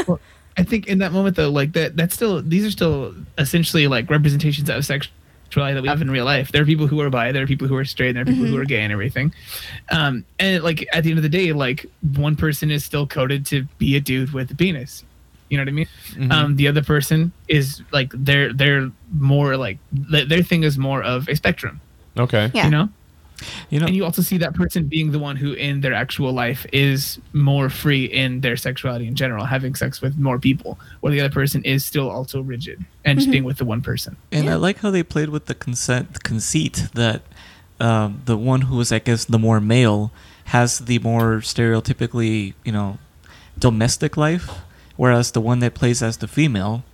out? 0.08 0.20
Well, 0.56 0.64
I 0.64 0.68
think 0.68 0.86
in 0.86 0.98
that 0.98 1.12
moment 1.12 1.36
though, 1.36 1.50
like 1.50 1.72
that, 1.72 1.96
that's 1.96 2.14
still 2.14 2.42
these 2.42 2.64
are 2.64 2.70
still 2.70 3.14
essentially 3.38 3.86
like 3.86 4.08
representations 4.10 4.68
of 4.70 4.84
sexuality 4.84 5.74
that 5.74 5.82
we 5.82 5.88
have 5.88 6.02
in 6.02 6.10
real 6.10 6.24
life. 6.24 6.52
There 6.52 6.62
are 6.62 6.66
people 6.66 6.86
who 6.86 7.00
are 7.00 7.10
bi, 7.10 7.32
there 7.32 7.42
are 7.42 7.46
people 7.46 7.68
who 7.68 7.76
are 7.76 7.84
straight, 7.84 8.16
and 8.16 8.16
there 8.16 8.22
are 8.22 8.26
people 8.26 8.46
who 8.46 8.58
are 8.58 8.64
gay 8.64 8.82
and 8.82 8.92
everything. 8.92 9.32
Um, 9.90 10.24
and 10.38 10.62
like 10.62 10.86
at 10.92 11.04
the 11.04 11.10
end 11.10 11.18
of 11.18 11.22
the 11.22 11.28
day, 11.28 11.52
like 11.52 11.86
one 12.16 12.36
person 12.36 12.70
is 12.70 12.84
still 12.84 13.06
coded 13.06 13.46
to 13.46 13.64
be 13.78 13.96
a 13.96 14.00
dude 14.00 14.32
with 14.32 14.50
a 14.50 14.54
penis. 14.54 15.04
You 15.48 15.58
know 15.58 15.62
what 15.62 15.68
I 15.68 15.72
mean? 15.72 16.32
Um, 16.32 16.56
the 16.56 16.66
other 16.66 16.82
person 16.82 17.32
is 17.46 17.82
like 17.92 18.10
they're 18.12 18.52
they're 18.52 18.90
more 19.12 19.56
like 19.56 19.78
th- 20.10 20.28
their 20.28 20.42
thing 20.42 20.64
is 20.64 20.76
more 20.76 21.02
of 21.02 21.28
a 21.28 21.36
spectrum. 21.36 21.80
Okay. 22.18 22.50
Yeah. 22.54 22.64
You 22.64 22.70
know. 22.70 22.88
You 23.70 23.80
know, 23.80 23.86
and 23.86 23.94
you 23.94 24.04
also 24.04 24.22
see 24.22 24.38
that 24.38 24.54
person 24.54 24.84
being 24.84 25.12
the 25.12 25.18
one 25.18 25.36
who 25.36 25.52
in 25.52 25.80
their 25.80 25.94
actual 25.94 26.32
life 26.32 26.66
is 26.72 27.18
more 27.32 27.68
free 27.68 28.04
in 28.04 28.40
their 28.40 28.56
sexuality 28.56 29.06
in 29.06 29.14
general 29.14 29.44
having 29.44 29.74
sex 29.74 30.00
with 30.00 30.18
more 30.18 30.38
people 30.38 30.78
while 31.00 31.12
the 31.12 31.20
other 31.20 31.32
person 31.32 31.62
is 31.64 31.84
still 31.84 32.10
also 32.10 32.40
rigid 32.40 32.84
and 33.04 33.18
just 33.18 33.30
being 33.30 33.44
with 33.44 33.58
the 33.58 33.64
one 33.64 33.82
person. 33.82 34.16
And 34.32 34.48
I 34.48 34.54
like 34.54 34.78
how 34.78 34.90
they 34.90 35.02
played 35.02 35.28
with 35.28 35.46
the 35.46 35.54
consent 35.54 36.22
conceit 36.22 36.88
that 36.94 37.22
um, 37.80 38.22
the 38.24 38.36
one 38.36 38.62
who 38.62 38.80
is, 38.80 38.90
I 38.90 38.98
guess, 38.98 39.24
the 39.24 39.38
more 39.38 39.60
male 39.60 40.10
has 40.46 40.80
the 40.80 40.98
more 41.00 41.38
stereotypically, 41.38 42.54
you 42.64 42.72
know, 42.72 42.98
domestic 43.58 44.16
life, 44.16 44.50
whereas 44.96 45.32
the 45.32 45.40
one 45.40 45.58
that 45.60 45.74
plays 45.74 46.02
as 46.02 46.18
the 46.18 46.28
female 46.28 46.84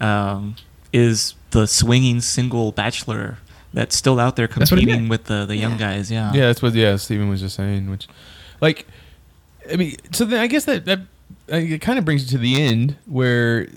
um, 0.00 0.56
is 0.92 1.34
the 1.50 1.66
swinging 1.66 2.20
single 2.20 2.72
bachelor 2.72 3.38
that's 3.76 3.94
still 3.94 4.18
out 4.18 4.34
there 4.36 4.46
That's 4.48 4.70
what 4.70 4.80
he 4.80 4.86
competing 4.86 5.08
with 5.08 5.24
the, 5.24 5.44
the 5.46 5.54
young 5.56 5.72
Yeah. 5.72 5.78
guys. 5.78 6.10
Yeah. 6.10 6.32
Yeah, 6.34 6.46
that's 6.46 6.62
what 6.62 6.74
yeah 6.74 6.96
Steven 6.96 7.28
was 7.28 7.40
just 7.40 7.54
saying. 7.56 7.88
Which, 7.90 8.08
like, 8.60 8.86
I 9.72 9.76
mean, 9.76 9.96
so 10.12 10.24
then 10.24 10.40
I 10.40 10.46
guess 10.48 10.64
that 10.64 10.84
that 10.86 11.00
it 11.48 11.80
kind 11.80 11.98
of 11.98 12.04
brings 12.04 12.24
it 12.24 12.28
to 12.30 12.38
the 12.38 12.60
end 12.60 12.96
where 13.06 13.68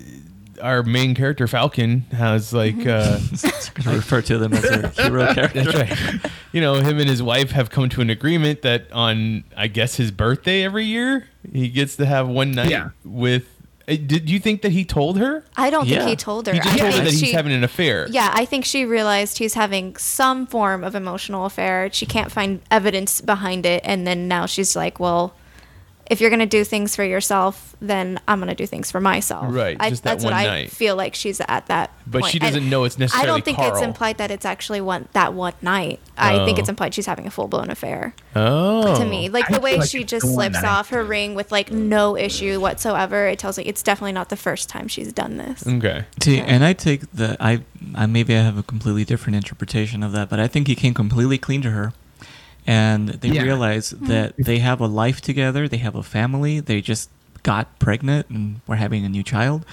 our 0.61 0.83
main 0.83 1.15
character 1.15 1.47
Falcon 1.47 2.01
has 2.11 2.51
like. 2.53 2.85
uh 2.87 3.19
I 3.85 3.93
refer 3.95 4.21
to 4.23 4.37
them 4.37 4.53
as 4.53 4.61
their 4.63 4.87
hero 5.07 5.33
character. 5.33 5.63
That's 5.63 5.75
right. 6.21 6.31
You 6.51 6.61
know, 6.61 6.75
him 6.75 6.97
and 6.99 7.07
his 7.09 7.21
wife 7.23 7.51
have 7.51 7.69
come 7.69 7.89
to 7.89 8.01
an 8.01 8.09
agreement 8.09 8.61
that 8.63 8.91
on, 8.91 9.43
I 9.55 9.67
guess, 9.67 9.95
his 9.95 10.11
birthday 10.11 10.63
every 10.63 10.85
year, 10.85 11.27
he 11.53 11.69
gets 11.69 11.95
to 11.97 12.05
have 12.05 12.27
one 12.27 12.51
night 12.51 12.69
Yeah. 12.71 12.89
with. 13.05 13.47
Uh, 13.89 13.95
Did 14.05 14.29
you 14.29 14.39
think 14.39 14.61
that 14.61 14.71
he 14.71 14.85
told 14.85 15.17
her? 15.17 15.43
I 15.57 15.69
don't 15.69 15.87
Yeah. 15.87 15.99
think 15.99 16.09
he 16.11 16.15
told 16.15 16.47
her. 16.47 16.53
He 16.53 16.59
just 16.59 16.75
I 16.75 16.77
told 16.77 16.93
her 16.93 16.99
think 16.99 17.05
that 17.05 17.13
he's 17.25 17.31
having 17.31 17.51
an 17.53 17.63
affair. 17.63 18.07
Yeah, 18.09 18.31
I 18.33 18.45
think 18.45 18.65
she 18.65 18.85
realized 18.85 19.37
he's 19.39 19.53
having 19.55 19.95
some 19.97 20.45
form 20.47 20.83
of 20.83 20.95
emotional 20.95 21.45
affair. 21.45 21.89
She 21.91 22.05
can't 22.05 22.31
find 22.31 22.61
evidence 22.69 23.21
behind 23.21 23.65
it, 23.65 23.81
and 23.85 24.05
then 24.05 24.27
now 24.27 24.45
she's 24.45 24.75
like, 24.75 24.99
"Well, 24.99 25.33
if 26.09 26.19
you're 26.21 26.29
gonna 26.29 26.45
do 26.45 26.63
things 26.63 26.95
for 26.95 27.03
yourself, 27.03 27.75
then 27.81 28.19
I'm 28.27 28.39
gonna 28.39 28.55
do 28.55 28.65
things 28.65 28.91
for 28.91 28.99
myself." 28.99 29.45
Right, 29.53 29.77
I, 29.79 29.89
just 29.91 30.03
that 30.03 30.09
that's 30.11 30.23
what 30.23 30.33
one 30.33 30.45
I 30.45 30.65
feel 30.65 30.95
like 30.95 31.15
she's 31.15 31.39
at 31.47 31.67
that. 31.67 31.91
But 32.07 32.21
point. 32.21 32.31
she 32.31 32.39
doesn't 32.39 32.63
And 32.63 32.69
know 32.69 32.83
it's 32.83 32.97
necessarily 32.97 33.23
I 33.29 33.31
don't 33.31 33.45
think 33.45 33.59
it's 33.59 33.81
implied 33.81 34.17
that 34.17 34.31
it's 34.31 34.45
actually 34.45 34.81
one 34.81 35.07
that 35.13 35.33
one 35.33 35.53
night. 35.61 35.99
I 36.17 36.43
think 36.45 36.57
Oh. 36.57 36.61
it's 36.61 36.69
implied 36.69 36.93
she's 36.93 37.05
having 37.05 37.27
a 37.27 37.31
full 37.31 37.47
blown 37.47 37.69
affair. 37.69 38.13
Oh. 38.35 38.97
To 38.99 39.05
me, 39.05 39.29
like 39.29 39.49
I 39.49 39.53
the 39.53 39.59
way 39.61 39.77
like 39.77 39.89
she 39.89 40.03
just 40.03 40.25
slips 40.33 40.63
off 40.63 40.89
her 40.89 41.03
ring 41.03 41.35
with 41.35 41.51
like 41.51 41.71
no 41.71 42.17
issue 42.17 42.59
whatsoever, 42.59 43.27
it 43.27 43.39
tells 43.39 43.57
me 43.57 43.63
it's 43.65 43.83
definitely 43.83 44.11
not 44.13 44.29
the 44.29 44.35
first 44.35 44.67
time 44.69 44.87
she's 44.87 45.13
done 45.13 45.37
this. 45.37 45.65
Okay. 45.67 46.05
See, 46.21 46.39
and 46.39 46.63
I 46.65 46.73
take 46.73 47.11
the 47.13 47.37
I, 47.39 47.61
I 47.95 48.05
maybe 48.07 48.35
I 48.35 48.41
have 48.41 48.57
a 48.57 48.63
completely 48.63 49.05
different 49.05 49.35
interpretation 49.35 50.03
of 50.03 50.11
that, 50.13 50.29
but 50.29 50.39
I 50.39 50.47
think 50.47 50.67
he 50.67 50.75
came 50.75 50.93
completely 50.93 51.37
clean 51.37 51.61
to 51.61 51.69
her, 51.71 51.93
and 52.67 53.09
they 53.09 53.29
Yeah. 53.29 53.43
realize 53.43 53.93
mm-hmm. 53.93 54.07
that 54.07 54.35
they 54.37 54.59
have 54.59 54.79
a 54.81 54.87
life 54.87 55.21
together, 55.21 55.67
they 55.67 55.77
have 55.77 55.95
a 55.95 56.03
family, 56.03 56.59
they 56.59 56.81
just 56.81 57.09
got 57.43 57.79
pregnant 57.79 58.29
and 58.29 58.61
we're 58.67 58.75
having 58.75 59.05
a 59.05 59.09
new 59.09 59.23
child, 59.23 59.65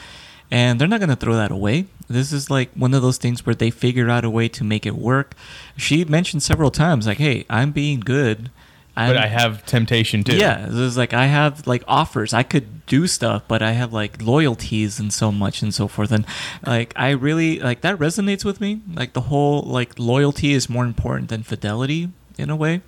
and 0.51 0.80
they're 0.80 0.89
not 0.89 1.01
gonna 1.01 1.16
throw 1.16 1.34
that 1.34 1.51
away. 1.51 1.87
This 2.09 2.32
is 2.32 2.51
like 2.51 2.70
one 2.74 2.95
of 2.95 3.03
those 3.03 3.18
things 3.18 3.45
where 3.45 3.55
they 3.55 3.70
figure 3.70 4.09
out 4.09 4.24
a 4.24 4.30
way 4.30 4.49
to 4.49 4.62
make 4.64 4.87
it 4.87 4.95
work. 4.97 5.34
She 5.76 6.05
mentioned 6.05 6.43
several 6.43 6.70
times, 6.70 7.07
like, 7.07 7.18
"Hey, 7.18 7.45
I'm 7.51 7.72
being 7.72 8.01
good." 8.01 8.51
But 8.95 9.16
I'm- 9.16 9.24
I 9.24 9.26
have 9.26 9.66
temptation 9.66 10.24
too. 10.24 10.37
yeah, 10.39 10.66
it 10.68 10.72
was 10.72 10.97
like 10.97 11.12
I 11.12 11.26
have 11.26 11.66
like 11.66 11.82
offers. 11.87 12.32
I 12.32 12.43
could 12.45 12.87
do 12.87 13.07
stuff, 13.07 13.43
but 13.47 13.61
I 13.61 13.72
have 13.72 13.93
like 13.93 14.22
loyalties 14.22 14.99
and 14.99 15.12
so 15.12 15.30
much 15.30 15.61
and 15.61 15.74
so 15.74 15.87
forth. 15.87 16.11
And 16.12 16.24
like 16.64 16.95
I 16.97 17.11
really 17.11 17.59
like 17.59 17.82
that 17.82 17.99
resonates 17.99 18.43
with 18.45 18.59
me. 18.59 18.80
Like 18.95 19.12
the 19.12 19.22
whole 19.22 19.61
like 19.62 19.99
loyalty 19.99 20.55
is 20.55 20.70
more 20.70 20.87
important 20.87 21.28
than 21.28 21.43
fidelity 21.43 22.09
in 22.39 22.51
a 22.51 22.57
way. 22.57 22.80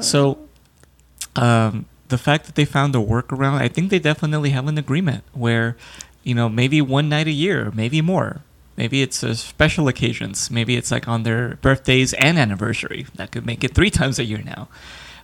So 0.00 0.38
um 1.36 1.86
the 2.08 2.18
fact 2.18 2.46
that 2.46 2.56
they 2.56 2.64
found 2.64 2.94
a 2.96 2.98
workaround, 2.98 3.60
I 3.60 3.68
think 3.68 3.90
they 3.90 4.00
definitely 4.00 4.50
have 4.50 4.66
an 4.66 4.76
agreement 4.76 5.22
where, 5.32 5.76
you 6.24 6.34
know, 6.34 6.48
maybe 6.48 6.80
one 6.82 7.08
night 7.08 7.28
a 7.28 7.32
year, 7.32 7.70
maybe 7.72 8.00
more. 8.02 8.40
Maybe 8.76 9.00
it's 9.02 9.22
uh, 9.22 9.34
special 9.34 9.86
occasions. 9.86 10.50
Maybe 10.50 10.74
it's 10.76 10.90
like 10.90 11.06
on 11.06 11.22
their 11.22 11.56
birthdays 11.62 12.12
and 12.14 12.36
anniversary. 12.36 13.06
That 13.14 13.30
could 13.30 13.46
make 13.46 13.62
it 13.62 13.74
three 13.74 13.90
times 14.00 14.18
a 14.18 14.24
year 14.24 14.42
now. 14.44 14.68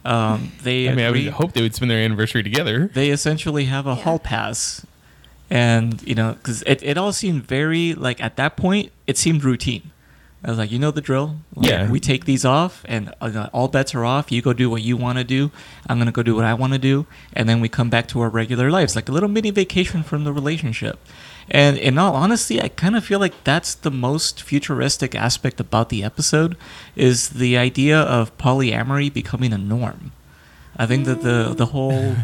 Um, 0.04 0.52
they 0.62 0.88
I 0.88 0.94
mean, 0.94 1.06
I 1.06 1.10
would 1.10 1.26
hope 1.28 1.54
they 1.54 1.62
would 1.62 1.74
spend 1.74 1.90
their 1.90 1.98
anniversary 2.04 2.44
together. 2.44 2.88
they 2.94 3.10
essentially 3.10 3.64
have 3.64 3.86
a 3.88 3.90
Yeah. 3.96 4.02
hall 4.04 4.18
pass 4.20 4.86
and 5.50 6.00
you 6.02 6.14
know 6.14 6.34
because 6.34 6.62
it, 6.62 6.82
it 6.84 6.96
all 6.98 7.12
seemed 7.12 7.44
very 7.46 7.94
like 7.94 8.20
at 8.22 8.36
that 8.36 8.56
point 8.56 8.90
it 9.08 9.16
seemed 9.18 9.42
routine 9.44 9.90
i 10.46 10.48
was 10.50 10.58
like 10.58 10.70
you 10.70 10.78
know 10.78 10.90
the 10.92 11.00
drill? 11.02 11.36
Like, 11.56 11.68
Yeah. 11.70 11.90
we 11.90 11.98
take 12.00 12.24
these 12.24 12.44
off 12.44 12.82
and 12.88 13.12
uh, 13.20 13.48
all 13.52 13.68
bets 13.68 13.94
are 13.96 14.04
off. 14.04 14.30
You 14.32 14.40
go 14.40 14.52
do 14.52 14.70
what 14.70 14.80
you 14.82 14.96
want 14.96 15.18
to 15.18 15.24
do. 15.24 15.50
I'm 15.88 15.98
going 15.98 16.06
to 16.06 16.12
go 16.12 16.22
do 16.22 16.34
what 16.36 16.44
i 16.44 16.54
want 16.54 16.72
to 16.72 16.78
do. 16.78 17.06
And 17.32 17.48
then 17.48 17.60
we 17.60 17.68
come 17.68 17.90
back 17.90 18.06
to 18.08 18.20
our 18.22 18.30
regular 18.30 18.70
lives 18.70 18.94
like 18.96 19.08
a 19.08 19.12
little 19.12 19.28
mini 19.28 19.50
vacation 19.50 20.02
from 20.04 20.24
the 20.24 20.32
relationship. 20.32 20.96
And 21.50 21.76
in 21.78 21.98
all 21.98 22.14
honesty 22.14 22.56
i 22.62 22.68
kind 22.68 22.96
of 22.96 23.04
feel 23.04 23.18
like 23.20 23.36
that's 23.44 23.74
the 23.74 23.90
most 23.90 24.42
futuristic 24.42 25.14
aspect 25.14 25.60
about 25.60 25.88
the 25.90 26.02
episode 26.04 26.56
is 26.96 27.30
the 27.42 27.56
idea 27.58 27.98
of 28.18 28.36
polyamory 28.38 29.12
becoming 29.12 29.52
a 29.52 29.58
norm 29.58 30.12
I 30.78 30.86
think 30.86 31.06
that 31.06 31.22
the 31.22 31.54
the 31.56 31.66
whole 31.66 31.92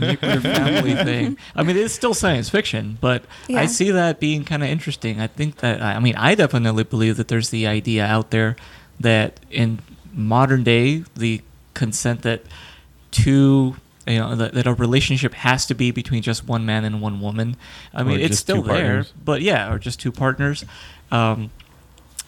nuclear 0.00 0.40
family 0.40 0.94
thing. 0.94 1.36
I 1.54 1.62
mean, 1.62 1.76
it's 1.76 1.92
still 1.94 2.14
science 2.14 2.48
fiction, 2.48 2.96
but 3.00 3.24
I 3.50 3.66
see 3.66 3.90
that 3.90 4.18
being 4.20 4.44
kind 4.44 4.62
of 4.62 4.68
interesting. 4.70 5.20
I 5.20 5.26
think 5.26 5.56
that 5.56 5.82
I 5.82 5.98
mean, 5.98 6.16
I 6.16 6.34
definitely 6.34 6.84
believe 6.84 7.16
that 7.18 7.28
there's 7.28 7.50
the 7.50 7.66
idea 7.66 8.04
out 8.06 8.30
there 8.30 8.56
that 9.00 9.40
in 9.50 9.80
modern 10.12 10.64
day, 10.64 11.04
the 11.16 11.42
consent 11.74 12.22
that 12.22 12.42
two 13.10 13.76
you 14.06 14.18
know 14.18 14.34
that, 14.34 14.54
that 14.54 14.66
a 14.66 14.72
relationship 14.74 15.34
has 15.34 15.66
to 15.66 15.74
be 15.74 15.90
between 15.90 16.22
just 16.22 16.48
one 16.48 16.64
man 16.64 16.84
and 16.84 17.00
one 17.02 17.20
woman. 17.20 17.56
I 17.92 18.02
mean, 18.02 18.20
Or 18.20 18.24
it's 18.24 18.38
still 18.38 18.62
there, 18.62 18.74
partners. 18.74 19.12
but 19.22 19.42
yeah, 19.42 19.70
or 19.70 19.78
just 19.78 20.00
two 20.00 20.12
partners. 20.12 20.64
Um, 21.10 21.50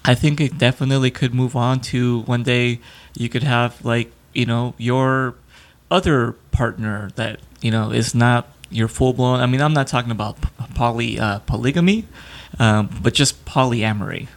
I 0.05 0.15
think 0.15 0.41
it 0.41 0.59
definitely 0.59 1.11
could 1.11 1.35
move 1.35 1.57
on 1.57 1.81
to 1.93 2.21
one 2.21 2.43
day 2.43 2.81
you 3.15 3.29
could 3.29 3.43
have 3.43 3.83
like 3.85 4.13
you 4.35 4.47
know 4.47 4.75
your 4.79 5.35
other 5.91 6.33
partner 6.53 7.11
that 7.17 7.41
you 7.61 7.71
know 7.71 7.91
is 7.91 8.15
not 8.15 8.49
your 8.71 8.89
full 8.89 9.13
blown. 9.13 9.41
I 9.41 9.47
mean, 9.47 9.61
I'm 9.61 9.73
not 9.75 9.87
talking 9.87 10.11
about 10.11 10.37
poly 10.75 11.19
uh, 11.19 11.41
polygamy, 11.41 12.07
um, 12.59 12.89
but 13.03 13.15
just 13.15 13.45
polyamory. 13.45 14.29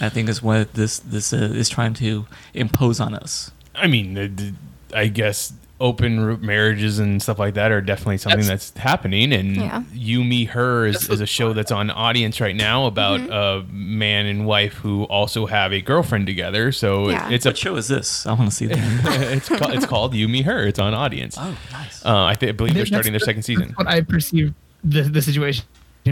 I 0.00 0.08
think 0.08 0.28
is 0.28 0.42
what 0.42 0.74
this 0.74 0.98
this 0.98 1.32
uh, 1.32 1.36
is 1.36 1.68
trying 1.68 1.94
to 1.94 2.26
impose 2.54 2.98
on 3.00 3.14
us. 3.14 3.50
I 3.74 3.86
mean, 3.86 4.14
the- 4.14 4.54
I 4.94 5.06
guess 5.06 5.54
open 5.82 6.18
r- 6.18 6.36
marriages 6.38 6.98
and 6.98 7.20
stuff 7.22 7.38
like 7.38 7.54
that 7.54 7.70
are 7.72 7.80
definitely 7.80 8.16
something 8.18 8.46
that's, 8.46 8.70
happening. 8.76 9.32
And 9.32 9.56
Yeah. 9.56 9.82
You, 9.92 10.24
Me, 10.24 10.44
Her 10.44 10.86
is, 10.86 11.08
is 11.10 11.20
a 11.20 11.26
show 11.26 11.52
that's 11.52 11.70
on 11.72 11.90
audience 11.90 12.40
right 12.40 12.56
now 12.56 12.86
about 12.86 13.20
a 13.20 13.64
man 13.70 14.26
and 14.26 14.46
wife 14.46 14.74
who 14.74 15.04
also 15.04 15.46
have 15.46 15.72
a 15.72 15.80
girlfriend 15.80 16.26
together. 16.26 16.72
So 16.72 17.10
Yeah. 17.10 17.28
it's 17.30 17.44
a 17.44 17.50
What 17.50 17.58
show 17.58 17.76
is 17.76 17.88
this? 17.88 18.24
I 18.26 18.32
want 18.32 18.48
to 18.50 18.56
see 18.56 18.66
that. 18.66 18.78
it's 19.36 19.48
called, 19.48 19.74
it's 19.74 19.86
called 19.86 20.14
You, 20.14 20.28
Me, 20.28 20.42
Her. 20.42 20.66
It's 20.66 20.78
on 20.78 20.94
audience. 20.94 21.36
oh, 21.38 21.56
nice. 21.72 22.04
Uh, 22.06 22.24
I, 22.24 22.34
think 22.36 22.50
I 22.50 22.52
believe 22.52 22.74
they're 22.74 22.84
That's- 22.84 22.88
starting 22.88 23.12
their 23.12 23.20
second 23.20 23.42
season. 23.42 23.68
That's 23.68 23.78
what 23.78 23.88
I 23.88 24.00
perceive 24.00 24.54
the 24.84 25.02
the 25.02 25.22
situation 25.22 25.64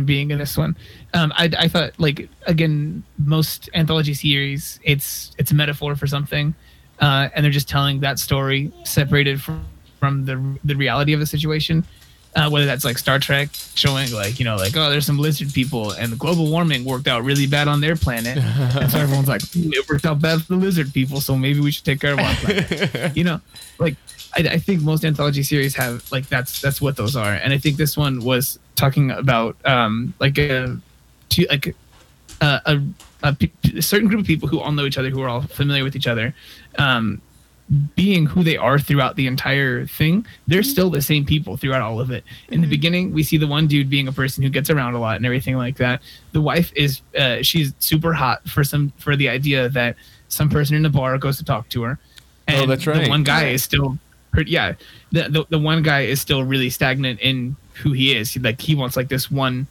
being 0.05 0.31
in 0.31 0.39
this 0.39 0.57
one. 0.57 0.77
Um, 1.15 1.33
I 1.37 1.51
I 1.59 1.67
thought 1.69 1.99
like 1.99 2.29
again 2.47 3.03
most 3.19 3.69
anthology 3.75 4.15
series 4.15 4.79
it's 4.85 5.33
it's 5.39 5.51
a 5.51 5.55
metaphor 5.55 5.97
for 5.97 6.07
something, 6.07 6.55
uh, 7.01 7.29
and 7.35 7.45
they're 7.45 7.53
just 7.53 7.69
telling 7.69 8.01
that 8.01 8.19
story 8.19 8.73
separated 8.85 9.41
from 9.41 9.65
from 9.99 10.25
the 10.25 10.59
the 10.65 10.75
reality 10.75 11.13
of 11.13 11.21
the 11.21 11.27
situation. 11.27 11.85
Uh, 12.37 12.49
whether 12.49 12.65
that's 12.65 12.85
like 12.85 12.97
Star 12.97 13.19
Trek 13.19 13.49
showing 13.75 14.13
like 14.13 14.39
you 14.39 14.45
know 14.45 14.55
like 14.55 14.77
oh 14.77 14.89
there's 14.89 15.05
some 15.05 15.19
lizard 15.19 15.53
people 15.53 15.91
and 15.91 16.13
the 16.13 16.17
global 16.17 16.49
warming 16.49 16.85
worked 16.85 17.09
out 17.09 17.25
really 17.25 17.49
bad 17.49 17.67
on 17.67 17.81
their 17.81 17.97
planet, 17.97 18.39
and 18.79 18.89
so 18.89 19.01
everyone's 19.01 19.27
like 19.27 19.43
"Hmm, 19.51 19.73
it 19.73 19.89
worked 19.89 20.07
out 20.07 20.21
bad 20.21 20.43
for 20.43 20.55
the 20.55 20.61
lizard 20.61 20.95
people, 20.95 21.21
so 21.21 21.37
maybe 21.37 21.59
we 21.59 21.73
should 21.73 21.85
take 21.85 22.01
care 22.01 22.13
of 22.13 22.21
our 22.21 22.35
planet. 22.35 23.17
you 23.17 23.25
know, 23.25 23.41
like 23.81 23.97
I, 24.37 24.43
I 24.43 24.59
think 24.59 24.81
most 24.83 25.05
anthology 25.05 25.43
series 25.43 25.75
have 25.75 26.11
like 26.13 26.29
that's 26.29 26.61
that's 26.61 26.81
what 26.81 26.97
those 26.97 27.17
are, 27.17 27.33
and 27.33 27.53
I 27.53 27.59
think 27.59 27.79
this 27.79 27.97
one 27.97 28.21
was 28.21 28.61
talking 28.77 29.11
about 29.11 29.57
um 29.65 30.15
like 30.21 30.39
a 30.39 30.79
like 31.51 31.75
a, 32.41 32.61
a, 32.65 32.81
a, 33.23 33.37
a 33.77 33.83
certain 33.83 34.09
group 34.09 34.21
of 34.21 34.27
people 34.27 34.49
who 34.49 34.61
all 34.61 34.73
know 34.73 34.85
each 34.87 34.99
other, 34.99 35.11
who 35.11 35.23
are 35.23 35.29
all 35.29 35.43
familiar 35.43 35.85
with 35.85 35.97
each 35.97 36.07
other, 36.07 36.35
um, 36.79 37.21
being 37.95 38.27
who 38.27 38.43
they 38.43 38.57
are 38.57 38.79
throughout 38.79 39.15
the 39.15 39.27
entire 39.27 39.87
thing, 39.87 40.27
they're 40.49 40.63
still 40.63 40.91
the 40.91 41.01
same 41.01 41.25
people 41.25 41.57
throughout 41.57 41.81
all 41.81 42.01
of 42.01 42.11
it. 42.11 42.25
In 42.49 42.61
the 42.61 42.67
beginning, 42.67 43.13
we 43.13 43.23
see 43.23 43.37
the 43.37 43.47
one 43.47 43.69
dude 43.69 43.89
being 43.89 44.09
a 44.09 44.13
person 44.13 44.43
who 44.43 44.51
gets 44.51 44.71
around 44.71 44.95
a 44.95 45.01
lot 45.01 45.17
and 45.17 45.25
everything 45.25 45.57
like 45.57 45.77
that. 45.77 46.03
The 46.33 46.41
wife 46.41 46.73
is 46.75 47.01
uh, 47.17 47.43
she's 47.43 47.73
super 47.79 48.13
hot 48.13 48.47
for 48.49 48.65
some 48.65 48.93
for 48.99 49.15
the 49.15 49.29
idea 49.29 49.69
that 49.69 49.97
some 50.29 50.49
person 50.49 50.75
in 50.75 50.83
the 50.83 50.91
bar 50.91 51.17
goes 51.19 51.39
to 51.39 51.45
talk 51.45 51.69
to 51.71 51.83
her. 51.83 51.99
And 52.49 52.63
Oh, 52.63 52.67
that's 52.67 52.87
right. 52.87 53.05
The 53.05 53.11
one 53.11 53.23
guy 53.23 53.49
is 53.49 53.63
still, 53.63 53.97
yeah, 54.47 54.75
the, 55.13 55.29
the 55.29 55.47
the 55.51 55.59
one 55.59 55.83
guy 55.85 56.01
is 56.01 56.21
still 56.21 56.43
really 56.43 56.71
stagnant 56.71 57.21
in 57.21 57.55
who 57.75 57.93
he 57.93 58.17
is. 58.17 58.33
He, 58.33 58.41
like 58.41 58.61
he 58.61 58.75
wants 58.75 58.97
like 58.97 59.09
this 59.09 59.31
one 59.31 59.69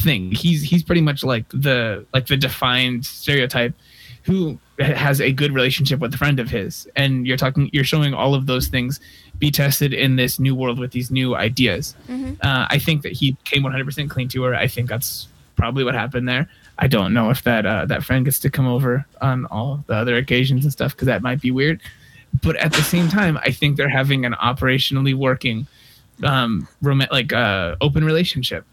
thing. 0.00 0.32
He's 0.32 0.62
he's 0.62 0.82
pretty 0.82 1.00
much 1.02 1.22
like 1.24 1.48
the 1.50 2.04
like 2.12 2.26
the 2.26 2.36
defined 2.36 3.04
stereotype 3.06 3.74
who 4.22 4.58
has 4.78 5.20
a 5.20 5.32
good 5.32 5.52
relationship 5.52 6.00
with 6.00 6.14
a 6.14 6.18
friend 6.18 6.40
of 6.40 6.48
his. 6.50 6.88
And 6.96 7.26
you're 7.26 7.36
talking 7.36 7.70
you're 7.72 7.84
showing 7.84 8.14
all 8.14 8.34
of 8.34 8.46
those 8.46 8.68
things 8.68 9.00
be 9.38 9.50
tested 9.50 9.92
in 9.94 10.16
this 10.16 10.38
new 10.38 10.54
world 10.54 10.78
with 10.78 10.92
these 10.92 11.10
new 11.10 11.34
ideas. 11.34 11.94
Uh, 12.42 12.66
i 12.68 12.78
think 12.78 13.02
that 13.02 13.12
he 13.12 13.36
came 13.44 13.62
100% 13.62 14.10
clean 14.10 14.28
to 14.28 14.42
her. 14.42 14.54
I 14.54 14.66
think 14.66 14.88
that's 14.88 15.28
probably 15.56 15.84
what 15.84 15.94
happened 15.94 16.28
there. 16.28 16.48
I 16.78 16.86
don't 16.86 17.12
know 17.12 17.30
if 17.30 17.42
that 17.44 17.66
uh, 17.66 17.86
that 17.86 18.04
friend 18.04 18.24
gets 18.24 18.38
to 18.40 18.50
come 18.50 18.66
over 18.66 19.04
on 19.20 19.46
all 19.46 19.84
the 19.86 19.94
other 19.94 20.16
occasions 20.16 20.64
and 20.64 20.72
stuff 20.72 20.94
because 20.94 21.06
that 21.06 21.22
might 21.22 21.40
be 21.40 21.50
weird. 21.50 21.80
But 22.42 22.56
at 22.56 22.72
the 22.72 22.82
same 22.82 23.08
time 23.08 23.38
i 23.38 23.50
think 23.50 23.76
they're 23.76 23.88
having 23.88 24.24
an 24.24 24.34
operationally 24.34 25.14
working 25.14 25.66
um 26.22 26.68
rom- 26.82 27.02
like 27.10 27.32
uh 27.32 27.74
open 27.80 28.04
relationship 28.04 28.64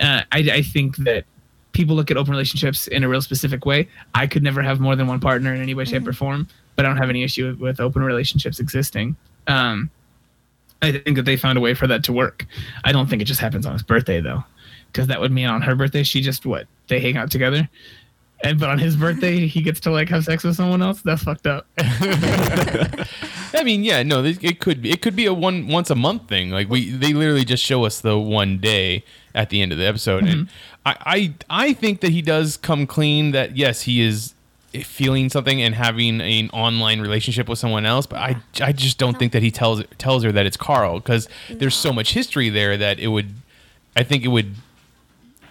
uh, 0.00 0.22
I, 0.32 0.38
I 0.38 0.62
think 0.62 0.96
that 0.98 1.24
people 1.72 1.94
look 1.94 2.10
at 2.10 2.16
open 2.16 2.32
relationships 2.32 2.88
in 2.88 3.04
a 3.04 3.08
real 3.08 3.22
specific 3.22 3.64
way. 3.64 3.88
I 4.14 4.26
could 4.26 4.42
never 4.42 4.62
have 4.62 4.80
more 4.80 4.96
than 4.96 5.06
one 5.06 5.20
partner 5.20 5.54
in 5.54 5.62
any 5.62 5.74
way, 5.74 5.84
shape, 5.84 6.06
or 6.06 6.12
form, 6.12 6.48
but 6.76 6.84
I 6.84 6.88
don't 6.88 6.98
have 6.98 7.10
any 7.10 7.22
issue 7.22 7.48
with, 7.48 7.60
with 7.60 7.80
open 7.80 8.02
relationships 8.02 8.58
existing. 8.58 9.16
Um, 9.46 9.90
I 10.82 10.92
think 10.92 11.16
that 11.16 11.24
they 11.24 11.36
found 11.36 11.58
a 11.58 11.60
way 11.60 11.74
for 11.74 11.86
that 11.86 12.02
to 12.04 12.12
work. 12.12 12.46
I 12.84 12.92
don't 12.92 13.08
think 13.08 13.22
it 13.22 13.26
just 13.26 13.40
happens 13.40 13.66
on 13.66 13.72
his 13.72 13.82
birthday 13.82 14.20
though, 14.20 14.42
because 14.86 15.06
that 15.08 15.20
would 15.20 15.30
mean 15.30 15.46
on 15.46 15.62
her 15.62 15.74
birthday 15.74 16.02
she 16.02 16.20
just 16.20 16.46
what 16.46 16.66
they 16.88 17.00
hang 17.00 17.16
out 17.16 17.30
together, 17.30 17.68
and 18.44 18.58
but 18.58 18.68
on 18.68 18.78
his 18.78 18.96
birthday 18.96 19.46
he 19.46 19.62
gets 19.62 19.80
to 19.80 19.90
like 19.90 20.08
have 20.08 20.24
sex 20.24 20.44
with 20.44 20.56
someone 20.56 20.82
else. 20.82 21.02
That's 21.02 21.22
fucked 21.22 21.46
up. 21.46 21.66
I 21.78 23.62
mean, 23.64 23.84
yeah, 23.84 24.02
no, 24.02 24.22
this- 24.22 24.38
it 24.42 24.60
could 24.60 24.82
be. 24.82 24.90
It 24.90 25.02
could 25.02 25.16
be 25.16 25.26
a 25.26 25.34
one 25.34 25.68
once 25.68 25.90
a 25.90 25.94
month 25.94 26.28
thing. 26.28 26.50
Like 26.50 26.68
we, 26.68 26.90
they 26.90 27.12
literally 27.12 27.44
just 27.44 27.64
show 27.64 27.84
us 27.84 28.00
the 28.00 28.18
one 28.18 28.58
day 28.58 29.04
at 29.34 29.50
the 29.50 29.62
end 29.62 29.72
of 29.72 29.78
the 29.78 29.86
episode, 29.86 30.24
and 30.24 30.46
mm-hmm. 30.46 30.86
I, 30.86 31.34
I, 31.50 31.68
I 31.68 31.72
think 31.72 32.00
that 32.00 32.10
he 32.10 32.22
does 32.22 32.56
come 32.56 32.86
clean. 32.86 33.32
That 33.32 33.56
yes, 33.56 33.82
he 33.82 34.00
is 34.00 34.34
feeling 34.84 35.28
something 35.28 35.60
and 35.60 35.74
having 35.74 36.20
an 36.20 36.48
online 36.50 37.00
relationship 37.00 37.48
with 37.48 37.58
someone 37.58 37.84
else, 37.84 38.06
but 38.06 38.18
I, 38.18 38.36
I 38.60 38.72
just 38.72 38.98
don't 38.98 39.18
think 39.18 39.32
that 39.32 39.42
he 39.42 39.50
tells 39.50 39.82
tells 39.98 40.22
her 40.22 40.32
that 40.32 40.46
it's 40.46 40.56
Karl 40.56 41.00
because 41.00 41.28
there's 41.48 41.74
so 41.74 41.92
much 41.92 42.12
history 42.12 42.48
there 42.50 42.76
that 42.76 43.00
it 43.00 43.08
would, 43.08 43.34
I 43.96 44.04
think 44.04 44.24
it 44.24 44.28
would, 44.28 44.54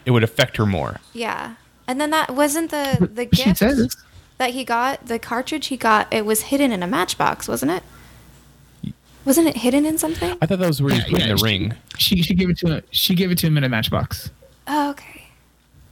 it 0.05 0.11
would 0.11 0.23
affect 0.23 0.55
her 0.57 0.65
more. 0.65 1.01
Yeah. 1.13 1.55
And 1.89 1.99
then 1.99 2.11
that 2.11 2.35
wasn't 2.35 2.69
the 2.69 3.09
the 3.11 3.27
she 3.35 3.45
gift 3.45 3.57
says 3.57 3.97
that 4.37 4.51
he 4.51 4.63
got, 4.63 5.07
the 5.07 5.17
cartridge 5.17 5.65
he 5.67 5.75
got, 5.75 6.07
it 6.13 6.23
was 6.23 6.41
hidden 6.43 6.71
in 6.71 6.83
a 6.83 6.87
matchbox, 6.87 7.47
wasn't 7.47 7.71
it? 7.71 8.93
Wasn't 9.25 9.47
it 9.47 9.57
hidden 9.57 9.85
in 9.87 9.97
something? 9.97 10.37
I 10.39 10.45
thought 10.45 10.59
that 10.59 10.67
was 10.67 10.81
where 10.83 10.91
he 10.93 10.97
was 10.99 11.05
putting 11.05 11.27
yeah, 11.27 11.33
the 11.33 11.37
she- 11.39 11.43
ring. 11.43 11.73
she 11.97 12.21
she 12.21 12.35
gave 12.35 12.49
it 12.51 12.57
to 12.59 12.67
him 12.75 12.83
she 12.91 13.15
gave 13.15 13.31
it 13.31 13.39
to 13.39 13.47
him 13.47 13.57
in 13.57 13.63
a 13.63 13.69
matchbox. 13.69 14.29
Oh, 14.67 14.91
okay. 14.91 15.23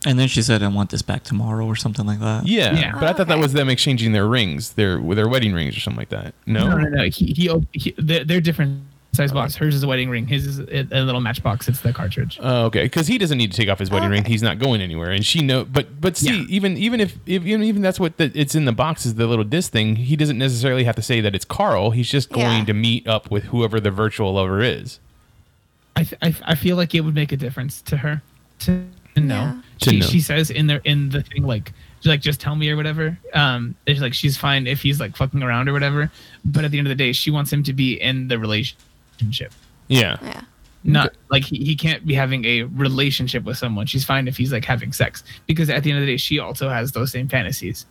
And 0.06 0.20
then 0.20 0.28
she 0.28 0.44
said, 0.44 0.62
"I 0.62 0.68
want 0.68 0.92
this 0.92 1.02
back 1.02 1.24
tomorrow" 1.24 1.66
or 1.66 1.76
something 1.76 2.06
like 2.06 2.20
that. 2.20 2.46
Yeah, 2.48 2.74
Yeah. 2.78 2.92
but 2.94 3.06
I 3.06 3.14
thought 3.14 3.28
that 3.30 3.40
was 3.40 3.54
them 3.54 3.68
exchanging 3.68 4.12
their 4.12 4.28
rings, 4.28 4.74
their 4.74 5.00
their 5.02 5.28
wedding 5.28 5.54
rings 5.54 5.76
or 5.76 5.80
something 5.80 5.98
like 5.98 6.10
that. 6.10 6.36
No, 6.46 6.70
No, 6.70 6.78
no, 6.78 6.90
no. 6.90 7.04
He, 7.10 7.34
he, 7.34 7.50
he 7.74 7.96
they're, 7.98 8.24
they're 8.24 8.40
different 8.42 8.84
size 9.18 9.32
box. 9.34 9.56
Hers 9.56 9.76
is 9.76 9.84
a 9.84 9.88
wedding 9.88 10.10
ring. 10.10 10.26
His 10.28 10.48
is 10.48 10.60
a, 10.60 10.88
a 10.92 11.02
little 11.04 11.20
matchbox. 11.20 11.68
It's 11.68 11.82
the 11.82 11.92
cartridge. 11.92 12.40
Oh, 12.42 12.66
okay, 12.68 12.84
because 12.84 13.08
he 13.08 13.18
doesn't 13.18 13.38
need 13.38 13.52
to 13.52 13.58
take 13.58 13.68
off 13.70 13.80
his 13.80 13.92
wedding 13.92 14.10
ring. 14.10 14.24
He's 14.24 14.42
not 14.42 14.60
going 14.60 14.80
anywhere, 14.82 15.12
and 15.12 15.26
she 15.26 15.42
know. 15.42 15.66
But 15.66 16.00
but 16.00 16.16
see, 16.16 16.40
Yeah. 16.40 16.46
even 16.50 16.78
even 16.78 17.02
if, 17.02 17.16
if 17.26 17.46
even 17.46 17.64
even 17.64 17.82
that's 17.82 18.00
what 18.00 18.16
the, 18.18 18.32
it's 18.34 18.56
in 18.56 18.64
the 18.66 18.72
box 18.72 19.06
is 19.06 19.16
the 19.16 19.28
little 19.28 19.44
disc 19.44 19.72
thing. 19.72 19.98
He 19.98 20.16
doesn't 20.16 20.38
necessarily 20.38 20.86
have 20.86 20.96
to 20.96 21.02
say 21.02 21.20
that 21.22 21.36
it's 21.36 21.46
Karl. 21.46 21.92
He's 21.92 22.10
just 22.10 22.32
going 22.32 22.60
Yeah. 22.60 22.66
to 22.66 22.74
meet 22.74 23.06
up 23.08 23.30
with 23.30 23.46
whoever 23.46 23.80
the 23.82 23.92
virtual 23.92 24.34
lover 24.34 24.62
is. 24.62 25.00
I, 25.96 26.04
th- 26.04 26.20
I, 26.22 26.36
I 26.52 26.56
feel 26.56 26.76
like 26.78 26.94
it 26.94 27.02
would 27.02 27.16
make 27.16 27.32
a 27.32 27.38
difference 27.38 27.82
to 27.84 27.98
her 27.98 28.22
to 28.60 28.86
know. 29.16 29.34
Yeah. 29.36 29.62
To 29.80 29.90
She, 29.90 30.00
know. 30.00 30.06
she 30.06 30.20
says 30.20 30.52
in 30.52 30.68
the 30.68 30.80
in 30.84 31.10
the 31.10 31.24
thing 31.24 31.44
like 31.44 31.74
she's 32.00 32.08
like 32.08 32.22
just 32.22 32.40
tell 32.40 32.56
me 32.56 32.70
or 32.70 32.76
whatever. 32.78 33.18
Um, 33.34 33.74
it's 33.88 34.00
like 34.00 34.14
she's 34.14 34.38
fine 34.38 34.68
if 34.68 34.82
he's 34.82 35.00
like 35.00 35.16
fucking 35.18 35.42
around 35.42 35.68
or 35.70 35.74
whatever. 35.74 36.12
But 36.46 36.66
at 36.66 36.72
the 36.72 36.78
end 36.78 36.86
of 36.88 36.90
the 36.90 36.96
day, 37.04 37.12
she 37.14 37.32
wants 37.32 37.52
him 37.52 37.64
to 37.64 37.74
be 37.74 37.94
in 38.00 38.28
the 38.28 38.38
relationship. 38.38 38.80
Yeah, 39.88 40.18
Yeah. 40.22 40.42
Not 40.94 41.14
like 41.30 41.44
he, 41.44 41.58
he 41.66 41.76
can't 41.76 42.06
be 42.06 42.14
having 42.14 42.46
a 42.46 42.64
relationship 42.64 43.44
with 43.44 43.58
someone. 43.58 43.88
She's 43.88 44.06
fine 44.06 44.28
if 44.28 44.38
he's 44.38 44.54
like 44.54 44.64
having 44.64 44.94
sex 44.94 45.24
because 45.46 45.70
at 45.70 45.84
the 45.84 45.92
end 45.92 46.00
of 46.00 46.06
the 46.06 46.14
day, 46.14 46.18
she 46.18 46.40
also 46.40 46.70
has 46.70 46.94
those 46.94 47.12
same 47.12 47.28
fantasies. 47.28 47.86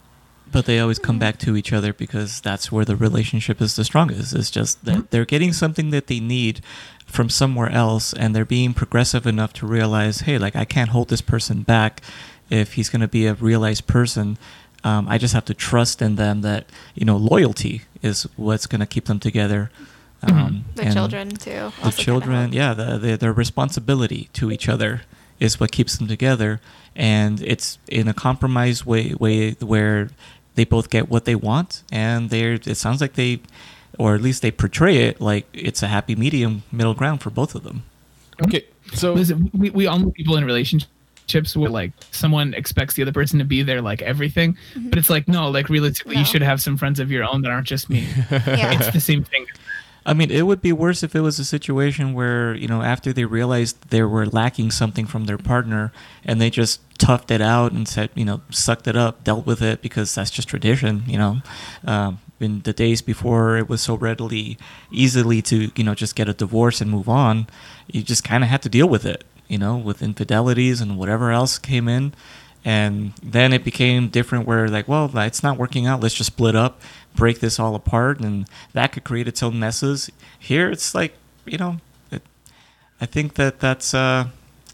But 0.51 0.64
they 0.64 0.79
always 0.79 0.99
come 0.99 1.18
back 1.18 1.39
to 1.41 1.57
each 1.57 1.72
other 1.72 1.93
because 1.93 2.41
that's 2.41 2.70
where 2.70 2.85
the 2.85 2.97
relationship 2.97 3.61
is 3.61 3.74
the 3.74 3.85
strongest. 3.85 4.33
It's 4.33 4.51
just 4.51 4.85
that 4.85 5.11
they're 5.11 5.24
getting 5.24 5.53
something 5.53 5.91
that 5.91 6.07
they 6.07 6.20
need 6.20 6.61
from 7.05 7.29
somewhere 7.29 7.68
else 7.68 8.12
and 8.12 8.35
they're 8.35 8.45
being 8.45 8.72
progressive 8.72 9.27
enough 9.27 9.53
to 9.55 9.66
realize, 9.66 10.20
hey, 10.20 10.39
like 10.39 10.55
I 10.55 10.64
can't 10.64 10.91
hold 10.91 11.09
this 11.09 11.20
person 11.20 11.62
back 11.62 12.01
if 12.49 12.74
he's 12.74 12.89
going 12.89 13.01
to 13.01 13.09
be 13.09 13.27
a 13.27 13.35
realized 13.35 13.87
person. 13.87 14.39
Um, 14.85 15.09
I 15.09 15.18
just 15.18 15.35
have 15.35 15.45
to 15.47 15.55
trust 15.55 16.01
in 16.01 16.14
them 16.14 16.43
that, 16.43 16.66
you 16.95 17.05
know, 17.05 17.16
loyalty 17.16 17.83
is 18.03 18.22
what's 18.37 18.66
going 18.66 18.81
to 18.81 18.87
keep 18.87 19.07
them 19.07 19.18
together. 19.18 19.70
Um, 20.22 20.64
The 20.74 20.90
children 20.92 21.30
too. 21.30 21.50
the 21.50 21.64
also 21.64 21.90
kinda 21.90 22.02
children 22.02 22.52
yeah 22.52 22.74
the, 22.74 22.98
the, 22.98 23.16
their 23.16 23.32
responsibility 23.32 24.28
to 24.34 24.50
each 24.50 24.68
other 24.68 25.02
is 25.38 25.60
what 25.60 25.70
keeps 25.72 25.98
them 25.98 26.08
together 26.08 26.60
and 26.96 27.40
it's 27.42 27.78
in 27.88 28.08
a 28.08 28.14
compromised 28.14 28.84
way 28.86 29.14
way 29.20 29.52
where 29.60 30.08
they 30.54 30.64
both 30.64 30.88
get 30.90 31.08
what 31.10 31.24
they 31.26 31.34
want 31.34 31.82
and 31.92 32.30
they're 32.30 32.54
it 32.54 32.76
sounds 32.76 33.00
like 33.00 33.12
they 33.14 33.40
or 33.98 34.14
at 34.14 34.22
least 34.22 34.40
they 34.42 34.50
portray 34.50 34.96
it 35.08 35.20
like 35.20 35.44
it's 35.52 35.82
a 35.82 35.86
happy 35.88 36.16
medium 36.16 36.62
middle 36.72 36.94
ground 36.94 37.20
for 37.20 37.30
both 37.30 37.54
of 37.54 37.62
them 37.62 37.82
okay. 38.44 38.64
So 38.94 39.12
Listen, 39.14 39.50
we, 39.52 39.70
we 39.70 39.86
all 39.86 39.98
know 39.98 40.10
people 40.12 40.36
in 40.36 40.44
relationships 40.44 41.56
where 41.56 41.68
like 41.70 41.90
someone 42.12 42.54
expects 42.54 42.94
the 42.94 43.02
other 43.02 43.12
person 43.12 43.38
to 43.40 43.44
be 43.44 43.62
there 43.64 43.82
like 43.82 44.00
everything, 44.00 44.56
but 44.76 44.96
it's 44.98 45.10
like 45.10 45.26
no, 45.26 45.50
like 45.50 45.68
realistically, 45.68 46.14
No. 46.14 46.20
you 46.20 46.24
should 46.26 46.42
have 46.42 46.60
some 46.62 46.76
friends 46.76 47.00
of 47.00 47.10
your 47.10 47.24
own 47.24 47.42
that 47.42 47.50
aren't 47.50 47.66
just 47.66 47.90
me. 47.90 48.06
Yeah. 48.30 48.78
it's 48.78 48.90
the 48.92 49.00
same 49.00 49.24
thing. 49.24 49.44
I 50.07 50.14
mean, 50.14 50.30
it 50.30 50.42
would 50.42 50.62
be 50.62 50.72
worse 50.72 51.02
if 51.02 51.16
it 51.16 51.20
was 51.20 51.40
a 51.40 51.44
situation 51.44 52.14
where, 52.14 52.54
you 52.54 52.68
know, 52.68 52.80
after 52.80 53.12
they 53.12 53.24
realized 53.24 53.90
they 53.90 54.02
were 54.02 54.24
lacking 54.24 54.70
something 54.70 55.04
from 55.04 55.24
their 55.24 55.36
partner 55.36 55.92
and 56.24 56.40
they 56.40 56.48
just 56.48 56.80
toughed 56.98 57.32
it 57.32 57.40
out 57.40 57.72
and 57.72 57.88
said, 57.88 58.11
you 58.14 58.24
know, 58.24 58.40
sucked 58.50 58.86
it 58.86 58.96
up, 58.96 59.24
dealt 59.24 59.46
with 59.46 59.61
it 59.61 59.82
because 59.82 60.14
that's 60.14 60.30
just 60.30 60.46
tradition, 60.46 61.02
you 61.09 61.18
know. 61.18 61.38
Um, 61.84 62.20
in 62.38 62.61
the 62.61 62.72
days 62.72 63.02
before 63.02 63.57
it 63.57 63.68
was 63.68 63.82
so 63.82 63.96
readily, 63.96 64.59
easily 64.92 65.42
to, 65.42 65.72
you 65.74 65.82
know, 65.82 65.94
just 65.94 66.14
get 66.14 66.28
a 66.28 66.34
divorce 66.34 66.80
and 66.80 66.88
move 66.88 67.09
on, 67.09 67.48
you 67.90 68.02
just 68.02 68.22
kind 68.22 68.44
of 68.44 68.50
had 68.50 68.62
to 68.62 68.68
deal 68.68 68.88
with 68.88 69.04
it, 69.04 69.24
you 69.48 69.59
know, 69.59 69.76
with 69.76 70.02
infidelities 70.02 70.80
and 70.80 70.96
whatever 70.96 71.32
else 71.32 71.59
came 71.59 71.88
in. 71.88 72.14
And 72.64 73.12
then 73.22 73.52
it 73.52 73.62
became 73.62 74.09
different 74.09 74.46
where, 74.46 74.68
like, 74.68 74.88
well, 74.88 75.11
it's 75.18 75.42
not 75.42 75.57
working 75.57 75.86
out. 75.86 76.00
Let's 76.00 76.14
just 76.14 76.32
split 76.32 76.57
up, 76.57 76.80
break 77.16 77.40
this 77.40 77.58
all 77.58 77.74
apart. 77.74 78.20
And 78.20 78.48
that 78.72 78.92
could 78.92 79.04
create 79.04 79.26
its 79.26 79.42
own 79.42 79.58
messes. 79.58 80.10
Here, 80.38 80.70
it's 80.70 80.94
like, 80.94 81.14
you 81.44 81.58
know, 81.58 81.78
it, 82.10 82.22
I 83.00 83.06
think 83.06 83.34
that 83.34 83.60
that's, 83.60 83.94
uh, 83.94 84.28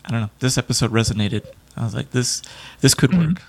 I 0.04 0.10
don't 0.10 0.20
know, 0.20 0.30
this 0.40 0.58
episode 0.58 0.92
resonated. 0.92 1.46
I 1.76 1.84
was 1.84 1.94
like, 1.94 2.10
this, 2.10 2.42
this 2.80 2.94
could 2.94 3.14
work. 3.16 3.40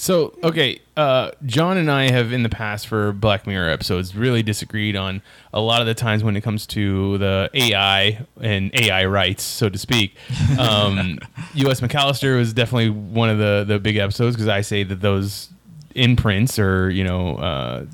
So 0.00 0.34
okay, 0.42 0.80
uh, 0.96 1.32
John 1.44 1.76
and 1.76 1.90
I 1.90 2.10
have 2.10 2.32
in 2.32 2.42
the 2.42 2.48
past 2.48 2.86
for 2.86 3.12
Black 3.12 3.46
Mirror 3.46 3.68
episodes 3.68 4.16
really 4.16 4.42
disagreed 4.42 4.96
on 4.96 5.20
a 5.52 5.60
lot 5.60 5.82
of 5.82 5.86
the 5.86 5.94
times 5.94 6.24
when 6.24 6.36
it 6.36 6.40
comes 6.40 6.66
to 6.68 7.18
the 7.18 7.50
AI 7.52 8.24
and 8.40 8.70
AI 8.74 9.04
rights, 9.04 9.42
so 9.42 9.68
to 9.68 9.78
speak. 9.78 10.16
Um, 10.58 11.18
USS 11.52 11.86
Callister 11.90 12.38
was 12.38 12.54
definitely 12.54 12.88
one 12.88 13.28
of 13.28 13.36
the 13.36 13.64
the 13.68 13.78
big 13.78 13.96
episodes 13.96 14.36
because 14.36 14.48
I 14.48 14.62
say 14.62 14.84
that 14.84 15.02
those 15.02 15.50
imprints 15.94 16.58
or 16.58 16.88
you 16.88 17.04
know 17.04 17.36
uh, 17.36 17.84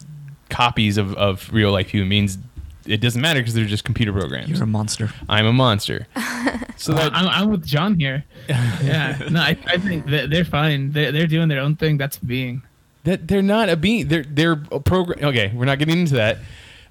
copies 0.51 0.97
of, 0.97 1.15
of 1.15 1.53
real 1.53 1.73
life 1.73 1.91
human 1.91 2.09
beings, 2.09 2.39
it 2.87 3.01
doesn't 3.01 3.21
matter 3.21 3.41
because 3.41 3.55
they're 3.55 3.65
just 3.65 3.85
computer 3.85 4.13
programs. 4.13 4.49
You're 4.49 4.63
a 4.63 4.67
monster. 4.67 5.11
I'm 5.29 5.47
a 5.47 5.53
monster. 5.53 6.07
So 6.79 6.93
that 6.93 7.15
I'm, 7.15 7.27
I'm 7.29 7.51
with 7.51 7.65
John 7.65 7.99
here. 7.99 8.23
Yeah, 8.49 9.17
no, 9.31 9.41
I, 9.41 9.57
I 9.67 9.79
think 9.79 10.07
that 10.09 10.29
they're 10.29 10.45
fine. 10.45 10.93
They're, 10.93 11.11
they're 11.11 11.27
doing 11.27 11.49
their 11.49 11.61
own 11.61 11.75
thing. 11.75 11.97
That's 11.97 12.19
being. 12.19 12.63
that 13.05 13.27
they're 13.29 13.41
not 13.41 13.71
a 13.71 13.77
being. 13.79 14.09
They're 14.09 14.25
they're 14.25 14.61
a 14.71 14.79
program. 14.79 15.25
Okay, 15.25 15.51
we're 15.55 15.65
not 15.65 15.79
getting 15.79 15.99
into 15.99 16.17
that. 16.17 16.37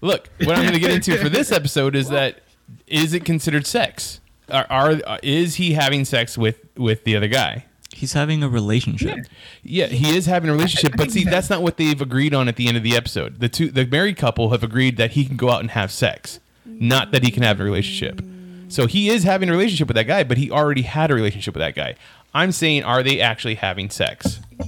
Look, 0.02 0.28
what 0.44 0.56
I'm 0.56 0.64
going 0.64 0.74
to 0.74 0.80
get 0.80 0.90
into 0.90 1.16
for 1.18 1.30
this 1.30 1.52
episode 1.52 1.96
is 1.96 2.10
that 2.10 2.40
is 2.88 3.14
it 3.14 3.26
considered 3.26 3.68
sex? 3.68 4.22
Are, 4.50 4.66
are 4.72 5.20
is 5.22 5.56
he 5.56 5.74
having 5.74 6.04
sex 6.04 6.36
with 6.36 6.66
with 6.76 7.04
the 7.04 7.16
other 7.16 7.28
guy? 7.28 7.66
He's 7.96 8.12
having 8.12 8.44
a 8.44 8.50
relationship. 8.50 9.26
Yeah, 9.64 9.88
he 9.88 10.18
is 10.18 10.26
having 10.26 10.50
a 10.50 10.54
relationship, 10.54 10.98
but 10.98 11.12
see, 11.12 11.24
that's 11.24 11.50
not 11.50 11.62
what 11.62 11.78
they've 11.78 12.02
agreed 12.02 12.34
on 12.34 12.50
at 12.50 12.58
the 12.58 12.68
end 12.68 12.76
of 12.76 12.84
the 12.84 12.94
episode. 12.94 13.40
The 13.40 13.48
two, 13.48 13.72
the 13.72 13.86
married 13.86 14.18
couple, 14.18 14.50
have 14.50 14.64
agreed 14.64 14.98
that 14.98 15.12
he 15.12 15.24
can 15.24 15.38
go 15.38 15.50
out 15.50 15.62
and 15.62 15.72
have 15.72 15.92
sex, 15.94 16.42
not 16.66 17.12
that 17.12 17.24
he 17.24 17.32
can 17.32 17.42
have 17.44 17.62
a 17.62 17.64
relationship. 17.64 18.22
So 18.68 18.86
he 18.86 19.08
is 19.08 19.24
having 19.24 19.48
a 19.48 19.54
relationship 19.54 19.88
with 19.88 19.96
that 19.96 20.08
guy, 20.08 20.26
but 20.26 20.38
he 20.38 20.52
already 20.52 20.82
had 20.82 21.10
a 21.10 21.14
relationship 21.14 21.54
with 21.54 21.62
that 21.62 21.74
guy. 21.74 21.96
I'm 22.34 22.52
saying, 22.52 22.84
are 22.84 23.02
they 23.02 23.22
actually 23.22 23.56
having 23.56 23.90
sex? 23.90 24.42
I 24.60 24.64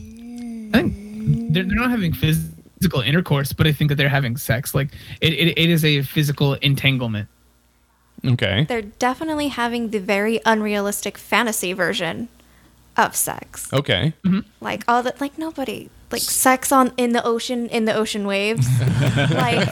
think 0.71 1.53
they're, 1.53 1.63
they're 1.63 1.75
not 1.75 1.89
having 1.89 2.13
physical 2.13 3.01
intercourse, 3.01 3.51
but 3.51 3.67
I 3.67 3.73
think 3.73 3.89
that 3.89 3.95
they're 3.95 4.07
having 4.07 4.37
sex. 4.37 4.73
Like 4.73 4.87
it, 5.19 5.33
it, 5.33 5.57
it 5.57 5.69
is 5.69 5.83
a 5.83 6.01
physical 6.01 6.53
entanglement. 6.53 7.27
Okay. 8.25 8.63
They're 8.69 8.83
definitely 8.83 9.49
having 9.49 9.89
the 9.89 9.99
very 9.99 10.39
unrealistic 10.45 11.17
fantasy 11.17 11.73
version 11.73 12.29
of 12.97 13.15
sex. 13.15 13.71
Okay. 13.73 14.13
Like 14.61 14.83
all 14.87 15.03
that 15.03 15.19
like 15.21 15.37
nobody 15.37 15.89
like 16.11 16.21
sex 16.21 16.71
on 16.71 16.93
in 16.97 17.11
the 17.11 17.23
ocean 17.25 17.67
in 17.69 17.85
the 17.85 17.93
ocean 17.93 18.25
waves. 18.25 18.65
like 19.31 19.67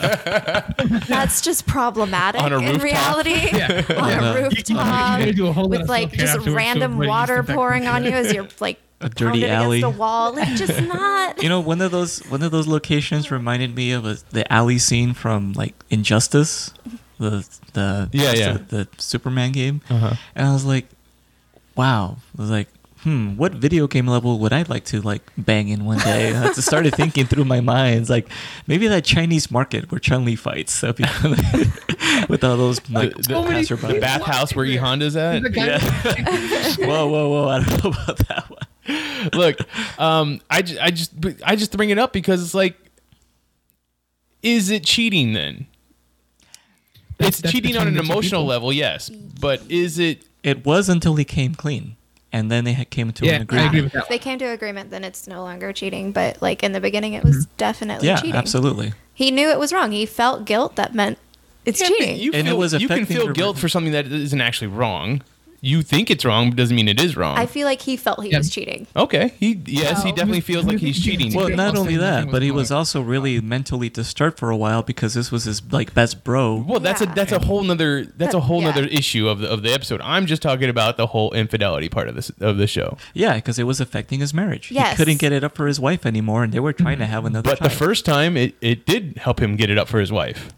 that's 1.06 1.40
just 1.40 1.66
problematic 1.66 2.40
On 2.42 2.52
a 2.52 2.58
in 2.58 2.78
rooftop? 2.78 2.82
reality. 2.82 3.32
On 3.52 3.56
Yeah. 3.56 4.34
a 4.34 4.38
You 4.38 4.44
rooftop 4.44 4.76
gotta 4.76 5.32
do 5.32 5.46
a 5.46 5.52
whole 5.52 5.64
lot 5.68 5.80
with 5.80 5.88
like 5.88 6.12
just 6.12 6.46
random 6.46 6.92
avoid 6.94 7.08
water 7.08 7.42
pouring 7.42 7.86
on 7.86 8.04
you 8.04 8.10
as 8.10 8.32
you're 8.32 8.48
like 8.60 8.78
A 9.00 9.08
dirty 9.08 9.46
alley. 9.46 9.80
the 9.80 9.90
wall. 9.90 10.34
Like 10.34 10.48
just 10.56 10.80
not 10.82 11.42
You 11.42 11.48
know, 11.48 11.60
one 11.60 11.80
of 11.80 11.90
those 11.90 12.18
one 12.30 12.42
of 12.42 12.50
those 12.50 12.66
locations 12.66 13.30
reminded 13.30 13.74
me 13.74 13.92
of 13.92 14.04
a, 14.06 14.18
the 14.30 14.50
alley 14.52 14.78
scene 14.78 15.14
from 15.14 15.52
like 15.54 15.74
Injustice, 15.90 16.72
the 17.18 17.46
the 17.72 18.08
Yeah, 18.12 18.32
yeah. 18.34 18.52
the, 18.54 18.58
the 18.84 18.88
Superman 18.98 19.52
game, 19.52 19.80
Uh-huh. 19.88 20.14
and 20.34 20.46
I 20.48 20.52
was 20.52 20.64
like, 20.64 20.86
wow, 21.76 22.16
I 22.38 22.42
was 22.42 22.50
like, 22.50 22.68
hmm, 23.06 23.36
what 23.36 23.52
video 23.52 23.86
game 23.86 24.08
level 24.08 24.38
would 24.40 24.52
I 24.52 24.62
like 24.68 24.84
to 24.86 25.00
like 25.00 25.22
bang 25.38 25.68
in 25.68 25.84
one 25.84 25.98
day? 25.98 26.34
I 26.34 26.50
started 26.52 26.94
thinking 26.96 27.24
through 27.26 27.44
my 27.44 27.60
mind, 27.60 28.00
it's 28.00 28.10
like 28.10 28.28
maybe 28.66 28.88
that 28.88 29.04
Chinese 29.04 29.48
market 29.50 29.90
where 29.92 30.00
Chun 30.00 30.24
Li 30.24 30.34
fights 30.34 30.80
that'd 30.80 30.96
be- 30.96 31.04
with 32.28 32.42
all 32.42 32.56
those 32.56 32.80
like 32.90 33.14
the, 33.14 33.22
So 33.22 33.42
many- 33.44 33.64
the, 33.64 33.76
the 33.76 34.00
bathhouse 34.00 34.54
where 34.56 34.64
E 34.64 34.76
Honda's 34.76 35.14
at. 35.16 35.42
The 35.42 35.50
guy- 35.50 35.78
whoa, 36.86 37.06
whoa, 37.08 37.28
whoa! 37.30 37.48
I 37.48 37.62
don't 37.64 37.84
know 37.84 37.90
about 37.90 38.18
that 38.28 38.50
one. 38.50 39.30
Look, 39.32 39.56
um, 40.00 40.40
I, 40.50 40.62
ju- 40.62 40.78
I 40.80 40.90
just 40.90 41.12
I 41.44 41.54
just 41.56 41.76
bring 41.76 41.90
it 41.90 41.98
up 41.98 42.12
because 42.12 42.42
it's 42.42 42.54
like, 42.54 42.76
is 44.42 44.70
it 44.70 44.84
cheating 44.84 45.32
then? 45.32 45.66
That's- 47.18 47.28
it's 47.34 47.40
that's 47.40 47.52
cheating 47.52 47.76
on 47.76 47.86
an 47.88 47.96
emotional 47.98 48.42
people. 48.42 48.46
level, 48.46 48.72
yes, 48.72 49.08
but 49.08 49.62
is 49.68 49.98
it? 49.98 50.24
It 50.42 50.64
was 50.66 50.88
until 50.88 51.14
he 51.16 51.24
came 51.24 51.54
clean, 51.54 51.96
and 52.36 52.50
then 52.50 52.64
they 52.64 52.84
came 52.84 53.12
to 53.12 53.24
Yeah, 53.24 53.36
an 53.36 53.42
agreement. 53.42 53.74
agree 53.74 53.90
if 54.00 54.08
they 54.08 54.18
came 54.18 54.38
to 54.38 54.44
an 54.44 54.52
agreement 54.52 54.90
then 54.90 55.04
it's 55.04 55.26
no 55.26 55.42
longer 55.42 55.72
cheating. 55.72 56.12
But 56.12 56.42
like 56.42 56.62
in 56.62 56.72
the 56.72 56.80
beginning 56.80 57.14
it 57.14 57.24
was 57.24 57.46
mm-hmm. 57.46 57.56
definitely 57.56 58.08
Yeah, 58.08 58.16
cheating. 58.16 58.34
absolutely. 58.36 58.92
He 59.14 59.30
knew 59.30 59.48
it 59.48 59.58
was 59.58 59.72
wrong. 59.72 59.92
He 59.92 60.04
felt 60.04 60.44
guilt 60.44 60.76
that 60.76 60.94
meant 60.94 61.18
it's 61.64 61.80
Yeah, 61.80 61.88
cheating. 61.88 62.18
You, 62.18 62.32
And 62.34 62.46
it 62.46 62.56
was 62.56 62.74
you 62.74 62.88
can 62.88 63.06
feel 63.06 63.32
guilt 63.32 63.58
for 63.58 63.68
something 63.68 63.92
that 63.92 64.06
isn't 64.06 64.40
actually 64.40 64.68
wrong. 64.68 65.22
You 65.66 65.82
think 65.82 66.10
it's 66.10 66.24
wrong, 66.24 66.50
but 66.50 66.56
doesn't 66.56 66.76
mean 66.76 66.88
it 66.88 67.00
is 67.00 67.16
wrong. 67.16 67.36
I 67.38 67.46
feel 67.46 67.66
like 67.66 67.80
he 67.82 67.96
felt 67.96 68.22
he 68.22 68.30
Yeah. 68.30 68.38
was 68.38 68.50
cheating. 68.50 68.86
okay, 68.94 69.32
he 69.40 69.60
yes, 69.66 70.02
he 70.02 70.12
definitely 70.12 70.42
feels 70.42 70.64
like 70.66 70.78
he's 70.78 71.02
cheating. 71.02 71.32
Well, 71.34 71.48
not 71.48 71.76
only 71.76 71.96
that, 71.96 72.30
but 72.30 72.42
he 72.42 72.50
was 72.50 72.66
was 72.66 72.72
also 72.72 73.00
really 73.00 73.40
mentally 73.40 73.88
disturbed 73.88 74.38
for 74.38 74.50
a 74.50 74.56
while 74.56 74.82
because 74.82 75.14
this 75.14 75.30
was 75.30 75.44
his 75.44 75.62
like 75.72 75.94
best 75.94 76.24
bro. 76.24 76.64
Well, 76.66 76.80
that's 76.80 77.00
a 77.00 77.06
that's 77.06 77.32
a 77.32 77.38
whole 77.38 77.62
nother 77.62 78.04
that's 78.04 78.34
a 78.34 78.40
whole 78.40 78.60
yeah. 78.60 78.70
nother 78.70 78.84
issue 78.84 79.28
of 79.28 79.38
the 79.38 79.48
of 79.48 79.62
the 79.62 79.72
episode. 79.72 80.00
I'm 80.02 80.26
just 80.26 80.42
talking 80.42 80.68
about 80.68 80.96
the 80.96 81.08
whole 81.08 81.32
infidelity 81.32 81.88
part 81.88 82.08
of 82.08 82.14
this 82.14 82.30
of 82.40 82.56
the 82.56 82.66
show. 82.66 82.96
Yeah, 83.14 83.34
because 83.34 83.58
it 83.58 83.64
was 83.64 83.80
affecting 83.80 84.20
his 84.20 84.34
marriage. 84.34 84.70
Yes. 84.72 84.92
He 84.92 84.96
couldn't 84.96 85.18
get 85.20 85.32
it 85.32 85.44
up 85.44 85.54
for 85.54 85.66
his 85.66 85.78
wife 85.78 86.04
anymore, 86.04 86.42
and 86.44 86.52
they 86.52 86.60
were 86.60 86.72
trying 86.72 86.98
to 86.98 87.06
have 87.06 87.24
another. 87.24 87.50
But 87.50 87.60
the 87.60 87.70
first 87.70 88.04
time, 88.04 88.36
it, 88.36 88.54
it 88.60 88.84
did 88.86 89.18
help 89.18 89.40
him 89.40 89.56
get 89.56 89.70
it 89.70 89.78
up 89.78 89.88
for 89.88 90.00
his 90.00 90.10
wife. 90.10 90.52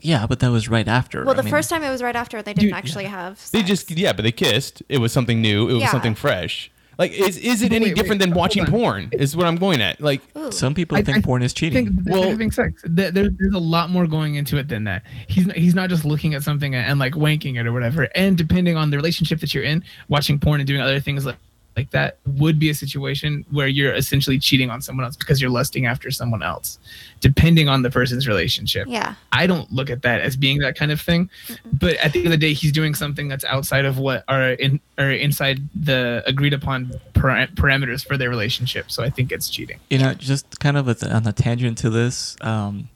Yeah, 0.00 0.26
but 0.26 0.40
that 0.40 0.50
was 0.50 0.68
right 0.68 0.86
after. 0.88 1.24
Well, 1.24 1.34
I 1.34 1.36
the 1.36 1.42
mean, 1.42 1.50
first 1.50 1.70
time 1.70 1.82
it 1.82 1.90
was 1.90 2.02
right 2.02 2.16
after 2.16 2.40
they 2.42 2.52
didn't 2.54 2.68
Dude, 2.68 2.74
actually 2.74 3.04
have. 3.04 3.50
They 3.52 3.62
just 3.62 3.90
yeah, 3.90 4.12
but 4.12 4.22
they 4.22 4.32
kissed. 4.32 4.82
It 4.88 4.98
was 4.98 5.12
something 5.12 5.40
new. 5.40 5.68
It 5.68 5.72
was 5.74 5.82
Yeah. 5.82 5.90
something 5.90 6.14
fresh. 6.14 6.70
Like 6.98 7.12
is 7.12 7.36
is 7.38 7.62
it 7.62 7.72
any 7.72 7.84
wait, 7.86 7.88
wait, 7.90 7.96
different 7.96 8.20
than 8.20 8.30
hold 8.32 8.38
watching 8.40 8.62
on. 8.64 8.70
porn? 8.70 9.08
Is 9.12 9.36
what 9.36 9.46
I'm 9.46 9.54
going 9.54 9.80
at. 9.80 10.00
Like 10.00 10.20
Ooh. 10.36 10.50
some 10.50 10.74
people 10.74 10.98
I- 10.98 11.02
think 11.02 11.18
I 11.18 11.20
porn 11.20 11.42
is 11.42 11.52
cheating. 11.54 11.86
think 11.86 12.04
they're 12.04 12.14
Well- 12.18 12.28
having 12.30 12.50
sex. 12.50 12.82
There, 12.84 13.12
there- 13.12 13.30
there's 13.30 13.54
a 13.54 13.58
lot 13.60 13.90
more 13.90 14.08
going 14.08 14.34
into 14.34 14.56
it 14.56 14.66
than 14.66 14.82
that. 14.84 15.04
He's 15.28 15.46
not, 15.46 15.56
he's 15.56 15.76
not 15.76 15.90
just 15.90 16.04
looking 16.04 16.34
at 16.34 16.42
something 16.42 16.74
and, 16.74 16.84
and 16.90 16.98
like 16.98 17.12
wanking 17.14 17.56
it 17.56 17.66
or 17.68 17.72
whatever. 17.72 18.08
And 18.16 18.36
depending 18.36 18.76
on 18.76 18.90
the 18.90 18.96
relationship 18.96 19.38
that 19.40 19.54
you're 19.54 19.62
in, 19.62 19.84
watching 20.08 20.40
porn 20.40 20.60
and 20.60 20.66
doing 20.66 20.80
other 20.80 20.98
things 20.98 21.24
like 21.24 21.36
like 21.78 21.90
that 21.90 22.18
would 22.26 22.58
be 22.58 22.68
a 22.70 22.74
situation 22.74 23.44
where 23.50 23.68
you're 23.68 23.94
essentially 23.94 24.38
cheating 24.38 24.68
on 24.68 24.82
someone 24.82 25.04
else 25.06 25.16
because 25.16 25.40
you're 25.40 25.50
lusting 25.50 25.86
after 25.86 26.10
someone 26.10 26.42
else, 26.42 26.78
depending 27.20 27.68
on 27.68 27.82
the 27.82 27.90
person's 27.90 28.26
relationship. 28.26 28.86
Yeah. 28.88 29.14
I 29.30 29.46
don't 29.46 29.70
look 29.72 29.88
at 29.88 30.02
that 30.02 30.20
as 30.20 30.36
being 30.36 30.58
that 30.58 30.76
kind 30.76 30.90
of 30.90 31.00
thing. 31.00 31.30
But 31.72 31.94
at 31.96 32.12
the 32.12 32.18
end 32.18 32.26
of 32.26 32.32
the 32.32 32.36
day, 32.36 32.52
he's 32.52 32.72
doing 32.72 32.94
something 32.94 33.28
that's 33.28 33.44
outside 33.44 33.84
of 33.84 33.98
what 33.98 34.24
are 34.26 34.50
in 34.50 34.80
or 34.98 35.10
inside 35.10 35.60
the 35.72 36.24
agreed 36.26 36.52
upon 36.52 36.92
para- 37.14 37.48
parameters 37.54 38.04
for 38.04 38.16
their 38.16 38.28
relationship. 38.28 38.90
So 38.90 39.04
I 39.04 39.10
think 39.10 39.30
it's 39.30 39.48
cheating. 39.48 39.78
you 39.88 39.98
know, 39.98 40.14
just 40.14 40.58
kind 40.58 40.76
of 40.76 40.88
a, 40.88 41.14
on 41.14 41.26
a 41.26 41.32
tangent 41.32 41.78
to 41.78 41.90
this. 41.90 42.36
Um, 42.40 42.88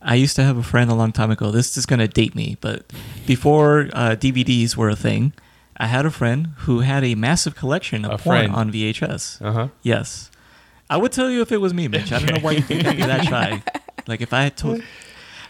I 0.00 0.14
used 0.14 0.36
to 0.36 0.44
have 0.44 0.56
a 0.56 0.62
friend 0.62 0.90
a 0.90 0.94
long 0.94 1.12
time 1.12 1.30
ago. 1.30 1.50
This 1.50 1.76
is 1.76 1.84
going 1.86 2.00
to 2.00 2.08
date 2.08 2.34
me, 2.34 2.56
but 2.60 2.90
before 3.26 3.88
uh, 3.92 4.16
DVDs 4.16 4.76
were 4.76 4.90
a 4.90 4.96
thing, 4.96 5.32
I 5.76 5.86
had 5.86 6.06
a 6.06 6.10
friend 6.10 6.48
who 6.58 6.80
had 6.80 7.02
a 7.04 7.14
massive 7.14 7.54
collection 7.56 8.04
of 8.04 8.12
A 8.12 8.18
porn 8.18 8.38
friend. 8.38 8.54
on 8.54 8.72
VHS. 8.72 9.42
uh 9.44 9.52
huh. 9.52 9.68
Yes. 9.82 10.30
I 10.88 10.96
would 10.96 11.12
tell 11.12 11.30
you 11.30 11.40
if 11.40 11.50
it 11.50 11.58
was 11.60 11.72
me, 11.74 11.88
Mitch. 11.88 12.12
I 12.12 12.18
don't 12.20 12.32
know 12.34 12.40
why 12.40 12.52
you 12.52 12.60
think 12.60 12.86
I'd 12.86 12.96
be 12.96 13.02
that 13.02 13.24
shy. 13.32 13.62
Like 14.06 14.20
if 14.20 14.32
I 14.32 14.42
had 14.44 14.56
told. 14.56 14.82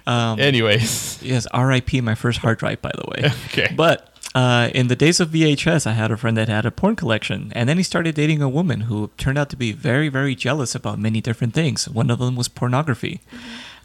Um, 0.06 0.38
Anyways, 0.38 1.22
yes, 1.22 1.46
R.I.P. 1.52 2.00
my 2.02 2.14
first 2.14 2.38
hard 2.40 2.58
drive, 2.58 2.80
by 2.82 2.92
the 2.94 3.04
way. 3.10 3.30
Okay. 3.46 3.72
But 3.74 4.10
uh, 4.34 4.68
in 4.74 4.88
the 4.88 4.96
days 4.96 5.18
of 5.20 5.30
VHS, 5.30 5.86
I 5.86 5.92
had 5.92 6.10
a 6.10 6.16
friend 6.16 6.36
that 6.36 6.48
had 6.48 6.66
a 6.66 6.70
porn 6.70 6.94
collection, 6.96 7.52
and 7.54 7.68
then 7.68 7.76
he 7.78 7.82
started 7.82 8.14
dating 8.14 8.42
a 8.42 8.48
woman 8.48 8.82
who 8.82 9.10
turned 9.16 9.38
out 9.38 9.48
to 9.50 9.56
be 9.56 9.72
very, 9.72 10.08
very 10.08 10.34
jealous 10.34 10.74
about 10.74 10.98
many 10.98 11.20
different 11.20 11.54
things. 11.54 11.88
One 11.88 12.10
of 12.10 12.18
them 12.18 12.36
was 12.36 12.48
pornography. 12.48 13.20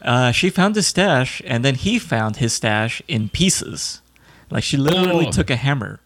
Uh, 0.01 0.31
she 0.31 0.49
found 0.49 0.75
his 0.75 0.87
stash, 0.87 1.41
and 1.45 1.63
then 1.63 1.75
he 1.75 1.99
found 1.99 2.37
his 2.37 2.53
stash 2.53 3.01
in 3.07 3.29
pieces. 3.29 4.01
Like 4.49 4.63
she 4.63 4.75
literally 4.77 5.27
Oh. 5.27 5.31
took 5.31 5.49
a 5.49 5.55
hammer 5.55 5.99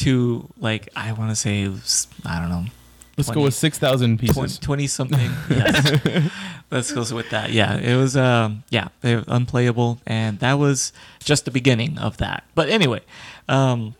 to 0.00 0.48
like 0.58 0.88
I 0.96 1.12
want 1.12 1.30
to 1.30 1.36
say 1.36 1.66
was, 1.68 2.06
I 2.24 2.38
don't 2.40 2.48
know 2.50 2.64
let's 3.16 3.30
go 3.30 3.42
with 3.42 3.54
six 3.54 3.78
thousand 3.78 4.18
pieces. 4.18 4.58
20, 4.58 4.86
20 4.86 4.86
something. 4.86 5.30
yes. 5.50 6.30
Let's 6.70 6.92
go 6.92 7.04
with 7.14 7.30
that. 7.30 7.50
Yeah, 7.50 7.76
it 7.76 7.96
was 7.96 8.16
um 8.16 8.62
yeah, 8.70 8.88
they 9.00 9.16
were 9.16 9.24
unplayable 9.28 10.00
and 10.06 10.38
that 10.40 10.54
was 10.54 10.92
just 11.22 11.44
the 11.44 11.50
beginning 11.50 11.98
of 11.98 12.16
that. 12.18 12.44
But 12.54 12.68
anyway, 12.68 13.00
um 13.48 13.94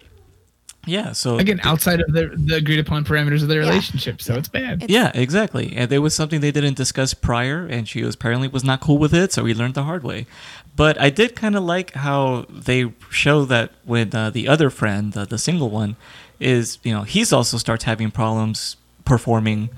yeah, 0.86 1.12
so 1.12 1.36
Again, 1.38 1.60
outside 1.62 2.00
of 2.00 2.10
the, 2.12 2.28
the 2.34 2.56
agreed 2.56 2.78
upon 2.78 3.04
parameters 3.04 3.42
of 3.42 3.48
their 3.48 3.60
Yeah. 3.62 3.68
relationship. 3.68 4.22
So 4.22 4.34
it's 4.36 4.48
bad. 4.48 4.82
It's- 4.84 4.88
yeah, 4.88 5.10
exactly. 5.14 5.74
And 5.76 5.90
there 5.90 6.00
was 6.00 6.14
something 6.14 6.40
they 6.40 6.52
didn't 6.52 6.76
discuss 6.76 7.12
prior 7.12 7.66
and 7.66 7.86
she 7.86 8.02
was 8.02 8.14
apparently 8.14 8.48
was 8.48 8.64
not 8.64 8.80
cool 8.80 8.96
with 8.96 9.12
it, 9.12 9.32
so 9.32 9.42
we 9.42 9.52
learned 9.52 9.74
the 9.74 9.82
hard 9.84 10.02
way. 10.02 10.26
But 10.76 10.98
I 11.00 11.10
did 11.10 11.36
kind 11.36 11.56
of 11.56 11.62
like 11.64 11.92
how 11.94 12.46
they 12.48 12.92
show 13.10 13.44
that 13.46 13.72
when 13.84 14.14
uh, 14.14 14.30
the 14.30 14.48
other 14.48 14.70
friend, 14.70 15.14
uh, 15.16 15.24
the 15.26 15.38
single 15.38 15.68
one, 15.70 15.96
is 16.38 16.78
you 16.82 16.92
know 16.94 17.02
he's 17.02 17.32
also 17.32 17.58
starts 17.58 17.84
having 17.84 18.10
problems 18.10 18.76
performing, 19.04 19.68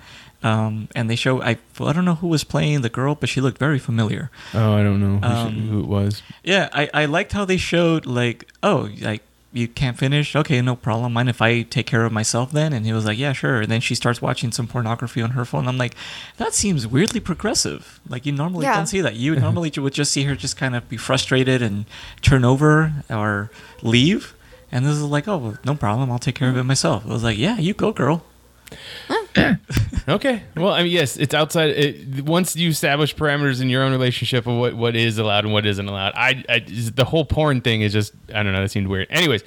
um, 0.44 0.88
and 0.94 1.08
they 1.10 1.16
show 1.16 1.42
I 1.42 1.56
I 1.80 1.92
don't 1.92 2.04
know 2.04 2.16
who 2.16 2.28
was 2.28 2.44
playing 2.44 2.82
the 2.82 2.88
girl, 2.88 3.14
but 3.16 3.28
she 3.28 3.40
looked 3.40 3.58
very 3.58 3.78
familiar. 3.78 4.30
oh, 4.54 4.74
I 4.74 4.82
don't 4.82 5.00
know 5.00 5.18
who, 5.18 5.24
Um, 5.34 5.54
she- 5.54 5.68
who 5.68 5.80
it 5.80 5.86
was. 5.86 6.22
Yeah, 6.44 6.68
I, 6.72 6.88
I 6.94 7.04
liked 7.06 7.32
how 7.32 7.44
they 7.44 7.56
showed 7.56 8.06
like 8.06 8.48
oh 8.62 8.90
like 9.00 9.22
you 9.52 9.68
can't 9.68 9.98
finish? 9.98 10.34
Okay 10.34 10.60
no 10.62 10.74
problem. 10.76 11.12
Mind 11.12 11.28
if 11.28 11.42
I 11.42 11.62
take 11.62 11.86
care 11.86 12.04
of 12.04 12.12
myself 12.12 12.52
then? 12.52 12.72
And 12.72 12.86
he 12.86 12.92
was 12.92 13.04
like 13.04 13.18
yeah 13.18 13.32
sure. 13.32 13.60
And 13.62 13.70
then 13.70 13.80
she 13.80 13.94
starts 13.94 14.22
watching 14.22 14.50
some 14.52 14.66
pornography 14.66 15.20
on 15.22 15.30
her 15.30 15.44
phone. 15.44 15.68
I'm 15.68 15.78
like 15.78 15.94
that 16.38 16.54
seems 16.54 16.86
weirdly 16.86 17.20
progressive. 17.20 18.00
Like 18.08 18.24
you 18.26 18.32
normally 18.32 18.64
Yeah. 18.66 18.76
don't 18.76 18.86
see 18.86 19.00
that. 19.02 19.16
You 19.16 19.36
normally 19.46 19.72
would 19.76 19.92
just 19.94 20.12
see 20.12 20.24
her 20.24 20.34
just 20.34 20.56
kind 20.56 20.74
of 20.74 20.88
be 20.88 20.96
frustrated 20.96 21.62
and 21.62 21.84
turn 22.22 22.44
over 22.44 22.92
or 23.10 23.50
leave. 23.82 24.34
And 24.70 24.86
this 24.86 24.94
is 24.94 25.02
like 25.02 25.28
oh 25.28 25.36
well, 25.36 25.58
no 25.64 25.74
problem. 25.74 26.10
I'll 26.10 26.18
take 26.18 26.34
care 26.36 26.48
of 26.48 26.56
it 26.56 26.64
myself. 26.64 27.04
I 27.06 27.12
was 27.12 27.22
like 27.24 27.38
yeah 27.38 27.58
you 27.58 27.74
go 27.74 27.92
girl 27.92 28.24
Okay. 30.08 30.42
Well, 30.56 30.72
I 30.72 30.82
mean, 30.82 30.90
yes, 30.90 31.16
it's 31.16 31.32
outside. 31.32 31.70
It, 31.70 32.24
once 32.24 32.56
you 32.56 32.70
establish 32.70 33.14
parameters 33.14 33.62
in 33.62 33.70
your 33.70 33.84
own 33.84 33.92
relationship 33.92 34.48
of 34.48 34.56
what, 34.58 34.74
what 34.74 34.96
is 34.96 35.16
allowed 35.18 35.44
and 35.44 35.52
what 35.52 35.64
isn't 35.64 35.88
allowed, 35.88 36.12
I, 36.16 36.44
I 36.48 36.58
the 36.58 37.04
whole 37.04 37.24
porn 37.24 37.60
thing 37.60 37.82
is 37.82 37.92
just 37.92 38.12
I 38.34 38.42
don't 38.42 38.52
know. 38.52 38.60
That 38.62 38.70
seemed 38.70 38.88
weird. 38.88 39.06
Anyways, 39.10 39.44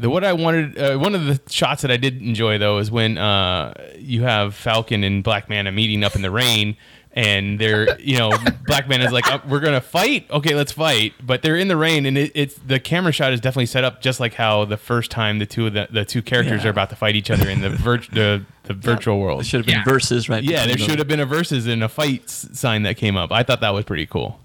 The 0.00 0.10
what 0.10 0.24
I 0.24 0.32
wanted, 0.32 0.76
uh, 0.78 0.96
one 0.98 1.14
of 1.14 1.26
the 1.26 1.40
shots 1.48 1.82
that 1.82 1.92
I 1.92 1.96
did 1.96 2.20
enjoy 2.20 2.58
though 2.58 2.78
is 2.78 2.90
when 2.90 3.18
uh, 3.18 3.72
you 3.96 4.22
have 4.24 4.54
Falcon 4.56 5.04
and 5.04 5.22
Black 5.22 5.48
Manta 5.48 5.70
meeting 5.70 6.02
up 6.02 6.16
in 6.16 6.22
the 6.22 6.30
rain, 6.30 6.76
and 7.18 7.58
they're, 7.58 8.00
you 8.00 8.16
know, 8.16 8.30
Black 8.66 8.88
Manta 8.88 9.04
is 9.06 9.12
like, 9.12 9.26
"Uh, 9.28 9.40
"We're 9.48 9.58
gonna 9.58 9.80
fight, 9.80 10.30
okay, 10.30 10.54
let's 10.54 10.70
fight," 10.70 11.14
but 11.20 11.42
they're 11.42 11.56
in 11.56 11.66
the 11.66 11.76
rain, 11.76 12.06
and 12.06 12.16
it, 12.16 12.30
it's 12.36 12.54
the 12.54 12.78
camera 12.78 13.10
shot 13.10 13.32
is 13.32 13.40
definitely 13.40 13.66
set 13.66 13.82
up 13.82 14.00
just 14.00 14.20
like 14.20 14.34
how 14.34 14.64
the 14.64 14.76
first 14.76 15.10
time 15.10 15.40
the 15.40 15.46
two 15.46 15.66
of 15.66 15.72
the, 15.72 15.88
the 15.90 16.04
two 16.04 16.22
characters 16.22 16.62
Yeah. 16.62 16.68
are 16.68 16.70
about 16.70 16.90
to 16.90 16.96
fight 16.96 17.16
each 17.16 17.28
other 17.30 17.48
in 17.50 17.60
the 17.60 17.70
vir- 17.70 18.04
the, 18.12 18.44
the 18.62 18.74
virtual 18.74 19.18
world. 19.18 19.40
It 19.40 19.44
should 19.46 19.58
have 19.58 19.66
been 19.66 19.78
Yeah. 19.78 19.84
verses, 19.84 20.28
right? 20.28 20.44
Yeah, 20.44 20.64
there 20.66 20.76
them. 20.76 20.86
should 20.88 20.98
have 21.00 21.08
been 21.08 21.18
a 21.20 21.26
versus 21.26 21.66
and 21.66 21.82
a 21.82 21.88
fight 21.88 22.22
s- 22.24 22.48
sign 22.52 22.84
that 22.84 22.96
came 22.96 23.16
up. 23.16 23.32
I 23.32 23.42
thought 23.42 23.60
that 23.62 23.74
was 23.74 23.84
pretty 23.84 24.06
cool. 24.06 24.38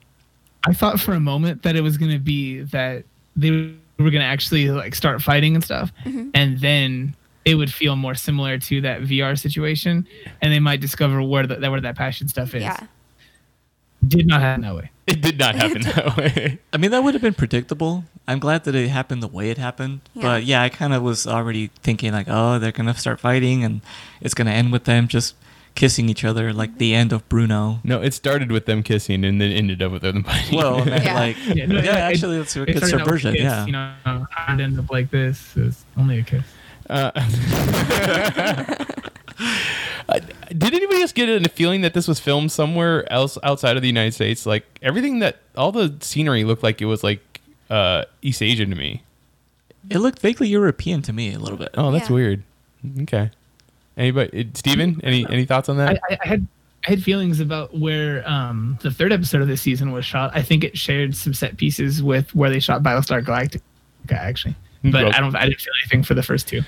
I 0.66 0.74
thought 0.74 1.00
for 1.00 1.14
a 1.14 1.20
moment 1.20 1.62
that 1.64 1.76
it 1.76 1.82
was 1.82 1.98
gonna 1.98 2.18
be 2.20 2.62
that 2.62 3.04
they 3.36 3.52
were 4.00 4.10
gonna 4.10 4.24
actually 4.24 4.70
like 4.72 4.96
start 4.96 5.22
fighting 5.22 5.54
and 5.54 5.64
stuff, 5.64 5.92
and 6.34 6.60
then 6.60 7.16
it 7.46 7.56
would 7.56 7.72
feel 7.74 7.96
more 7.96 8.16
similar 8.16 8.58
to 8.58 8.82
that 8.82 9.02
VR 9.02 9.38
situation, 9.40 10.08
and 10.42 10.54
they 10.54 10.60
might 10.60 10.80
discover 10.82 11.22
where 11.22 11.46
the, 11.46 11.56
that 11.56 11.70
where 11.72 11.82
that 11.82 11.96
passion 11.96 12.28
stuff 12.28 12.54
is. 12.56 12.64
Yeah. 12.64 12.88
Did 14.06 14.28
not 14.28 14.42
happen 14.42 14.62
that 14.62 14.76
way. 14.76 14.90
It 15.06 15.20
did 15.22 15.38
not 15.38 15.56
happen 15.56 15.82
that 15.82 16.16
way. 16.16 16.60
I 16.74 16.78
mean, 16.78 16.92
that 16.92 17.04
would 17.04 17.14
have 17.14 17.22
been 17.22 17.34
predictable. 17.34 18.06
I'm 18.26 18.40
glad 18.40 18.64
that 18.64 18.74
it 18.74 18.88
happened 18.88 19.22
the 19.22 19.28
way 19.28 19.50
it 19.50 19.58
happened. 19.58 20.00
Yeah. 20.14 20.22
But 20.22 20.44
yeah, 20.46 20.62
I 20.62 20.70
kind 20.70 20.94
of 20.94 21.04
was 21.04 21.28
already 21.28 21.72
thinking 21.82 22.14
like, 22.14 22.28
oh, 22.30 22.58
they're 22.58 22.72
gonna 22.72 22.96
start 22.96 23.20
fighting, 23.20 23.66
and 23.66 23.82
it's 24.22 24.34
gonna 24.34 24.52
end 24.52 24.72
with 24.72 24.86
them 24.86 25.10
just 25.10 25.36
kissing 25.76 26.08
each 26.08 26.24
other, 26.24 26.54
like 26.54 26.78
the 26.78 26.94
end 26.94 27.12
of 27.12 27.28
Bruno. 27.28 27.82
No, 27.84 28.02
it 28.02 28.14
started 28.14 28.50
with 28.52 28.66
them 28.66 28.82
kissing 28.84 29.26
and 29.26 29.42
then 29.42 29.52
ended 29.52 29.82
up 29.82 29.92
with 29.92 30.04
them 30.04 30.24
fighting. 30.24 30.58
Well, 30.58 30.82
I 30.90 31.02
Yeah. 31.04 31.14
like, 31.16 31.38
Yeah, 31.48 31.54
yeah, 31.54 31.66
no, 31.66 31.78
it- 31.80 31.86
actually, 31.88 32.38
it's 32.38 32.56
a 32.56 32.62
It 32.62 32.66
good 32.68 32.78
started 32.78 32.96
out 32.96 33.00
subversion. 33.02 33.34
kiss, 33.34 33.42
Yeah. 33.44 33.66
You 33.66 33.72
know, 33.74 33.94
how 34.06 34.28
it 34.56 34.62
ended 34.62 34.80
up 34.80 34.90
like 34.90 35.10
this. 35.12 35.58
It 35.58 35.64
was 35.64 35.84
only 35.98 36.20
a 36.20 36.24
kiss. 36.24 36.46
Uh, 36.90 37.12
did 40.50 40.74
anybody 40.74 41.02
else 41.02 41.12
get 41.12 41.30
a 41.30 41.50
feeling 41.50 41.82
that 41.82 41.94
this 41.94 42.08
was 42.08 42.20
filmed 42.20 42.52
somewhere 42.52 43.12
else 43.12 43.38
outside 43.44 43.76
of 43.76 43.82
the 43.82 43.88
United 43.88 44.14
States? 44.14 44.46
Like 44.46 44.66
everything 44.82 45.20
that 45.20 45.38
all 45.56 45.72
the 45.72 45.96
scenery 46.02 46.44
looked 46.44 46.64
like 46.64 46.82
it 46.82 46.86
was 46.86 47.04
like 47.04 47.42
uh, 47.70 48.06
East 48.22 48.42
Asian 48.42 48.70
to 48.70 48.76
me. 48.76 49.04
It 49.90 49.98
looked 50.00 50.20
vaguely 50.20 50.48
European 50.48 51.02
to 51.04 51.14
me 51.14 51.34
a 51.34 51.40
little 51.40 51.58
bit. 51.58 51.70
Oh, 51.76 51.92
that's 51.92 52.10
Yeah. 52.10 52.16
weird. 52.16 52.44
Okay. 53.02 53.32
Anybody, 53.98 54.50
Steven, 54.54 55.00
any 55.04 55.26
any 55.30 55.46
thoughts 55.46 55.70
on 55.70 55.78
that? 55.78 56.00
I, 56.10 56.14
I, 56.14 56.18
I 56.24 56.28
had 56.28 56.48
I 56.86 56.90
had 56.90 57.04
feelings 57.04 57.40
about 57.40 57.78
where 57.78 58.28
um, 58.30 58.78
the 58.82 58.92
third 58.92 59.14
episode 59.14 59.42
of 59.42 59.48
this 59.48 59.62
season 59.62 59.92
was 59.92 60.04
shot. 60.04 60.32
I 60.34 60.42
think 60.42 60.64
it 60.64 60.78
shared 60.78 61.16
some 61.16 61.34
set 61.34 61.58
pieces 61.58 62.02
with 62.04 62.34
where 62.36 62.50
they 62.50 62.60
shot 62.60 62.82
Battlestar 62.84 63.24
Galactica, 63.24 63.62
actually. 64.12 64.56
But 64.84 65.06
Okay. 65.06 65.18
I 65.18 65.22
don't. 65.22 65.36
I 65.36 65.46
didn't 65.46 65.62
feel 65.62 65.74
anything 65.82 66.04
for 66.04 66.14
the 66.14 66.24
first 66.24 66.48
two. 66.48 66.62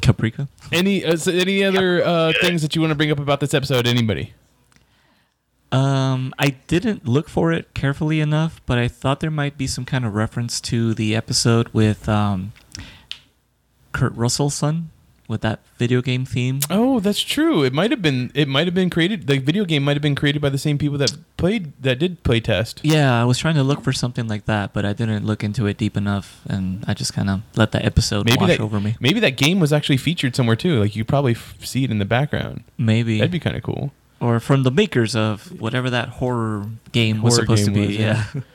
Caprica. 0.00 0.48
Any 0.72 1.04
uh, 1.04 1.16
so 1.16 1.30
any 1.32 1.62
other 1.62 2.02
uh, 2.04 2.32
things 2.40 2.62
that 2.62 2.74
you 2.74 2.80
want 2.80 2.92
to 2.92 2.94
bring 2.94 3.10
up 3.10 3.18
about 3.18 3.40
this 3.40 3.52
episode? 3.52 3.86
Anybody? 3.86 4.32
Um, 5.72 6.32
I 6.38 6.50
didn't 6.68 7.06
look 7.06 7.28
for 7.28 7.52
it 7.52 7.74
carefully 7.74 8.20
enough, 8.20 8.60
but 8.66 8.78
I 8.78 8.88
thought 8.88 9.20
there 9.20 9.30
might 9.30 9.58
be 9.58 9.66
some 9.66 9.84
kind 9.84 10.04
of 10.06 10.14
reference 10.14 10.60
to 10.62 10.94
the 10.94 11.14
episode 11.14 11.68
with 11.70 12.08
um, 12.08 12.52
Kurt 13.92 14.14
Russell's 14.14 14.54
son 14.54 14.90
with 15.28 15.40
that 15.42 15.60
video 15.76 16.00
game 16.02 16.24
theme. 16.24 16.60
Oh, 16.70 17.00
that's 17.00 17.20
true. 17.20 17.62
It 17.64 17.72
might 17.72 17.90
have 17.90 18.00
been. 18.02 18.30
It 18.34 18.48
might 18.48 18.66
have 18.66 18.74
been 18.74 18.90
created. 18.90 19.26
The 19.26 19.38
video 19.38 19.64
game 19.64 19.82
might 19.84 19.94
have 19.96 20.02
been 20.02 20.14
created 20.14 20.40
by 20.42 20.48
the 20.50 20.58
same 20.58 20.78
people 20.78 20.98
that 20.98 21.16
played 21.36 21.72
that 21.82 21.98
did 21.98 22.22
play 22.22 22.40
test. 22.40 22.80
Yeah, 22.82 23.20
I 23.20 23.24
was 23.24 23.38
trying 23.38 23.54
to 23.56 23.62
look 23.62 23.82
for 23.82 23.92
something 23.92 24.28
like 24.28 24.44
that, 24.46 24.72
but 24.72 24.84
I 24.84 24.92
didn't 24.92 25.26
look 25.26 25.42
into 25.42 25.66
it 25.66 25.76
deep 25.78 25.96
enough, 25.96 26.40
and 26.48 26.84
I 26.86 26.94
just 26.94 27.12
kind 27.12 27.28
of 27.30 27.40
let 27.56 27.72
that 27.72 27.84
episode 27.84 28.26
Maybe 28.26 28.38
wash 28.40 28.48
that 28.50 28.60
over 28.60 28.80
me. 28.80 28.96
maybe 29.00 29.20
that 29.20 29.36
game 29.36 29.58
was 29.60 29.72
actually 29.72 29.96
featured 29.98 30.36
somewhere 30.36 30.56
too. 30.56 30.80
Like 30.80 30.94
you 30.96 31.04
probably 31.04 31.32
f- 31.32 31.56
see 31.64 31.84
it 31.84 31.90
in 31.90 31.98
the 31.98 32.04
background. 32.04 32.64
Maybe, 32.78 33.18
That'd 33.18 33.30
be 33.32 33.40
kind 33.40 33.56
of 33.56 33.62
cool. 33.62 33.92
or 34.20 34.40
from 34.40 34.62
the 34.62 34.70
makers 34.70 35.14
of 35.16 35.60
whatever 35.60 35.90
that 35.90 36.08
horror 36.08 36.66
game 36.92 37.20
was 37.22 37.36
supposed 37.36 37.66
game 37.66 37.74
to 37.74 37.80
be. 37.80 37.86
was, 37.88 37.96
yeah. 37.98 38.24
yeah. 38.34 38.40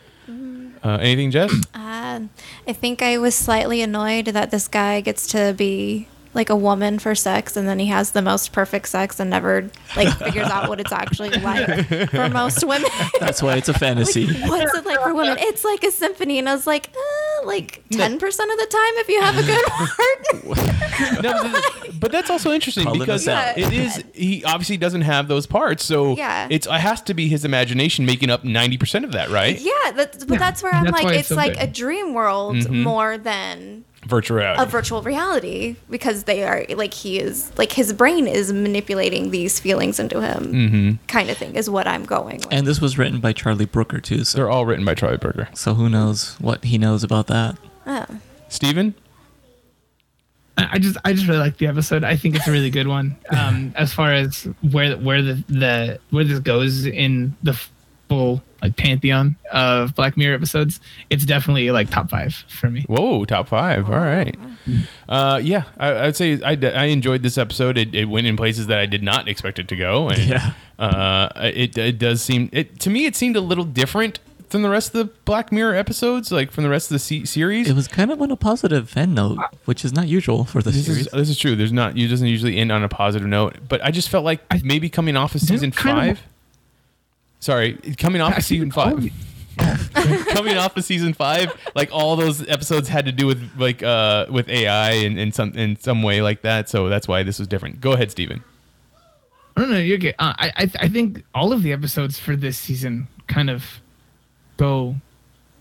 Uh, 0.84 0.98
anything, 1.00 1.30
Jess? 1.30 1.54
Um, 1.76 2.32
I 2.68 2.74
think 2.74 3.04
I 3.04 3.20
was 3.20 3.36
slightly 3.36 3.84
annoyed 3.84 4.26
that 4.26 4.50
this 4.50 4.68
guy 4.68 5.00
gets 5.02 5.28
to 5.28 5.54
be 5.56 6.08
like 6.34 6.50
a 6.50 6.56
woman 6.56 6.98
for 6.98 7.14
sex 7.14 7.58
and 7.58 7.68
then 7.68 7.78
he 7.78 7.88
has 7.88 8.12
the 8.12 8.22
most 8.22 8.54
perfect 8.54 8.88
sex 8.88 9.20
and 9.20 9.30
never 9.30 9.70
like 9.98 10.08
figures 10.18 10.48
out 10.48 10.70
what 10.70 10.80
it's 10.80 10.92
actually 10.94 11.30
like 11.42 12.10
for 12.10 12.30
most 12.30 12.64
women. 12.66 12.90
That's 13.20 13.42
why 13.44 13.56
it's 13.58 13.68
a 13.68 13.74
fantasy. 13.74 14.28
What's 14.48 14.74
it 14.74 14.86
like 14.86 15.02
for 15.02 15.14
women? 15.14 15.36
It's 15.40 15.66
like 15.66 15.84
a 15.84 15.92
symphony, 15.92 16.40
and 16.40 16.48
I 16.48 16.54
was 16.56 16.66
like, 16.66 16.90
uh, 16.96 17.46
like 17.46 17.84
ten 17.92 18.18
percent 18.18 18.50
of 18.52 18.58
the 18.60 18.66
time 18.66 18.94
if 18.98 19.10
you 19.10 19.22
have 19.22 19.38
a 19.38 19.44
good 19.44 19.66
heart. 19.68 21.24
no, 21.24 21.52
but- 21.52 22.00
but 22.00 22.12
that's 22.12 22.30
also 22.32 22.52
interesting 22.52 22.86
Calling 22.86 23.00
because 23.00 23.28
us 23.28 23.54
it 23.58 23.72
is. 23.74 24.04
He 24.16 24.44
obviously 24.44 24.78
doesn't 24.78 25.02
have 25.02 25.28
those 25.28 25.46
parts, 25.46 25.86
so 25.86 26.16
Yeah. 26.16 26.48
it's 26.50 26.66
it 26.66 26.72
has 26.72 27.02
to 27.04 27.14
be 27.14 27.28
his 27.28 27.46
imagination 27.46 28.06
making 28.08 28.30
up 28.32 28.44
ninety 28.44 28.78
percent 28.78 29.06
of 29.06 29.12
that, 29.12 29.30
right? 29.30 29.60
yeah, 29.60 29.92
that's, 29.94 30.24
but 30.26 30.34
Yeah, 30.36 30.40
that's 30.40 30.64
where 30.64 30.74
I'm 30.74 30.86
that's 30.86 30.94
like, 31.04 31.08
it's 31.12 31.20
it's 31.20 31.28
so 31.30 31.36
like 31.36 31.54
good. 31.54 31.64
a 31.64 31.68
dream 31.68 32.14
world 32.14 32.56
Mm-hmm. 32.56 32.82
more 32.84 33.18
than 33.20 33.86
Virtual 34.08 34.38
reality. 34.38 34.64
a 34.64 34.66
virtual 34.66 35.02
reality 35.04 35.76
because 35.90 36.24
they 36.24 36.44
are 36.44 36.66
like 36.76 36.94
he 36.94 37.20
is 37.20 37.52
like 37.58 37.72
his 37.72 37.94
brain 37.94 38.28
is 38.28 38.52
manipulating 38.52 39.30
these 39.32 39.60
feelings 39.60 40.00
into 40.00 40.20
him, 40.22 40.52
Mm-hmm. 40.52 41.06
kind 41.08 41.30
of 41.30 41.38
thing 41.38 41.56
is 41.56 41.70
what 41.70 41.88
I'm 41.88 42.06
going 42.06 42.38
with. 42.38 42.48
And 42.52 42.66
this 42.66 42.82
was 42.82 42.98
written 42.98 43.20
by 43.20 43.32
Charlie 43.34 43.66
Brooker 43.66 44.00
too, 44.00 44.24
so 44.24 44.38
They're 44.38 44.50
all 44.50 44.66
written 44.66 44.86
by 44.86 44.96
Charlie 44.96 45.18
Brooker. 45.18 45.50
so 45.54 45.76
who 45.76 45.88
knows 45.88 46.36
what 46.40 46.64
he 46.64 46.78
knows 46.80 47.04
about 47.04 47.28
that. 47.28 47.58
Oh. 47.86 48.06
Steven? 48.50 48.96
I 50.58 50.70
I 50.74 50.80
just 50.80 50.98
I 51.06 51.14
just 51.14 51.28
really 51.28 51.40
like 51.40 51.58
the 51.58 51.68
episode. 51.68 52.04
I 52.04 52.16
think 52.16 52.36
it's 52.36 52.48
a 52.48 52.52
really 52.52 52.70
good 52.72 52.88
one. 52.88 53.16
Um, 53.32 53.74
as 53.78 53.94
far 53.94 54.12
as 54.12 54.44
where 54.72 54.98
where 54.98 55.22
the, 55.22 55.44
the 55.48 56.00
where 56.10 56.24
this 56.24 56.40
goes 56.40 56.86
in 56.86 57.36
the 57.44 57.54
full 58.12 58.44
like 58.62 58.76
pantheon 58.76 59.38
of 59.54 59.96
Black 59.96 60.18
Mirror 60.18 60.36
episodes, 60.36 60.82
it's 61.10 61.24
definitely 61.26 61.72
like 61.72 61.90
top 61.90 62.10
five 62.10 62.36
for 62.50 62.70
me. 62.70 62.84
Whoa, 62.90 63.24
top 63.24 63.48
five. 63.48 63.90
All 63.90 64.00
right. 64.00 64.36
Uh, 65.08 65.40
yeah, 65.42 65.64
I, 65.78 66.08
I'd 66.08 66.16
say 66.18 66.42
I, 66.44 66.52
I 66.54 66.86
enjoyed 66.86 67.24
this 67.24 67.38
episode. 67.38 67.78
It, 67.78 67.96
it 67.96 68.06
went 68.06 68.28
in 68.28 68.36
places 68.36 68.68
that 68.68 68.80
I 68.80 68.86
did 68.86 69.02
not 69.02 69.30
expect 69.30 69.60
it 69.60 69.70
to 69.70 69.76
go. 69.78 70.10
And, 70.10 70.22
Yeah. 70.24 70.54
Uh, 70.78 71.30
it, 71.38 71.78
it 71.78 72.00
does 72.00 72.22
seem 72.22 72.50
it 72.52 72.80
to 72.82 72.90
me. 72.90 73.06
It 73.06 73.16
seemed 73.16 73.36
a 73.38 73.42
little 73.42 73.64
different 73.64 74.20
than 74.50 74.62
the 74.64 74.70
rest 74.70 74.94
of 74.94 75.08
the 75.08 75.14
Black 75.24 75.52
Mirror 75.52 75.76
episodes, 75.76 76.30
like 76.32 76.52
from 76.52 76.66
the 76.66 76.70
rest 76.70 76.92
of 76.92 76.96
the 76.96 77.00
se- 77.00 77.24
series. 77.26 77.70
It 77.70 77.74
was 77.76 77.88
kind 77.88 78.12
of 78.12 78.22
on 78.22 78.30
a 78.32 78.36
positive 78.36 78.96
end 78.98 79.16
note, 79.16 79.40
which 79.66 79.86
is 79.86 79.94
not 79.94 80.08
usual 80.10 80.44
for 80.44 80.62
the 80.62 80.72
this 80.72 80.86
series. 80.86 81.06
is 81.08 81.12
this 81.14 81.30
is 81.30 81.38
true. 81.40 81.56
There's 81.56 81.72
not. 81.72 81.96
You 81.96 82.08
doesn't 82.10 82.28
usually 82.28 82.58
end 82.58 82.70
on 82.72 82.84
a 82.84 82.90
positive 82.90 83.28
note, 83.28 83.56
but 83.70 83.82
I 83.86 83.92
just 83.92 84.10
felt 84.10 84.26
like 84.26 84.42
I- 84.52 84.60
maybe 84.64 84.90
coming 84.90 85.16
off 85.16 85.36
of 85.36 85.42
season 85.42 85.72
kind 85.72 86.12
of- 86.12 86.18
five. 86.20 86.28
Sorry, 87.42 87.74
coming 87.98 88.22
off 88.22 88.34
I 88.34 88.38
of 88.38 88.44
season 88.46 88.72
five. 88.72 89.12
coming 90.30 90.58
off 90.58 90.78
of 90.78 90.84
season 90.86 91.14
five, 91.14 91.52
like 91.76 91.90
all 91.92 92.16
those 92.16 92.48
episodes 92.48 92.88
had 92.88 93.06
to 93.06 93.12
do 93.12 93.28
with 93.28 93.50
like 93.58 93.84
uh 93.84 94.26
with 94.30 94.48
AI 94.48 94.92
and 94.92 95.20
in 95.20 95.32
some 95.34 95.52
in 95.54 95.76
some 95.76 96.02
way 96.04 96.22
like 96.22 96.42
that. 96.44 96.70
So 96.70 96.88
that's 96.88 97.08
why 97.08 97.24
this 97.24 97.38
was 97.40 97.48
different. 97.50 97.82
Go 97.82 97.92
ahead, 97.92 98.10
Steven. 98.12 98.44
I 99.58 99.62
don't 99.62 99.72
know. 99.72 99.78
You're 99.80 99.98
good. 99.98 100.16
Uh, 100.18 100.34
I, 100.38 100.52
I 100.56 100.72
I 100.82 100.88
think 100.88 101.24
all 101.36 101.52
of 101.52 101.62
the 101.64 101.74
episodes 101.74 102.18
for 102.18 102.36
this 102.38 102.58
season 102.58 103.08
kind 103.28 103.50
of 103.50 103.82
go 104.58 104.96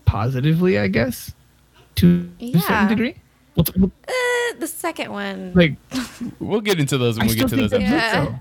positively, 0.05 0.79
I 0.79 0.87
guess, 0.87 1.33
to 1.95 2.29
a 2.39 2.59
certain 2.59 2.87
degree. 2.87 3.15
Well, 3.55 3.65
t- 3.65 3.73
well, 3.77 3.91
Uh, 4.07 4.57
the 4.59 4.67
second 4.67 5.11
one, 5.11 5.51
like 5.53 5.75
We'll 6.39 6.61
get 6.61 6.79
into 6.79 6.97
those 6.97 7.17
when 7.17 7.27
I 7.27 7.29
we 7.31 7.35
get 7.35 7.49
to 7.49 7.55
those 7.57 7.73
episodes. 7.73 7.91
good, 7.91 8.31
Yeah. 8.31 8.39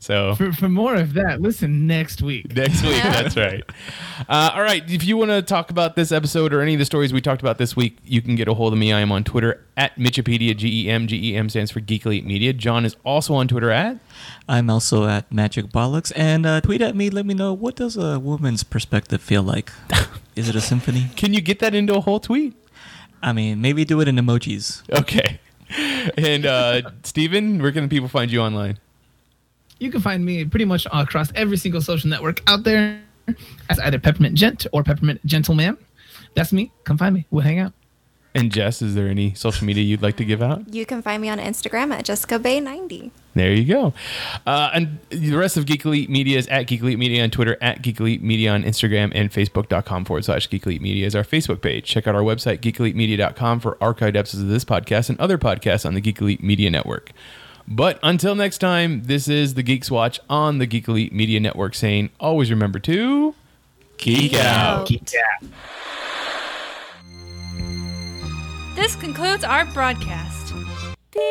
Though. 0.00 0.34
So 0.34 0.34
For, 0.36 0.52
for 0.52 0.68
more 0.68 0.94
of 0.94 1.14
that, 1.14 1.40
listen 1.40 1.86
next 1.86 2.22
week. 2.22 2.54
next 2.54 2.82
week. 2.82 3.02
That's 3.02 3.36
right. 3.36 3.64
Uh, 4.28 4.50
all 4.54 4.62
right. 4.62 4.88
If 4.90 5.04
you 5.04 5.16
want 5.16 5.30
to 5.30 5.42
talk 5.42 5.70
about 5.70 5.96
this 5.96 6.12
episode 6.12 6.52
or 6.52 6.60
any 6.60 6.74
of 6.74 6.78
the 6.78 6.84
stories 6.84 7.12
we 7.12 7.20
talked 7.20 7.40
about 7.42 7.58
this 7.58 7.74
week, 7.74 7.98
you 8.04 8.22
can 8.22 8.36
get 8.36 8.46
a 8.48 8.54
hold 8.54 8.72
of 8.72 8.78
me. 8.78 8.92
I 8.92 9.00
am 9.00 9.10
on 9.10 9.24
Twitter 9.24 9.64
at 9.76 9.96
Mitchipedia. 9.96 10.56
G 10.56 10.84
E 10.86 10.90
M. 10.90 11.06
G 11.06 11.32
E 11.32 11.36
M 11.36 11.48
stands 11.48 11.70
for 11.70 11.80
Geek 11.80 12.06
Elite 12.06 12.24
Media. 12.26 12.52
John 12.52 12.84
is 12.84 12.94
also 13.04 13.34
on 13.34 13.48
Twitter 13.48 13.70
at. 13.70 13.98
I'm 14.48 14.70
also 14.70 15.06
at 15.06 15.30
Magic 15.32 15.66
Bollocks, 15.66 16.12
and 16.14 16.46
uh, 16.46 16.60
tweet 16.60 16.80
at 16.82 16.94
me. 16.94 17.10
Let 17.10 17.26
me 17.26 17.34
know 17.34 17.52
what 17.52 17.76
does 17.76 17.96
a 17.96 18.20
woman's 18.20 18.62
perspective 18.62 19.20
feel 19.20 19.42
like. 19.42 19.72
Is 20.36 20.48
it 20.48 20.54
a 20.54 20.60
symphony? 20.60 21.08
Can 21.16 21.32
you 21.34 21.40
get 21.40 21.58
that 21.60 21.74
into 21.74 21.94
a 21.94 22.00
whole 22.00 22.20
tweet? 22.20 22.54
I 23.22 23.32
mean, 23.32 23.60
maybe 23.62 23.84
do 23.86 24.00
it 24.00 24.08
in 24.08 24.16
emojis. 24.16 24.82
Okay. 25.00 25.40
And 26.16 26.46
uh, 26.46 26.90
Steven, 27.02 27.60
where 27.60 27.72
can 27.72 27.88
people 27.88 28.06
find 28.08 28.30
you 28.30 28.40
online? 28.40 28.78
You 29.78 29.90
can 29.90 30.00
find 30.00 30.24
me 30.24 30.44
pretty 30.44 30.64
much 30.64 30.86
across 30.92 31.30
every 31.34 31.56
single 31.56 31.80
social 31.80 32.08
network 32.08 32.42
out 32.46 32.64
there 32.64 33.00
as 33.68 33.78
either 33.80 33.98
Peppermint 33.98 34.34
Gent 34.34 34.66
or 34.72 34.82
Peppermint 34.82 35.24
Gentleman. 35.26 35.76
That's 36.34 36.52
me. 36.52 36.72
Come 36.84 36.98
find 36.98 37.14
me. 37.14 37.26
We'll 37.30 37.42
hang 37.42 37.58
out. 37.58 37.72
And 38.36 38.52
Jess, 38.52 38.82
is 38.82 38.94
there 38.94 39.08
any 39.08 39.32
social 39.32 39.66
media 39.66 39.82
you'd 39.82 40.02
like 40.02 40.18
to 40.18 40.24
give 40.24 40.42
out? 40.42 40.72
You 40.72 40.84
can 40.84 41.00
find 41.00 41.22
me 41.22 41.30
on 41.30 41.38
Instagram 41.38 41.90
at 41.90 42.04
Jessica 42.04 42.38
Bay 42.38 42.60
90. 42.60 43.10
There 43.34 43.50
you 43.50 43.64
go. 43.64 43.94
Uh, 44.46 44.70
and 44.74 44.98
the 45.08 45.36
rest 45.36 45.56
of 45.56 45.64
Geek 45.64 45.86
Elite 45.86 46.10
Media 46.10 46.36
is 46.36 46.46
at 46.48 46.64
Geek 46.66 46.82
Elite 46.82 46.98
Media 46.98 47.22
on 47.22 47.30
Twitter, 47.30 47.56
at 47.62 47.80
Geek 47.80 47.98
Elite 47.98 48.22
Media 48.22 48.52
on 48.52 48.62
Instagram, 48.62 49.10
and 49.14 49.30
Facebook.com 49.30 50.04
forward 50.04 50.26
slash 50.26 50.50
Geek 50.50 50.66
Elite 50.66 50.82
Media 50.82 51.06
is 51.06 51.16
our 51.16 51.22
Facebook 51.22 51.62
page. 51.62 51.86
Check 51.86 52.06
out 52.06 52.14
our 52.14 52.20
website, 52.20 52.58
geekelitemedia.com, 52.58 53.60
for 53.60 53.76
archived 53.76 54.16
episodes 54.16 54.42
of 54.42 54.48
this 54.50 54.66
podcast 54.66 55.08
and 55.08 55.18
other 55.18 55.38
podcasts 55.38 55.86
on 55.86 55.94
the 55.94 56.02
Geek 56.02 56.20
Elite 56.20 56.42
Media 56.42 56.70
Network. 56.70 57.12
But 57.68 57.98
until 58.02 58.34
next 58.34 58.58
time, 58.58 59.02
this 59.04 59.26
is 59.28 59.54
the 59.54 59.62
Geeks 59.62 59.90
Watch 59.90 60.20
on 60.30 60.58
the 60.58 60.66
Geek 60.66 60.86
Elite 60.86 61.12
Media 61.12 61.40
Network 61.40 61.74
saying, 61.74 62.10
always 62.20 62.50
remember 62.50 62.78
to 62.80 63.34
geek 63.98 64.34
out. 64.34 64.90
Yeah. 64.90 65.48
This 68.76 68.94
concludes 68.94 69.42
our 69.42 69.64
broadcast. 69.64 70.54
Beep. 71.12 71.22